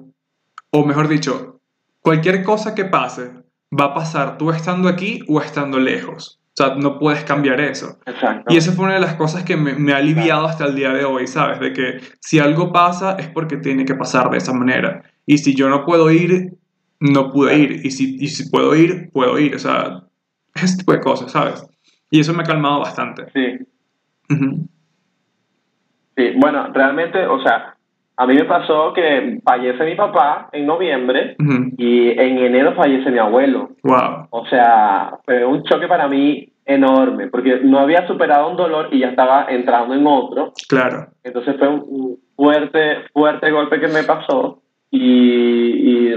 o 0.72 0.86
mejor 0.86 1.08
dicho, 1.08 1.60
cualquier 2.02 2.44
cosa 2.44 2.74
que 2.74 2.86
pase, 2.86 3.32
va 3.78 3.86
a 3.86 3.94
pasar 3.94 4.38
tú 4.38 4.50
estando 4.52 4.90
aquí 4.90 5.22
o 5.28 5.42
estando 5.42 5.80
lejos. 5.80 6.40
O 6.60 6.64
sea, 6.64 6.74
no 6.76 6.98
puedes 6.98 7.24
cambiar 7.24 7.62
eso. 7.62 8.00
Exacto. 8.08 8.52
Y 8.52 8.58
esa 8.58 8.72
fue 8.72 8.86
una 8.86 8.96
de 8.96 9.00
las 9.02 9.14
cosas 9.14 9.44
que 9.44 9.56
me, 9.56 9.76
me 9.76 9.94
ha 9.94 9.98
aliviado 9.98 10.48
hasta 10.48 10.66
el 10.66 10.74
día 10.76 10.92
de 10.92 11.06
hoy, 11.06 11.28
¿sabes? 11.28 11.60
De 11.60 11.72
que 11.72 12.00
si 12.20 12.40
algo 12.40 12.72
pasa 12.72 13.12
es 13.20 13.28
porque 13.28 13.58
tiene 13.58 13.86
que 13.86 13.94
pasar 13.94 14.32
de 14.32 14.38
esa 14.40 14.54
manera. 14.54 15.04
Y 15.28 15.38
si 15.38 15.54
yo 15.54 15.70
no 15.70 15.86
puedo 15.86 16.10
ir, 16.10 16.54
no 17.00 17.32
pude 17.32 17.50
Claro. 17.56 17.64
ir. 17.64 17.86
Y 17.86 17.92
si, 17.92 18.18
y 18.20 18.28
si 18.30 18.50
puedo 18.50 18.76
ir, 18.76 19.12
puedo 19.14 19.38
ir. 19.38 19.54
O 19.56 19.60
sea, 19.60 20.07
ese 20.64 20.78
tipo 20.78 20.92
de 20.94 21.00
cosas, 21.02 21.32
¿sabes? 21.32 21.66
Y 22.10 22.20
eso 22.20 22.34
me 22.34 22.44
ha 22.44 22.46
calmado 22.46 22.80
bastante. 22.82 23.26
Sí. 23.34 23.66
Sí, 26.16 26.32
bueno, 26.38 26.68
realmente, 26.74 27.26
o 27.28 27.40
sea, 27.42 27.76
a 28.16 28.26
mí 28.26 28.34
me 28.34 28.46
pasó 28.46 28.92
que 28.94 29.40
fallece 29.44 29.84
mi 29.86 29.96
papá 29.96 30.50
en 30.52 30.66
noviembre 30.66 31.36
y 31.78 32.10
en 32.10 32.40
enero 32.40 32.74
fallece 32.76 33.12
mi 33.12 33.20
abuelo. 33.20 33.70
Wow. 33.84 34.28
O 34.32 34.46
sea, 34.48 35.12
fue 35.26 35.46
un 35.46 35.64
choque 35.64 35.88
para 35.88 36.08
mí 36.08 36.52
enorme, 36.66 37.28
porque 37.28 37.60
no 37.64 37.80
había 37.80 38.08
superado 38.08 38.50
un 38.50 38.58
dolor 38.58 38.90
y 38.92 39.00
ya 39.00 39.10
estaba 39.10 39.46
entrando 39.50 39.94
en 39.94 40.06
otro. 40.08 40.54
Claro. 40.68 41.08
Entonces 41.24 41.56
fue 41.60 41.68
un- 41.70 41.86
un 41.88 42.18
fuerte, 42.36 42.98
fuerte 43.14 43.52
golpe 43.52 43.80
que 43.80 43.88
me 43.88 44.04
pasó 44.04 44.62
y, 44.90 45.00
y 46.10 46.16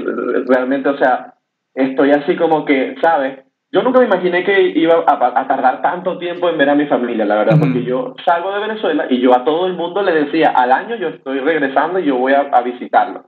realmente, 0.49 0.89
o 0.89 0.97
sea, 0.99 1.35
estoy 1.75 2.11
así 2.13 2.37
como 2.37 2.65
que, 2.65 2.95
¿sabes? 3.03 3.41
Yo 3.73 3.83
nunca 3.83 4.01
me 4.01 4.07
imaginé 4.07 4.43
que 4.43 4.61
iba 4.75 5.05
a, 5.07 5.41
a 5.41 5.47
tardar 5.47 5.81
tanto 5.81 6.19
tiempo 6.19 6.49
en 6.49 6.59
ver 6.59 6.71
a 6.71 6.75
mi 6.75 6.87
familia, 6.87 7.25
la 7.25 7.37
verdad, 7.37 7.57
porque 7.61 7.85
yo 7.85 8.15
salgo 8.25 8.53
de 8.53 8.61
Venezuela 8.61 9.07
y 9.09 9.21
yo 9.21 9.33
a 9.33 9.45
todo 9.45 9.67
el 9.67 9.75
mundo 9.75 10.03
le 10.03 10.13
decía, 10.25 10.51
al 10.51 10.73
año 10.73 10.97
yo 10.97 11.09
estoy 11.09 11.39
regresando 11.39 12.01
y 12.01 12.07
yo 12.07 12.17
voy 12.17 12.33
a, 12.33 12.41
a 12.53 12.63
visitarlo. 12.63 13.27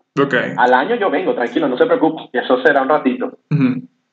Al 0.57 0.75
año 0.75 0.97
yo 0.97 1.11
vengo, 1.11 1.35
tranquilo, 1.35 1.69
no 1.69 1.79
se 1.79 1.87
preocupe, 1.87 2.23
eso 2.33 2.61
será 2.63 2.83
un 2.83 2.89
ratito. 2.89 3.39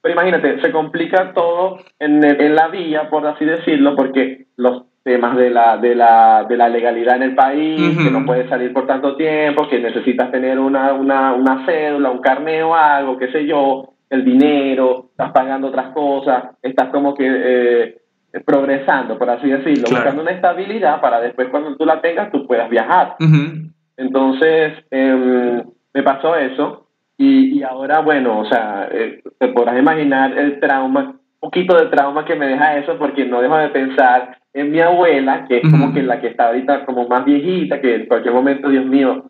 Pero 0.02 0.14
imagínate, 0.14 0.62
se 0.62 0.72
complica 0.72 1.34
todo 1.34 1.80
en, 2.00 2.24
en 2.24 2.56
la 2.56 2.68
vía, 2.68 3.10
por 3.10 3.26
así 3.26 3.44
decirlo, 3.44 3.96
porque 3.96 4.46
los 4.56 4.84
temas 5.04 5.36
de 5.36 5.50
la, 5.50 5.78
de 5.78 5.96
la, 5.96 6.46
de 6.48 6.56
la 6.58 6.70
legalidad 6.70 7.16
en 7.16 7.24
el 7.24 7.36
país, 7.36 7.98
que 7.98 8.12
no 8.12 8.26
puedes 8.26 8.48
salir 8.50 8.72
por 8.72 8.86
tanto 8.86 9.16
tiempo, 9.16 9.68
que 9.68 9.80
necesitas 9.80 10.30
tener 10.32 10.60
una, 10.60 10.94
una, 10.94 11.34
una 11.34 11.66
cédula, 11.66 12.12
un 12.12 12.20
carneo, 12.20 12.76
algo, 12.76 13.18
qué 13.18 13.32
sé 13.32 13.46
yo, 13.46 13.94
el 14.10 14.26
dinero, 14.26 15.08
estás 15.12 15.32
pagando 15.32 15.68
otras 15.68 15.94
cosas, 15.94 16.56
estás 16.62 16.90
como 16.90 17.14
que 17.14 17.26
eh, 17.28 18.02
progresando, 18.46 19.18
por 19.18 19.30
así 19.30 19.50
decirlo, 19.50 19.86
Claro. 19.86 20.04
buscando 20.04 20.22
una 20.24 20.32
estabilidad 20.32 21.02
para 21.02 21.20
después 21.22 21.50
cuando 21.50 21.76
tú 21.76 21.86
la 21.86 22.02
tengas 22.02 22.32
tú 22.32 22.46
puedas 22.48 22.70
viajar. 22.70 23.16
Ujú. 23.20 23.70
Entonces, 23.98 24.74
em, 24.92 25.64
me 25.94 26.04
pasó 26.04 26.36
eso 26.36 26.88
y, 27.18 27.58
y 27.60 27.64
ahora, 27.64 28.00
bueno, 28.00 28.40
o 28.40 28.46
sea, 28.46 28.88
eh, 28.92 29.22
te 29.38 29.50
podrás 29.50 29.78
imaginar 29.78 30.38
el 30.38 30.60
trauma, 30.60 31.16
un 31.16 31.40
poquito 31.40 31.76
de 31.78 31.88
trauma 31.88 32.26
que 32.26 32.36
me 32.36 32.48
deja 32.48 32.78
eso 32.78 32.98
porque 32.98 33.26
no 33.26 33.42
dejo 33.42 33.58
de 33.58 33.70
pensar 33.70 34.38
en 34.54 34.72
mi 34.72 34.80
abuela, 34.80 35.46
que 35.48 35.58
es 35.58 35.70
como 35.70 35.86
Ujú. 35.86 35.94
que 35.96 36.04
la 36.04 36.20
que 36.20 36.28
está 36.28 36.48
ahorita 36.48 36.86
como 36.86 37.08
más 37.08 37.26
viejita, 37.26 37.82
que 37.82 37.96
en 37.96 38.06
cualquier 38.08 38.34
momento, 38.34 38.70
Dios 38.70 38.86
mío, 38.86 39.29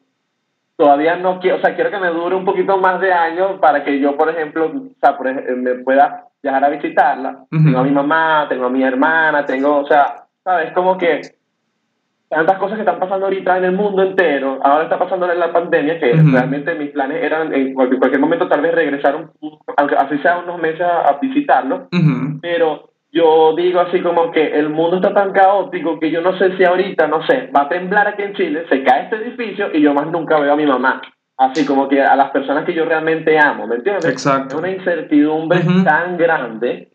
todavía 0.80 1.17
no 1.17 1.41
quiero, 1.41 1.57
o 1.57 1.59
sea, 1.59 1.75
quiero 1.75 1.91
que 1.91 1.99
me 1.99 2.07
dure 2.07 2.36
un 2.38 2.45
poquito 2.45 2.77
más 2.77 3.01
de 3.01 3.11
años 3.11 3.59
para 3.59 3.84
que 3.84 3.99
yo, 3.99 4.15
por 4.15 4.30
ejemplo, 4.30 4.67
o 4.67 4.88
sea, 5.01 5.17
por 5.17 5.27
me 5.57 5.75
pueda 5.75 6.23
viajar 6.41 6.63
a 6.63 6.69
visitarla. 6.69 7.39
Tengo 7.65 7.80
a 7.80 7.84
mi 7.84 7.91
mamá, 7.91 8.45
tengo 8.47 8.65
a 8.65 8.69
mi 8.69 8.82
hermana, 8.82 9.45
tengo, 9.45 9.80
o 9.80 9.86
sea, 9.86 10.23
¿sabes? 10.41 10.71
Como 10.71 10.97
que 10.97 11.19
tantas 12.30 12.57
cosas 12.59 12.75
que 12.77 12.84
están 12.84 12.97
pasando 12.99 13.25
ahorita 13.25 13.57
en 13.57 13.65
el 13.65 13.71
mundo 13.73 14.03
entero. 14.03 14.59
Ahora 14.63 14.84
está 14.84 14.97
pasando 14.97 15.30
en 15.30 15.38
la 15.39 15.51
pandemia, 15.51 15.99
que 15.99 16.13
realmente 16.32 16.75
mis 16.75 16.91
planes 16.91 17.23
eran 17.23 17.53
en 17.53 17.73
cualquier, 17.73 17.99
cualquier 17.99 18.21
momento 18.21 18.47
tal 18.47 18.61
vez 18.61 18.73
regresar, 18.73 19.15
un- 19.17 19.32
aunque 19.75 19.95
así 19.95 20.17
sea 20.19 20.38
unos 20.39 20.61
meses 20.61 20.82
a, 20.82 21.09
a 21.09 21.19
visitarlo. 21.19 21.88
Pero 22.41 22.91
yo 23.12 23.55
digo 23.55 23.80
así 23.80 24.01
como 24.01 24.32
que 24.32 24.60
el 24.60 24.70
mundo 24.70 24.97
está 24.97 25.14
tan 25.14 25.32
caótico 25.32 25.99
que 25.99 26.12
yo 26.12 26.22
no 26.22 26.38
sé 26.38 26.55
si 26.57 26.64
ahorita, 26.64 27.07
no 27.07 27.26
sé, 27.26 27.49
va 27.55 27.62
a 27.64 27.70
temblar 27.70 28.07
aquí 28.07 28.22
en 28.22 28.34
Chile, 28.34 28.66
se 28.70 28.84
cae 28.84 29.03
este 29.03 29.16
edificio 29.18 29.70
y 29.74 29.82
yo 29.82 29.93
más 29.93 30.07
nunca 30.07 30.39
veo 30.39 30.53
a 30.53 30.57
mi 30.57 30.66
mamá. 30.66 31.01
Así 31.38 31.66
como 31.66 31.88
que 31.88 32.01
a 32.03 32.16
las 32.18 32.32
personas 32.32 32.66
que 32.66 32.74
yo 32.74 32.84
realmente 32.84 33.39
amo, 33.39 33.66
¿me 33.66 33.76
entiendes? 33.76 34.05
Exacto. 34.05 34.55
Es 34.55 34.60
una 34.62 34.72
incertidumbre 34.72 35.60
Ujú. 35.60 35.84
tan 35.86 36.18
grande 36.18 36.89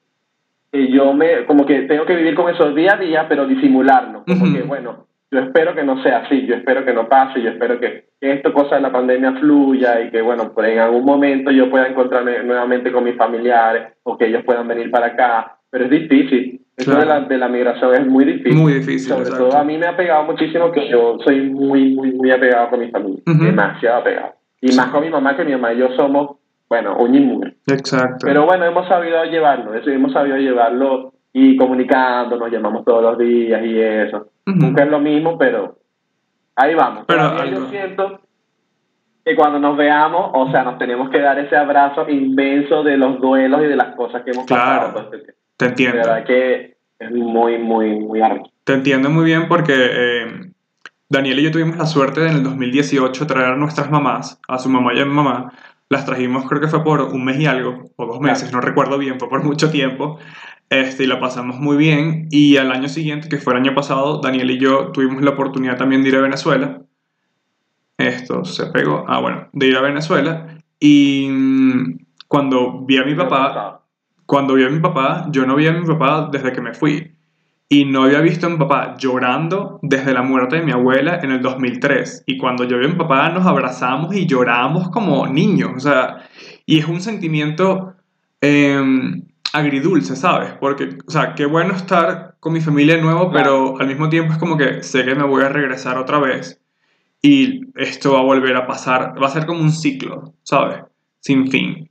que 0.70 0.88
yo 0.88 1.14
me, 1.14 1.46
como 1.46 1.64
que 1.64 1.82
tengo 1.82 2.04
que 2.04 2.14
vivir 2.14 2.34
con 2.34 2.52
eso 2.52 2.72
día 2.72 2.92
a 2.92 2.98
día, 2.98 3.26
pero 3.26 3.46
disimularlo. 3.46 4.24
Como 4.24 4.44
Ujú. 4.44 4.54
que, 4.54 4.62
bueno, 4.62 5.06
yo 5.30 5.40
espero 5.40 5.74
que 5.74 5.82
no 5.82 6.02
sea 6.02 6.18
así, 6.18 6.46
yo 6.46 6.54
espero 6.54 6.84
que 6.84 6.92
no 6.92 7.08
pase, 7.08 7.40
yo 7.40 7.50
espero 7.50 7.80
que, 7.80 8.04
esto 8.20 8.52
cosa 8.52 8.76
de 8.76 8.80
la 8.82 8.92
pandemia 8.92 9.32
fluya 9.32 10.00
y 10.00 10.10
que, 10.10 10.22
bueno, 10.22 10.52
pues 10.54 10.70
en 10.70 10.78
algún 10.78 11.04
momento 11.04 11.50
yo 11.50 11.68
pueda 11.70 11.88
encontrarme 11.88 12.42
nuevamente 12.42 12.90
con 12.90 13.04
mis 13.04 13.16
familiares 13.16 13.94
o 14.02 14.16
que 14.16 14.26
ellos 14.26 14.44
puedan 14.44 14.66
venir 14.66 14.90
para 14.90 15.06
acá. 15.08 15.58
Pero 15.74 15.86
es 15.86 15.90
difícil. 15.90 16.60
Eso 16.76 16.92
Claro. 16.92 17.00
de, 17.00 17.06
la, 17.06 17.20
de 17.26 17.38
la 17.38 17.48
migración 17.48 17.94
es 17.94 18.06
muy 18.06 18.24
difícil. 18.24 18.54
Muy 18.54 18.74
difícil, 18.74 19.08
Sobre 19.08 19.22
exacto. 19.22 19.48
todo 19.48 19.58
a 19.58 19.64
mí 19.64 19.76
me 19.76 19.86
ha 19.86 19.96
pegado 19.96 20.22
muchísimo 20.22 20.70
que 20.70 20.88
yo 20.88 21.18
soy 21.24 21.50
muy, 21.50 21.94
muy, 21.94 22.12
muy 22.12 22.30
apegado 22.30 22.70
con 22.70 22.78
mi 22.78 22.90
familia. 22.92 23.20
Demasiado 23.26 23.98
apegado. 23.98 24.34
Y 24.60 24.72
más 24.76 24.86
con 24.90 25.02
mi 25.02 25.10
mamá, 25.10 25.36
que 25.36 25.44
mi 25.44 25.50
mamá 25.50 25.72
y 25.72 25.78
yo 25.78 25.88
somos, 25.96 26.36
bueno, 26.68 26.96
y 27.12 27.18
mugre. 27.20 27.56
Exacto. 27.66 28.18
Pero 28.24 28.46
bueno, 28.46 28.64
hemos 28.66 28.86
sabido 28.86 29.24
llevarlo, 29.24 29.74
eso, 29.74 29.90
hemos 29.90 30.12
sabido 30.12 30.36
llevarlo 30.36 31.12
y 31.32 31.56
comunicando, 31.56 32.36
nos 32.36 32.52
llamamos 32.52 32.84
todos 32.84 33.02
los 33.02 33.18
días 33.18 33.60
y 33.64 33.80
eso. 33.80 34.28
Nunca 34.46 34.84
es 34.84 34.90
lo 34.90 35.00
mismo, 35.00 35.36
pero 35.36 35.76
ahí 36.54 36.74
vamos. 36.76 37.04
Pero 37.08 37.20
algo- 37.20 37.50
yo 37.50 37.66
siento 37.70 38.20
que 39.24 39.34
cuando 39.36 39.58
nos 39.58 39.76
veamos, 39.76 40.30
o 40.34 40.50
sea, 40.50 40.64
nos 40.64 40.78
tenemos 40.78 41.08
que 41.10 41.18
dar 41.20 41.38
ese 41.38 41.56
abrazo 41.56 42.08
inmenso 42.08 42.82
de 42.82 42.96
los 42.96 43.20
duelos 43.20 43.62
y 43.62 43.66
de 43.66 43.76
las 43.76 43.94
cosas 43.94 44.22
que 44.22 44.32
hemos 44.32 44.44
Claro. 44.46 44.92
pasado. 44.92 45.10
tiempo. 45.10 45.32
Te 45.56 45.64
De 45.64 45.68
entiendo. 45.70 45.96
verdad 45.98 46.24
que 46.24 46.76
es 46.98 47.10
muy, 47.10 47.58
muy, 47.58 47.98
muy 48.00 48.20
arduo. 48.20 48.50
Te 48.64 48.74
entiendo 48.74 49.08
muy 49.10 49.24
bien 49.24 49.48
porque 49.48 49.72
eh, 49.76 50.26
Daniel 51.08 51.38
y 51.38 51.42
yo 51.44 51.50
tuvimos 51.50 51.76
la 51.76 51.86
suerte 51.86 52.20
de 52.20 52.28
en 52.30 52.36
el 52.36 52.42
2018 52.42 53.26
traer 53.26 53.48
a 53.52 53.56
nuestras 53.56 53.90
mamás, 53.90 54.40
a 54.48 54.58
su 54.58 54.68
mamá 54.68 54.92
y 54.94 55.00
a 55.00 55.04
mi 55.06 55.12
mamá. 55.12 55.52
Las 55.90 56.04
trajimos, 56.06 56.46
creo 56.48 56.60
que 56.60 56.68
fue 56.68 56.82
por 56.82 57.00
un 57.02 57.24
mes 57.24 57.38
y 57.38 57.46
algo, 57.46 57.84
o 57.96 58.06
dos 58.06 58.20
meses, 58.20 58.52
no 58.52 58.60
recuerdo 58.60 58.98
bien, 58.98 59.18
fue 59.18 59.28
por 59.28 59.44
mucho 59.44 59.70
tiempo. 59.70 60.18
Este, 60.70 61.04
y 61.04 61.06
la 61.06 61.20
pasamos 61.20 61.60
muy 61.60 61.76
bien. 61.76 62.26
Y 62.30 62.56
al 62.56 62.72
año 62.72 62.88
siguiente, 62.88 63.28
que 63.28 63.36
fue 63.36 63.52
el 63.52 63.60
año 63.60 63.74
pasado, 63.74 64.20
Daniel 64.20 64.50
y 64.50 64.58
yo 64.58 64.90
tuvimos 64.92 65.22
la 65.22 65.30
oportunidad 65.30 65.76
también 65.76 66.02
de 66.02 66.08
ir 66.08 66.16
a 66.16 66.20
Venezuela. 66.22 66.80
Esto 67.98 68.44
se 68.44 68.66
pegó. 68.66 69.04
Ah, 69.08 69.20
bueno, 69.20 69.48
de 69.52 69.68
ir 69.68 69.76
a 69.76 69.82
Venezuela. 69.82 70.58
Y 70.80 71.28
mm, 71.30 71.98
cuando 72.28 72.84
vi 72.84 72.98
a 72.98 73.04
mi 73.04 73.14
papá, 73.14 73.82
cuando 74.26 74.54
vi 74.54 74.64
a 74.64 74.70
mi 74.70 74.80
papá, 74.80 75.26
yo 75.30 75.46
no 75.46 75.56
vi 75.56 75.66
a 75.66 75.72
mi 75.72 75.86
papá 75.86 76.28
desde 76.30 76.52
que 76.52 76.60
me 76.60 76.74
fui. 76.74 77.12
Y 77.68 77.86
no 77.86 78.04
había 78.04 78.20
visto 78.20 78.46
a 78.46 78.50
mi 78.50 78.58
papá 78.58 78.96
llorando 78.98 79.78
desde 79.82 80.12
la 80.12 80.22
muerte 80.22 80.56
de 80.56 80.62
mi 80.62 80.72
abuela 80.72 81.20
en 81.22 81.30
el 81.30 81.40
2003. 81.40 82.24
Y 82.26 82.38
cuando 82.38 82.64
yo 82.64 82.78
vi 82.78 82.86
a 82.86 82.88
mi 82.88 82.96
papá 82.96 83.30
nos 83.30 83.46
abrazamos 83.46 84.14
y 84.14 84.26
lloramos 84.26 84.90
como 84.90 85.26
niños. 85.26 85.70
O 85.76 85.80
sea, 85.80 86.28
y 86.66 86.78
es 86.78 86.86
un 86.86 87.00
sentimiento 87.00 87.94
eh, 88.40 88.80
agridulce, 89.54 90.16
¿sabes? 90.16 90.52
Porque, 90.60 90.98
o 91.06 91.10
sea, 91.10 91.34
qué 91.34 91.46
bueno 91.46 91.74
estar 91.74 92.36
con 92.40 92.52
mi 92.52 92.60
familia 92.60 92.96
de 92.96 93.02
nuevo, 93.02 93.30
pero 93.32 93.78
al 93.80 93.86
mismo 93.86 94.08
tiempo 94.08 94.32
es 94.32 94.38
como 94.38 94.56
que 94.56 94.82
sé 94.82 95.04
que 95.04 95.14
me 95.14 95.22
voy 95.24 95.44
a 95.44 95.48
regresar 95.48 95.96
otra 95.96 96.18
vez. 96.18 96.60
Y 97.26 97.62
esto 97.76 98.12
va 98.12 98.18
a 98.18 98.22
volver 98.22 98.54
a 98.54 98.66
pasar, 98.66 99.14
va 99.20 99.28
a 99.28 99.30
ser 99.30 99.46
como 99.46 99.58
un 99.58 99.72
ciclo, 99.72 100.34
¿sabes? 100.42 100.80
Sin 101.20 101.48
fin. 101.50 101.88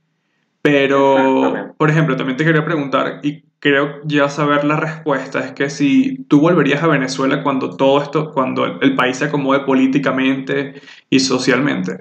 Pero, 0.62 1.74
por 1.76 1.90
ejemplo, 1.90 2.14
también 2.14 2.36
te 2.36 2.44
quería 2.44 2.64
preguntar, 2.64 3.18
y 3.24 3.42
creo 3.58 4.00
ya 4.04 4.28
saber 4.28 4.62
la 4.62 4.76
respuesta, 4.76 5.40
es 5.40 5.50
que 5.50 5.70
si 5.70 6.22
tú 6.28 6.40
volverías 6.40 6.84
a 6.84 6.86
Venezuela 6.86 7.42
cuando 7.42 7.76
todo 7.76 8.00
esto, 8.00 8.30
cuando 8.30 8.64
el, 8.80 8.94
país 8.94 9.16
se 9.16 9.24
acomode 9.24 9.64
políticamente 9.64 10.80
y 11.10 11.18
socialmente. 11.18 11.96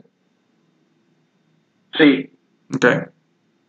Sí, 1.98 2.30
Ok. 2.72 2.86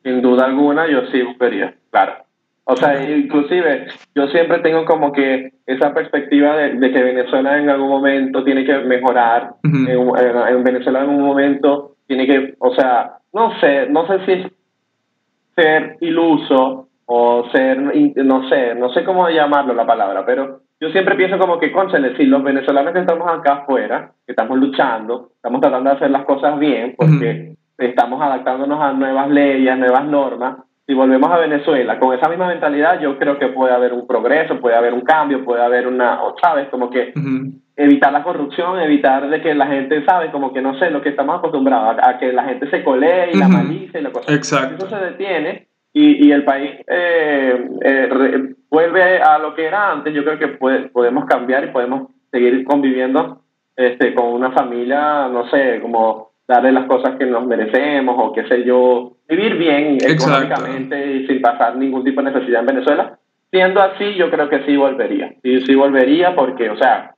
sin 0.02 0.20
duda 0.20 0.44
alguna, 0.44 0.90
yo 0.90 1.06
sí 1.10 1.22
volvería, 1.22 1.74
claro. 1.90 2.23
O 2.66 2.76
sea, 2.76 3.10
inclusive 3.10 3.86
yo 4.14 4.26
siempre 4.28 4.58
tengo 4.60 4.84
como 4.86 5.12
que 5.12 5.52
esa 5.66 5.92
perspectiva 5.92 6.56
de, 6.56 6.74
de 6.74 6.92
que 6.92 7.02
Venezuela 7.02 7.58
en 7.58 7.68
algún 7.68 7.88
momento 7.90 8.42
tiene 8.42 8.64
que 8.64 8.78
mejorar, 8.78 9.50
en, 9.86 10.08
en- 10.08 10.48
en 10.56 10.64
Venezuela 10.64 11.02
en 11.04 11.10
un 11.10 11.20
momento 11.22 11.96
tiene 12.06 12.26
que, 12.26 12.54
o 12.58 12.74
sea, 12.74 13.18
no 13.34 13.58
sé, 13.60 13.86
no 13.90 14.06
sé 14.06 14.24
si 14.24 14.32
es 14.32 14.46
ser 15.54 15.96
iluso 16.00 16.88
o 17.06 17.48
ser, 17.52 17.78
no 18.16 18.48
sé, 18.48 18.74
no 18.74 18.88
sé 18.90 19.04
cómo 19.04 19.28
llamarlo 19.28 19.74
la 19.74 19.86
palabra, 19.86 20.24
pero 20.24 20.60
yo 20.80 20.88
siempre 20.90 21.14
pienso 21.16 21.38
como 21.38 21.58
que, 21.58 21.70
conchale, 21.70 22.16
si 22.16 22.24
los 22.24 22.42
venezolanos 22.42 22.92
que 22.92 23.00
estamos 23.00 23.28
acá 23.30 23.52
afuera, 23.62 24.12
que 24.26 24.32
estamos 24.32 24.58
luchando, 24.58 25.30
estamos 25.36 25.60
tratando 25.60 25.90
de 25.90 25.96
hacer 25.96 26.10
las 26.10 26.24
cosas 26.24 26.58
bien, 26.58 26.94
porque 26.96 27.56
estamos 27.78 28.20
adaptándonos 28.22 28.80
a 28.80 28.92
nuevas 28.92 29.30
leyes, 29.30 29.76
nuevas 29.78 30.04
normas, 30.06 30.56
si 30.86 30.92
volvemos 30.94 31.30
a 31.30 31.38
Venezuela 31.38 31.98
con 31.98 32.14
esa 32.14 32.28
misma 32.28 32.48
mentalidad, 32.48 33.00
yo 33.00 33.18
creo 33.18 33.38
que 33.38 33.48
puede 33.48 33.72
haber 33.72 33.92
un 33.94 34.06
progreso, 34.06 34.60
puede 34.60 34.76
haber 34.76 34.92
un 34.92 35.00
cambio, 35.00 35.44
puede 35.44 35.62
haber 35.62 35.86
una, 35.86 36.18
¿sabes? 36.42 36.68
Como 36.68 36.90
que 36.90 37.12
evitar 37.76 38.12
la 38.12 38.22
corrupción, 38.22 38.78
evitar 38.80 39.28
de 39.30 39.40
que 39.40 39.54
la 39.54 39.66
gente, 39.66 40.04
¿sabe? 40.04 40.30
Como 40.30 40.52
que 40.52 40.60
no 40.60 40.78
sé, 40.78 40.90
lo 40.90 41.00
que 41.02 41.08
estamos 41.08 41.38
acostumbrados, 41.38 41.96
a, 41.98 42.10
a 42.10 42.18
que 42.18 42.32
la 42.32 42.44
gente 42.44 42.68
se 42.70 42.84
colee 42.84 43.30
y 43.32 43.38
la 43.38 43.46
Ujú. 43.46 43.56
malicia 43.56 43.98
y 43.98 44.02
la 44.02 44.12
cosa. 44.12 44.32
Exacto. 44.32 44.86
Eso 44.86 44.96
se 44.96 45.04
detiene 45.04 45.68
y, 45.92 46.26
y 46.28 46.32
el 46.32 46.44
país 46.44 46.70
eh, 46.86 47.68
eh, 47.82 48.06
re- 48.10 48.54
vuelve 48.70 49.18
a 49.22 49.38
lo 49.38 49.54
que 49.54 49.64
era 49.64 49.90
antes. 49.92 50.12
Yo 50.14 50.22
creo 50.24 50.38
que 50.38 50.48
puede- 50.48 50.88
podemos 50.90 51.24
cambiar 51.24 51.64
y 51.64 51.68
podemos 51.68 52.10
seguir 52.30 52.64
conviviendo 52.64 53.40
este, 53.76 54.14
con 54.14 54.26
una 54.26 54.50
familia, 54.52 55.28
no 55.28 55.48
sé, 55.48 55.80
como 55.80 56.33
darle 56.46 56.72
las 56.72 56.86
cosas 56.86 57.16
que 57.16 57.26
nos 57.26 57.46
merecemos 57.46 58.16
o 58.18 58.32
qué 58.32 58.46
sé 58.46 58.64
yo, 58.64 59.12
vivir 59.28 59.56
bien 59.56 59.94
Exacto. 59.94 60.44
económicamente 60.44 61.16
y 61.16 61.26
sin 61.26 61.40
pasar 61.40 61.76
ningún 61.76 62.04
tipo 62.04 62.22
de 62.22 62.30
necesidad 62.30 62.60
en 62.60 62.66
Venezuela. 62.66 63.18
Siendo 63.50 63.80
así, 63.80 64.14
yo 64.14 64.30
creo 64.30 64.48
que 64.48 64.64
sí 64.64 64.76
volvería. 64.76 65.32
Sí, 65.42 65.60
sí 65.60 65.74
volvería 65.74 66.34
porque, 66.34 66.70
o 66.70 66.76
sea, 66.76 67.14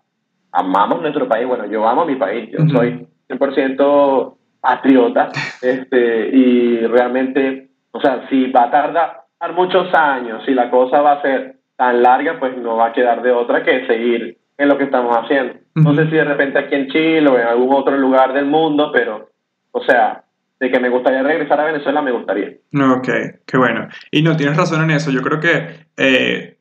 amamos 0.53 1.01
nuestro 1.01 1.27
país. 1.27 1.47
Bueno, 1.47 1.67
yo 1.67 1.87
amo 1.89 2.05
mi 2.05 2.17
país. 2.17 2.51
Yo 2.51 2.63
Ujú. 2.63 2.77
soy 2.77 3.07
100% 3.29 4.37
patriota 4.61 5.31
este, 5.63 6.29
y 6.29 6.87
realmente, 6.87 7.69
o 7.93 8.01
sea, 8.01 8.29
si 8.29 8.51
va 8.51 8.65
a 8.65 8.71
tardar 8.71 9.27
muchos 9.55 9.93
años, 9.95 10.43
si 10.45 10.55
la 10.55 10.71
cosa 10.71 11.01
va 11.01 11.13
a 11.13 11.23
ser 11.23 11.57
tan 11.77 12.03
larga, 12.03 12.39
pues 12.39 12.57
no 12.57 12.77
va 12.77 12.87
a 12.87 12.93
quedar 12.93 13.23
de 13.23 13.33
otra 13.33 13.63
que 13.63 13.87
seguir 13.87 14.36
en 14.59 14.69
lo 14.69 14.79
que 14.79 14.85
estamos 14.85 15.17
haciendo. 15.17 15.55
No 15.75 15.91
Ujú. 15.91 16.01
sé 16.01 16.05
si 16.07 16.17
de 16.17 16.25
repente 16.25 16.59
aquí 16.59 16.75
en 16.75 16.89
Chile 16.89 17.29
o 17.29 17.39
en 17.39 17.47
algún 17.47 17.75
otro 17.75 17.97
lugar 17.97 18.33
del 18.33 18.47
mundo, 18.47 18.91
pero, 18.93 19.31
o 19.73 19.83
sea, 19.85 20.25
de 20.59 20.71
que 20.71 20.81
me 20.81 20.89
gustaría 20.89 21.23
regresar 21.23 21.61
a 21.61 21.65
Venezuela, 21.65 22.01
me 22.01 22.13
gustaría. 22.13 22.53
Ok, 22.97 23.09
qué 23.47 23.57
bueno. 23.59 23.89
Y 24.11 24.23
no, 24.23 24.37
tienes 24.37 24.57
razón 24.57 24.83
en 24.85 24.91
eso. 24.91 25.11
Yo 25.11 25.21
creo 25.21 25.39
que 25.41 25.87
eh, 25.99 26.57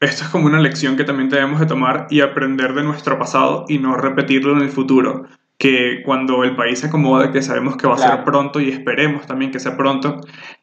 esto 0.00 0.24
es 0.24 0.30
como 0.30 0.46
una 0.46 0.60
lección 0.60 0.96
que 0.96 1.04
también 1.04 1.28
debemos 1.28 1.58
de 1.58 1.66
tomar 1.66 2.06
y 2.10 2.20
aprender 2.20 2.72
de 2.74 2.84
nuestro 2.84 3.18
pasado 3.18 3.64
y 3.68 3.78
no 3.78 3.96
repetirlo 3.96 4.52
en 4.56 4.62
el 4.62 4.68
futuro. 4.68 5.26
Que 5.58 6.02
cuando 6.04 6.44
el 6.44 6.56
país 6.56 6.80
se 6.80 6.86
acomode, 6.88 7.30
que 7.30 7.42
sabemos 7.42 7.76
que 7.76 7.86
va 7.86 7.94
a 7.94 7.98
ser 7.98 8.24
pronto 8.24 8.60
y 8.60 8.68
esperemos 8.70 9.26
también 9.26 9.50
que 9.50 9.60
sea 9.60 9.76
pronto, 9.76 10.20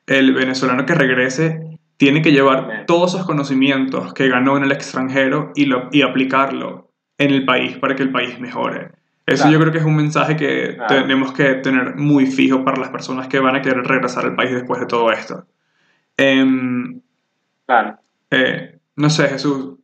el 0.08 0.34
venezolano 0.34 0.86
que 0.86 0.94
regrese 0.94 1.79
tiene 2.00 2.22
que 2.22 2.32
llevar 2.32 2.86
todos 2.88 3.14
esos 3.14 3.26
conocimientos 3.26 4.14
que 4.14 4.30
ganó 4.30 4.56
en 4.56 4.64
el 4.64 4.72
extranjero 4.72 5.52
y, 5.54 5.66
lo, 5.66 5.90
y 5.92 6.02
aplicarlo 6.02 6.92
en 7.18 7.32
el 7.32 7.44
país 7.44 7.78
para 7.78 7.94
que 7.96 8.04
el 8.04 8.12
país 8.12 8.40
mejore. 8.40 8.92
Eso 9.26 9.44
Claro. 9.44 9.52
yo 9.52 9.60
creo 9.60 9.72
que 9.74 9.78
es 9.80 9.84
un 9.84 9.98
mensaje 9.98 10.38
que 10.38 10.76
Claro. 10.78 11.02
tenemos 11.02 11.34
que 11.34 11.56
tener 11.56 11.96
muy 11.98 12.26
fijo 12.26 12.64
para 12.64 12.80
las 12.80 12.90
personas 12.90 13.28
que 13.28 13.40
van 13.40 13.58
a 13.58 13.62
querer 13.62 13.84
regresar 13.84 14.24
al 14.26 14.34
país 14.36 14.52
después 14.52 14.80
de 14.80 14.86
todo 14.88 15.12
esto. 15.12 15.46
Em, 16.18 17.02
Claro. 17.68 17.98
eh, 18.32 18.80
no 18.96 19.10
sé, 19.10 19.28
Jesús, 19.28 19.76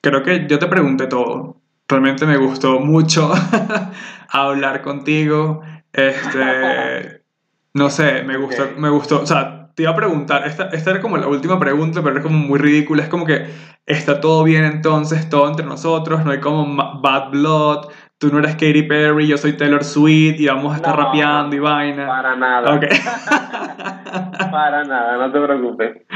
creo 0.00 0.22
que 0.22 0.46
yo 0.48 0.58
te 0.58 0.66
pregunté 0.68 1.06
todo. 1.06 1.60
Realmente 1.86 2.24
me 2.26 2.38
gustó 2.38 2.80
mucho 2.80 3.30
hablar 4.30 4.80
contigo. 4.80 5.60
Este, 5.92 7.22
no 7.74 7.90
sé, 7.90 8.22
me 8.24 8.36
gustó, 8.38 8.68
me 8.78 8.88
gustó. 8.88 9.20
O 9.22 9.26
sea, 9.26 9.55
te 9.76 9.82
iba 9.82 9.92
a 9.92 9.94
preguntar, 9.94 10.46
esta, 10.46 10.70
esta 10.70 10.90
era 10.90 11.00
como 11.02 11.18
la 11.18 11.28
última 11.28 11.60
pregunta, 11.60 12.00
pero 12.02 12.16
es 12.16 12.22
como 12.22 12.38
muy 12.38 12.58
ridícula. 12.58 13.02
Es 13.02 13.10
como 13.10 13.26
que 13.26 13.44
está 13.84 14.20
todo 14.20 14.42
bien 14.42 14.64
entonces, 14.64 15.28
todo 15.28 15.46
entre 15.48 15.66
nosotros, 15.66 16.24
no 16.24 16.30
hay 16.30 16.40
como 16.40 17.00
bad 17.02 17.28
blood. 17.30 17.88
Tú 18.18 18.28
no 18.32 18.38
eres 18.38 18.52
Katy 18.52 18.84
Perry, 18.84 19.26
yo 19.26 19.36
soy 19.36 19.54
Taylor 19.54 19.84
Swift 19.84 20.40
y 20.40 20.46
vamos 20.46 20.72
a 20.72 20.76
estar 20.76 20.96
No, 20.96 21.04
rapeando 21.04 21.54
y 21.54 21.58
vaina. 21.58 22.06
Para 22.06 22.36
nada. 22.36 22.74
Ok. 22.74 22.84
Para 24.50 24.84
nada, 24.84 25.18
no 25.18 25.30
te 25.30 25.40
preocupes. 25.42 26.06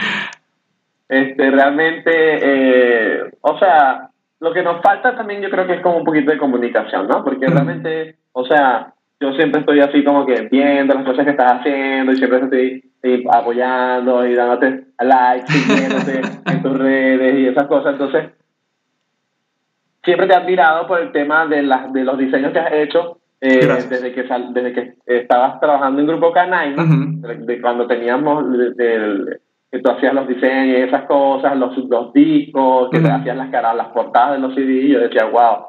Este, 1.07 1.51
realmente, 1.51 2.11
eh, 2.15 3.31
o 3.43 3.59
sea, 3.59 4.09
lo 4.39 4.55
que 4.55 4.63
nos 4.63 4.81
falta 4.81 5.15
también 5.15 5.43
yo 5.43 5.51
creo 5.51 5.67
que 5.67 5.75
es 5.75 5.83
como 5.83 5.99
un 5.99 6.05
poquito 6.05 6.31
de 6.31 6.39
comunicación, 6.39 7.07
¿no? 7.09 7.23
Porque 7.23 7.47
realmente, 7.47 8.17
o 8.33 8.47
sea, 8.47 8.95
yo 9.21 9.33
siempre 9.35 9.61
estoy 9.61 9.81
así 9.81 10.03
como 10.03 10.25
que 10.27 10.49
viendo 10.51 10.95
las 10.95 11.05
cosas 11.05 11.25
que 11.25 11.33
estás 11.33 11.61
haciendo 11.61 12.13
y 12.13 12.17
siempre 12.17 12.39
estoy, 12.41 12.93
estoy 13.03 13.27
apoyando 13.31 14.27
y 14.27 14.35
dándote 14.35 14.85
likes, 15.01 15.47
siguiéndote 15.53 16.21
en 16.53 16.63
tus 16.63 16.79
redes 16.79 17.39
y 17.39 17.47
esas 17.47 17.67
cosas. 17.67 17.93
Entonces, 17.93 18.31
siempre 20.05 20.27
te 20.27 20.33
he 20.33 20.37
admirado 20.37 20.87
por 20.87 21.01
el 21.01 21.13
tema 21.13 21.47
de, 21.47 21.63
las 21.63 21.93
de 21.93 22.05
los 22.05 22.17
diseños 22.19 22.53
que 22.53 22.59
has 22.59 22.73
hecho 22.73 23.19
eh, 23.43 23.61
desde 23.89 24.13
que 24.13 24.27
sal- 24.29 24.53
desde 24.53 24.73
que 24.73 24.95
estabas 25.07 25.61
trabajando 25.61 26.01
en 26.01 26.07
Grupo 26.07 26.33
Canaima, 26.33 26.83
Ujú. 26.85 27.27
de, 27.27 27.35
de 27.37 27.61
cuando 27.61 27.87
teníamos 27.87 28.45
de- 28.77 29.39
que 29.73 29.79
tú 29.79 29.91
hacías 29.93 30.13
los 30.15 30.27
diseños 30.27 30.79
y 30.79 30.83
esas 30.83 31.05
cosas, 31.05 31.57
los, 31.57 31.77
los 31.89 32.13
discos, 32.13 32.91
que 32.91 32.99
te 32.99 33.09
hacías 33.09 33.37
las 33.37 33.51
caras, 33.51 33.77
las 33.77 33.87
portadas 33.89 34.33
de 34.33 34.39
los 34.41 34.55
CD, 34.55 34.73
y 34.73 34.89
yo 34.93 34.99
decía, 34.99 35.27
wow, 35.27 35.67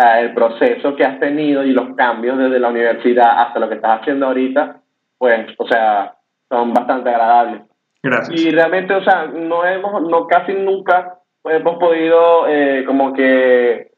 sea, 0.00 0.20
el 0.20 0.34
proceso 0.34 0.96
que 0.96 1.04
has 1.04 1.20
tenido 1.20 1.64
y 1.64 1.72
los 1.72 1.94
cambios 1.96 2.38
desde 2.38 2.58
la 2.58 2.68
universidad 2.68 3.42
hasta 3.42 3.60
lo 3.60 3.68
que 3.68 3.76
estás 3.76 4.00
haciendo 4.00 4.26
ahorita, 4.26 4.80
pues, 5.18 5.46
o 5.58 5.66
sea, 5.66 6.14
son 6.48 6.72
bastante 6.72 7.10
agradables. 7.10 7.62
Gracias. 8.02 8.40
Y 8.40 8.50
realmente, 8.50 8.94
o 8.94 9.04
sea, 9.04 9.26
no 9.26 9.64
hemos, 9.64 10.02
no 10.02 10.26
casi 10.26 10.54
nunca 10.54 11.18
hemos 11.44 11.78
podido 11.78 12.46
eh, 12.48 12.84
como 12.86 13.12
que 13.12 13.90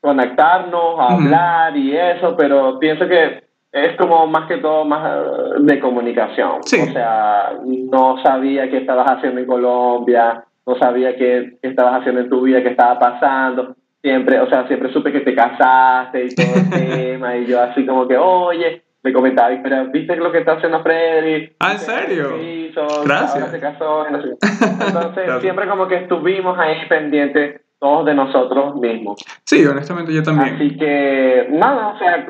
conectarnos, 0.00 0.98
hablar 0.98 1.76
y 1.76 1.96
eso, 1.96 2.36
pero 2.36 2.78
pienso 2.78 3.06
que 3.08 3.44
es 3.72 3.96
como 3.96 4.26
más 4.26 4.48
que 4.48 4.58
todo 4.58 4.84
más 4.84 5.06
eh, 5.06 5.54
de 5.60 5.80
comunicación. 5.80 6.62
Sí. 6.62 6.80
O 6.80 6.92
sea, 6.92 7.58
no 7.64 8.22
sabía 8.22 8.70
qué 8.70 8.78
estabas 8.78 9.10
haciendo 9.10 9.40
en 9.40 9.46
Colombia, 9.46 10.44
no 10.66 10.76
sabía 10.78 11.16
qué, 11.16 11.58
qué 11.62 11.68
estabas 11.68 12.00
haciendo 12.00 12.22
en 12.22 12.30
tu 12.30 12.42
vida, 12.42 12.62
qué 12.62 12.70
estaba 12.70 12.98
pasando. 12.98 13.76
Siempre, 14.00 14.40
o 14.40 14.48
sea, 14.48 14.66
siempre 14.68 14.92
supe 14.92 15.10
que 15.10 15.20
te 15.20 15.34
casaste 15.34 16.24
y 16.24 16.34
todo 16.34 16.54
el 16.54 16.70
tema, 16.70 17.36
y 17.36 17.46
yo 17.46 17.60
así 17.60 17.84
como 17.84 18.06
que, 18.06 18.16
oye, 18.16 18.82
me 19.02 19.12
comentaba, 19.12 19.50
pero 19.62 19.86
¿viste 19.90 20.16
lo 20.16 20.32
que 20.32 20.38
está 20.38 20.52
haciendo 20.52 20.82
Freddy? 20.82 21.52
Ah, 21.60 21.72
¿en 21.72 21.78
serio? 21.78 22.38
Gracias. 23.04 23.34
Ahora 23.34 23.50
se 23.50 23.60
casó. 23.60 24.06
y 24.08 24.12
no 24.12 24.22
sé. 24.22 24.28
Entonces, 24.86 25.30
siempre 25.40 25.68
como 25.68 25.88
que 25.88 25.96
estuvimos 25.96 26.58
ahí 26.58 26.76
pendientes 26.88 27.60
todos 27.78 28.06
de 28.06 28.14
nosotros 28.14 28.74
mismos. 28.76 29.20
Sí, 29.44 29.64
honestamente 29.64 30.12
yo 30.12 30.22
también. 30.22 30.56
Así 30.56 30.76
que, 30.76 31.46
nada, 31.50 31.88
o 31.88 31.98
sea, 31.98 32.26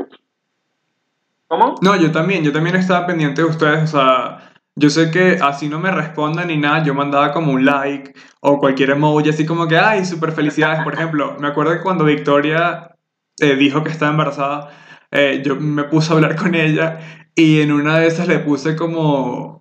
¿cómo? 1.46 1.74
No, 1.80 1.96
yo 1.96 2.12
también, 2.12 2.44
yo 2.44 2.52
también 2.52 2.76
estaba 2.76 3.06
pendiente 3.06 3.42
de 3.42 3.48
ustedes, 3.48 3.94
o 3.94 3.98
sea, 3.98 4.47
yo 4.78 4.90
sé 4.90 5.10
que 5.10 5.38
así 5.42 5.68
no 5.68 5.80
me 5.80 5.90
respondan 5.90 6.48
ni 6.48 6.56
nada, 6.56 6.84
yo 6.84 6.94
mandaba 6.94 7.32
como 7.32 7.52
un 7.52 7.64
like 7.64 8.14
o 8.40 8.58
cualquier 8.58 8.90
emoji, 8.90 9.30
así 9.30 9.44
como 9.44 9.66
que, 9.66 9.76
ay, 9.76 10.04
súper 10.04 10.32
felicidades, 10.32 10.82
por 10.84 10.94
ejemplo, 10.94 11.36
me 11.40 11.48
acuerdo 11.48 11.72
que 11.72 11.82
cuando 11.82 12.04
Victoria 12.04 12.94
eh, 13.40 13.56
dijo 13.56 13.82
que 13.82 13.90
estaba 13.90 14.12
embarazada, 14.12 14.70
eh, 15.10 15.42
yo 15.44 15.56
me 15.56 15.84
puse 15.84 16.12
a 16.12 16.16
hablar 16.16 16.36
con 16.36 16.54
ella 16.54 17.00
y 17.34 17.60
en 17.60 17.72
una 17.72 17.98
de 17.98 18.06
esas 18.06 18.28
le 18.28 18.38
puse 18.38 18.76
como, 18.76 19.57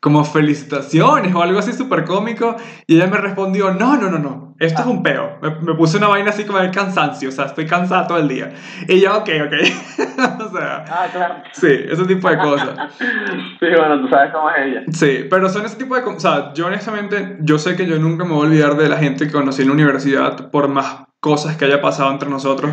como 0.00 0.24
felicitaciones 0.24 1.34
o 1.34 1.42
algo 1.42 1.58
así 1.58 1.72
súper 1.72 2.04
cómico 2.04 2.56
y 2.86 2.96
ella 2.96 3.08
me 3.08 3.16
respondió, 3.16 3.72
no, 3.72 3.96
no, 3.96 4.10
no, 4.10 4.18
no, 4.18 4.54
esto 4.60 4.82
es 4.82 4.86
un 4.86 5.02
peo, 5.02 5.38
me, 5.42 5.50
me 5.50 5.74
puse 5.74 5.96
una 5.98 6.08
vaina 6.08 6.30
así 6.30 6.44
como 6.44 6.58
el 6.60 6.70
cansancio, 6.70 7.28
o 7.28 7.32
sea, 7.32 7.46
estoy 7.46 7.66
cansada 7.66 8.06
todo 8.06 8.18
el 8.18 8.28
día. 8.28 8.52
Y 8.88 9.00
yo, 9.00 9.16
ok, 9.18 9.28
ok, 9.46 9.52
o 10.40 10.50
sea... 10.50 10.84
Ah, 10.88 11.06
claro. 11.12 11.34
Sí, 11.52 11.68
ese 11.68 12.04
tipo 12.04 12.28
de 12.28 12.38
cosas. 12.38 12.76
Sí, 12.98 13.66
bueno, 13.76 14.00
tú 14.00 14.08
sabes 14.08 14.32
cómo 14.32 14.50
es 14.50 14.66
ella. 14.66 14.82
Sí, 14.92 15.26
pero 15.28 15.48
son 15.48 15.64
ese 15.66 15.76
tipo 15.76 15.96
de 15.96 16.02
cosas. 16.02 16.16
O 16.16 16.20
sea, 16.20 16.54
yo 16.54 16.66
honestamente, 16.66 17.36
yo 17.40 17.58
sé 17.58 17.76
que 17.76 17.86
yo 17.86 17.98
nunca 17.98 18.24
me 18.24 18.34
voy 18.34 18.46
a 18.46 18.48
olvidar 18.48 18.76
de 18.76 18.88
la 18.88 18.96
gente 18.98 19.26
que 19.26 19.32
conocí 19.32 19.62
en 19.62 19.68
la 19.68 19.74
universidad, 19.74 20.50
por 20.50 20.68
más 20.68 21.04
cosas 21.20 21.56
que 21.56 21.64
haya 21.64 21.80
pasado 21.80 22.10
entre 22.10 22.28
nosotros. 22.28 22.70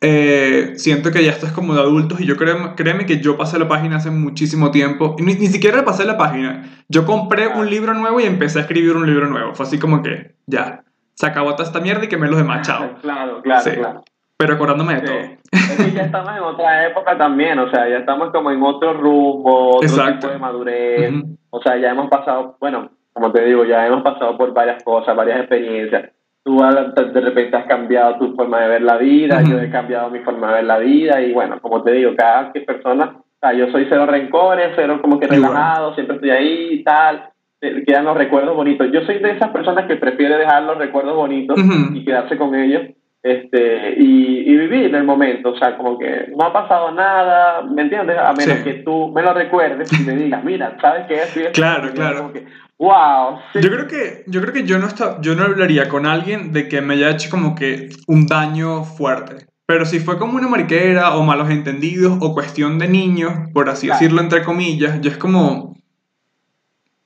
Eh, 0.00 0.72
siento 0.76 1.10
que 1.10 1.24
ya 1.24 1.30
esto 1.30 1.46
es 1.46 1.52
como 1.52 1.74
de 1.74 1.80
adultos 1.80 2.20
y 2.20 2.26
yo 2.26 2.36
creo, 2.36 2.76
créeme 2.76 3.06
que 3.06 3.20
yo 3.20 3.36
pasé 3.36 3.58
la 3.58 3.66
página 3.66 3.96
hace 3.96 4.10
muchísimo 4.10 4.70
tiempo. 4.70 5.16
Ni, 5.18 5.34
ni 5.34 5.46
siquiera 5.46 5.84
pasé 5.84 6.04
la 6.04 6.18
página. 6.18 6.64
Yo 6.88 7.06
compré 7.06 7.48
un 7.48 7.68
libro 7.70 7.94
nuevo 7.94 8.20
y 8.20 8.24
empecé 8.24 8.58
a 8.58 8.62
escribir 8.62 8.96
un 8.96 9.06
libro 9.06 9.28
nuevo. 9.28 9.54
Fue 9.54 9.64
así 9.64 9.78
como 9.78 10.02
que, 10.02 10.34
ya, 10.46 10.84
se 11.14 11.26
acabó 11.26 11.52
toda 11.52 11.64
esta 11.64 11.80
mierda 11.80 12.04
y 12.04 12.08
que 12.08 12.18
me 12.18 12.28
los 12.28 12.36
demás, 12.36 12.66
chao. 12.66 12.90
Claro, 13.00 13.40
claro, 13.42 13.72
claro. 13.74 14.04
Pero 14.38 14.54
acordándome 14.54 14.96
de 14.96 15.00
todo. 15.00 15.16
Es 15.50 15.76
que 15.76 15.92
ya 15.92 16.02
estamos 16.02 16.30
en 16.36 16.42
otra 16.42 16.86
época 16.86 17.16
también, 17.16 17.58
o 17.58 17.70
sea, 17.70 17.88
ya 17.88 17.98
estamos 17.98 18.30
como 18.32 18.50
en 18.50 18.62
otro 18.62 18.92
rumbo, 18.92 19.76
otro 19.76 20.12
tipo 20.12 20.28
de 20.28 20.38
madurez. 20.38 21.14
O 21.48 21.62
sea, 21.62 21.78
ya 21.78 21.90
hemos 21.90 22.10
pasado, 22.10 22.56
bueno, 22.60 22.90
como 23.14 23.32
te 23.32 23.42
digo, 23.46 23.64
ya 23.64 23.86
hemos 23.86 24.02
pasado 24.02 24.36
por 24.36 24.52
varias 24.52 24.84
cosas, 24.84 25.16
varias 25.16 25.40
experiencias. 25.40 26.12
Tú 26.46 26.62
de 26.62 27.20
repente 27.20 27.56
has 27.56 27.66
cambiado 27.66 28.18
tu 28.18 28.36
forma 28.36 28.60
de 28.60 28.68
ver 28.68 28.82
la 28.82 28.96
vida, 28.98 29.42
yo 29.42 29.58
he 29.58 29.68
cambiado 29.68 30.10
mi 30.10 30.20
forma 30.20 30.46
de 30.48 30.54
ver 30.54 30.64
la 30.64 30.78
vida 30.78 31.20
y 31.20 31.32
bueno, 31.32 31.60
como 31.60 31.82
te 31.82 31.90
digo, 31.90 32.12
cada 32.16 32.52
persona, 32.52 33.16
o 33.18 33.38
sea, 33.40 33.52
yo 33.52 33.68
soy 33.72 33.86
cero 33.88 34.06
rencores, 34.06 34.70
cero 34.76 35.00
como 35.02 35.18
que 35.18 35.26
relajado, 35.26 35.94
siempre 35.94 36.14
estoy 36.14 36.30
ahí 36.30 36.68
y 36.70 36.84
tal 36.84 37.30
quedan 37.60 38.04
los 38.04 38.16
recuerdos 38.16 38.56
bonitos. 38.56 38.88
Yo 38.92 39.02
soy 39.02 39.18
de 39.18 39.32
esas 39.32 39.50
personas 39.50 39.86
que 39.86 39.96
prefiere 39.96 40.36
dejar 40.36 40.62
los 40.62 40.78
recuerdos 40.78 41.16
bonitos 41.16 41.58
y 41.94 42.04
quedarse 42.04 42.36
con 42.36 42.54
ellos 42.54 42.82
este, 43.22 43.94
y, 43.98 44.50
y, 44.50 44.56
vivir 44.56 44.94
el 44.94 45.04
momento. 45.04 45.50
O 45.50 45.58
sea, 45.58 45.76
como 45.76 45.98
que 45.98 46.28
no 46.36 46.46
ha 46.46 46.52
pasado 46.52 46.92
nada, 46.92 47.62
¿me 47.62 47.82
entiendes? 47.82 48.18
A 48.18 48.32
menos 48.32 48.58
que 48.58 48.74
tú 48.84 49.08
me 49.08 49.22
lo 49.22 49.34
recuerdes 49.34 49.92
y 49.92 50.04
me 50.04 50.14
digas, 50.14 50.44
mira, 50.44 50.76
¿sabes 50.80 51.06
qué 51.06 51.14
es? 51.14 51.50
Claro, 51.52 51.90
claro. 51.92 52.32
Wow. 52.78 53.38
Yo 53.54 53.70
creo 53.70 53.86
que 53.86 54.24
yo 54.26 54.40
creo 54.40 54.52
que 54.52 54.64
yo 54.64 54.78
no 54.78 54.86
está, 54.86 55.20
yo 55.20 55.34
no 55.34 55.44
hablaría 55.44 55.88
con 55.88 56.06
alguien 56.06 56.52
de 56.52 56.68
que 56.68 56.80
me 56.80 56.94
haya 56.94 57.10
hecho 57.10 57.30
como 57.30 57.54
que 57.54 57.90
un 58.06 58.26
daño 58.26 58.84
fuerte. 58.84 59.46
Pero 59.66 59.84
si 59.84 59.98
fue 59.98 60.18
como 60.18 60.36
una 60.36 60.46
mariquera 60.46 61.16
o 61.16 61.22
malos 61.24 61.50
entendidos 61.50 62.18
o 62.20 62.34
cuestión 62.34 62.78
de 62.78 62.88
niños, 62.88 63.32
por 63.52 63.68
así 63.68 63.88
decirlo 63.88 64.20
entre 64.20 64.44
comillas, 64.44 65.00
yo 65.00 65.10
es 65.10 65.18
como 65.18 65.76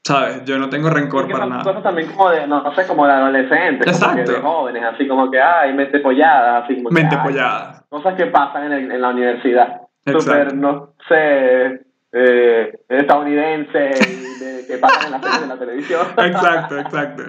¿Sabes? 0.03 0.45
Yo 0.45 0.59
no 0.59 0.71
tengo 0.71 0.89
rencor 0.89 1.31
para 1.31 1.47
nada. 1.47 1.63
cosas 1.63 1.83
también 1.83 2.09
como 2.11 2.31
de, 2.31 2.47
no, 2.47 2.75
sé, 2.75 2.87
como 2.87 3.07
de 3.07 3.13
adolescentes, 3.13 3.87
Exacto. 3.87 4.25
Como 4.25 4.37
de 4.37 4.43
jóvenes, 4.43 4.85
así 4.95 5.07
como 5.07 5.31
que, 5.31 5.41
ay, 5.41 5.75
mente 5.75 6.01
pollada, 6.01 6.59
así 6.59 6.77
como 6.77 6.91
Mente 6.91 7.17
pollada. 7.19 7.85
Cosas 7.89 8.15
que 8.15 8.27
pasan 8.27 8.73
en, 8.73 8.91
en 8.91 9.01
la 9.01 9.11
universidad. 9.11 9.83
Súper, 10.07 10.55
no 10.57 10.95
sé, 11.07 11.83
eh, 12.13 12.73
estadounidense, 12.89 13.79
de, 13.79 14.67
que 14.67 14.79
pasan 14.79 15.07
en 15.07 15.13
la 15.13 15.23
serie 15.23 15.41
de 15.41 15.47
la 15.47 15.59
televisión. 15.59 16.07
Exacto, 16.19 16.79
exacto. 16.79 17.23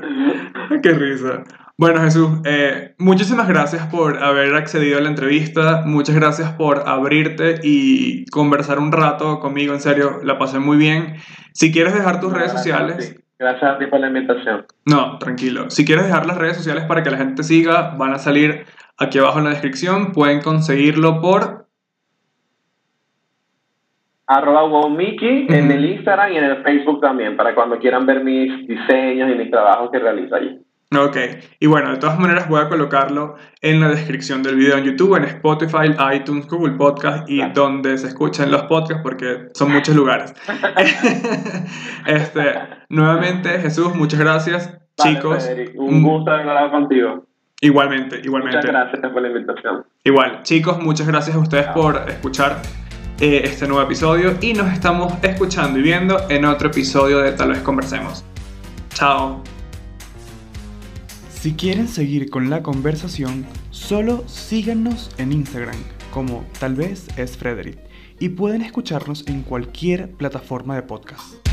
Qué 0.81 0.89
risa. 0.91 1.43
Bueno, 1.77 2.01
Jesús, 2.01 2.29
eh, 2.45 2.93
muchísimas 2.99 3.47
gracias 3.47 3.87
por 3.87 4.21
haber 4.23 4.53
accedido 4.53 4.99
a 4.99 5.01
la 5.01 5.09
entrevista, 5.09 5.81
muchas 5.83 6.15
gracias 6.15 6.51
por 6.51 6.87
abrirte 6.87 7.55
y 7.63 8.25
conversar 8.27 8.77
un 8.77 8.91
rato 8.91 9.39
conmigo, 9.39 9.73
en 9.73 9.79
serio, 9.79 10.19
la 10.23 10.37
pasé 10.37 10.59
muy 10.59 10.77
bien. 10.77 11.15
Si 11.53 11.71
quieres 11.71 11.95
dejar 11.95 12.19
tus 12.19 12.33
redes 12.33 12.51
sociales... 12.51 13.17
Gracias 13.39 13.71
a 13.71 13.79
ti 13.79 13.87
por 13.87 13.99
la 13.99 14.07
invitación. 14.09 14.67
No, 14.85 15.17
tranquilo. 15.17 15.71
Si 15.71 15.83
quieres 15.83 16.05
dejar 16.05 16.27
las 16.27 16.37
redes 16.37 16.57
sociales 16.57 16.83
para 16.83 17.01
que 17.01 17.09
la 17.09 17.17
gente 17.17 17.41
siga, 17.41 17.95
van 17.97 18.13
a 18.13 18.19
salir 18.19 18.67
aquí 18.99 19.17
abajo 19.17 19.39
en 19.39 19.45
la 19.45 19.49
descripción. 19.49 20.11
Pueden 20.11 20.41
conseguirlo 20.41 21.19
por... 21.19 21.70
Arroba 24.31 24.63
Wowmiki 24.63 25.47
en 25.49 25.71
el 25.71 25.83
Instagram 25.83 26.31
y 26.31 26.37
en 26.37 26.43
el 26.45 26.63
Facebook 26.63 27.01
también, 27.01 27.35
para 27.35 27.53
cuando 27.53 27.77
quieran 27.79 28.05
ver 28.05 28.23
mis 28.23 28.65
diseños 28.65 29.29
y 29.29 29.35
mis 29.35 29.51
trabajos 29.51 29.91
que 29.91 29.99
realizo 29.99 30.35
allí. 30.35 30.57
Ok, 30.97 31.17
y 31.59 31.67
bueno, 31.67 31.91
de 31.91 31.97
todas 31.97 32.19
maneras 32.19 32.49
voy 32.49 32.61
a 32.61 32.67
colocarlo 32.67 33.35
en 33.61 33.79
la 33.79 33.89
descripción 33.89 34.43
del 34.43 34.55
video 34.55 34.77
en 34.77 34.83
YouTube, 34.85 35.15
en 35.15 35.23
Spotify, 35.23 35.95
iTunes, 36.13 36.47
Google 36.47 36.75
Podcast 36.75 37.29
y 37.29 37.41
donde 37.51 37.97
se 37.97 38.07
escuchan 38.07 38.51
los 38.51 38.63
podcasts 38.63 39.01
porque 39.01 39.49
son 39.53 39.71
muchos 39.71 39.95
lugares. 39.95 40.33
este, 42.07 42.53
nuevamente, 42.89 43.49
Jesús, 43.59 43.95
muchas 43.95 44.19
gracias. 44.19 44.77
chicos, 45.01 45.49
un 45.75 46.03
gusto 46.03 46.31
haber 46.31 46.47
hablado 46.47 46.71
contigo. 46.71 47.25
Igualmente, 47.61 48.19
igualmente. 48.23 48.57
Muchas 48.57 48.71
gracias 48.71 49.11
por 49.11 49.21
la 49.21 49.27
invitación. 49.27 49.85
Igual, 50.03 50.43
chicos, 50.43 50.81
muchas 50.81 51.07
gracias 51.07 51.35
a 51.35 51.39
ustedes 51.39 51.67
por 51.67 51.97
escuchar 52.09 52.57
eh, 53.21 53.43
este 53.45 53.67
nuevo 53.67 53.83
episodio 53.83 54.35
y 54.41 54.53
nos 54.53 54.73
estamos 54.73 55.13
escuchando 55.21 55.77
y 55.77 55.83
viendo 55.83 56.27
en 56.31 56.43
otro 56.43 56.69
episodio 56.69 57.19
de 57.19 57.31
Tal 57.33 57.49
vez 57.49 57.59
Conversemos. 57.59 58.23
Chao. 58.95 59.43
Si 61.29 61.53
quieren 61.53 61.87
seguir 61.87 62.31
con 62.31 62.49
la 62.49 62.63
conversación, 62.63 63.45
solo 63.69 64.27
síganos 64.27 65.11
en 65.19 65.33
Instagram 65.33 65.77
como 66.11 66.43
tal 66.59 66.73
vez 66.73 67.09
es 67.15 67.37
Frederick 67.37 67.77
y 68.19 68.29
pueden 68.29 68.63
escucharnos 68.63 69.27
en 69.27 69.43
cualquier 69.43 70.09
plataforma 70.09 70.73
de 70.73 70.81
podcast. 70.81 71.50